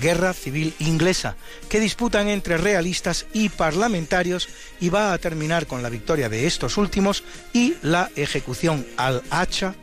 guerra 0.00 0.32
civil 0.32 0.72
inglesa, 0.78 1.36
que 1.68 1.80
disputan 1.80 2.28
entre 2.28 2.56
realistas 2.56 3.26
y 3.32 3.48
parlamentarios 3.48 4.48
y 4.80 4.88
va 4.88 5.12
a 5.12 5.18
terminar 5.18 5.66
con 5.66 5.82
la 5.82 5.90
victoria 5.90 6.28
de 6.28 6.46
estos 6.46 6.78
últimos 6.78 7.24
y 7.52 7.74
la 7.82 8.10
ejecución 8.16 8.86
al 8.96 9.22
hacha 9.30 9.74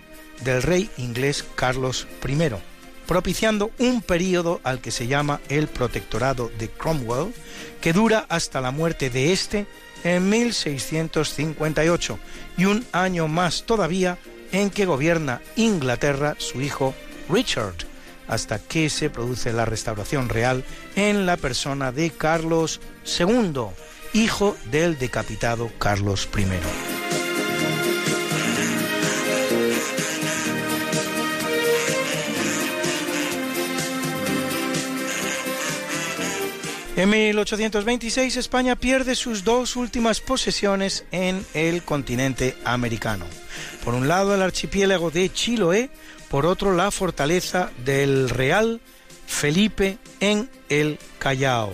del 0.44 0.64
rey 0.64 0.90
inglés 0.98 1.46
Carlos 1.56 2.08
I 2.28 2.73
propiciando 3.14 3.70
un 3.78 4.02
período 4.02 4.60
al 4.64 4.82
que 4.82 4.90
se 4.90 5.06
llama 5.06 5.40
el 5.48 5.68
Protectorado 5.68 6.50
de 6.58 6.68
Cromwell, 6.68 7.32
que 7.80 7.94
dura 7.94 8.26
hasta 8.28 8.60
la 8.60 8.72
muerte 8.72 9.12
de 9.12 9.32
este 9.32 9.68
en 10.04 10.28
1658 10.32 12.18
y 12.58 12.66
un 12.66 12.84
año 12.92 13.28
más 13.28 13.66
todavía 13.68 14.18
en 14.52 14.72
que 14.72 14.88
gobierna 14.88 15.44
Inglaterra 15.58 16.34
su 16.40 16.60
hijo 16.64 16.96
Richard, 17.30 17.76
hasta 18.28 18.58
que 18.58 18.90
se 18.90 19.12
produce 19.12 19.54
la 19.54 19.66
restauración 19.66 20.28
real 20.28 20.66
en 20.96 21.28
la 21.28 21.38
persona 21.38 21.92
de 21.92 22.10
Carlos 22.10 22.82
II, 23.20 23.68
hijo 24.14 24.58
del 24.72 24.98
decapitado 24.98 25.70
Carlos 25.78 26.28
I. 26.36 26.93
En 36.96 37.10
1826 37.10 38.38
España 38.38 38.76
pierde 38.76 39.16
sus 39.16 39.44
dos 39.44 39.76
últimas 39.76 40.22
posesiones 40.22 41.06
en 41.12 41.44
el 41.56 41.82
continente 41.82 42.56
americano. 42.66 43.26
Por 43.84 43.96
un 43.96 44.08
lado 44.08 44.36
el 44.36 44.44
archipiélago 44.44 45.10
de 45.10 45.34
Chiloé, 45.34 45.90
por 46.30 46.46
otro 46.46 46.76
la 46.76 46.92
fortaleza 46.92 47.72
del 47.84 48.30
Real 48.30 48.80
Felipe 49.26 49.98
en 50.20 50.48
el 50.70 51.00
Callao. 51.18 51.74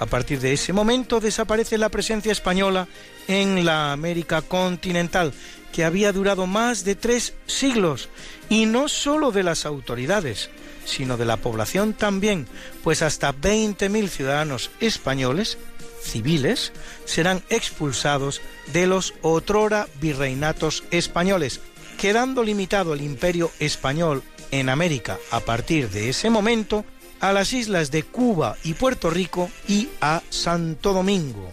A 0.00 0.06
partir 0.06 0.40
de 0.40 0.52
ese 0.52 0.72
momento 0.72 1.20
desaparece 1.20 1.78
la 1.78 1.88
presencia 1.88 2.32
española 2.32 2.88
en 3.28 3.64
la 3.64 3.92
América 3.92 4.42
continental, 4.42 5.32
que 5.72 5.84
había 5.84 6.12
durado 6.12 6.48
más 6.48 6.82
de 6.82 6.96
tres 6.96 7.34
siglos, 7.46 8.08
y 8.48 8.66
no 8.66 8.88
sólo 8.88 9.30
de 9.30 9.44
las 9.44 9.66
autoridades, 9.66 10.50
sino 10.88 11.16
de 11.16 11.26
la 11.26 11.36
población 11.36 11.92
también, 11.92 12.46
pues 12.82 13.02
hasta 13.02 13.34
20.000 13.34 14.08
ciudadanos 14.08 14.70
españoles, 14.80 15.58
civiles, 16.02 16.72
serán 17.04 17.42
expulsados 17.50 18.40
de 18.72 18.86
los 18.86 19.14
otrora 19.22 19.86
virreinatos 20.00 20.84
españoles, 20.90 21.60
quedando 21.98 22.42
limitado 22.42 22.94
el 22.94 23.02
imperio 23.02 23.50
español 23.60 24.22
en 24.50 24.70
América 24.70 25.18
a 25.30 25.40
partir 25.40 25.90
de 25.90 26.08
ese 26.08 26.30
momento 26.30 26.84
a 27.20 27.32
las 27.32 27.52
islas 27.52 27.90
de 27.90 28.04
Cuba 28.04 28.56
y 28.64 28.74
Puerto 28.74 29.10
Rico 29.10 29.50
y 29.66 29.88
a 30.00 30.22
Santo 30.30 30.92
Domingo. 30.92 31.50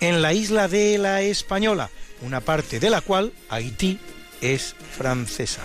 En 0.00 0.22
la 0.22 0.32
isla 0.32 0.68
de 0.68 0.98
la 0.98 1.22
Española, 1.22 1.90
una 2.22 2.40
parte 2.40 2.80
de 2.80 2.90
la 2.90 3.00
cual, 3.00 3.32
Haití, 3.48 3.98
es 4.40 4.74
francesa. 4.96 5.62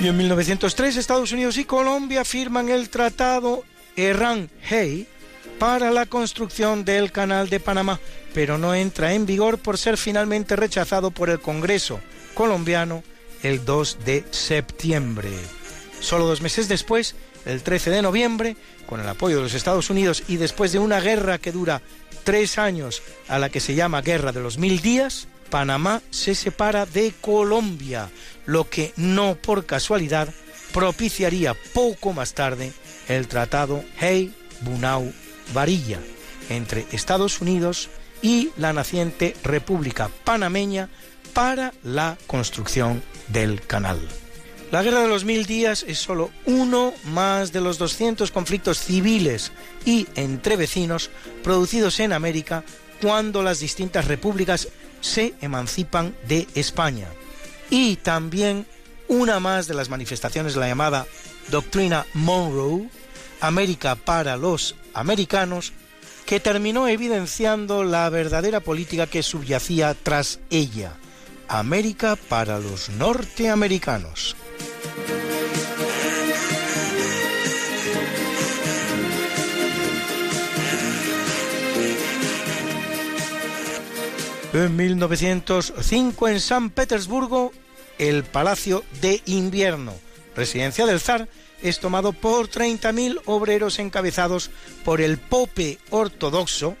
Y 0.00 0.06
en 0.06 0.16
1903 0.16 0.96
Estados 0.96 1.32
Unidos 1.32 1.56
y 1.56 1.64
Colombia 1.64 2.24
firman 2.24 2.68
el 2.68 2.88
Tratado 2.88 3.64
Errán-Hay 3.96 5.08
para 5.58 5.90
la 5.90 6.06
construcción 6.06 6.84
del 6.84 7.10
Canal 7.10 7.50
de 7.50 7.58
Panamá, 7.58 7.98
pero 8.32 8.58
no 8.58 8.76
entra 8.76 9.14
en 9.14 9.26
vigor 9.26 9.58
por 9.58 9.76
ser 9.76 9.96
finalmente 9.96 10.54
rechazado 10.54 11.10
por 11.10 11.30
el 11.30 11.40
Congreso 11.40 11.98
colombiano 12.34 13.02
el 13.42 13.64
2 13.64 13.98
de 14.04 14.24
septiembre. 14.30 15.30
Solo 15.98 16.26
dos 16.26 16.42
meses 16.42 16.68
después, 16.68 17.16
el 17.44 17.62
13 17.62 17.90
de 17.90 18.02
noviembre, 18.02 18.56
con 18.86 19.00
el 19.00 19.08
apoyo 19.08 19.36
de 19.36 19.42
los 19.42 19.54
Estados 19.54 19.90
Unidos 19.90 20.22
y 20.28 20.36
después 20.36 20.70
de 20.70 20.78
una 20.78 21.00
guerra 21.00 21.38
que 21.38 21.50
dura 21.50 21.82
tres 22.22 22.58
años, 22.58 23.02
a 23.26 23.40
la 23.40 23.48
que 23.48 23.58
se 23.58 23.74
llama 23.74 24.02
Guerra 24.02 24.30
de 24.30 24.40
los 24.42 24.58
Mil 24.58 24.80
Días, 24.80 25.26
Panamá 25.50 26.02
se 26.10 26.34
separa 26.34 26.86
de 26.86 27.12
Colombia, 27.20 28.10
lo 28.48 28.68
que 28.68 28.92
no 28.96 29.36
por 29.36 29.66
casualidad 29.66 30.32
propiciaría 30.72 31.54
poco 31.74 32.14
más 32.14 32.32
tarde 32.32 32.72
el 33.06 33.28
tratado 33.28 33.84
Hey-Bunau-Varilla 34.00 36.00
entre 36.48 36.86
Estados 36.90 37.42
Unidos 37.42 37.90
y 38.22 38.50
la 38.56 38.72
naciente 38.72 39.36
República 39.44 40.10
Panameña 40.24 40.88
para 41.34 41.74
la 41.84 42.16
construcción 42.26 43.02
del 43.28 43.60
canal. 43.60 44.00
La 44.72 44.82
Guerra 44.82 45.02
de 45.02 45.08
los 45.08 45.26
Mil 45.26 45.44
Días 45.44 45.84
es 45.86 45.98
solo 45.98 46.30
uno 46.46 46.94
más 47.04 47.52
de 47.52 47.60
los 47.60 47.76
200 47.76 48.30
conflictos 48.30 48.78
civiles 48.78 49.52
y 49.84 50.06
entre 50.14 50.56
vecinos 50.56 51.10
producidos 51.42 52.00
en 52.00 52.14
América 52.14 52.64
cuando 53.02 53.42
las 53.42 53.60
distintas 53.60 54.06
repúblicas 54.06 54.68
se 55.02 55.34
emancipan 55.42 56.16
de 56.26 56.46
España 56.54 57.08
y 57.70 57.96
también 57.96 58.66
una 59.08 59.40
más 59.40 59.66
de 59.66 59.74
las 59.74 59.88
manifestaciones 59.88 60.54
de 60.54 60.60
la 60.60 60.68
llamada 60.68 61.06
Doctrina 61.50 62.06
Monroe, 62.14 62.88
América 63.40 63.94
para 63.94 64.36
los 64.36 64.74
americanos, 64.94 65.72
que 66.26 66.40
terminó 66.40 66.88
evidenciando 66.88 67.84
la 67.84 68.08
verdadera 68.10 68.60
política 68.60 69.06
que 69.06 69.22
subyacía 69.22 69.94
tras 69.94 70.40
ella, 70.50 70.92
América 71.48 72.16
para 72.28 72.58
los 72.58 72.90
norteamericanos. 72.90 74.36
En 84.54 84.76
1905 84.76 86.28
en 86.28 86.40
San 86.40 86.70
Petersburgo, 86.70 87.52
el 87.98 88.24
Palacio 88.24 88.82
de 89.02 89.20
Invierno, 89.26 89.92
residencia 90.34 90.86
del 90.86 91.00
zar, 91.00 91.28
es 91.62 91.80
tomado 91.80 92.14
por 92.14 92.48
30.000 92.48 93.20
obreros 93.26 93.78
encabezados 93.78 94.50
por 94.86 95.02
el 95.02 95.18
pope 95.18 95.78
ortodoxo 95.90 96.76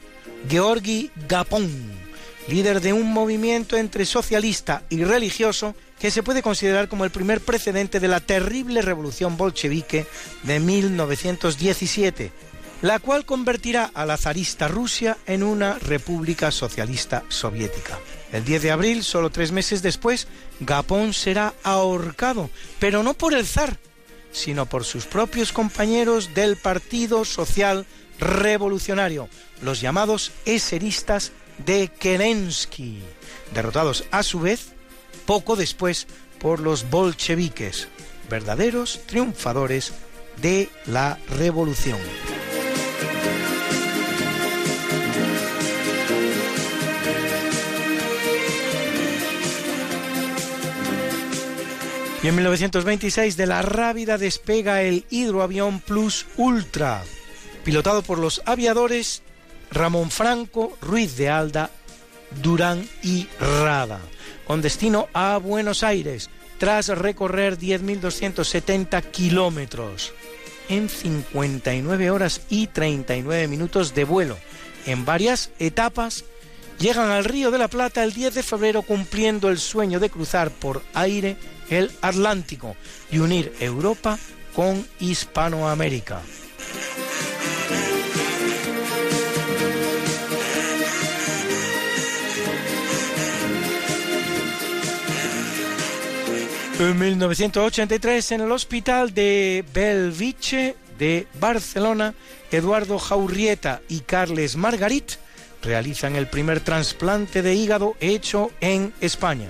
Georgi 0.48 1.10
Gapon, 1.28 1.70
líder 2.48 2.80
de 2.80 2.94
un 2.94 3.12
movimiento 3.12 3.76
entre 3.76 4.06
socialista 4.06 4.84
y 4.88 5.04
religioso 5.04 5.74
que 5.98 6.10
se 6.10 6.22
puede 6.22 6.42
considerar 6.42 6.88
como 6.88 7.04
el 7.04 7.10
primer 7.10 7.42
precedente 7.42 8.00
de 8.00 8.08
la 8.08 8.20
terrible 8.20 8.80
revolución 8.80 9.36
bolchevique 9.36 10.06
de 10.44 10.58
1917 10.58 12.32
la 12.82 12.98
cual 12.98 13.24
convertirá 13.24 13.90
a 13.92 14.06
la 14.06 14.16
zarista 14.16 14.68
Rusia 14.68 15.18
en 15.26 15.42
una 15.42 15.74
república 15.78 16.50
socialista 16.50 17.24
soviética. 17.28 17.98
El 18.32 18.44
10 18.44 18.62
de 18.62 18.70
abril, 18.70 19.04
solo 19.04 19.30
tres 19.30 19.52
meses 19.52 19.82
después, 19.82 20.28
Gapón 20.60 21.12
será 21.12 21.54
ahorcado, 21.62 22.50
pero 22.78 23.02
no 23.02 23.14
por 23.14 23.34
el 23.34 23.46
zar, 23.46 23.78
sino 24.32 24.66
por 24.66 24.84
sus 24.84 25.06
propios 25.06 25.52
compañeros 25.52 26.34
del 26.34 26.56
Partido 26.56 27.24
Social 27.24 27.86
Revolucionario, 28.20 29.28
los 29.62 29.80
llamados 29.80 30.32
eseristas 30.44 31.32
de 31.64 31.88
Kerensky, 31.88 33.00
derrotados 33.54 34.04
a 34.10 34.22
su 34.22 34.40
vez 34.40 34.72
poco 35.26 35.56
después 35.56 36.06
por 36.38 36.60
los 36.60 36.88
bolcheviques, 36.90 37.88
verdaderos 38.30 39.00
triunfadores 39.06 39.92
de 40.40 40.68
la 40.86 41.18
revolución. 41.30 41.98
Y 52.22 52.26
en 52.26 52.34
1926 52.34 53.36
de 53.36 53.46
la 53.46 53.62
Rábida 53.62 54.18
despega 54.18 54.82
el 54.82 55.04
hidroavión 55.08 55.78
Plus 55.80 56.26
Ultra, 56.36 57.04
pilotado 57.64 58.02
por 58.02 58.18
los 58.18 58.42
aviadores 58.44 59.22
Ramón 59.70 60.10
Franco, 60.10 60.76
Ruiz 60.82 61.16
de 61.16 61.28
Alda, 61.28 61.70
Durán 62.42 62.88
y 63.02 63.28
Rada, 63.38 64.00
con 64.46 64.62
destino 64.62 65.06
a 65.12 65.38
Buenos 65.38 65.84
Aires, 65.84 66.28
tras 66.58 66.88
recorrer 66.88 67.56
10.270 67.56 69.00
kilómetros 69.12 70.12
en 70.68 70.88
59 70.88 72.10
horas 72.10 72.40
y 72.50 72.66
39 72.66 73.46
minutos 73.46 73.94
de 73.94 74.02
vuelo, 74.04 74.36
en 74.86 75.04
varias 75.04 75.50
etapas 75.60 76.24
llegan 76.80 77.10
al 77.10 77.24
Río 77.24 77.52
de 77.52 77.58
la 77.58 77.68
Plata 77.68 78.02
el 78.02 78.12
10 78.12 78.34
de 78.34 78.42
febrero 78.42 78.82
cumpliendo 78.82 79.50
el 79.50 79.58
sueño 79.58 80.00
de 80.00 80.10
cruzar 80.10 80.50
por 80.50 80.82
aire 80.94 81.36
el 81.70 81.90
Atlántico 82.02 82.76
y 83.10 83.18
unir 83.18 83.52
Europa 83.60 84.18
con 84.54 84.86
Hispanoamérica. 85.00 86.22
En 96.80 96.96
1983, 96.96 98.32
en 98.32 98.40
el 98.42 98.52
hospital 98.52 99.12
de 99.12 99.64
Belviche 99.74 100.76
de 100.96 101.26
Barcelona, 101.40 102.14
Eduardo 102.52 103.00
Jaurrieta 103.00 103.80
y 103.88 104.00
Carles 104.00 104.54
Margarit 104.54 105.14
realizan 105.60 106.14
el 106.14 106.28
primer 106.28 106.60
trasplante 106.60 107.42
de 107.42 107.54
hígado 107.56 107.96
hecho 107.98 108.52
en 108.60 108.92
España. 109.00 109.48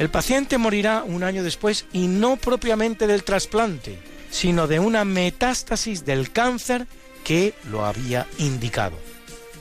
El 0.00 0.08
paciente 0.08 0.56
morirá 0.56 1.04
un 1.04 1.22
año 1.22 1.42
después 1.42 1.84
y 1.92 2.06
no 2.06 2.38
propiamente 2.38 3.06
del 3.06 3.22
trasplante, 3.22 3.98
sino 4.30 4.66
de 4.66 4.80
una 4.80 5.04
metástasis 5.04 6.06
del 6.06 6.32
cáncer 6.32 6.86
que 7.22 7.52
lo 7.70 7.84
había 7.84 8.26
indicado. 8.38 8.96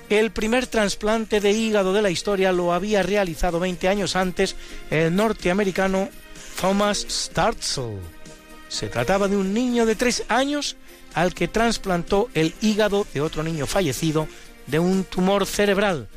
El 0.10 0.32
primer 0.32 0.66
trasplante 0.66 1.42
de 1.42 1.52
hígado 1.52 1.92
de 1.92 2.02
la 2.02 2.10
historia 2.10 2.54
lo 2.54 2.72
había 2.72 3.04
realizado 3.04 3.60
20 3.60 3.90
años 3.90 4.16
antes 4.16 4.56
el 4.90 5.14
norteamericano 5.14 6.08
Thomas 6.62 7.06
Startzel. 7.10 8.00
Se 8.70 8.88
trataba 8.88 9.28
de 9.28 9.36
un 9.36 9.54
niño 9.54 9.86
de 9.86 9.96
3 9.96 10.24
años 10.30 10.78
al 11.16 11.34
que 11.34 11.50
trasplantó 11.50 12.30
el 12.34 12.54
hígado 12.62 13.06
de 13.14 13.20
otro 13.20 13.44
niño 13.44 13.68
fallecido 13.68 14.30
de 14.68 14.80
un 14.80 15.04
tumor 15.04 15.46
cerebral, 15.46 16.08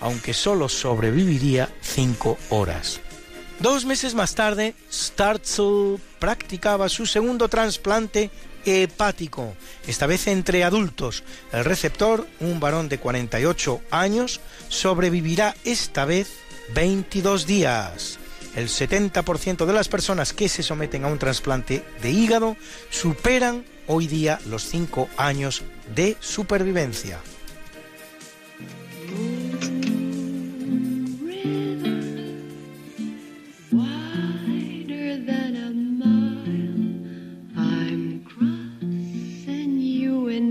aunque 0.00 0.34
solo 0.34 0.68
sobreviviría 0.68 1.70
5 1.80 2.36
horas. 2.50 3.00
Dos 3.60 3.84
meses 3.84 4.14
más 4.14 4.34
tarde, 4.34 4.74
Startzel 4.90 5.98
practicaba 6.18 6.88
su 6.88 7.04
segundo 7.04 7.48
trasplante 7.48 8.30
hepático, 8.64 9.54
esta 9.86 10.06
vez 10.06 10.28
entre 10.28 10.64
adultos. 10.64 11.24
El 11.52 11.66
receptor, 11.66 12.26
un 12.40 12.58
varón 12.58 12.88
de 12.88 12.98
48 12.98 13.82
años, 13.90 14.40
sobrevivirá 14.68 15.54
esta 15.64 16.06
vez 16.06 16.32
22 16.74 17.46
días. 17.46 18.18
El 18.56 18.68
70% 18.68 19.66
de 19.66 19.72
las 19.74 19.88
personas 19.88 20.32
que 20.32 20.48
se 20.48 20.62
someten 20.62 21.04
a 21.04 21.08
un 21.08 21.18
trasplante 21.18 21.84
de 22.00 22.10
hígado 22.10 22.56
superan 22.88 23.66
hoy 23.86 24.06
día 24.06 24.40
los 24.46 24.64
5 24.64 25.10
años 25.18 25.62
de 25.94 26.16
supervivencia. 26.20 27.20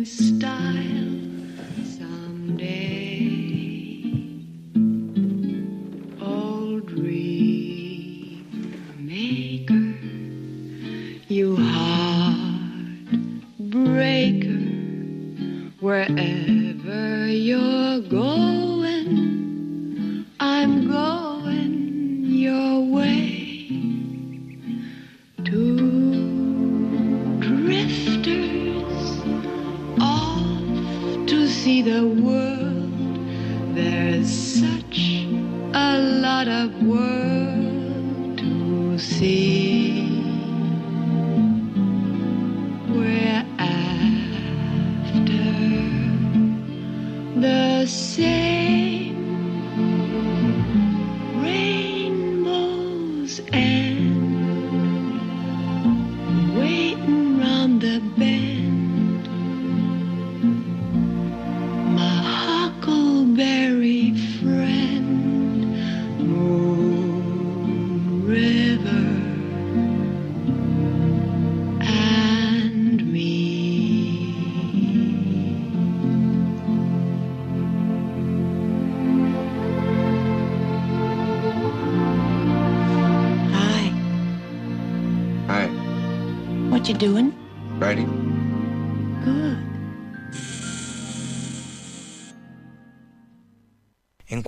style 0.06 1.20
someday. 1.84 3.28
Old 6.22 6.92
maker, 8.98 9.94
you 11.28 11.58
heartbreaker, 11.58 13.02
wherever 15.82 17.28
you're 17.28 18.02
going, 18.02 19.16
I'm 20.40 20.88
going 20.88 22.26
your 22.26 22.82
way 22.82 23.68
to. 25.46 26.09
See 31.70 31.84
the 31.84 32.04
world. 32.26 32.92
There's 33.76 34.32
such 34.66 34.98
a 35.90 36.00
lot 36.26 36.48
of 36.48 36.70
world 36.82 38.40
to 38.40 38.98
see. 38.98 39.79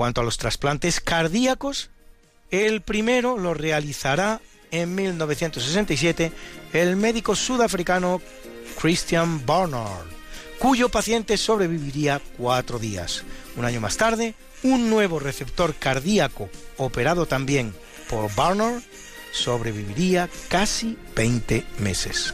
Cuanto 0.01 0.21
a 0.21 0.23
los 0.23 0.39
trasplantes 0.39 0.99
cardíacos, 0.99 1.91
el 2.49 2.81
primero 2.81 3.37
lo 3.37 3.53
realizará 3.53 4.41
en 4.71 4.95
1967 4.95 6.31
el 6.73 6.95
médico 6.95 7.35
sudafricano 7.35 8.19
Christian 8.81 9.45
Barnard, 9.45 10.07
cuyo 10.57 10.89
paciente 10.89 11.37
sobreviviría 11.37 12.19
cuatro 12.35 12.79
días. 12.79 13.23
Un 13.55 13.65
año 13.65 13.79
más 13.79 13.95
tarde, 13.97 14.33
un 14.63 14.89
nuevo 14.89 15.19
receptor 15.19 15.75
cardíaco, 15.75 16.49
operado 16.77 17.27
también 17.27 17.71
por 18.09 18.33
Barnard, 18.33 18.81
sobreviviría 19.31 20.31
casi 20.49 20.97
20 21.15 21.63
meses. 21.77 22.33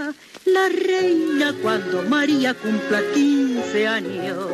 la 0.53 0.69
reina 0.69 1.53
cuando 1.61 2.03
María 2.03 2.53
cumpla 2.53 3.01
15 3.13 3.87
años. 3.87 4.47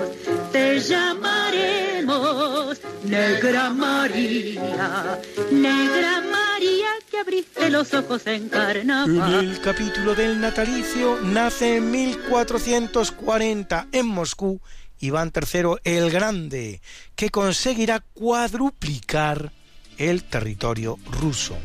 Te 0.51 0.79
llamaremos 0.79 2.79
Negra 3.03 3.69
María, 3.69 5.19
Negra 5.51 6.21
María 6.21 6.87
que 7.09 7.19
abriste 7.19 7.69
los 7.69 7.93
ojos 7.93 8.25
en 8.27 8.49
carnaval. 8.49 9.45
el 9.45 9.61
capítulo 9.61 10.15
del 10.15 10.41
natalicio 10.41 11.19
nace 11.23 11.77
en 11.77 11.91
1440 11.91 13.87
en 13.91 14.07
Moscú 14.07 14.59
Iván 14.99 15.31
III 15.33 15.75
el 15.83 16.09
Grande, 16.09 16.81
que 17.15 17.29
conseguirá 17.29 18.03
cuadruplicar 18.13 19.51
el 19.97 20.23
territorio 20.23 20.97
ruso. 21.05 21.57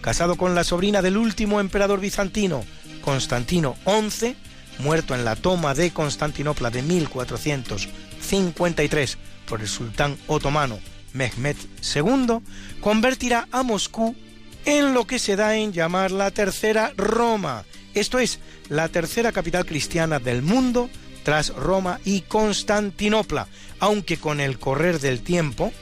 Casado 0.00 0.36
con 0.36 0.54
la 0.54 0.64
sobrina 0.64 1.02
del 1.02 1.16
último 1.16 1.60
emperador 1.60 2.00
bizantino, 2.00 2.64
Constantino 3.00 3.76
XI, 3.84 4.34
muerto 4.78 5.14
en 5.14 5.24
la 5.24 5.36
toma 5.36 5.74
de 5.74 5.92
Constantinopla 5.92 6.70
de 6.70 6.82
1453 6.82 9.18
por 9.46 9.60
el 9.60 9.68
sultán 9.68 10.18
otomano 10.26 10.80
Mehmed 11.12 11.56
II, 11.94 12.38
convertirá 12.80 13.46
a 13.50 13.62
Moscú 13.62 14.16
en 14.64 14.94
lo 14.94 15.06
que 15.06 15.18
se 15.18 15.36
da 15.36 15.56
en 15.56 15.72
llamar 15.72 16.10
la 16.10 16.30
Tercera 16.30 16.92
Roma, 16.96 17.64
esto 17.94 18.18
es, 18.18 18.38
la 18.68 18.88
tercera 18.88 19.32
capital 19.32 19.66
cristiana 19.66 20.20
del 20.20 20.42
mundo 20.42 20.88
tras 21.24 21.54
Roma 21.54 22.00
y 22.04 22.22
Constantinopla, 22.22 23.48
aunque 23.80 24.18
con 24.18 24.40
el 24.40 24.58
correr 24.58 25.00
del 25.00 25.22
tiempo 25.22 25.72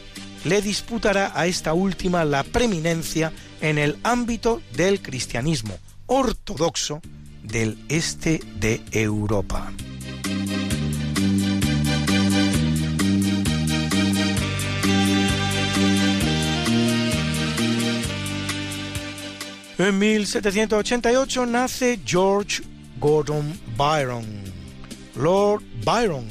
le 0.44 0.62
disputará 0.62 1.32
a 1.34 1.46
esta 1.46 1.74
última 1.74 2.24
la 2.24 2.44
preeminencia 2.44 3.32
en 3.60 3.78
el 3.78 3.98
ámbito 4.04 4.62
del 4.72 5.02
cristianismo 5.02 5.78
ortodoxo 6.08 7.00
del 7.42 7.78
este 7.88 8.40
de 8.56 8.82
Europa. 8.90 9.70
En 19.78 19.96
1788 19.96 21.46
nace 21.46 22.00
George 22.04 22.62
Gordon 22.98 23.56
Byron, 23.76 24.24
Lord 25.14 25.62
Byron, 25.84 26.26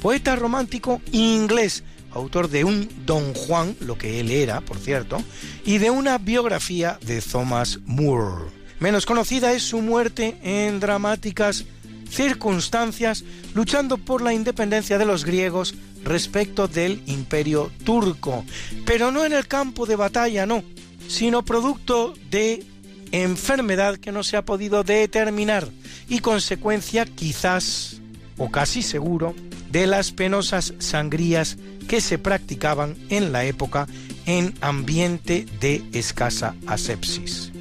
poeta 0.00 0.36
romántico 0.36 1.02
inglés, 1.10 1.84
autor 2.12 2.48
de 2.48 2.64
un 2.64 2.88
Don 3.04 3.34
Juan, 3.34 3.76
lo 3.80 3.98
que 3.98 4.20
él 4.20 4.30
era, 4.30 4.62
por 4.62 4.78
cierto, 4.78 5.22
y 5.66 5.78
de 5.78 5.90
una 5.90 6.16
biografía 6.18 6.98
de 7.04 7.20
Thomas 7.20 7.78
Moore. 7.84 8.61
Menos 8.82 9.06
conocida 9.06 9.52
es 9.52 9.62
su 9.62 9.80
muerte 9.80 10.36
en 10.42 10.80
dramáticas 10.80 11.66
circunstancias 12.10 13.22
luchando 13.54 13.96
por 13.96 14.22
la 14.22 14.34
independencia 14.34 14.98
de 14.98 15.04
los 15.04 15.24
griegos 15.24 15.76
respecto 16.02 16.66
del 16.66 17.00
imperio 17.06 17.70
turco, 17.84 18.44
pero 18.84 19.12
no 19.12 19.24
en 19.24 19.34
el 19.34 19.46
campo 19.46 19.86
de 19.86 19.94
batalla, 19.94 20.46
no, 20.46 20.64
sino 21.06 21.44
producto 21.44 22.12
de 22.28 22.64
enfermedad 23.12 23.98
que 23.98 24.10
no 24.10 24.24
se 24.24 24.36
ha 24.36 24.44
podido 24.44 24.82
determinar 24.82 25.68
y 26.08 26.18
consecuencia 26.18 27.04
quizás 27.04 28.00
o 28.36 28.50
casi 28.50 28.82
seguro 28.82 29.36
de 29.70 29.86
las 29.86 30.10
penosas 30.10 30.74
sangrías 30.80 31.56
que 31.86 32.00
se 32.00 32.18
practicaban 32.18 32.96
en 33.10 33.30
la 33.30 33.44
época 33.44 33.86
en 34.26 34.54
ambiente 34.60 35.46
de 35.60 35.84
escasa 35.92 36.56
asepsis. 36.66 37.51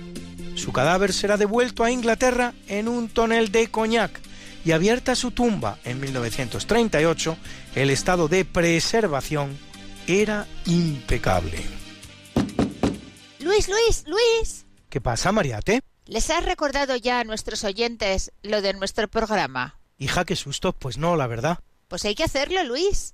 Su 0.55 0.71
cadáver 0.73 1.13
será 1.13 1.37
devuelto 1.37 1.83
a 1.83 1.91
Inglaterra 1.91 2.53
en 2.67 2.87
un 2.87 3.09
tonel 3.09 3.51
de 3.51 3.69
coñac 3.69 4.19
y 4.63 4.71
abierta 4.71 5.15
su 5.15 5.31
tumba 5.31 5.79
en 5.83 5.99
1938, 5.99 7.37
el 7.75 7.89
estado 7.89 8.27
de 8.27 8.45
preservación 8.45 9.57
era 10.07 10.47
impecable. 10.65 11.63
Luis, 13.39 13.67
Luis, 13.69 14.03
Luis. 14.05 14.65
¿Qué 14.89 15.01
pasa, 15.01 15.31
Mariate? 15.31 15.81
¿Les 16.05 16.29
has 16.29 16.45
recordado 16.45 16.95
ya 16.95 17.19
a 17.19 17.23
nuestros 17.23 17.63
oyentes 17.63 18.31
lo 18.43 18.61
de 18.61 18.73
nuestro 18.73 19.07
programa? 19.07 19.79
Hija, 19.97 20.25
qué 20.25 20.35
susto. 20.35 20.73
Pues 20.73 20.97
no, 20.97 21.15
la 21.15 21.27
verdad. 21.27 21.59
Pues 21.87 22.05
hay 22.05 22.15
que 22.15 22.23
hacerlo, 22.23 22.63
Luis. 22.63 23.13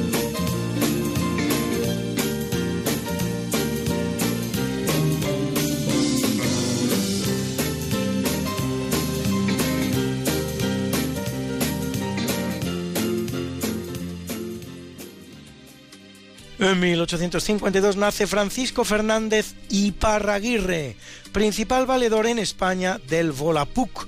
En 16.61 16.79
1852 16.79 17.97
nace 17.97 18.25
Francisco 18.27 18.85
Fernández 18.85 19.55
Iparraguirre, 19.69 20.95
principal 21.31 21.87
valedor 21.87 22.27
en 22.27 22.37
España 22.37 22.99
del 23.09 23.31
Volapük. 23.31 24.07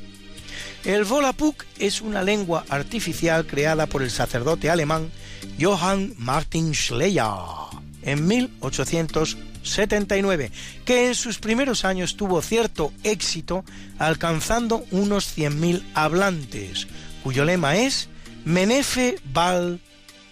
El 0.86 1.04
Volapük 1.04 1.66
es 1.80 2.02
una 2.02 2.22
lengua 2.22 2.64
artificial 2.70 3.48
creada 3.48 3.88
por 3.88 4.04
el 4.04 4.12
sacerdote 4.12 4.70
alemán 4.70 5.10
Johann 5.60 6.14
Martin 6.20 6.76
Schleyer 6.76 7.26
en 8.04 8.28
1879, 8.28 10.52
que 10.86 11.08
en 11.08 11.16
sus 11.16 11.40
primeros 11.40 11.86
años 11.86 12.18
tuvo 12.18 12.40
cierto 12.44 12.94
éxito 13.04 13.66
alcanzando 13.98 14.86
unos 14.92 15.36
100.000 15.36 15.82
hablantes, 15.96 16.86
cuyo 17.24 17.46
lema 17.46 17.78
es 17.78 18.10
Menefe 18.46 19.16
Bal 19.34 19.80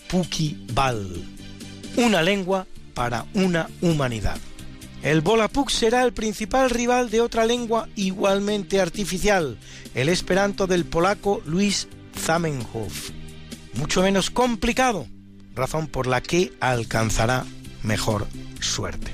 Puki 0.08 0.68
Bal 0.72 1.41
una 1.96 2.22
lengua 2.22 2.68
para 2.94 3.26
una 3.34 3.70
humanidad. 3.82 4.38
El 5.04 5.22
Volapük 5.22 5.70
será 5.70 6.04
el 6.04 6.14
principal 6.14 6.70
rival 6.70 7.10
de 7.10 7.22
otra 7.22 7.46
lengua 7.46 7.90
igualmente 7.96 8.80
artificial, 8.80 9.58
el 9.96 10.10
esperanto 10.10 10.68
del 10.68 10.86
polaco 10.86 11.42
Luis 11.46 11.88
Zamenhof. 12.16 13.10
Mucho 13.74 14.04
menos 14.04 14.30
complicado, 14.30 15.08
razón 15.56 15.88
por 15.88 16.06
la 16.06 16.22
que 16.22 16.54
alcanzará 16.60 17.46
mejor 17.82 18.28
suerte. 18.60 19.12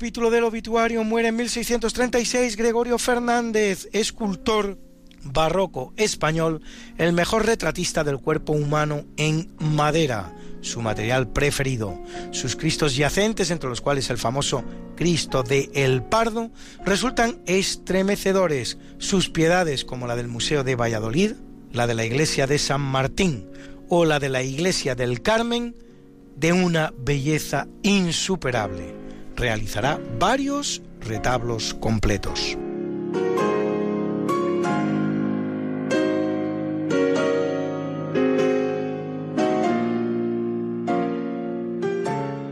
Capítulo 0.00 0.30
del 0.30 0.44
obituario 0.44 1.04
muere 1.04 1.28
en 1.28 1.36
1636 1.36 2.56
Gregorio 2.56 2.96
Fernández, 2.96 3.86
escultor 3.92 4.78
barroco 5.24 5.92
español, 5.98 6.62
el 6.96 7.12
mejor 7.12 7.44
retratista 7.44 8.02
del 8.02 8.16
cuerpo 8.16 8.54
humano 8.54 9.04
en 9.18 9.54
madera, 9.58 10.34
su 10.62 10.80
material 10.80 11.28
preferido. 11.28 12.02
Sus 12.30 12.56
cristos 12.56 12.96
yacentes, 12.96 13.50
entre 13.50 13.68
los 13.68 13.82
cuales 13.82 14.08
el 14.08 14.16
famoso 14.16 14.64
Cristo 14.96 15.42
de 15.42 15.70
El 15.74 16.02
Pardo, 16.02 16.50
resultan 16.82 17.42
estremecedores. 17.44 18.78
Sus 18.96 19.28
piedades, 19.28 19.84
como 19.84 20.06
la 20.06 20.16
del 20.16 20.28
Museo 20.28 20.64
de 20.64 20.76
Valladolid, 20.76 21.32
la 21.74 21.86
de 21.86 21.94
la 21.94 22.06
iglesia 22.06 22.46
de 22.46 22.58
San 22.58 22.80
Martín 22.80 23.50
o 23.90 24.06
la 24.06 24.18
de 24.18 24.30
la 24.30 24.42
iglesia 24.42 24.94
del 24.94 25.20
Carmen, 25.20 25.76
de 26.36 26.54
una 26.54 26.90
belleza 26.96 27.68
insuperable. 27.82 28.99
Realizará 29.40 29.98
varios 30.18 30.82
retablos 31.00 31.72
completos. 31.72 32.58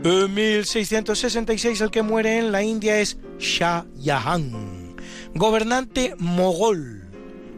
En 0.03 0.33
1666 0.33 1.81
el 1.81 1.91
que 1.91 2.01
muere 2.01 2.39
en 2.39 2.51
la 2.51 2.63
India 2.63 2.99
es 2.99 3.19
Shah 3.37 3.85
Jahan, 4.03 4.95
gobernante 5.35 6.15
mogol, 6.17 7.07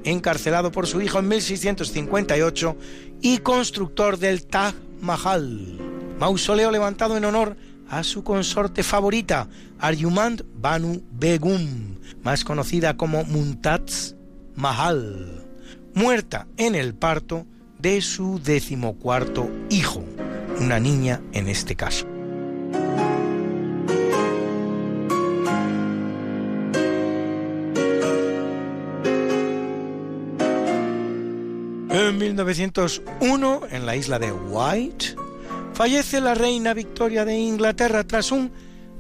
encarcelado 0.04 0.74
por 0.74 0.88
su 0.88 1.00
hijo 1.00 1.20
en 1.20 1.30
1658 1.30 2.76
y 3.22 3.38
constructor 3.38 4.18
del 4.18 4.46
Taj 4.46 4.74
Mahal, 5.00 5.78
mausoleo 6.20 6.70
levantado 6.70 7.16
en 7.16 7.24
honor 7.24 7.56
su 8.04 8.24
consorte 8.24 8.84
favorita, 8.84 9.50
Aryumand 9.80 10.46
Banu 10.56 11.04
Begum, 11.12 11.98
más 12.24 12.44
conocida 12.46 12.96
como 12.96 13.26
Mumtaz 13.26 14.16
Mahal, 14.56 15.46
muerta 15.94 16.48
en 16.58 16.76
el 16.76 16.96
parto 16.96 17.46
de 17.80 18.02
su 18.02 18.40
decimocuarto 18.42 19.50
hijo, 19.70 20.04
una 20.60 20.80
niña 20.80 21.22
en 21.34 21.50
este 21.50 21.76
caso. 21.76 22.08
En 31.90 32.18
1901, 32.18 33.62
en 33.70 33.86
la 33.86 33.96
isla 33.98 34.18
de 34.18 34.32
White, 34.32 35.16
Fallece 35.74 36.22
la 36.22 36.36
reina 36.36 36.74
Victoria 36.74 37.26
de 37.26 37.38
Inglaterra 37.38 38.04
tras 38.04 38.32
un 38.32 38.52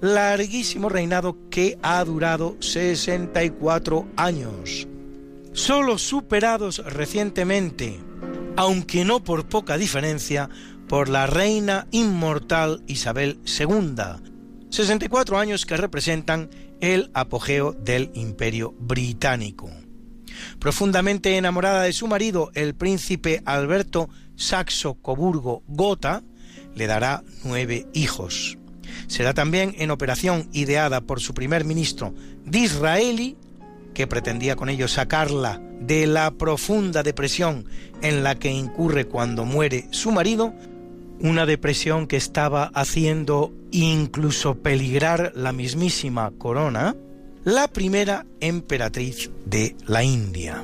larguísimo 0.01 0.89
reinado 0.89 1.37
que 1.49 1.77
ha 1.83 2.03
durado 2.03 2.57
64 2.59 4.07
años. 4.17 4.87
Solo 5.53 5.97
superados 5.97 6.83
recientemente, 6.85 7.99
aunque 8.55 9.05
no 9.05 9.23
por 9.23 9.47
poca 9.47 9.77
diferencia, 9.77 10.49
por 10.87 11.07
la 11.07 11.27
reina 11.27 11.87
inmortal 11.91 12.83
Isabel 12.87 13.39
II, 13.45 13.95
64 14.69 15.37
años 15.37 15.65
que 15.65 15.77
representan 15.77 16.49
el 16.79 17.11
apogeo 17.13 17.73
del 17.73 18.11
imperio 18.13 18.73
británico. 18.79 19.69
Profundamente 20.59 21.37
enamorada 21.37 21.83
de 21.83 21.93
su 21.93 22.07
marido, 22.07 22.51
el 22.55 22.75
príncipe 22.75 23.41
Alberto 23.45 24.09
Saxo-Coburgo 24.35 25.63
Gotha, 25.67 26.23
le 26.75 26.87
dará 26.87 27.23
nueve 27.43 27.85
hijos. 27.93 28.57
Será 29.07 29.33
también 29.33 29.75
en 29.77 29.91
operación 29.91 30.47
ideada 30.53 31.01
por 31.01 31.19
su 31.19 31.33
primer 31.33 31.65
ministro 31.65 32.13
Disraeli, 32.45 33.35
que 33.93 34.07
pretendía 34.07 34.55
con 34.55 34.69
ello 34.69 34.87
sacarla 34.87 35.61
de 35.81 36.07
la 36.07 36.31
profunda 36.31 37.03
depresión 37.03 37.65
en 38.01 38.23
la 38.23 38.35
que 38.35 38.51
incurre 38.51 39.05
cuando 39.05 39.45
muere 39.45 39.87
su 39.91 40.11
marido, 40.11 40.53
una 41.19 41.45
depresión 41.45 42.07
que 42.07 42.17
estaba 42.17 42.71
haciendo 42.73 43.53
incluso 43.71 44.55
peligrar 44.55 45.33
la 45.35 45.51
mismísima 45.51 46.31
corona, 46.37 46.95
la 47.43 47.67
primera 47.67 48.25
emperatriz 48.39 49.29
de 49.45 49.75
la 49.85 50.03
India. 50.03 50.63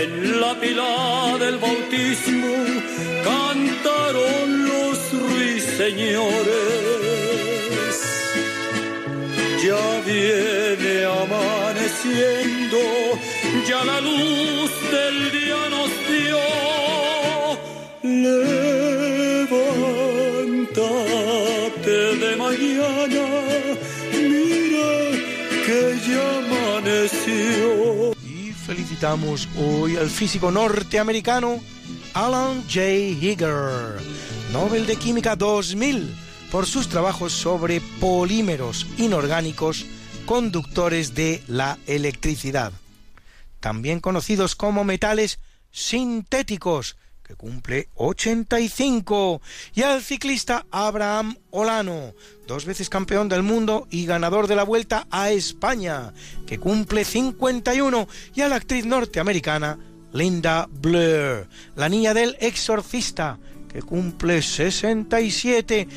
En 0.00 0.40
la 0.40 0.52
pila 0.60 1.36
del 1.38 1.58
bautismo 1.58 2.54
cantaron 3.24 4.46
los 4.70 4.98
ruiseñores 5.26 7.02
ya 9.62 10.00
viene 10.04 11.04
amaneciendo, 11.04 12.78
ya 13.68 13.84
la 13.84 14.00
luz 14.00 14.70
del 14.90 15.30
día 15.30 15.60
nos 15.70 15.90
dio. 16.08 16.40
Hoy 29.04 29.96
al 29.96 30.08
físico 30.08 30.52
norteamericano 30.52 31.60
Alan 32.14 32.62
J. 32.68 32.80
Higger, 33.20 34.00
Nobel 34.52 34.86
de 34.86 34.94
Química 34.94 35.34
2000 35.34 36.14
por 36.52 36.66
sus 36.66 36.88
trabajos 36.88 37.32
sobre 37.32 37.80
polímeros 37.98 38.86
inorgánicos 38.98 39.86
conductores 40.24 41.16
de 41.16 41.42
la 41.48 41.78
electricidad, 41.88 42.72
también 43.58 43.98
conocidos 43.98 44.54
como 44.54 44.84
metales 44.84 45.40
sintéticos, 45.72 46.96
que 47.22 47.34
cumple 47.34 47.88
85, 47.94 49.40
y 49.74 49.82
al 49.82 50.02
ciclista 50.02 50.66
Abraham 50.70 51.36
Olano, 51.50 52.14
dos 52.46 52.64
veces 52.64 52.88
campeón 52.88 53.28
del 53.28 53.42
mundo 53.42 53.86
y 53.90 54.06
ganador 54.06 54.46
de 54.46 54.56
la 54.56 54.64
Vuelta 54.64 55.06
a 55.10 55.30
España, 55.30 56.12
que 56.46 56.58
cumple 56.58 57.04
51, 57.04 58.08
y 58.34 58.40
a 58.40 58.48
la 58.48 58.56
actriz 58.56 58.84
norteamericana 58.84 59.78
Linda 60.12 60.68
Blair, 60.70 61.48
la 61.76 61.88
niña 61.88 62.12
del 62.14 62.36
exorcista, 62.40 63.38
que 63.72 63.82
cumple 63.82 64.42
67. 64.42 65.88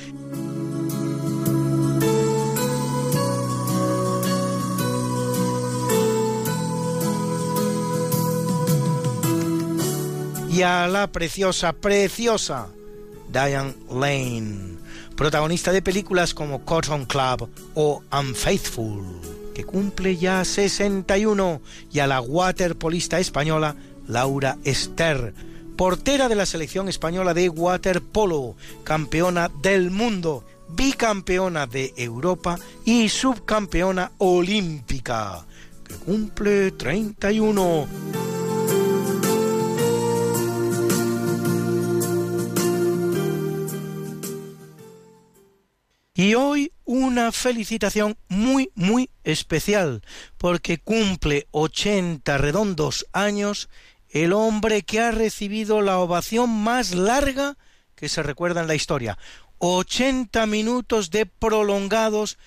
Y 10.55 10.61
a 10.61 10.87
la 10.87 11.07
preciosa, 11.07 11.73
preciosa 11.73 12.69
Diane 13.27 13.75
Lane, 13.91 14.77
protagonista 15.17 15.73
de 15.73 15.81
películas 15.81 16.33
como 16.33 16.63
Cotton 16.63 17.03
Club 17.03 17.49
o 17.73 18.01
Unfaithful, 18.17 19.03
que 19.53 19.65
cumple 19.65 20.15
ya 20.15 20.45
61, 20.45 21.59
y 21.91 21.99
a 21.99 22.07
la 22.07 22.21
waterpolista 22.21 23.19
española 23.19 23.75
Laura 24.07 24.57
Esther, 24.63 25.33
portera 25.75 26.29
de 26.29 26.35
la 26.35 26.45
selección 26.45 26.87
española 26.87 27.33
de 27.33 27.49
waterpolo, 27.49 28.55
campeona 28.85 29.51
del 29.61 29.91
mundo, 29.91 30.45
bicampeona 30.69 31.67
de 31.67 31.93
Europa 31.97 32.57
y 32.85 33.09
subcampeona 33.09 34.13
olímpica, 34.19 35.45
que 35.85 35.95
cumple 35.95 36.71
31. 36.71 38.24
Y 46.17 46.35
hoy 46.35 46.71
una 46.85 47.33
felicitación 47.33 48.17
muy, 48.29 48.71
muy 48.73 49.09
especial, 49.25 50.01
porque 50.37 50.77
cumple 50.77 51.45
80 51.51 52.37
redondos 52.37 53.05
años 53.11 53.67
el 54.07 54.31
hombre 54.31 54.83
que 54.83 55.01
ha 55.01 55.11
recibido 55.11 55.81
la 55.81 55.99
ovación 55.99 56.49
más 56.49 56.95
larga 56.95 57.57
que 57.95 58.07
se 58.07 58.23
recuerda 58.23 58.61
en 58.61 58.67
la 58.67 58.75
historia. 58.75 59.17
80 59.57 60.45
minutos 60.45 61.11
de 61.11 61.25
prolongados, 61.25 62.37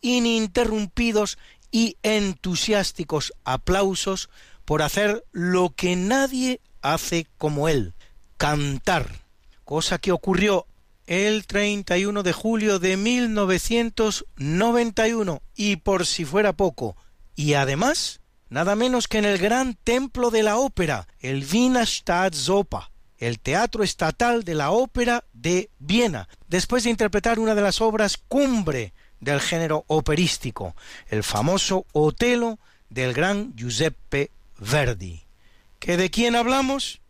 ininterrumpidos 0.00 1.36
y 1.72 1.96
entusiásticos 2.04 3.32
aplausos 3.42 4.30
por 4.64 4.82
hacer 4.82 5.24
lo 5.32 5.70
que 5.70 5.96
nadie 5.96 6.60
hace 6.80 7.26
como 7.38 7.68
él, 7.68 7.94
cantar, 8.36 9.24
cosa 9.64 9.98
que 9.98 10.12
ocurrió 10.12 10.68
el 11.06 11.46
31 11.46 12.22
de 12.22 12.32
julio 12.32 12.78
de 12.78 12.96
1991 12.96 15.42
y 15.54 15.76
por 15.76 16.06
si 16.06 16.24
fuera 16.24 16.52
poco, 16.52 16.96
y 17.34 17.54
además 17.54 18.20
nada 18.48 18.76
menos 18.76 19.08
que 19.08 19.18
en 19.18 19.24
el 19.24 19.38
gran 19.38 19.74
templo 19.74 20.30
de 20.30 20.42
la 20.42 20.56
ópera, 20.56 21.08
el 21.20 21.46
Wiener 21.50 21.86
Staatsoper, 21.86 22.80
el 23.18 23.40
teatro 23.40 23.82
estatal 23.82 24.44
de 24.44 24.54
la 24.54 24.70
ópera 24.70 25.24
de 25.32 25.70
Viena, 25.78 26.28
después 26.48 26.84
de 26.84 26.90
interpretar 26.90 27.38
una 27.38 27.54
de 27.54 27.62
las 27.62 27.80
obras 27.80 28.18
cumbre 28.28 28.92
del 29.20 29.40
género 29.40 29.84
operístico, 29.86 30.76
el 31.08 31.22
famoso 31.22 31.86
Otelo 31.92 32.58
del 32.90 33.14
gran 33.14 33.54
Giuseppe 33.56 34.30
Verdi. 34.58 35.22
¿Que 35.78 35.96
de 35.96 36.10
quién 36.10 36.36
hablamos? 36.36 37.00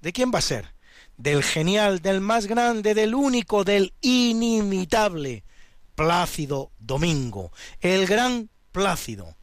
¿De 0.00 0.12
quién 0.12 0.32
va 0.34 0.38
a 0.38 0.42
ser? 0.42 0.75
Del 1.16 1.42
genial, 1.42 2.00
del 2.00 2.20
más 2.20 2.46
grande, 2.46 2.94
del 2.94 3.14
único, 3.14 3.64
del 3.64 3.94
inimitable 4.00 5.44
Plácido 5.94 6.70
Domingo, 6.78 7.52
el 7.80 8.06
gran 8.06 8.50
Plácido, 8.72 9.36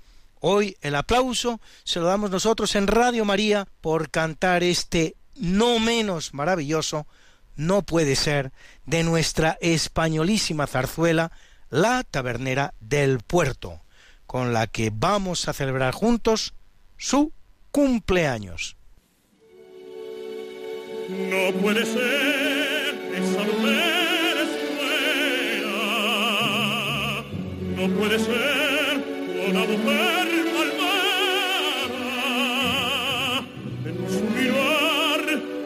Hoy 0.45 0.75
el 0.81 0.95
aplauso 0.95 1.61
se 1.85 2.01
lo 2.01 2.05
damos 2.05 2.29
nosotros 2.29 2.75
en 2.75 2.87
Radio 2.87 3.23
María 3.23 3.65
por 3.79 4.09
cantar 4.11 4.61
este 4.61 5.15
no 5.35 5.79
menos 5.79 6.33
maravilloso, 6.33 7.07
no 7.55 7.83
puede 7.83 8.17
ser, 8.17 8.51
de 8.85 9.03
nuestra 9.03 9.57
españolísima 9.61 10.67
zarzuela, 10.67 11.31
La 11.69 12.03
Tabernera 12.03 12.73
del 12.81 13.19
Puerto, 13.19 13.83
con 14.25 14.51
la 14.51 14.67
que 14.67 14.91
vamos 14.93 15.47
a 15.47 15.53
celebrar 15.53 15.93
juntos 15.93 16.55
su 16.97 17.31
cumpleaños. 17.71 18.75
No 21.09 21.51
puede 21.59 21.85
ser, 21.85 22.95
esa 23.13 23.43
mujer 23.43 24.37
es 24.43 24.51
buena. 24.77 25.75
No 27.75 27.83
puede 27.99 28.17
ser 28.19 29.03
una 29.49 29.63
mujer 29.65 30.27
malvada. 30.55 30.95
En 33.85 33.95
su 34.09 34.23
mirar, 34.33 35.21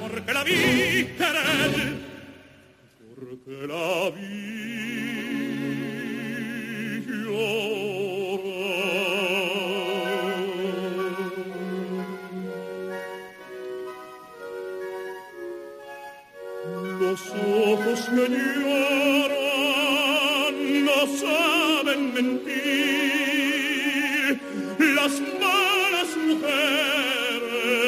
Porque 0.01 0.33
la 0.33 0.45
vi 0.45 0.55
rezar, 1.15 1.95
porque 3.31 3.67
la 3.67 4.11
vi 4.11 4.84
Los 17.15 17.31
ojos 17.31 18.01
que 18.07 18.27
lloran 18.59 20.55
no 20.85 21.01
saben 21.23 22.01
mentir. 22.13 24.31
Las 24.97 25.15
malas 25.41 26.11
mujeres 26.27 27.79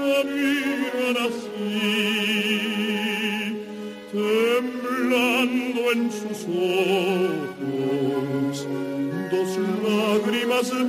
no 0.00 0.16
miran 0.32 1.16
así, 1.26 1.68
temblando 4.12 5.80
en 5.92 6.02
sus 6.10 6.40
ojos 6.48 8.56
dos 9.30 9.50
lágrimas 9.84 10.66
de 10.70 10.82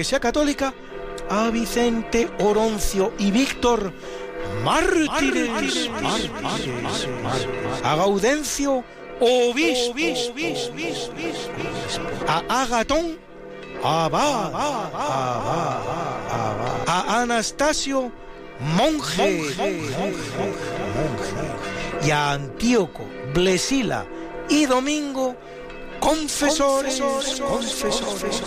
Iglesia 0.00 0.18
Católica 0.18 0.72
a 1.28 1.50
Vicente 1.50 2.26
Oroncio 2.38 3.12
y 3.18 3.30
Víctor 3.30 3.92
mártires, 4.64 5.90
a 7.84 7.96
Gaudencio 7.96 8.82
obispo, 9.20 9.94
a 12.26 12.62
Agatón 12.62 13.18
abad, 13.84 14.54
a 16.86 17.20
Anastasio 17.20 18.10
monje, 18.58 19.54
y 22.02 22.10
a 22.10 22.32
Antíoco, 22.32 23.04
Blesila 23.34 24.06
y 24.48 24.64
Domingo 24.64 25.36
confesores, 26.10 27.00
confesores, 27.40 28.40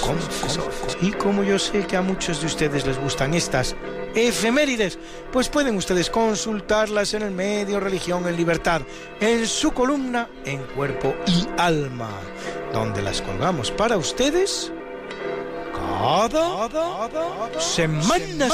confesores. 0.00 0.98
Y 1.00 1.10
como 1.12 1.42
yo 1.42 1.58
sé 1.58 1.86
que 1.86 1.96
a 1.96 2.02
muchos 2.02 2.40
de 2.40 2.46
ustedes 2.46 2.86
les 2.86 2.98
gustan 2.98 3.34
estas 3.34 3.74
efemérides, 4.14 4.98
pues 5.32 5.48
pueden 5.48 5.76
ustedes 5.76 6.10
consultarlas 6.10 7.14
en 7.14 7.22
el 7.22 7.32
medio 7.32 7.80
Religión 7.80 8.26
en 8.28 8.36
Libertad, 8.36 8.82
en 9.20 9.46
su 9.46 9.72
columna 9.72 10.28
En 10.44 10.62
Cuerpo 10.74 11.14
y 11.26 11.46
Alma, 11.58 12.10
donde 12.72 13.02
las 13.02 13.20
colgamos 13.22 13.70
para 13.70 13.96
ustedes 13.96 14.72
cada 15.72 16.68
semana, 17.60 18.48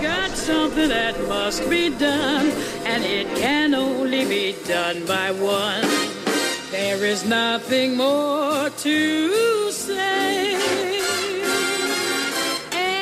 got 0.00 0.30
something 0.30 0.88
that 0.88 1.18
must 1.28 1.68
be 1.68 1.90
done, 1.90 2.50
and 2.86 3.04
it 3.04 3.26
can 3.36 3.74
only 3.74 4.24
be 4.24 4.56
done 4.66 5.04
by 5.06 5.30
one. 5.30 5.97
There 6.80 7.04
is 7.04 7.24
nothing 7.24 7.96
more 7.96 8.70
to 8.70 9.72
say, 9.72 10.54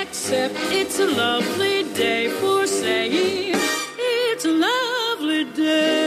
except 0.01 0.55
it's 0.73 0.99
a 0.99 1.07
lovely 1.07 1.85
day 1.93 2.31
for 2.41 2.67
saying 2.67 3.55
it's 3.99 4.47
a 4.47 4.53
lovely 4.53 5.45
day. 5.55 6.07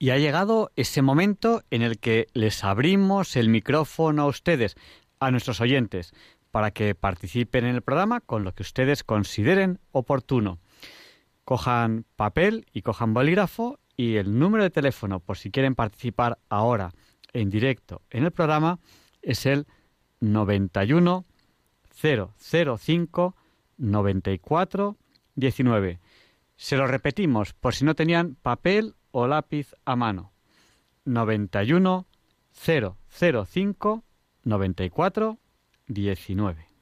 Y 0.00 0.10
ha 0.10 0.18
llegado 0.18 0.70
ese 0.76 1.00
momento 1.02 1.62
en 1.70 1.80
el 1.82 1.98
que 1.98 2.26
les 2.34 2.62
abrimos 2.64 3.36
el 3.36 3.48
micrófono 3.48 4.24
a 4.24 4.26
ustedes, 4.26 4.76
a 5.26 5.30
nuestros 5.30 5.60
oyentes, 5.60 6.12
para 6.50 6.70
que 6.70 6.94
participen 6.94 7.64
en 7.64 7.74
el 7.74 7.82
programa 7.82 8.20
con 8.20 8.44
lo 8.44 8.52
que 8.52 8.62
ustedes 8.62 9.02
consideren 9.02 9.80
oportuno. 9.92 10.58
Cojan 11.44 12.04
papel 12.16 12.66
y 12.72 12.82
cojan 12.82 13.12
bolígrafo 13.12 13.78
y 13.96 14.16
el 14.16 14.38
número 14.38 14.62
de 14.62 14.70
teléfono 14.70 15.20
por 15.20 15.36
si 15.36 15.50
quieren 15.50 15.74
participar 15.74 16.38
ahora 16.48 16.92
en 17.32 17.50
directo 17.50 18.02
en 18.10 18.24
el 18.24 18.30
programa 18.30 18.78
es 19.20 19.44
el 19.44 19.66
91 20.20 21.24
005 21.90 23.36
94 23.76 24.96
19. 25.36 26.00
Se 26.56 26.76
lo 26.76 26.86
repetimos 26.86 27.52
por 27.52 27.74
si 27.74 27.84
no 27.84 27.94
tenían 27.94 28.36
papel 28.36 28.94
o 29.10 29.26
lápiz 29.26 29.74
a 29.84 29.96
mano. 29.96 30.32
91 31.04 32.06
005 32.52 34.04
94 34.44 35.38
19. 35.88 36.73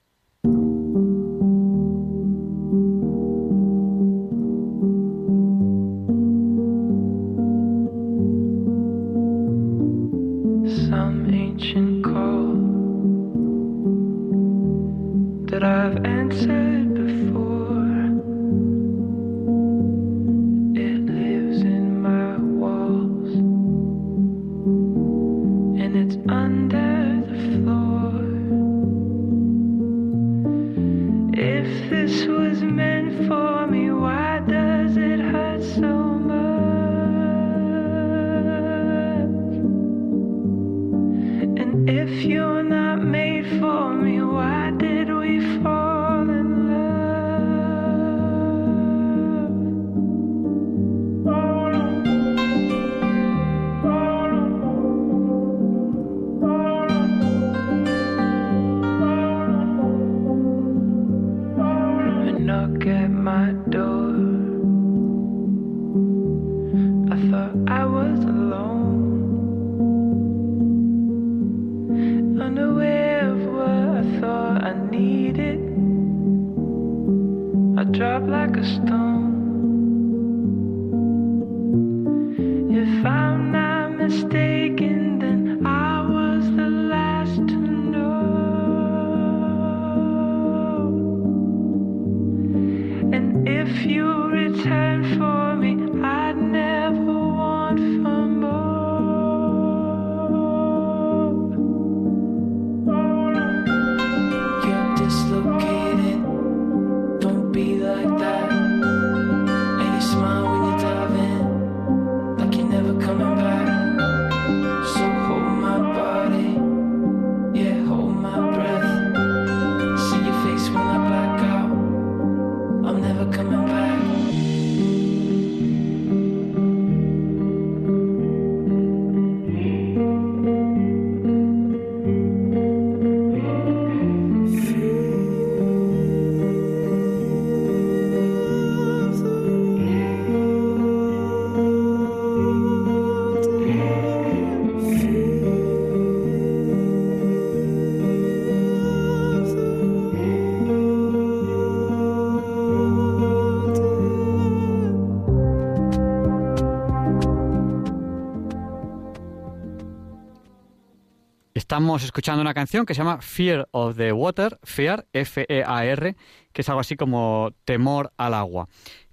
Estamos 161.83 162.05
escuchando 162.05 162.41
una 162.41 162.55
canción 162.55 162.87
que 162.87 162.95
se 162.95 162.99
llama 162.99 163.21
Fear 163.21 163.67
of 163.73 163.97
the 163.97 164.13
Water, 164.13 164.57
Fear, 164.63 165.05
F-E-A-R, 165.13 166.15
que 166.53 166.61
es 166.61 166.69
algo 166.69 166.81
así 166.81 166.95
como 166.95 167.51
temor 167.65 168.13
al 168.19 168.35
agua. 168.35 168.69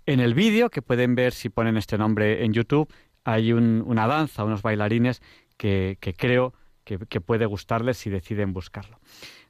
En 0.05 0.19
el 0.19 0.35
vídeo, 0.35 0.69
que 0.69 0.83
pueden 0.83 1.15
ver 1.15 1.33
si 1.33 1.49
ponen 1.49 1.77
este 1.77 1.97
nombre 1.97 2.45
en 2.45 2.53
YouTube, 2.53 2.87
hay 3.23 3.53
un- 3.53 3.83
una 3.87 4.05
danza, 4.05 4.43
unos 4.43 4.61
bailarines 4.61 5.19
que, 5.57 5.97
que 5.99 6.13
creo 6.13 6.53
que, 6.83 6.99
que 6.99 7.19
puede 7.21 7.47
gustarles 7.47 7.97
si 7.97 8.11
deciden 8.11 8.53
buscarlo. 8.53 8.99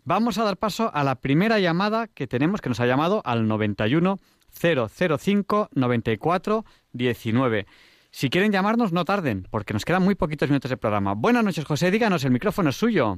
Vamos 0.05 0.37
a 0.37 0.45
dar 0.45 0.55
paso 0.55 0.89
a 0.93 1.03
la 1.03 1.15
primera 1.15 1.59
llamada 1.59 2.07
que 2.07 2.25
tenemos, 2.25 2.61
que 2.61 2.69
nos 2.69 2.79
ha 2.79 2.85
llamado 2.85 3.21
al 3.25 3.49
91 3.49 4.17
005 4.49 5.67
94 5.73 6.63
19. 6.93 7.67
Si 8.11 8.29
quieren 8.29 8.51
llamarnos, 8.51 8.91
no 8.91 9.05
tarden, 9.05 9.43
porque 9.51 9.73
nos 9.73 9.85
quedan 9.85 10.03
muy 10.03 10.15
poquitos 10.15 10.49
minutos 10.49 10.71
de 10.71 10.77
programa. 10.77 11.13
Buenas 11.15 11.43
noches, 11.43 11.63
José, 11.63 11.91
díganos, 11.91 12.25
el 12.25 12.31
micrófono 12.31 12.69
es 12.69 12.75
suyo. 12.75 13.17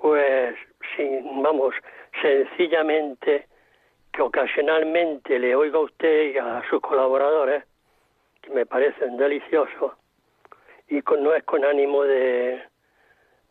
Pues 0.00 0.54
sí, 0.96 1.20
vamos, 1.42 1.74
sencillamente 2.22 3.46
que 4.12 4.22
ocasionalmente 4.22 5.38
le 5.38 5.54
oigo 5.54 5.78
a 5.78 5.82
usted 5.82 6.32
y 6.32 6.38
a 6.38 6.62
sus 6.70 6.80
colaboradores, 6.80 7.64
que 8.40 8.50
me 8.50 8.64
parecen 8.64 9.16
deliciosos, 9.16 9.92
y 10.88 11.02
con, 11.02 11.22
no 11.22 11.34
es 11.34 11.42
con 11.44 11.64
ánimo 11.64 12.04
de, 12.04 12.62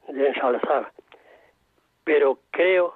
de 0.08 0.28
ensalzar, 0.28 0.92
pero 2.04 2.40
creo, 2.52 2.96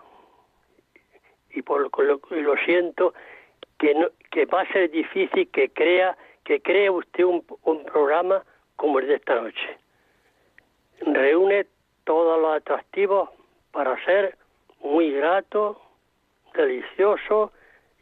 y, 1.52 1.62
por, 1.62 1.82
lo, 1.82 2.22
y 2.32 2.42
lo 2.42 2.56
siento, 2.66 3.14
que, 3.78 3.94
no, 3.94 4.08
que 4.32 4.46
va 4.46 4.62
a 4.62 4.72
ser 4.72 4.90
difícil 4.90 5.50
que 5.52 5.70
crea 5.70 6.18
que 6.48 6.62
cree 6.62 6.90
usted 6.90 7.26
un, 7.26 7.44
un 7.64 7.84
programa 7.84 8.42
como 8.78 9.00
el 9.00 9.08
de 9.08 9.16
esta 9.16 9.36
noche. 9.36 9.78
Reúne 11.02 11.68
todos 12.06 12.40
los 12.42 12.56
atractivos 12.56 13.30
para 13.74 14.02
ser 14.06 14.38
muy 14.82 15.12
grato, 15.12 15.82
delicioso, 16.56 17.52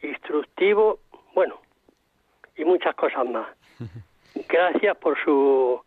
instructivo, 0.00 1.00
bueno, 1.34 1.60
y 2.56 2.64
muchas 2.64 2.94
cosas 2.94 3.26
más. 3.28 3.48
Gracias 4.48 4.96
por 4.98 5.18
su 5.24 5.80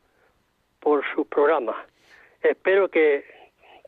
por 0.82 1.02
su 1.16 1.24
programa. 1.26 1.86
Espero 2.42 2.90
que, 2.90 3.24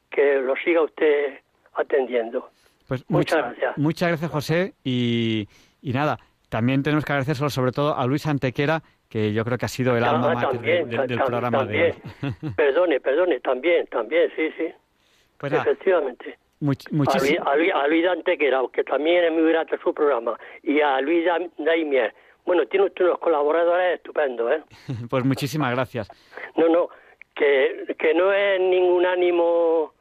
que 0.10 0.36
lo 0.36 0.56
siga 0.58 0.82
usted 0.82 1.40
atendiendo. 1.74 2.50
Pues 2.88 3.04
Muchas 3.10 3.38
mucha- 3.38 3.48
gracias. 3.50 3.78
Muchas 3.78 4.08
gracias, 4.10 4.32
José. 4.32 4.74
Y, 4.84 5.48
y 5.82 5.92
nada, 5.94 6.20
también 6.52 6.84
tenemos 6.84 7.06
que 7.06 7.14
agradecer 7.14 7.50
sobre 7.50 7.72
todo 7.72 7.96
a 7.98 8.06
Luis 8.06 8.28
Antequera, 8.28 8.84
que 9.10 9.32
yo 9.34 9.44
creo 9.46 9.58
que 9.58 9.66
ha 9.66 9.70
sido 9.70 9.96
el 9.98 10.04
Ah, 10.04 10.12
alma 10.12 10.34
mater 10.34 10.60
de- 10.60 10.86
de- 10.86 11.08
del 11.08 11.20
programa 11.24 11.64
de 11.66 11.94
también. 12.22 12.34
hoy. 12.44 12.50
Perdone, 12.56 13.00
perdone, 13.00 13.40
también, 13.40 13.88
también, 13.88 14.30
sí, 14.36 14.50
sí. 14.58 14.68
Pues 15.38 15.54
Efectivamente. 15.54 16.38
much- 16.60 16.92
muchísimo. 16.92 17.44
a, 17.50 17.56
Luis, 17.56 17.72
a 17.74 17.88
Luis 17.88 18.06
Antequera, 18.06 18.62
que 18.72 18.84
también 18.84 19.24
es 19.24 19.32
muy 19.32 19.50
grato 19.52 19.76
su 19.82 19.94
programa, 19.94 20.38
y 20.62 20.80
a 20.82 21.00
Luis 21.02 21.26
Daimier. 21.58 22.14
Bueno, 22.46 22.66
tiene 22.68 22.86
usted 22.88 23.06
unos 23.06 23.20
colaboradores 23.20 23.96
estupendos, 23.96 24.52
¿eh? 24.52 24.62
Pues 25.10 25.24
muchísimas 25.26 25.72
gracias. 25.74 26.10
No, 26.58 26.68
no, 26.70 26.90
que, 27.34 27.96
que 27.98 28.14
no 28.14 28.32
es 28.34 28.60
ningún 28.60 29.06
ánimo 29.06 29.94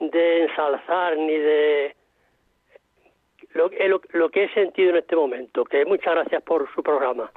de 0.00 0.44
ensalzar 0.44 1.16
ni 1.16 1.36
de... 1.36 1.94
Lo, 3.54 3.70
es 3.70 3.88
lo, 3.88 4.00
lo 4.12 4.30
que 4.30 4.44
he 4.44 4.54
sentido 4.54 4.90
en 4.90 4.96
este 4.96 5.16
momento, 5.16 5.64
que 5.64 5.84
muchas 5.84 6.14
gracias 6.14 6.42
por 6.42 6.68
su 6.74 6.82
programa. 6.82 7.30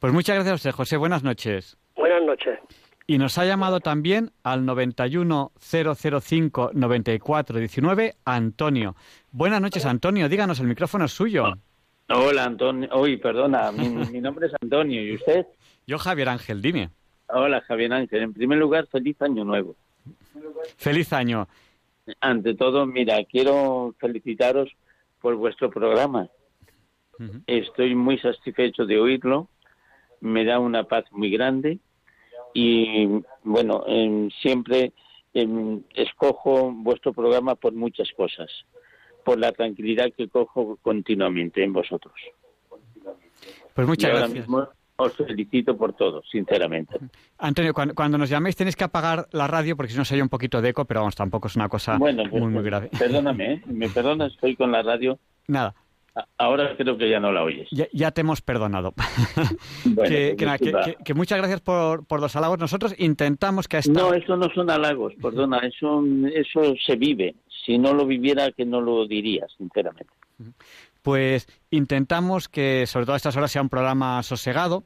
Pues 0.00 0.12
muchas 0.12 0.36
gracias 0.36 0.52
a 0.52 0.54
usted, 0.54 0.70
José. 0.72 0.96
Buenas 0.96 1.22
noches. 1.22 1.76
Buenas 1.96 2.22
noches. 2.22 2.58
Y 3.06 3.18
nos 3.18 3.38
ha 3.38 3.46
llamado 3.46 3.80
también 3.80 4.30
al 4.42 4.66
91005 4.66 6.70
9419 6.74 8.14
Antonio. 8.24 8.94
Buenas 9.32 9.62
noches, 9.62 9.86
Antonio. 9.86 10.28
Díganos, 10.28 10.60
el 10.60 10.66
micrófono 10.66 11.06
es 11.06 11.12
suyo. 11.12 11.54
Hola, 12.10 12.44
Antonio. 12.44 12.88
Uy, 12.98 13.16
perdona, 13.16 13.72
mi, 13.72 13.88
mi 13.88 14.20
nombre 14.20 14.46
es 14.46 14.52
Antonio. 14.60 15.02
¿Y 15.02 15.14
usted? 15.14 15.46
Yo, 15.86 15.98
Javier 15.98 16.28
Ángel, 16.28 16.60
dime. 16.60 16.90
Hola, 17.28 17.62
Javier 17.62 17.92
Ángel. 17.92 18.22
En 18.22 18.32
primer 18.34 18.58
lugar, 18.58 18.86
feliz 18.86 19.20
año 19.22 19.44
nuevo. 19.44 19.74
Feliz 20.76 21.12
año. 21.12 21.48
Ante 22.20 22.54
todo, 22.54 22.86
mira, 22.86 23.22
quiero 23.24 23.94
felicitaros 23.98 24.70
por 25.20 25.34
vuestro 25.36 25.70
programa. 25.70 26.28
Estoy 27.46 27.94
muy 27.94 28.18
satisfecho 28.18 28.86
de 28.86 28.98
oírlo. 28.98 29.48
Me 30.20 30.44
da 30.44 30.58
una 30.60 30.84
paz 30.84 31.04
muy 31.10 31.30
grande. 31.30 31.78
Y 32.54 33.08
bueno, 33.42 33.84
em, 33.86 34.30
siempre 34.42 34.92
em, 35.34 35.82
escojo 35.94 36.72
vuestro 36.72 37.12
programa 37.12 37.54
por 37.54 37.72
muchas 37.72 38.10
cosas. 38.16 38.50
Por 39.24 39.38
la 39.38 39.52
tranquilidad 39.52 40.12
que 40.16 40.28
cojo 40.28 40.78
continuamente 40.80 41.62
en 41.62 41.72
vosotros. 41.72 42.14
Pues 43.74 43.86
muchas 43.86 44.08
Y 44.08 44.12
ahora 44.12 44.18
gracias. 44.20 44.40
mismo 44.48 44.68
os 45.00 45.14
felicito 45.14 45.76
por 45.76 45.92
todo, 45.94 46.22
sinceramente. 46.30 46.98
Antonio, 47.38 47.72
cuando, 47.72 47.94
cuando 47.94 48.18
nos 48.18 48.28
llaméis 48.28 48.56
tenéis 48.56 48.74
que 48.74 48.82
apagar 48.84 49.28
la 49.32 49.46
radio 49.46 49.76
porque 49.76 49.92
si 49.92 49.98
no 49.98 50.04
se 50.04 50.14
oye 50.14 50.22
un 50.24 50.28
poquito 50.28 50.60
de 50.60 50.70
eco, 50.70 50.84
pero 50.84 51.00
vamos, 51.00 51.14
tampoco 51.14 51.46
es 51.46 51.54
una 51.56 51.68
cosa 51.68 51.96
Bueno, 51.98 52.24
pues, 52.28 52.42
muy, 52.42 52.52
muy 52.52 52.64
grave. 52.64 52.90
Perdóname, 52.98 53.52
¿eh? 53.54 53.62
me 53.66 53.88
perdonas, 53.88 54.32
estoy 54.32 54.56
con 54.56 54.72
la 54.72 54.82
radio. 54.82 55.18
Nada, 55.46 55.74
Ahora 56.36 56.74
creo 56.76 56.98
que 56.98 57.08
ya 57.08 57.20
no 57.20 57.30
la 57.30 57.44
oyes. 57.44 57.68
ya, 57.70 57.86
ya 57.92 58.10
te 58.10 58.22
hemos 58.22 58.42
perdonado. 58.42 58.92
Bueno, 59.84 60.02
que, 60.10 60.34
pues 60.34 60.36
que 60.36 60.44
nada, 60.44 60.58
que- 60.58 60.64
disculpa. 60.64 60.84
que- 60.98 61.04
que 61.04 61.14
muchas 61.14 61.38
gracias 61.38 61.60
por, 61.60 62.04
por 62.06 62.20
los 62.20 62.34
halagos. 62.34 62.58
Nosotros 62.58 62.92
intentamos 62.98 63.68
que 63.68 63.76
a 63.76 63.80
esta... 63.80 63.92
No, 63.92 64.12
eso 64.12 64.36
no 64.36 64.48
son 64.52 64.68
halagos, 64.68 65.14
perdona, 65.22 65.58
eso, 65.58 66.02
eso 66.34 66.74
se 66.84 66.96
vive. 66.96 67.36
Si 67.64 67.78
no 67.78 67.94
lo 67.94 68.04
viviera, 68.04 68.50
que 68.50 68.64
no 68.64 68.80
lo 68.80 69.06
diría, 69.06 69.46
sinceramente. 69.56 70.12
Pues 71.02 71.46
intentamos 71.70 72.48
que 72.48 72.86
sobre 72.86 73.06
todo 73.06 73.14
a 73.14 73.16
estas 73.16 73.36
horas 73.36 73.50
sea 73.50 73.62
un 73.62 73.68
programa 73.68 74.22
sosegado 74.22 74.84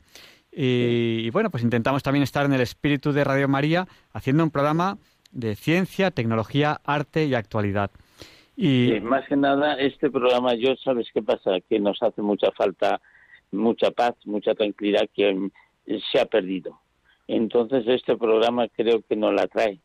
y, 0.54 1.30
bueno, 1.30 1.50
pues 1.50 1.62
intentamos 1.62 2.02
también 2.02 2.22
estar 2.22 2.44
en 2.44 2.52
el 2.52 2.60
espíritu 2.60 3.12
de 3.12 3.24
Radio 3.24 3.48
María 3.48 3.88
haciendo 4.12 4.44
un 4.44 4.50
programa 4.50 4.98
de 5.30 5.56
ciencia, 5.56 6.10
tecnología, 6.10 6.80
arte 6.84 7.24
y 7.24 7.34
actualidad. 7.34 7.90
Y 8.54 9.00
más 9.00 9.26
que 9.26 9.36
nada, 9.36 9.74
este 9.76 10.10
programa, 10.10 10.54
yo 10.54 10.76
sabes 10.76 11.08
qué 11.14 11.22
pasa, 11.22 11.52
que 11.68 11.80
nos 11.80 12.02
hace 12.02 12.20
mucha 12.20 12.50
falta, 12.52 13.00
mucha 13.50 13.90
paz, 13.90 14.14
mucha 14.26 14.54
tranquilidad 14.54 15.08
que 15.14 15.50
se 16.12 16.20
ha 16.20 16.26
perdido. 16.26 16.78
Entonces 17.28 17.84
este 17.86 18.16
programa 18.18 18.68
creo 18.68 19.00
que 19.08 19.16
no 19.16 19.32
la 19.32 19.46
trae, 19.46 19.78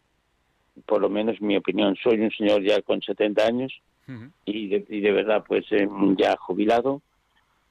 por 0.85 1.01
lo 1.01 1.09
menos 1.09 1.39
mi 1.39 1.55
opinión. 1.55 1.95
Soy 2.03 2.19
un 2.19 2.31
señor 2.31 2.61
ya 2.61 2.81
con 2.81 3.01
70 3.01 3.45
años 3.45 3.73
y 4.45 4.67
de, 4.69 4.85
y 4.89 5.01
de 5.01 5.11
verdad 5.11 5.43
pues 5.47 5.65
eh, 5.71 5.87
ya 6.17 6.35
jubilado, 6.37 7.01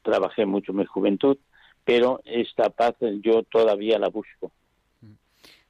trabajé 0.03 0.47
mucho 0.47 0.71
en 0.73 0.79
mi 0.79 0.85
juventud, 0.85 1.37
pero 1.85 2.21
esta 2.25 2.71
paz 2.71 2.95
yo 3.23 3.43
todavía 3.45 3.99
la 3.99 4.09
busco. 4.09 4.51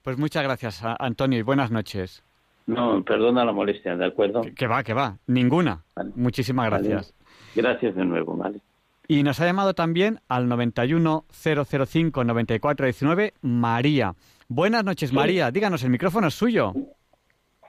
Pues 0.02 0.18
muchas 0.18 0.42
gracias, 0.44 0.82
Antonio, 0.98 1.38
y 1.38 1.42
buenas 1.42 1.70
noches. 1.70 2.22
No, 2.66 3.02
perdona 3.04 3.44
la 3.44 3.52
molestia, 3.52 3.96
¿de 3.96 4.06
acuerdo? 4.06 4.42
Que 4.56 4.66
va, 4.66 4.82
que 4.82 4.92
va. 4.92 5.18
Ninguna. 5.26 5.84
Muchísimas 6.14 6.70
Vale. 6.70 6.88
gracias. 6.88 7.14
Gracias 7.54 7.94
de 7.94 8.04
nuevo, 8.04 8.36
¿vale? 8.36 8.60
Y 9.08 9.22
nos 9.22 9.38
ha 9.40 9.46
llamado 9.46 9.72
también 9.74 10.18
al 10.28 10.48
91005-9419 10.48 13.34
María. 13.40 14.14
Buenas 14.48 14.84
noches, 14.84 15.12
María. 15.12 15.52
Díganos, 15.52 15.84
el 15.84 15.90
micrófono 15.90 16.26
es 16.28 16.34
suyo. 16.34 16.72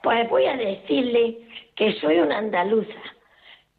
Pues 0.02 0.28
voy 0.30 0.46
a 0.46 0.56
decirle 0.56 1.47
que 1.78 1.92
soy 2.00 2.18
una 2.18 2.38
andaluza. 2.38 3.00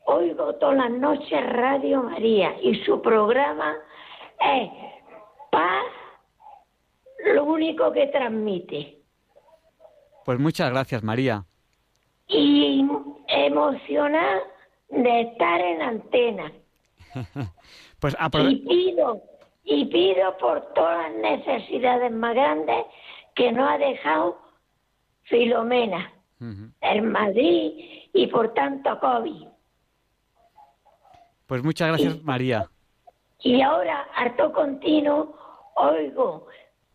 Oigo 0.05 0.55
todas 0.55 0.77
las 0.77 0.91
noches 0.91 1.49
Radio 1.49 2.01
María 2.01 2.55
y 2.61 2.73
su 2.85 3.01
programa 3.01 3.75
es 4.39 4.69
paz, 5.51 5.85
lo 7.33 7.43
único 7.43 7.91
que 7.91 8.07
transmite. 8.07 9.01
Pues 10.23 10.39
muchas 10.39 10.71
gracias, 10.71 11.03
María. 11.03 11.43
Y 12.27 12.87
emocionada 13.27 14.43
de 14.89 15.21
estar 15.21 15.61
en 15.61 15.81
antena. 15.81 16.51
Pues 17.99 18.15
Y 18.47 18.55
pido, 18.65 19.21
y 19.65 19.85
pido 19.87 20.37
por 20.37 20.73
todas 20.73 21.11
las 21.11 21.41
necesidades 21.45 22.09
más 22.13 22.33
grandes 22.33 22.85
que 23.35 23.51
no 23.51 23.67
ha 23.67 23.77
dejado 23.77 24.39
Filomena 25.23 26.09
en 26.39 27.11
Madrid 27.11 27.71
y 28.13 28.27
por 28.27 28.53
tanto 28.53 28.99
COVID. 28.99 29.47
Pues 31.47 31.63
muchas 31.63 31.87
gracias, 31.89 32.23
María. 32.23 32.69
Y 33.41 33.61
ahora, 33.61 34.07
harto 34.15 34.51
continuo, 34.53 35.35
oigo 35.75 36.47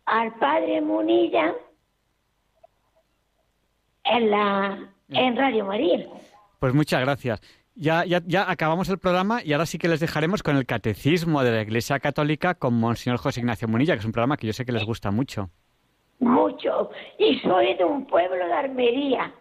al 0.05 0.33
padre 0.35 0.81
Munilla 0.81 1.53
en 4.03 4.31
la 4.31 4.93
en 5.09 5.35
Radio 5.35 5.65
María. 5.65 6.07
Pues 6.59 6.73
muchas 6.73 7.01
gracias. 7.01 7.41
Ya, 7.75 8.05
ya, 8.05 8.21
ya 8.25 8.49
acabamos 8.49 8.87
el 8.89 8.99
programa 8.99 9.43
y 9.43 9.51
ahora 9.51 9.65
sí 9.65 9.77
que 9.77 9.89
les 9.89 9.99
dejaremos 9.99 10.43
con 10.43 10.55
el 10.55 10.65
Catecismo 10.65 11.43
de 11.43 11.51
la 11.51 11.61
Iglesia 11.61 11.99
Católica 11.99 12.55
con 12.55 12.73
Monseñor 12.75 13.19
José 13.19 13.41
Ignacio 13.41 13.67
Munilla, 13.67 13.93
que 13.93 13.99
es 13.99 14.05
un 14.05 14.13
programa 14.13 14.37
que 14.37 14.47
yo 14.47 14.53
sé 14.53 14.65
que 14.65 14.71
les 14.71 14.85
gusta 14.85 15.11
mucho. 15.11 15.49
Mucho. 16.19 16.89
Y 17.17 17.39
soy 17.39 17.75
de 17.75 17.83
un 17.83 18.05
pueblo 18.07 18.45
de 18.45 18.53
Armería. 18.53 19.33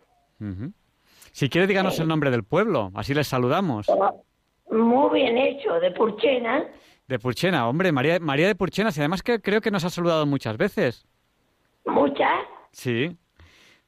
Si 1.33 1.49
quiere, 1.49 1.67
díganos 1.67 1.99
el 2.01 2.09
nombre 2.09 2.31
del 2.31 2.45
pueblo, 2.45 2.91
así 2.95 3.15
les 3.15 3.27
saludamos. 3.27 3.87
Muy 4.71 5.21
bien 5.21 5.39
hecho, 5.39 5.75
de 5.81 5.91
Purchena. 5.93 6.65
De 7.07 7.19
Purchena, 7.19 7.69
hombre, 7.69 7.93
María, 7.93 8.19
María 8.21 8.47
de 8.47 8.55
Purchena, 8.55 8.91
y 8.95 8.99
además 8.99 9.23
que 9.23 9.41
creo 9.41 9.61
que 9.61 9.71
nos 9.71 9.85
ha 9.85 9.91
saludado 9.91 10.27
muchas 10.27 10.57
veces. 10.57 11.07
Muchas, 11.87 12.41
Sí. 12.73 13.17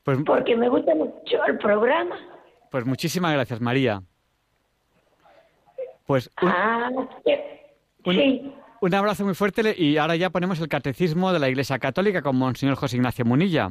Pues, 0.03 0.19
porque 0.25 0.55
me 0.57 0.69
gusta 0.69 0.95
mucho 0.95 1.45
el 1.49 1.59
programa. 1.59 2.17
pues 2.71 2.85
muchísimas 2.85 3.33
gracias, 3.33 3.61
María. 3.61 4.03
Pues 6.07 6.31
un, 6.43 6.49
Ah, 6.49 6.91
un- 6.93 7.09
sí. 8.05 8.53
Un 8.81 8.95
abrazo 8.95 9.25
muy 9.25 9.35
fuerte 9.35 9.75
y 9.77 9.97
ahora 9.97 10.17
ya 10.17 10.31
ponemos 10.31 10.61
el 10.61 10.69
Catecismo 10.69 11.33
de 11.33 11.39
la 11.39 11.49
Iglesia 11.49 11.79
Católica 11.79 12.23
con 12.23 12.37
Monseñor 12.37 12.77
José 12.77 12.97
Ignacio 12.97 13.25
Munilla. 13.25 13.71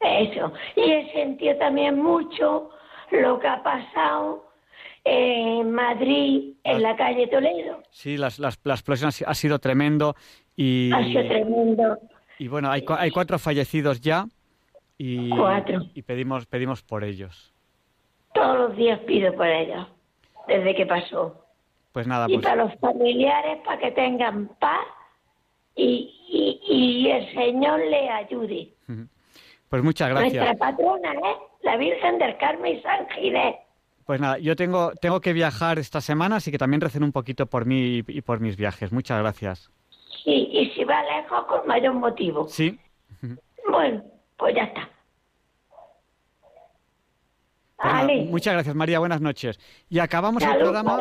Eso. 0.00 0.52
Y 0.76 0.82
he 0.90 1.12
sentido 1.12 1.56
también 1.56 2.00
mucho 2.02 2.70
lo 3.10 3.38
que 3.38 3.48
ha 3.48 3.62
pasado 3.62 4.44
en 5.04 5.70
Madrid, 5.72 6.54
en 6.64 6.82
la 6.82 6.96
calle 6.96 7.26
Toledo. 7.28 7.82
Sí, 7.90 8.16
las, 8.16 8.38
las, 8.38 8.58
la 8.64 8.74
explosión 8.74 9.08
ha, 9.08 9.12
si- 9.12 9.24
ha 9.26 9.34
sido 9.34 9.58
tremendo 9.58 10.16
y, 10.56 10.90
Ha 10.92 11.04
sido 11.04 11.26
tremendo. 11.26 11.98
y 12.38 12.48
bueno, 12.48 12.70
hay, 12.70 12.84
hay 12.98 13.10
cuatro 13.10 13.38
fallecidos 13.38 14.00
ya 14.00 14.26
y, 14.98 15.30
Cuatro. 15.30 15.82
y 15.94 16.02
pedimos, 16.02 16.46
pedimos 16.46 16.82
por 16.82 17.04
ellos. 17.04 17.52
Todos 18.34 18.58
los 18.70 18.76
días 18.76 18.98
pido 19.06 19.32
por 19.34 19.46
ellos, 19.46 19.86
desde 20.48 20.74
que 20.74 20.86
pasó. 20.86 21.45
Pues 21.96 22.06
nada, 22.06 22.26
y 22.28 22.34
pues 22.34 22.44
para 22.44 22.62
los 22.62 22.74
familiares, 22.78 23.58
para 23.64 23.78
que 23.80 23.90
tengan 23.92 24.48
paz 24.60 24.84
y, 25.74 26.12
y, 26.28 26.60
y 27.06 27.10
el 27.10 27.32
Señor 27.32 27.80
le 27.80 28.10
ayude. 28.10 28.68
Pues 29.70 29.82
muchas 29.82 30.10
Nuestra 30.10 30.44
gracias. 30.44 30.58
patrona, 30.58 31.12
¿eh? 31.12 31.36
La 31.62 31.78
Virgen 31.78 32.18
del 32.18 32.36
Carmen 32.36 32.76
y 32.76 32.82
San 32.82 33.08
Ginés. 33.08 33.56
Pues 34.04 34.20
nada, 34.20 34.36
yo 34.38 34.54
tengo, 34.56 34.92
tengo 35.00 35.20
que 35.22 35.32
viajar 35.32 35.78
esta 35.78 36.02
semana, 36.02 36.36
así 36.36 36.50
que 36.52 36.58
también 36.58 36.82
recen 36.82 37.02
un 37.02 37.12
poquito 37.12 37.46
por 37.46 37.64
mí 37.64 37.78
y, 37.80 38.04
y 38.06 38.20
por 38.20 38.40
mis 38.40 38.56
viajes. 38.58 38.92
Muchas 38.92 39.18
gracias. 39.18 39.70
Sí, 40.22 40.48
y 40.52 40.70
si 40.74 40.84
va 40.84 41.02
lejos, 41.02 41.46
con 41.46 41.66
mayor 41.66 41.94
motivo. 41.94 42.46
Sí. 42.46 42.78
Bueno, 43.70 44.04
pues 44.36 44.54
ya 44.54 44.64
está. 44.64 44.88
Pues 47.76 47.94
nada, 47.94 48.08
muchas 48.28 48.52
gracias, 48.52 48.74
María. 48.76 48.98
Buenas 48.98 49.22
noches. 49.22 49.58
Y 49.88 49.98
acabamos 49.98 50.42
el 50.42 50.58
programa. 50.58 50.98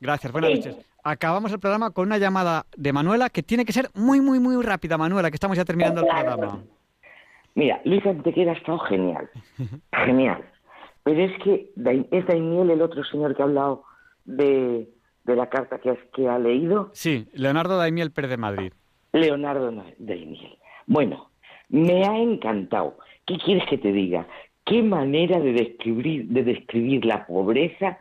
Gracias, 0.00 0.32
buenas 0.32 0.50
Sí. 0.52 0.56
noches. 0.58 0.86
Acabamos 1.04 1.52
el 1.52 1.60
programa 1.60 1.90
con 1.90 2.06
una 2.06 2.18
llamada 2.18 2.66
de 2.76 2.92
Manuela 2.92 3.30
que 3.30 3.42
tiene 3.42 3.64
que 3.64 3.72
ser 3.72 3.88
muy, 3.94 4.20
muy, 4.20 4.40
muy 4.40 4.62
rápida, 4.64 4.98
Manuela, 4.98 5.30
que 5.30 5.36
estamos 5.36 5.56
ya 5.56 5.64
terminando 5.64 6.00
el 6.00 6.06
programa. 6.08 6.62
Mira, 7.54 7.80
Luis 7.84 8.04
Antequera 8.04 8.52
ha 8.52 8.56
estado 8.56 8.78
genial. 8.80 9.30
Genial. 10.04 10.44
Pero 11.04 11.22
es 11.24 11.32
que 11.42 11.70
es 12.10 12.26
Daimiel 12.26 12.70
el 12.70 12.82
otro 12.82 13.04
señor 13.04 13.36
que 13.36 13.42
ha 13.42 13.44
hablado 13.46 13.84
de, 14.24 14.88
de 15.24 15.36
la 15.36 15.48
carta 15.48 15.78
que, 15.78 15.96
que 16.12 16.28
ha 16.28 16.38
leído. 16.38 16.90
Sí, 16.92 17.28
Leonardo 17.32 17.78
Daimiel 17.78 18.10
Pérez 18.10 18.30
de 18.30 18.36
Madrid. 18.36 18.72
Leonardo 19.12 19.70
Na- 19.70 19.84
Daimiel. 19.98 20.58
Bueno, 20.86 21.30
me 21.68 22.04
ha 22.04 22.18
encantado. 22.18 22.98
¿Qué 23.24 23.38
quieres 23.38 23.64
que 23.70 23.78
te 23.78 23.92
diga? 23.92 24.26
¿Qué 24.64 24.82
manera 24.82 25.38
de 25.38 25.52
describir, 25.52 26.26
de 26.26 26.42
describir 26.42 27.04
la 27.04 27.24
pobreza 27.26 28.00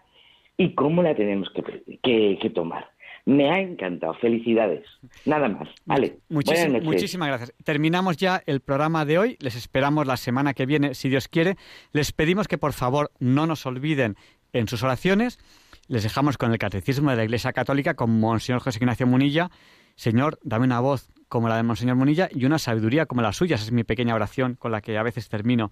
y 0.58 0.74
cómo 0.76 1.02
la 1.04 1.16
tenemos 1.16 1.50
que, 1.52 1.64
que- 2.04 2.38
que 2.42 2.50
tomar? 2.50 2.90
Me 3.28 3.50
ha 3.50 3.60
encantado. 3.60 4.14
Felicidades. 4.16 4.86
Nada 5.26 5.50
más. 5.50 5.68
Vale. 5.86 6.20
Muchísim- 6.30 6.66
Buenas 6.66 6.72
noches. 6.74 6.86
muchísimas 6.86 7.28
gracias. 7.30 7.54
Terminamos 7.64 8.18
ya 8.18 8.44
el 8.46 8.60
programa 8.62 9.04
de 9.04 9.18
hoy. 9.18 9.38
Les 9.40 9.56
esperamos 9.56 10.06
la 10.06 10.16
semana 10.18 10.54
que 10.54 10.68
viene, 10.68 10.94
si 10.94 11.10
Dios 11.10 11.28
quiere. 11.28 11.56
Les 11.92 12.12
pedimos 12.12 12.48
que 12.48 12.60
por 12.60 12.74
favor 12.74 13.10
no 13.20 13.48
nos 13.48 13.66
olviden 13.66 14.16
en 14.54 14.68
sus 14.68 14.84
oraciones. 14.84 15.40
Les 15.88 16.04
dejamos 16.04 16.38
con 16.38 16.52
el 16.52 16.60
Catecismo 16.60 17.10
de 17.10 17.18
la 17.18 17.24
Iglesia 17.24 17.52
Católica 17.52 17.96
con 17.96 18.20
Monseñor 18.20 18.62
José 18.62 18.78
Ignacio 18.80 19.08
Munilla. 19.08 19.50
Señor, 19.96 20.38
dame 20.44 20.66
una 20.66 20.80
voz 20.80 21.10
como 21.28 21.50
la 21.50 21.58
de 21.58 21.64
Monseñor 21.64 21.96
Munilla 21.96 22.30
y 22.32 22.46
una 22.46 22.60
sabiduría 22.60 23.08
como 23.08 23.24
la 23.24 23.34
suya. 23.34 23.56
Esa 23.56 23.66
es 23.66 23.72
mi 23.72 23.84
pequeña 23.84 24.14
oración 24.14 24.54
con 24.54 24.72
la 24.72 24.82
que 24.82 24.98
a 25.00 25.04
veces 25.04 25.30
termino. 25.30 25.72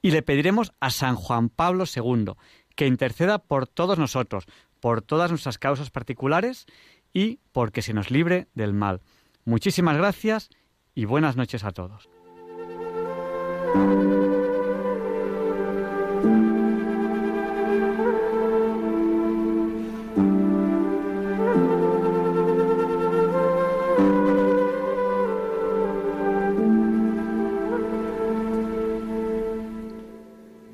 Y 0.00 0.12
le 0.12 0.22
pediremos 0.22 0.72
a 0.80 0.88
San 0.88 1.14
Juan 1.14 1.50
Pablo 1.50 1.84
II 1.94 2.32
que 2.76 2.86
interceda 2.86 3.38
por 3.38 3.66
todos 3.66 3.98
nosotros, 3.98 4.46
por 4.80 5.02
todas 5.02 5.30
nuestras 5.30 5.58
causas 5.58 5.90
particulares 5.90 6.66
y 7.12 7.40
porque 7.52 7.82
se 7.82 7.94
nos 7.94 8.10
libre 8.10 8.46
del 8.54 8.72
mal. 8.72 9.00
Muchísimas 9.44 9.96
gracias 9.96 10.50
y 10.94 11.06
buenas 11.06 11.36
noches 11.36 11.64
a 11.64 11.72
todos. 11.72 12.08